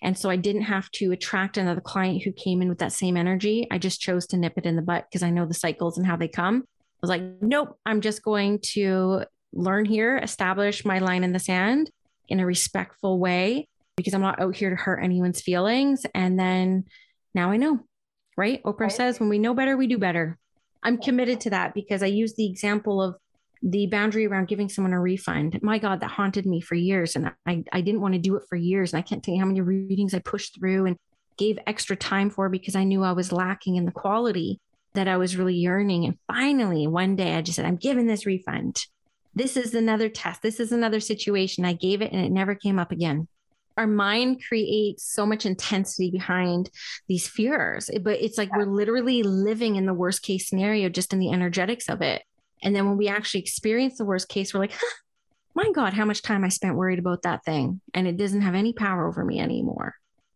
And 0.00 0.16
so 0.16 0.30
I 0.30 0.36
didn't 0.36 0.62
have 0.62 0.90
to 0.92 1.12
attract 1.12 1.56
another 1.56 1.80
client 1.80 2.22
who 2.22 2.32
came 2.32 2.62
in 2.62 2.68
with 2.68 2.78
that 2.78 2.92
same 2.92 3.16
energy. 3.16 3.66
I 3.70 3.78
just 3.78 4.00
chose 4.00 4.26
to 4.28 4.36
nip 4.36 4.54
it 4.56 4.66
in 4.66 4.76
the 4.76 4.82
butt 4.82 5.06
because 5.10 5.22
I 5.22 5.30
know 5.30 5.46
the 5.46 5.54
cycles 5.54 5.98
and 5.98 6.06
how 6.06 6.16
they 6.16 6.28
come. 6.28 6.64
I 6.66 6.98
was 7.02 7.10
like, 7.10 7.22
nope, 7.40 7.78
I'm 7.84 8.00
just 8.00 8.22
going 8.22 8.60
to 8.74 9.24
learn 9.52 9.84
here, 9.84 10.16
establish 10.18 10.84
my 10.84 10.98
line 10.98 11.24
in 11.24 11.32
the 11.32 11.38
sand 11.38 11.90
in 12.28 12.40
a 12.40 12.46
respectful 12.46 13.18
way 13.18 13.68
because 13.96 14.14
I'm 14.14 14.22
not 14.22 14.40
out 14.40 14.56
here 14.56 14.70
to 14.70 14.76
hurt 14.76 15.02
anyone's 15.02 15.42
feelings. 15.42 16.06
And 16.14 16.38
then 16.38 16.84
now 17.34 17.50
I 17.50 17.56
know, 17.56 17.80
right? 18.36 18.62
Oprah 18.62 18.80
right. 18.80 18.92
says, 18.92 19.20
when 19.20 19.28
we 19.28 19.38
know 19.38 19.54
better, 19.54 19.76
we 19.76 19.86
do 19.86 19.98
better. 19.98 20.38
I'm 20.82 20.98
committed 20.98 21.40
to 21.42 21.50
that 21.50 21.74
because 21.74 22.02
I 22.02 22.06
use 22.06 22.34
the 22.34 22.46
example 22.46 23.02
of 23.02 23.16
the 23.62 23.86
boundary 23.86 24.26
around 24.26 24.48
giving 24.48 24.68
someone 24.68 24.92
a 24.92 25.00
refund. 25.00 25.60
My 25.62 25.78
God, 25.78 26.00
that 26.00 26.10
haunted 26.10 26.46
me 26.46 26.60
for 26.60 26.74
years. 26.74 27.14
And 27.14 27.32
I, 27.46 27.64
I 27.72 27.80
didn't 27.80 28.00
want 28.00 28.14
to 28.14 28.20
do 28.20 28.36
it 28.36 28.42
for 28.48 28.56
years. 28.56 28.92
And 28.92 28.98
I 28.98 29.02
can't 29.02 29.22
tell 29.22 29.34
you 29.34 29.40
how 29.40 29.46
many 29.46 29.60
readings 29.60 30.14
I 30.14 30.18
pushed 30.18 30.58
through 30.58 30.86
and 30.86 30.96
gave 31.36 31.58
extra 31.66 31.96
time 31.96 32.30
for 32.30 32.48
because 32.48 32.74
I 32.74 32.84
knew 32.84 33.04
I 33.04 33.12
was 33.12 33.32
lacking 33.32 33.76
in 33.76 33.84
the 33.84 33.92
quality 33.92 34.60
that 34.94 35.08
I 35.08 35.16
was 35.16 35.36
really 35.36 35.54
yearning. 35.54 36.04
And 36.04 36.18
finally, 36.26 36.86
one 36.86 37.16
day 37.16 37.34
I 37.34 37.42
just 37.42 37.56
said, 37.56 37.64
I'm 37.64 37.76
giving 37.76 38.06
this 38.06 38.26
refund 38.26 38.84
this 39.34 39.56
is 39.56 39.74
another 39.74 40.08
test. 40.08 40.42
This 40.42 40.60
is 40.60 40.72
another 40.72 41.00
situation. 41.00 41.64
I 41.64 41.72
gave 41.72 42.02
it 42.02 42.12
and 42.12 42.24
it 42.24 42.30
never 42.30 42.54
came 42.54 42.78
up 42.78 42.92
again. 42.92 43.28
Our 43.78 43.86
mind 43.86 44.42
creates 44.46 45.10
so 45.10 45.24
much 45.24 45.46
intensity 45.46 46.10
behind 46.10 46.70
these 47.08 47.26
fears, 47.26 47.90
but 48.02 48.20
it's 48.20 48.36
like 48.36 48.54
we're 48.54 48.66
literally 48.66 49.22
living 49.22 49.76
in 49.76 49.86
the 49.86 49.94
worst 49.94 50.22
case 50.22 50.46
scenario 50.46 50.90
just 50.90 51.14
in 51.14 51.18
the 51.18 51.32
energetics 51.32 51.88
of 51.88 52.02
it. 52.02 52.22
And 52.62 52.74
then 52.74 52.86
when 52.86 52.96
we 52.96 53.08
actually 53.08 53.40
experience 53.40 53.98
the 53.98 54.04
worst 54.04 54.28
case, 54.28 54.54
we're 54.54 54.60
like, 54.60 54.72
huh, 54.72 54.96
my 55.54 55.70
God, 55.72 55.92
how 55.92 56.04
much 56.04 56.22
time 56.22 56.44
I 56.44 56.48
spent 56.48 56.76
worried 56.76 56.98
about 56.98 57.22
that 57.22 57.44
thing. 57.44 57.80
And 57.94 58.06
it 58.06 58.16
doesn't 58.16 58.42
have 58.42 58.54
any 58.54 58.72
power 58.72 59.06
over 59.06 59.24
me 59.24 59.40
anymore. 59.40 59.94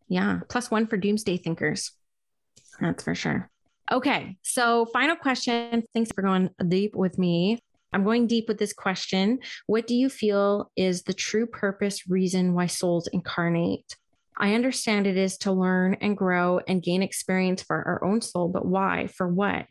Yeah. 0.09 0.41
Plus 0.49 0.71
one 0.71 0.87
for 0.87 0.97
doomsday 0.97 1.39
thinkers. 1.39 1.93
That's 2.81 3.05
for 3.05 3.15
sure. 3.15 3.51
Okay. 3.91 4.37
So, 4.43 4.87
final 4.87 5.17
question. 5.17 5.85
Thanks 5.95 6.11
for 6.13 6.23
going 6.23 6.51
deep 6.69 6.95
with 6.95 7.19
me. 7.19 7.61
I'm 7.93 8.05
going 8.05 8.27
deep 8.27 8.49
with 8.49 8.59
this 8.59 8.73
question. 8.73 9.39
What 9.67 9.87
do 9.87 9.95
you 9.95 10.09
feel 10.09 10.71
is 10.77 11.05
the 11.05 11.15
true 11.15 11.47
purpose, 11.47 12.09
reason 12.09 12.53
why 12.53 12.67
souls 12.67 13.09
incarnate? 13.13 13.97
I 14.37 14.55
understand 14.55 15.07
it 15.07 15.17
is 15.17 15.39
to 15.39 15.53
learn 15.53 15.97
and 16.01 16.17
grow 16.17 16.61
and 16.69 16.83
gain 16.83 17.03
experience 17.03 17.63
for 17.63 17.77
our 17.77 18.05
own 18.05 18.21
soul, 18.21 18.49
but 18.49 18.67
why? 18.67 19.07
For 19.07 19.27
what? 19.27 19.67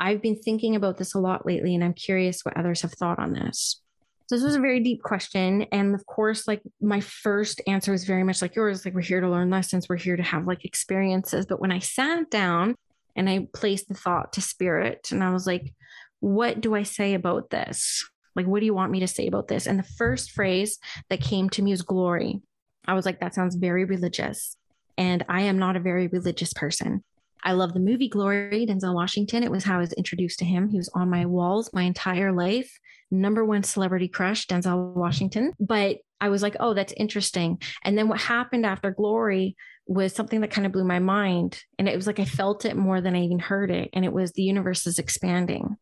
I've 0.00 0.22
been 0.22 0.36
thinking 0.36 0.74
about 0.74 0.96
this 0.96 1.14
a 1.14 1.20
lot 1.20 1.44
lately, 1.44 1.74
and 1.74 1.84
I'm 1.84 1.92
curious 1.92 2.42
what 2.42 2.56
others 2.56 2.80
have 2.80 2.92
thought 2.92 3.18
on 3.18 3.34
this. 3.34 3.80
So 4.26 4.36
this 4.36 4.44
was 4.44 4.54
a 4.54 4.60
very 4.60 4.80
deep 4.80 5.02
question. 5.02 5.66
And 5.72 5.94
of 5.94 6.06
course, 6.06 6.48
like 6.48 6.62
my 6.80 7.00
first 7.00 7.60
answer 7.66 7.92
was 7.92 8.04
very 8.04 8.22
much 8.22 8.40
like 8.40 8.54
yours, 8.54 8.84
like 8.84 8.94
we're 8.94 9.00
here 9.02 9.20
to 9.20 9.28
learn 9.28 9.50
lessons, 9.50 9.88
we're 9.88 9.96
here 9.96 10.16
to 10.16 10.22
have 10.22 10.46
like 10.46 10.64
experiences. 10.64 11.46
But 11.46 11.60
when 11.60 11.72
I 11.72 11.80
sat 11.80 12.30
down 12.30 12.76
and 13.16 13.28
I 13.28 13.48
placed 13.52 13.88
the 13.88 13.94
thought 13.94 14.32
to 14.34 14.40
spirit, 14.40 15.08
and 15.10 15.22
I 15.22 15.32
was 15.32 15.46
like, 15.46 15.74
what 16.20 16.60
do 16.60 16.74
I 16.74 16.84
say 16.84 17.14
about 17.14 17.50
this? 17.50 18.08
Like, 18.36 18.46
what 18.46 18.60
do 18.60 18.66
you 18.66 18.74
want 18.74 18.92
me 18.92 19.00
to 19.00 19.08
say 19.08 19.26
about 19.26 19.48
this? 19.48 19.66
And 19.66 19.78
the 19.78 19.88
first 19.98 20.30
phrase 20.30 20.78
that 21.08 21.20
came 21.20 21.50
to 21.50 21.62
me 21.62 21.72
was 21.72 21.82
glory. 21.82 22.40
I 22.86 22.94
was 22.94 23.04
like, 23.04 23.20
that 23.20 23.34
sounds 23.34 23.56
very 23.56 23.84
religious. 23.84 24.56
And 24.96 25.24
I 25.28 25.42
am 25.42 25.58
not 25.58 25.76
a 25.76 25.80
very 25.80 26.06
religious 26.06 26.52
person. 26.52 27.02
I 27.42 27.52
love 27.52 27.74
the 27.74 27.80
movie 27.80 28.08
Glory, 28.08 28.66
Denzel 28.66 28.94
Washington. 28.94 29.42
It 29.42 29.50
was 29.50 29.64
how 29.64 29.76
I 29.76 29.80
was 29.80 29.92
introduced 29.92 30.38
to 30.40 30.44
him. 30.44 30.68
He 30.68 30.76
was 30.76 30.90
on 30.94 31.10
my 31.10 31.26
walls 31.26 31.70
my 31.72 31.82
entire 31.82 32.32
life. 32.32 32.78
Number 33.10 33.44
one 33.44 33.62
celebrity 33.62 34.08
crush, 34.08 34.46
Denzel 34.46 34.94
Washington. 34.94 35.52
But 35.58 35.98
I 36.20 36.28
was 36.28 36.42
like, 36.42 36.56
oh, 36.60 36.74
that's 36.74 36.94
interesting. 36.96 37.60
And 37.82 37.96
then 37.98 38.08
what 38.08 38.20
happened 38.20 38.66
after 38.66 38.90
Glory 38.90 39.56
was 39.86 40.14
something 40.14 40.42
that 40.42 40.50
kind 40.50 40.66
of 40.66 40.72
blew 40.72 40.84
my 40.84 41.00
mind. 41.00 41.62
And 41.78 41.88
it 41.88 41.96
was 41.96 42.06
like 42.06 42.20
I 42.20 42.24
felt 42.24 42.64
it 42.64 42.76
more 42.76 43.00
than 43.00 43.16
I 43.16 43.22
even 43.22 43.40
heard 43.40 43.70
it. 43.70 43.90
And 43.92 44.04
it 44.04 44.12
was 44.12 44.32
the 44.32 44.42
universe 44.42 44.86
is 44.86 44.98
expanding 44.98 45.76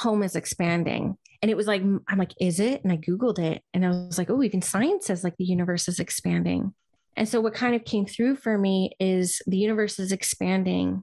home 0.00 0.22
is 0.22 0.34
expanding. 0.34 1.16
And 1.42 1.50
it 1.50 1.56
was 1.56 1.66
like, 1.66 1.82
I'm 1.82 2.18
like, 2.18 2.32
is 2.40 2.58
it? 2.58 2.82
And 2.82 2.92
I 2.92 2.96
Googled 2.96 3.38
it 3.38 3.62
and 3.72 3.84
I 3.84 3.90
was 3.90 4.18
like, 4.18 4.30
oh, 4.30 4.42
even 4.42 4.62
science 4.62 5.06
says 5.06 5.22
like 5.22 5.36
the 5.36 5.44
universe 5.44 5.88
is 5.88 6.00
expanding. 6.00 6.74
And 7.16 7.28
so 7.28 7.40
what 7.40 7.54
kind 7.54 7.74
of 7.74 7.84
came 7.84 8.06
through 8.06 8.36
for 8.36 8.56
me 8.56 8.92
is 8.98 9.42
the 9.46 9.58
universe 9.58 9.98
is 9.98 10.12
expanding, 10.12 11.02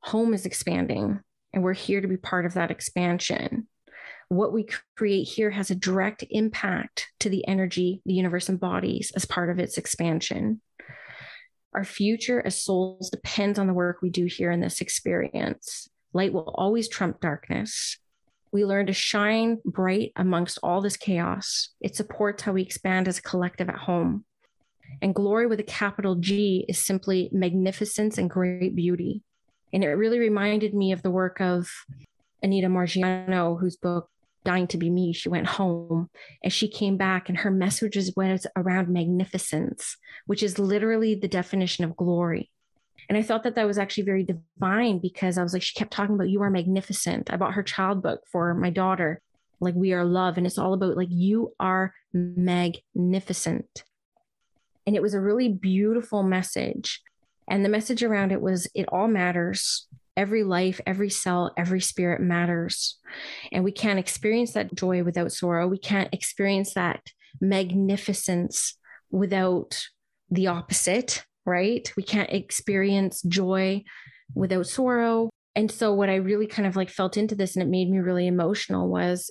home 0.00 0.34
is 0.34 0.44
expanding, 0.46 1.20
and 1.52 1.62
we're 1.62 1.72
here 1.72 2.00
to 2.00 2.08
be 2.08 2.16
part 2.16 2.46
of 2.46 2.54
that 2.54 2.70
expansion. 2.70 3.68
What 4.28 4.52
we 4.52 4.68
create 4.96 5.24
here 5.24 5.50
has 5.50 5.70
a 5.70 5.76
direct 5.76 6.24
impact 6.30 7.08
to 7.20 7.30
the 7.30 7.46
energy 7.46 8.02
the 8.04 8.14
universe 8.14 8.48
embodies 8.48 9.12
as 9.14 9.24
part 9.24 9.50
of 9.50 9.58
its 9.58 9.78
expansion. 9.78 10.60
Our 11.74 11.84
future 11.84 12.44
as 12.44 12.60
souls 12.60 13.10
depends 13.10 13.58
on 13.58 13.66
the 13.66 13.74
work 13.74 13.98
we 14.02 14.10
do 14.10 14.24
here 14.24 14.50
in 14.50 14.60
this 14.60 14.80
experience. 14.80 15.88
Light 16.12 16.32
will 16.32 16.52
always 16.56 16.88
trump 16.88 17.20
darkness. 17.20 17.98
We 18.52 18.64
learn 18.64 18.86
to 18.86 18.92
shine 18.92 19.58
bright 19.64 20.12
amongst 20.16 20.58
all 20.62 20.80
this 20.80 20.96
chaos. 20.96 21.70
It 21.80 21.94
supports 21.94 22.42
how 22.42 22.52
we 22.52 22.62
expand 22.62 23.06
as 23.06 23.18
a 23.18 23.22
collective 23.22 23.68
at 23.68 23.76
home. 23.76 24.24
And 25.02 25.14
glory 25.14 25.46
with 25.46 25.60
a 25.60 25.64
capital 25.64 26.14
G 26.14 26.64
is 26.68 26.78
simply 26.78 27.28
magnificence 27.32 28.18
and 28.18 28.30
great 28.30 28.74
beauty. 28.74 29.22
And 29.72 29.84
it 29.84 29.88
really 29.88 30.18
reminded 30.18 30.74
me 30.74 30.92
of 30.92 31.02
the 31.02 31.10
work 31.10 31.40
of 31.40 31.68
Anita 32.42 32.68
Moorjani, 32.68 33.60
whose 33.60 33.76
book, 33.76 34.08
Dying 34.44 34.68
to 34.68 34.78
Be 34.78 34.90
Me, 34.90 35.12
she 35.12 35.28
went 35.28 35.48
home 35.48 36.08
and 36.42 36.52
she 36.52 36.68
came 36.68 36.96
back, 36.96 37.28
and 37.28 37.38
her 37.38 37.50
messages 37.50 38.12
was 38.16 38.46
around 38.56 38.88
magnificence, 38.88 39.96
which 40.26 40.42
is 40.42 40.58
literally 40.58 41.16
the 41.16 41.26
definition 41.26 41.84
of 41.84 41.96
glory. 41.96 42.50
And 43.08 43.18
I 43.18 43.22
thought 43.22 43.42
that 43.42 43.56
that 43.56 43.66
was 43.66 43.76
actually 43.76 44.04
very 44.04 44.24
divine 44.24 45.00
because 45.00 45.36
I 45.36 45.42
was 45.42 45.52
like, 45.52 45.62
she 45.62 45.74
kept 45.74 45.92
talking 45.92 46.14
about, 46.14 46.28
you 46.28 46.42
are 46.42 46.50
magnificent. 46.50 47.32
I 47.32 47.36
bought 47.36 47.54
her 47.54 47.62
child 47.62 48.02
book 48.02 48.20
for 48.30 48.54
my 48.54 48.70
daughter, 48.70 49.20
like, 49.58 49.74
we 49.74 49.92
are 49.92 50.04
love. 50.04 50.36
And 50.38 50.46
it's 50.46 50.58
all 50.58 50.74
about, 50.74 50.96
like, 50.96 51.08
you 51.10 51.52
are 51.58 51.92
magnificent. 52.12 53.84
And 54.86 54.94
it 54.94 55.02
was 55.02 55.14
a 55.14 55.20
really 55.20 55.48
beautiful 55.48 56.22
message. 56.22 57.02
And 57.48 57.64
the 57.64 57.68
message 57.68 58.02
around 58.02 58.32
it 58.32 58.40
was, 58.40 58.68
it 58.74 58.86
all 58.90 59.08
matters. 59.08 59.86
Every 60.16 60.44
life, 60.44 60.80
every 60.86 61.10
cell, 61.10 61.52
every 61.56 61.80
spirit 61.80 62.20
matters. 62.20 62.98
And 63.52 63.64
we 63.64 63.72
can't 63.72 63.98
experience 63.98 64.52
that 64.52 64.74
joy 64.74 65.02
without 65.02 65.32
sorrow. 65.32 65.68
We 65.68 65.78
can't 65.78 66.12
experience 66.12 66.74
that 66.74 67.02
magnificence 67.40 68.78
without 69.10 69.78
the 70.30 70.46
opposite 70.46 71.24
right? 71.46 71.90
We 71.96 72.02
can't 72.02 72.30
experience 72.30 73.22
joy 73.22 73.84
without 74.34 74.66
sorrow. 74.66 75.30
And 75.54 75.70
so, 75.70 75.94
what 75.94 76.10
I 76.10 76.16
really 76.16 76.46
kind 76.46 76.66
of 76.66 76.76
like 76.76 76.90
felt 76.90 77.16
into 77.16 77.34
this 77.34 77.56
and 77.56 77.62
it 77.62 77.70
made 77.70 77.88
me 77.88 78.00
really 78.00 78.26
emotional 78.26 78.88
was 78.88 79.30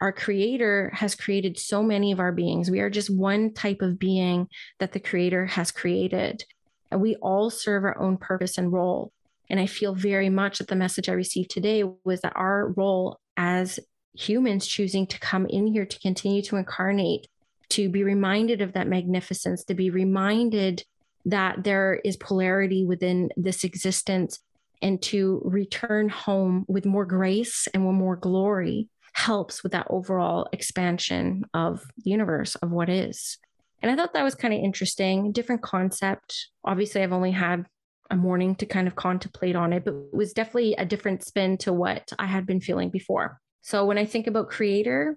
our 0.00 0.12
creator 0.12 0.90
has 0.94 1.14
created 1.14 1.58
so 1.58 1.82
many 1.82 2.12
of 2.12 2.20
our 2.20 2.32
beings. 2.32 2.70
We 2.70 2.80
are 2.80 2.90
just 2.90 3.08
one 3.08 3.54
type 3.54 3.80
of 3.80 3.98
being 3.98 4.48
that 4.78 4.92
the 4.92 5.00
creator 5.00 5.46
has 5.46 5.70
created. 5.70 6.44
And 6.90 7.00
we 7.00 7.16
all 7.16 7.50
serve 7.50 7.84
our 7.84 7.98
own 7.98 8.18
purpose 8.18 8.58
and 8.58 8.72
role. 8.72 9.12
And 9.48 9.58
I 9.58 9.66
feel 9.66 9.94
very 9.94 10.28
much 10.28 10.58
that 10.58 10.68
the 10.68 10.76
message 10.76 11.08
I 11.08 11.12
received 11.12 11.50
today 11.50 11.84
was 12.04 12.20
that 12.20 12.36
our 12.36 12.72
role 12.76 13.18
as 13.36 13.78
humans 14.14 14.66
choosing 14.66 15.06
to 15.06 15.20
come 15.20 15.46
in 15.46 15.66
here 15.66 15.86
to 15.86 15.98
continue 16.00 16.42
to 16.42 16.56
incarnate, 16.56 17.28
to 17.70 17.88
be 17.88 18.02
reminded 18.02 18.60
of 18.60 18.72
that 18.72 18.88
magnificence, 18.88 19.64
to 19.64 19.74
be 19.74 19.90
reminded 19.90 20.84
that 21.24 21.64
there 21.64 22.00
is 22.04 22.16
polarity 22.16 22.84
within 22.84 23.30
this 23.36 23.64
existence, 23.64 24.40
and 24.82 25.00
to 25.02 25.40
return 25.44 26.08
home 26.08 26.64
with 26.68 26.84
more 26.84 27.06
grace 27.06 27.66
and 27.72 27.86
with 27.86 27.94
more 27.94 28.16
glory 28.16 28.88
helps 29.16 29.62
with 29.62 29.72
that 29.72 29.86
overall 29.88 30.46
expansion 30.52 31.42
of 31.54 31.82
the 32.04 32.10
universe 32.10 32.54
of 32.56 32.70
what 32.70 32.90
is. 32.90 33.38
And 33.80 33.90
I 33.90 33.96
thought 33.96 34.12
that 34.12 34.22
was 34.22 34.34
kind 34.34 34.52
of 34.52 34.60
interesting, 34.60 35.32
different 35.32 35.62
concept. 35.62 36.48
Obviously, 36.64 37.02
I've 37.02 37.14
only 37.14 37.30
had 37.30 37.64
a 38.10 38.16
morning 38.16 38.54
to 38.56 38.66
kind 38.66 38.86
of 38.86 38.94
contemplate 38.94 39.56
on 39.56 39.72
it, 39.72 39.86
but 39.86 39.94
it 39.94 40.14
was 40.14 40.34
definitely 40.34 40.74
a 40.74 40.84
different 40.84 41.24
spin 41.24 41.56
to 41.58 41.72
what 41.72 42.12
I 42.18 42.26
had 42.26 42.46
been 42.46 42.60
feeling 42.60 42.90
before. 42.90 43.40
So 43.62 43.86
when 43.86 43.96
I 43.96 44.04
think 44.04 44.26
about 44.26 44.50
creator, 44.50 45.16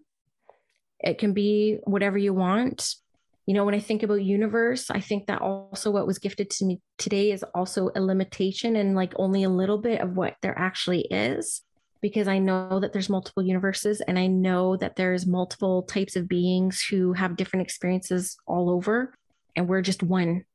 it 1.01 1.17
can 1.17 1.33
be 1.33 1.79
whatever 1.83 2.17
you 2.17 2.33
want. 2.33 2.95
You 3.45 3.53
know, 3.53 3.65
when 3.65 3.75
I 3.75 3.79
think 3.79 4.03
about 4.03 4.23
universe, 4.23 4.89
I 4.89 5.01
think 5.01 5.27
that 5.27 5.41
also 5.41 5.91
what 5.91 6.07
was 6.07 6.19
gifted 6.19 6.49
to 6.51 6.65
me 6.65 6.79
today 6.97 7.31
is 7.31 7.43
also 7.53 7.89
a 7.95 8.01
limitation 8.01 8.77
and 8.77 8.95
like 8.95 9.13
only 9.17 9.43
a 9.43 9.49
little 9.49 9.77
bit 9.77 9.99
of 9.99 10.15
what 10.15 10.35
there 10.41 10.57
actually 10.57 11.01
is 11.11 11.63
because 12.01 12.27
I 12.27 12.39
know 12.39 12.79
that 12.79 12.93
there's 12.93 13.09
multiple 13.09 13.43
universes 13.43 14.01
and 14.01 14.17
I 14.17 14.27
know 14.27 14.77
that 14.77 14.95
there's 14.95 15.25
multiple 15.25 15.83
types 15.83 16.15
of 16.15 16.27
beings 16.27 16.81
who 16.89 17.13
have 17.13 17.35
different 17.35 17.65
experiences 17.65 18.37
all 18.45 18.69
over 18.69 19.13
and 19.55 19.67
we're 19.67 19.81
just 19.81 20.03
one. 20.03 20.45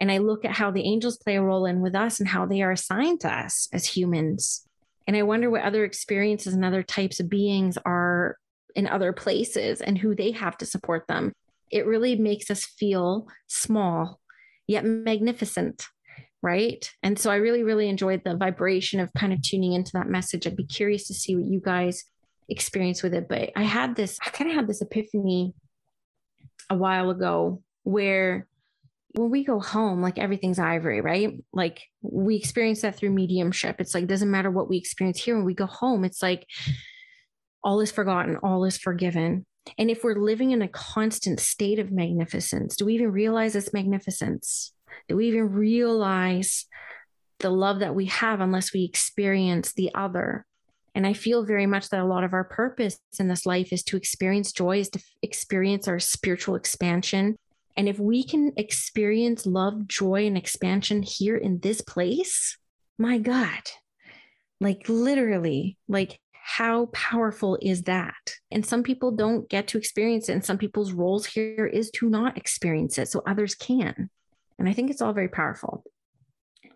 And 0.00 0.10
I 0.10 0.18
look 0.18 0.44
at 0.44 0.52
how 0.52 0.70
the 0.70 0.84
angels 0.84 1.18
play 1.18 1.36
a 1.36 1.42
role 1.42 1.66
in 1.66 1.80
with 1.80 1.94
us 1.94 2.20
and 2.20 2.28
how 2.28 2.46
they 2.46 2.62
are 2.62 2.72
assigned 2.72 3.20
to 3.20 3.32
us 3.32 3.68
as 3.72 3.86
humans. 3.86 4.66
And 5.06 5.16
I 5.16 5.22
wonder 5.22 5.50
what 5.50 5.62
other 5.62 5.84
experiences 5.84 6.54
and 6.54 6.64
other 6.64 6.82
types 6.82 7.20
of 7.20 7.28
beings 7.28 7.78
are 7.84 8.36
in 8.74 8.86
other 8.86 9.12
places 9.12 9.80
and 9.80 9.98
who 9.98 10.14
they 10.14 10.32
have 10.32 10.56
to 10.58 10.66
support 10.66 11.06
them. 11.06 11.32
It 11.70 11.86
really 11.86 12.16
makes 12.16 12.50
us 12.50 12.64
feel 12.64 13.26
small 13.46 14.20
yet 14.66 14.84
magnificent 14.84 15.86
right? 16.44 16.88
And 17.02 17.18
so 17.18 17.30
I 17.30 17.36
really, 17.36 17.62
really 17.62 17.88
enjoyed 17.88 18.22
the 18.22 18.36
vibration 18.36 19.00
of 19.00 19.12
kind 19.14 19.32
of 19.32 19.40
tuning 19.40 19.72
into 19.72 19.92
that 19.94 20.08
message. 20.08 20.46
I'd 20.46 20.54
be 20.54 20.66
curious 20.66 21.06
to 21.08 21.14
see 21.14 21.34
what 21.34 21.46
you 21.46 21.58
guys 21.58 22.04
experience 22.50 23.02
with 23.02 23.14
it. 23.14 23.28
But 23.28 23.50
I 23.56 23.62
had 23.62 23.96
this, 23.96 24.18
I 24.24 24.28
kind 24.28 24.50
of 24.50 24.54
had 24.54 24.68
this 24.68 24.82
epiphany 24.82 25.54
a 26.68 26.76
while 26.76 27.08
ago 27.08 27.62
where 27.84 28.46
when 29.12 29.30
we 29.30 29.42
go 29.42 29.58
home, 29.58 30.02
like 30.02 30.18
everything's 30.18 30.58
ivory, 30.58 31.00
right? 31.00 31.42
Like 31.54 31.80
we 32.02 32.36
experience 32.36 32.82
that 32.82 32.96
through 32.96 33.10
mediumship. 33.10 33.80
It's 33.80 33.94
like, 33.94 34.06
doesn't 34.06 34.30
matter 34.30 34.50
what 34.50 34.68
we 34.68 34.76
experience 34.76 35.18
here. 35.18 35.36
When 35.36 35.46
we 35.46 35.54
go 35.54 35.66
home, 35.66 36.04
it's 36.04 36.22
like 36.22 36.46
all 37.62 37.80
is 37.80 37.90
forgotten, 37.90 38.36
all 38.42 38.64
is 38.64 38.76
forgiven. 38.76 39.46
And 39.78 39.90
if 39.90 40.04
we're 40.04 40.20
living 40.20 40.50
in 40.50 40.60
a 40.60 40.68
constant 40.68 41.40
state 41.40 41.78
of 41.78 41.90
magnificence, 41.90 42.76
do 42.76 42.84
we 42.84 42.96
even 42.96 43.12
realize 43.12 43.56
it's 43.56 43.72
magnificence? 43.72 44.73
Do 45.08 45.16
we 45.16 45.28
even 45.28 45.52
realize 45.52 46.66
the 47.40 47.50
love 47.50 47.80
that 47.80 47.94
we 47.94 48.06
have 48.06 48.40
unless 48.40 48.72
we 48.72 48.84
experience 48.84 49.72
the 49.72 49.90
other? 49.94 50.46
And 50.94 51.06
I 51.06 51.12
feel 51.12 51.44
very 51.44 51.66
much 51.66 51.88
that 51.88 52.00
a 52.00 52.06
lot 52.06 52.24
of 52.24 52.32
our 52.32 52.44
purpose 52.44 52.98
in 53.18 53.28
this 53.28 53.46
life 53.46 53.72
is 53.72 53.82
to 53.84 53.96
experience 53.96 54.52
joy, 54.52 54.78
is 54.78 54.88
to 54.90 55.02
experience 55.22 55.88
our 55.88 55.98
spiritual 55.98 56.54
expansion. 56.54 57.36
And 57.76 57.88
if 57.88 57.98
we 57.98 58.22
can 58.22 58.52
experience 58.56 59.46
love, 59.46 59.88
joy, 59.88 60.26
and 60.26 60.38
expansion 60.38 61.02
here 61.02 61.36
in 61.36 61.58
this 61.58 61.80
place, 61.80 62.56
my 62.96 63.18
God, 63.18 63.62
like 64.60 64.88
literally, 64.88 65.76
like 65.88 66.20
how 66.32 66.86
powerful 66.86 67.58
is 67.60 67.82
that? 67.82 68.36
And 68.52 68.64
some 68.64 68.82
people 68.82 69.10
don't 69.10 69.48
get 69.48 69.66
to 69.68 69.78
experience 69.78 70.28
it. 70.28 70.34
And 70.34 70.44
some 70.44 70.58
people's 70.58 70.92
roles 70.92 71.26
here 71.26 71.66
is 71.66 71.90
to 71.92 72.08
not 72.08 72.36
experience 72.36 72.98
it 72.98 73.08
so 73.08 73.22
others 73.26 73.54
can. 73.54 74.10
And 74.58 74.68
I 74.68 74.72
think 74.72 74.90
it's 74.90 75.02
all 75.02 75.12
very 75.12 75.28
powerful. 75.28 75.84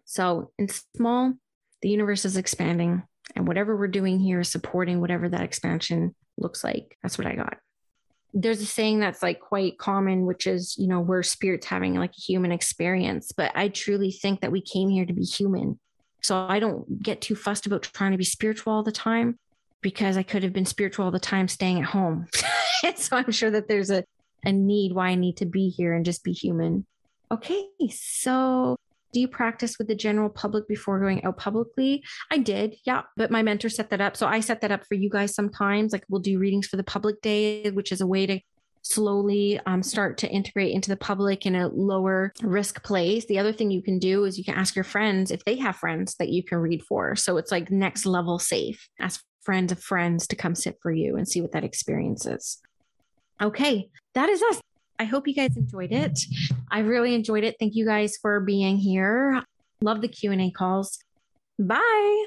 So, 0.05 0.51
in 0.59 0.69
small, 0.69 1.35
the 1.83 1.89
universe 1.89 2.25
is 2.25 2.37
expanding, 2.37 3.03
and 3.37 3.47
whatever 3.47 3.77
we're 3.77 3.89
doing 3.89 4.19
here 4.19 4.41
is 4.41 4.49
supporting 4.49 5.01
whatever 5.01 5.29
that 5.29 5.43
expansion 5.43 6.15
looks 6.39 6.65
like. 6.65 6.97
That's 7.03 7.19
what 7.19 7.27
I 7.27 7.35
got. 7.35 7.59
There's 8.35 8.61
a 8.61 8.67
saying 8.67 9.01
that's 9.01 9.23
like 9.23 9.41
quite 9.41 9.79
common, 9.79 10.27
which 10.27 10.47
is, 10.47 10.77
you 10.79 10.87
know, 10.87 11.01
we're 11.01 11.23
spirits 11.23 11.67
having 11.67 11.95
like 11.95 12.11
a 12.11 12.21
human 12.21 12.53
experience. 12.53 13.33
But 13.33 13.53
I 13.55 13.69
truly 13.69 14.11
think 14.11 14.41
that 14.41 14.53
we 14.53 14.61
came 14.61 14.89
here 14.89 15.07
to 15.07 15.13
be 15.13 15.25
human. 15.25 15.79
So 16.23 16.37
I 16.37 16.59
don't 16.59 17.03
get 17.03 17.21
too 17.21 17.35
fussed 17.35 17.67
about 17.67 17.83
trying 17.83 18.13
to 18.13 18.19
be 18.19 18.25
spiritual 18.25 18.73
all 18.73 18.83
the 18.83 18.93
time 18.93 19.39
because 19.81 20.17
I 20.17 20.23
could 20.23 20.43
have 20.43 20.53
been 20.53 20.67
spiritual 20.67 21.07
all 21.07 21.11
the 21.11 21.19
time 21.19 21.49
staying 21.49 21.79
at 21.79 21.87
home. 21.87 22.27
so 22.97 23.17
I'm 23.17 23.31
sure 23.31 23.51
that 23.51 23.69
there's 23.69 23.91
a, 23.91 24.05
a 24.45 24.53
need 24.53 24.93
why 24.93 25.09
I 25.09 25.15
need 25.15 25.39
to 25.39 25.47
be 25.47 25.69
here 25.71 25.95
and 25.95 26.05
just 26.05 26.25
be 26.25 26.33
human 26.33 26.87
okay, 27.33 27.67
so 27.91 28.77
do 29.13 29.21
you 29.21 29.29
practice 29.29 29.79
with 29.79 29.89
the 29.89 29.95
general 29.95 30.29
public 30.29 30.69
before 30.69 31.01
going 31.01 31.25
out 31.25 31.39
publicly? 31.39 32.05
I 32.31 32.39
did, 32.39 32.77
yeah, 32.85 33.03
but 33.17 33.31
my 33.31 33.43
mentor 33.43 33.69
set 33.69 33.91
that 33.91 34.01
up. 34.01 34.17
So 34.17 34.27
I 34.27 34.41
set 34.41 34.61
that 34.61 34.73
up 34.73 34.85
for 34.87 34.95
you 34.95 35.09
guys 35.09 35.35
sometimes. 35.35 35.93
Like 35.93 36.05
we'll 36.09 36.21
do 36.21 36.39
readings 36.39 36.67
for 36.67 36.77
the 36.77 36.85
public 36.85 37.21
day, 37.23 37.71
which 37.71 37.93
is 37.93 38.01
a 38.01 38.07
way 38.07 38.27
to 38.27 38.41
slowly 38.83 39.61
um, 39.67 39.83
start 39.83 40.19
to 40.19 40.31
integrate 40.31 40.73
into 40.73 40.89
the 40.89 40.97
public 40.97 41.47
in 41.47 41.55
a 41.55 41.69
lower 41.69 42.33
risk 42.43 42.83
place. 42.85 43.27
The 43.27 43.39
other 43.39 43.53
thing 43.53 43.71
you 43.71 43.83
can 43.83 43.99
do 43.99 44.25
is 44.25 44.39
you 44.39 44.45
can 44.45 44.55
ask 44.55 44.75
your 44.75 44.85
friends 44.85 45.31
if 45.31 45.45
they 45.45 45.57
have 45.57 45.77
friends 45.77 46.15
that 46.19 46.29
you 46.29 46.43
can 46.43 46.59
read 46.59 46.83
for. 46.83 47.17
So 47.17 47.37
it's 47.37 47.51
like 47.51 47.71
next 47.71 48.07
level 48.07 48.39
safe. 48.39 48.89
Ask 48.99 49.23
friends 49.43 49.73
of 49.73 49.81
friends 49.81 50.27
to 50.29 50.37
come 50.37 50.55
sit 50.55 50.77
for 50.83 50.93
you 50.93 51.17
and 51.17 51.27
see 51.27 51.41
what 51.41 51.53
that 51.53 51.65
experience 51.65 52.27
is. 52.27 52.59
Okay, 53.41 53.89
that 54.15 54.29
is 54.29 54.43
us. 54.43 54.61
I 54.99 55.05
hope 55.05 55.29
you 55.29 55.35
guys 55.35 55.57
enjoyed 55.57 55.93
it. 55.93 56.19
I 56.71 56.81
really 56.81 57.15
enjoyed 57.15 57.45
it. 57.45 57.57
Thank 57.61 57.75
you 57.75 57.87
guys 57.87 58.17
for 58.21 58.41
being 58.41 58.77
here. 58.77 59.43
Love 59.81 60.01
the 60.01 60.09
Q&A 60.09 60.51
calls. 60.51 60.99
Bye. 61.59 62.27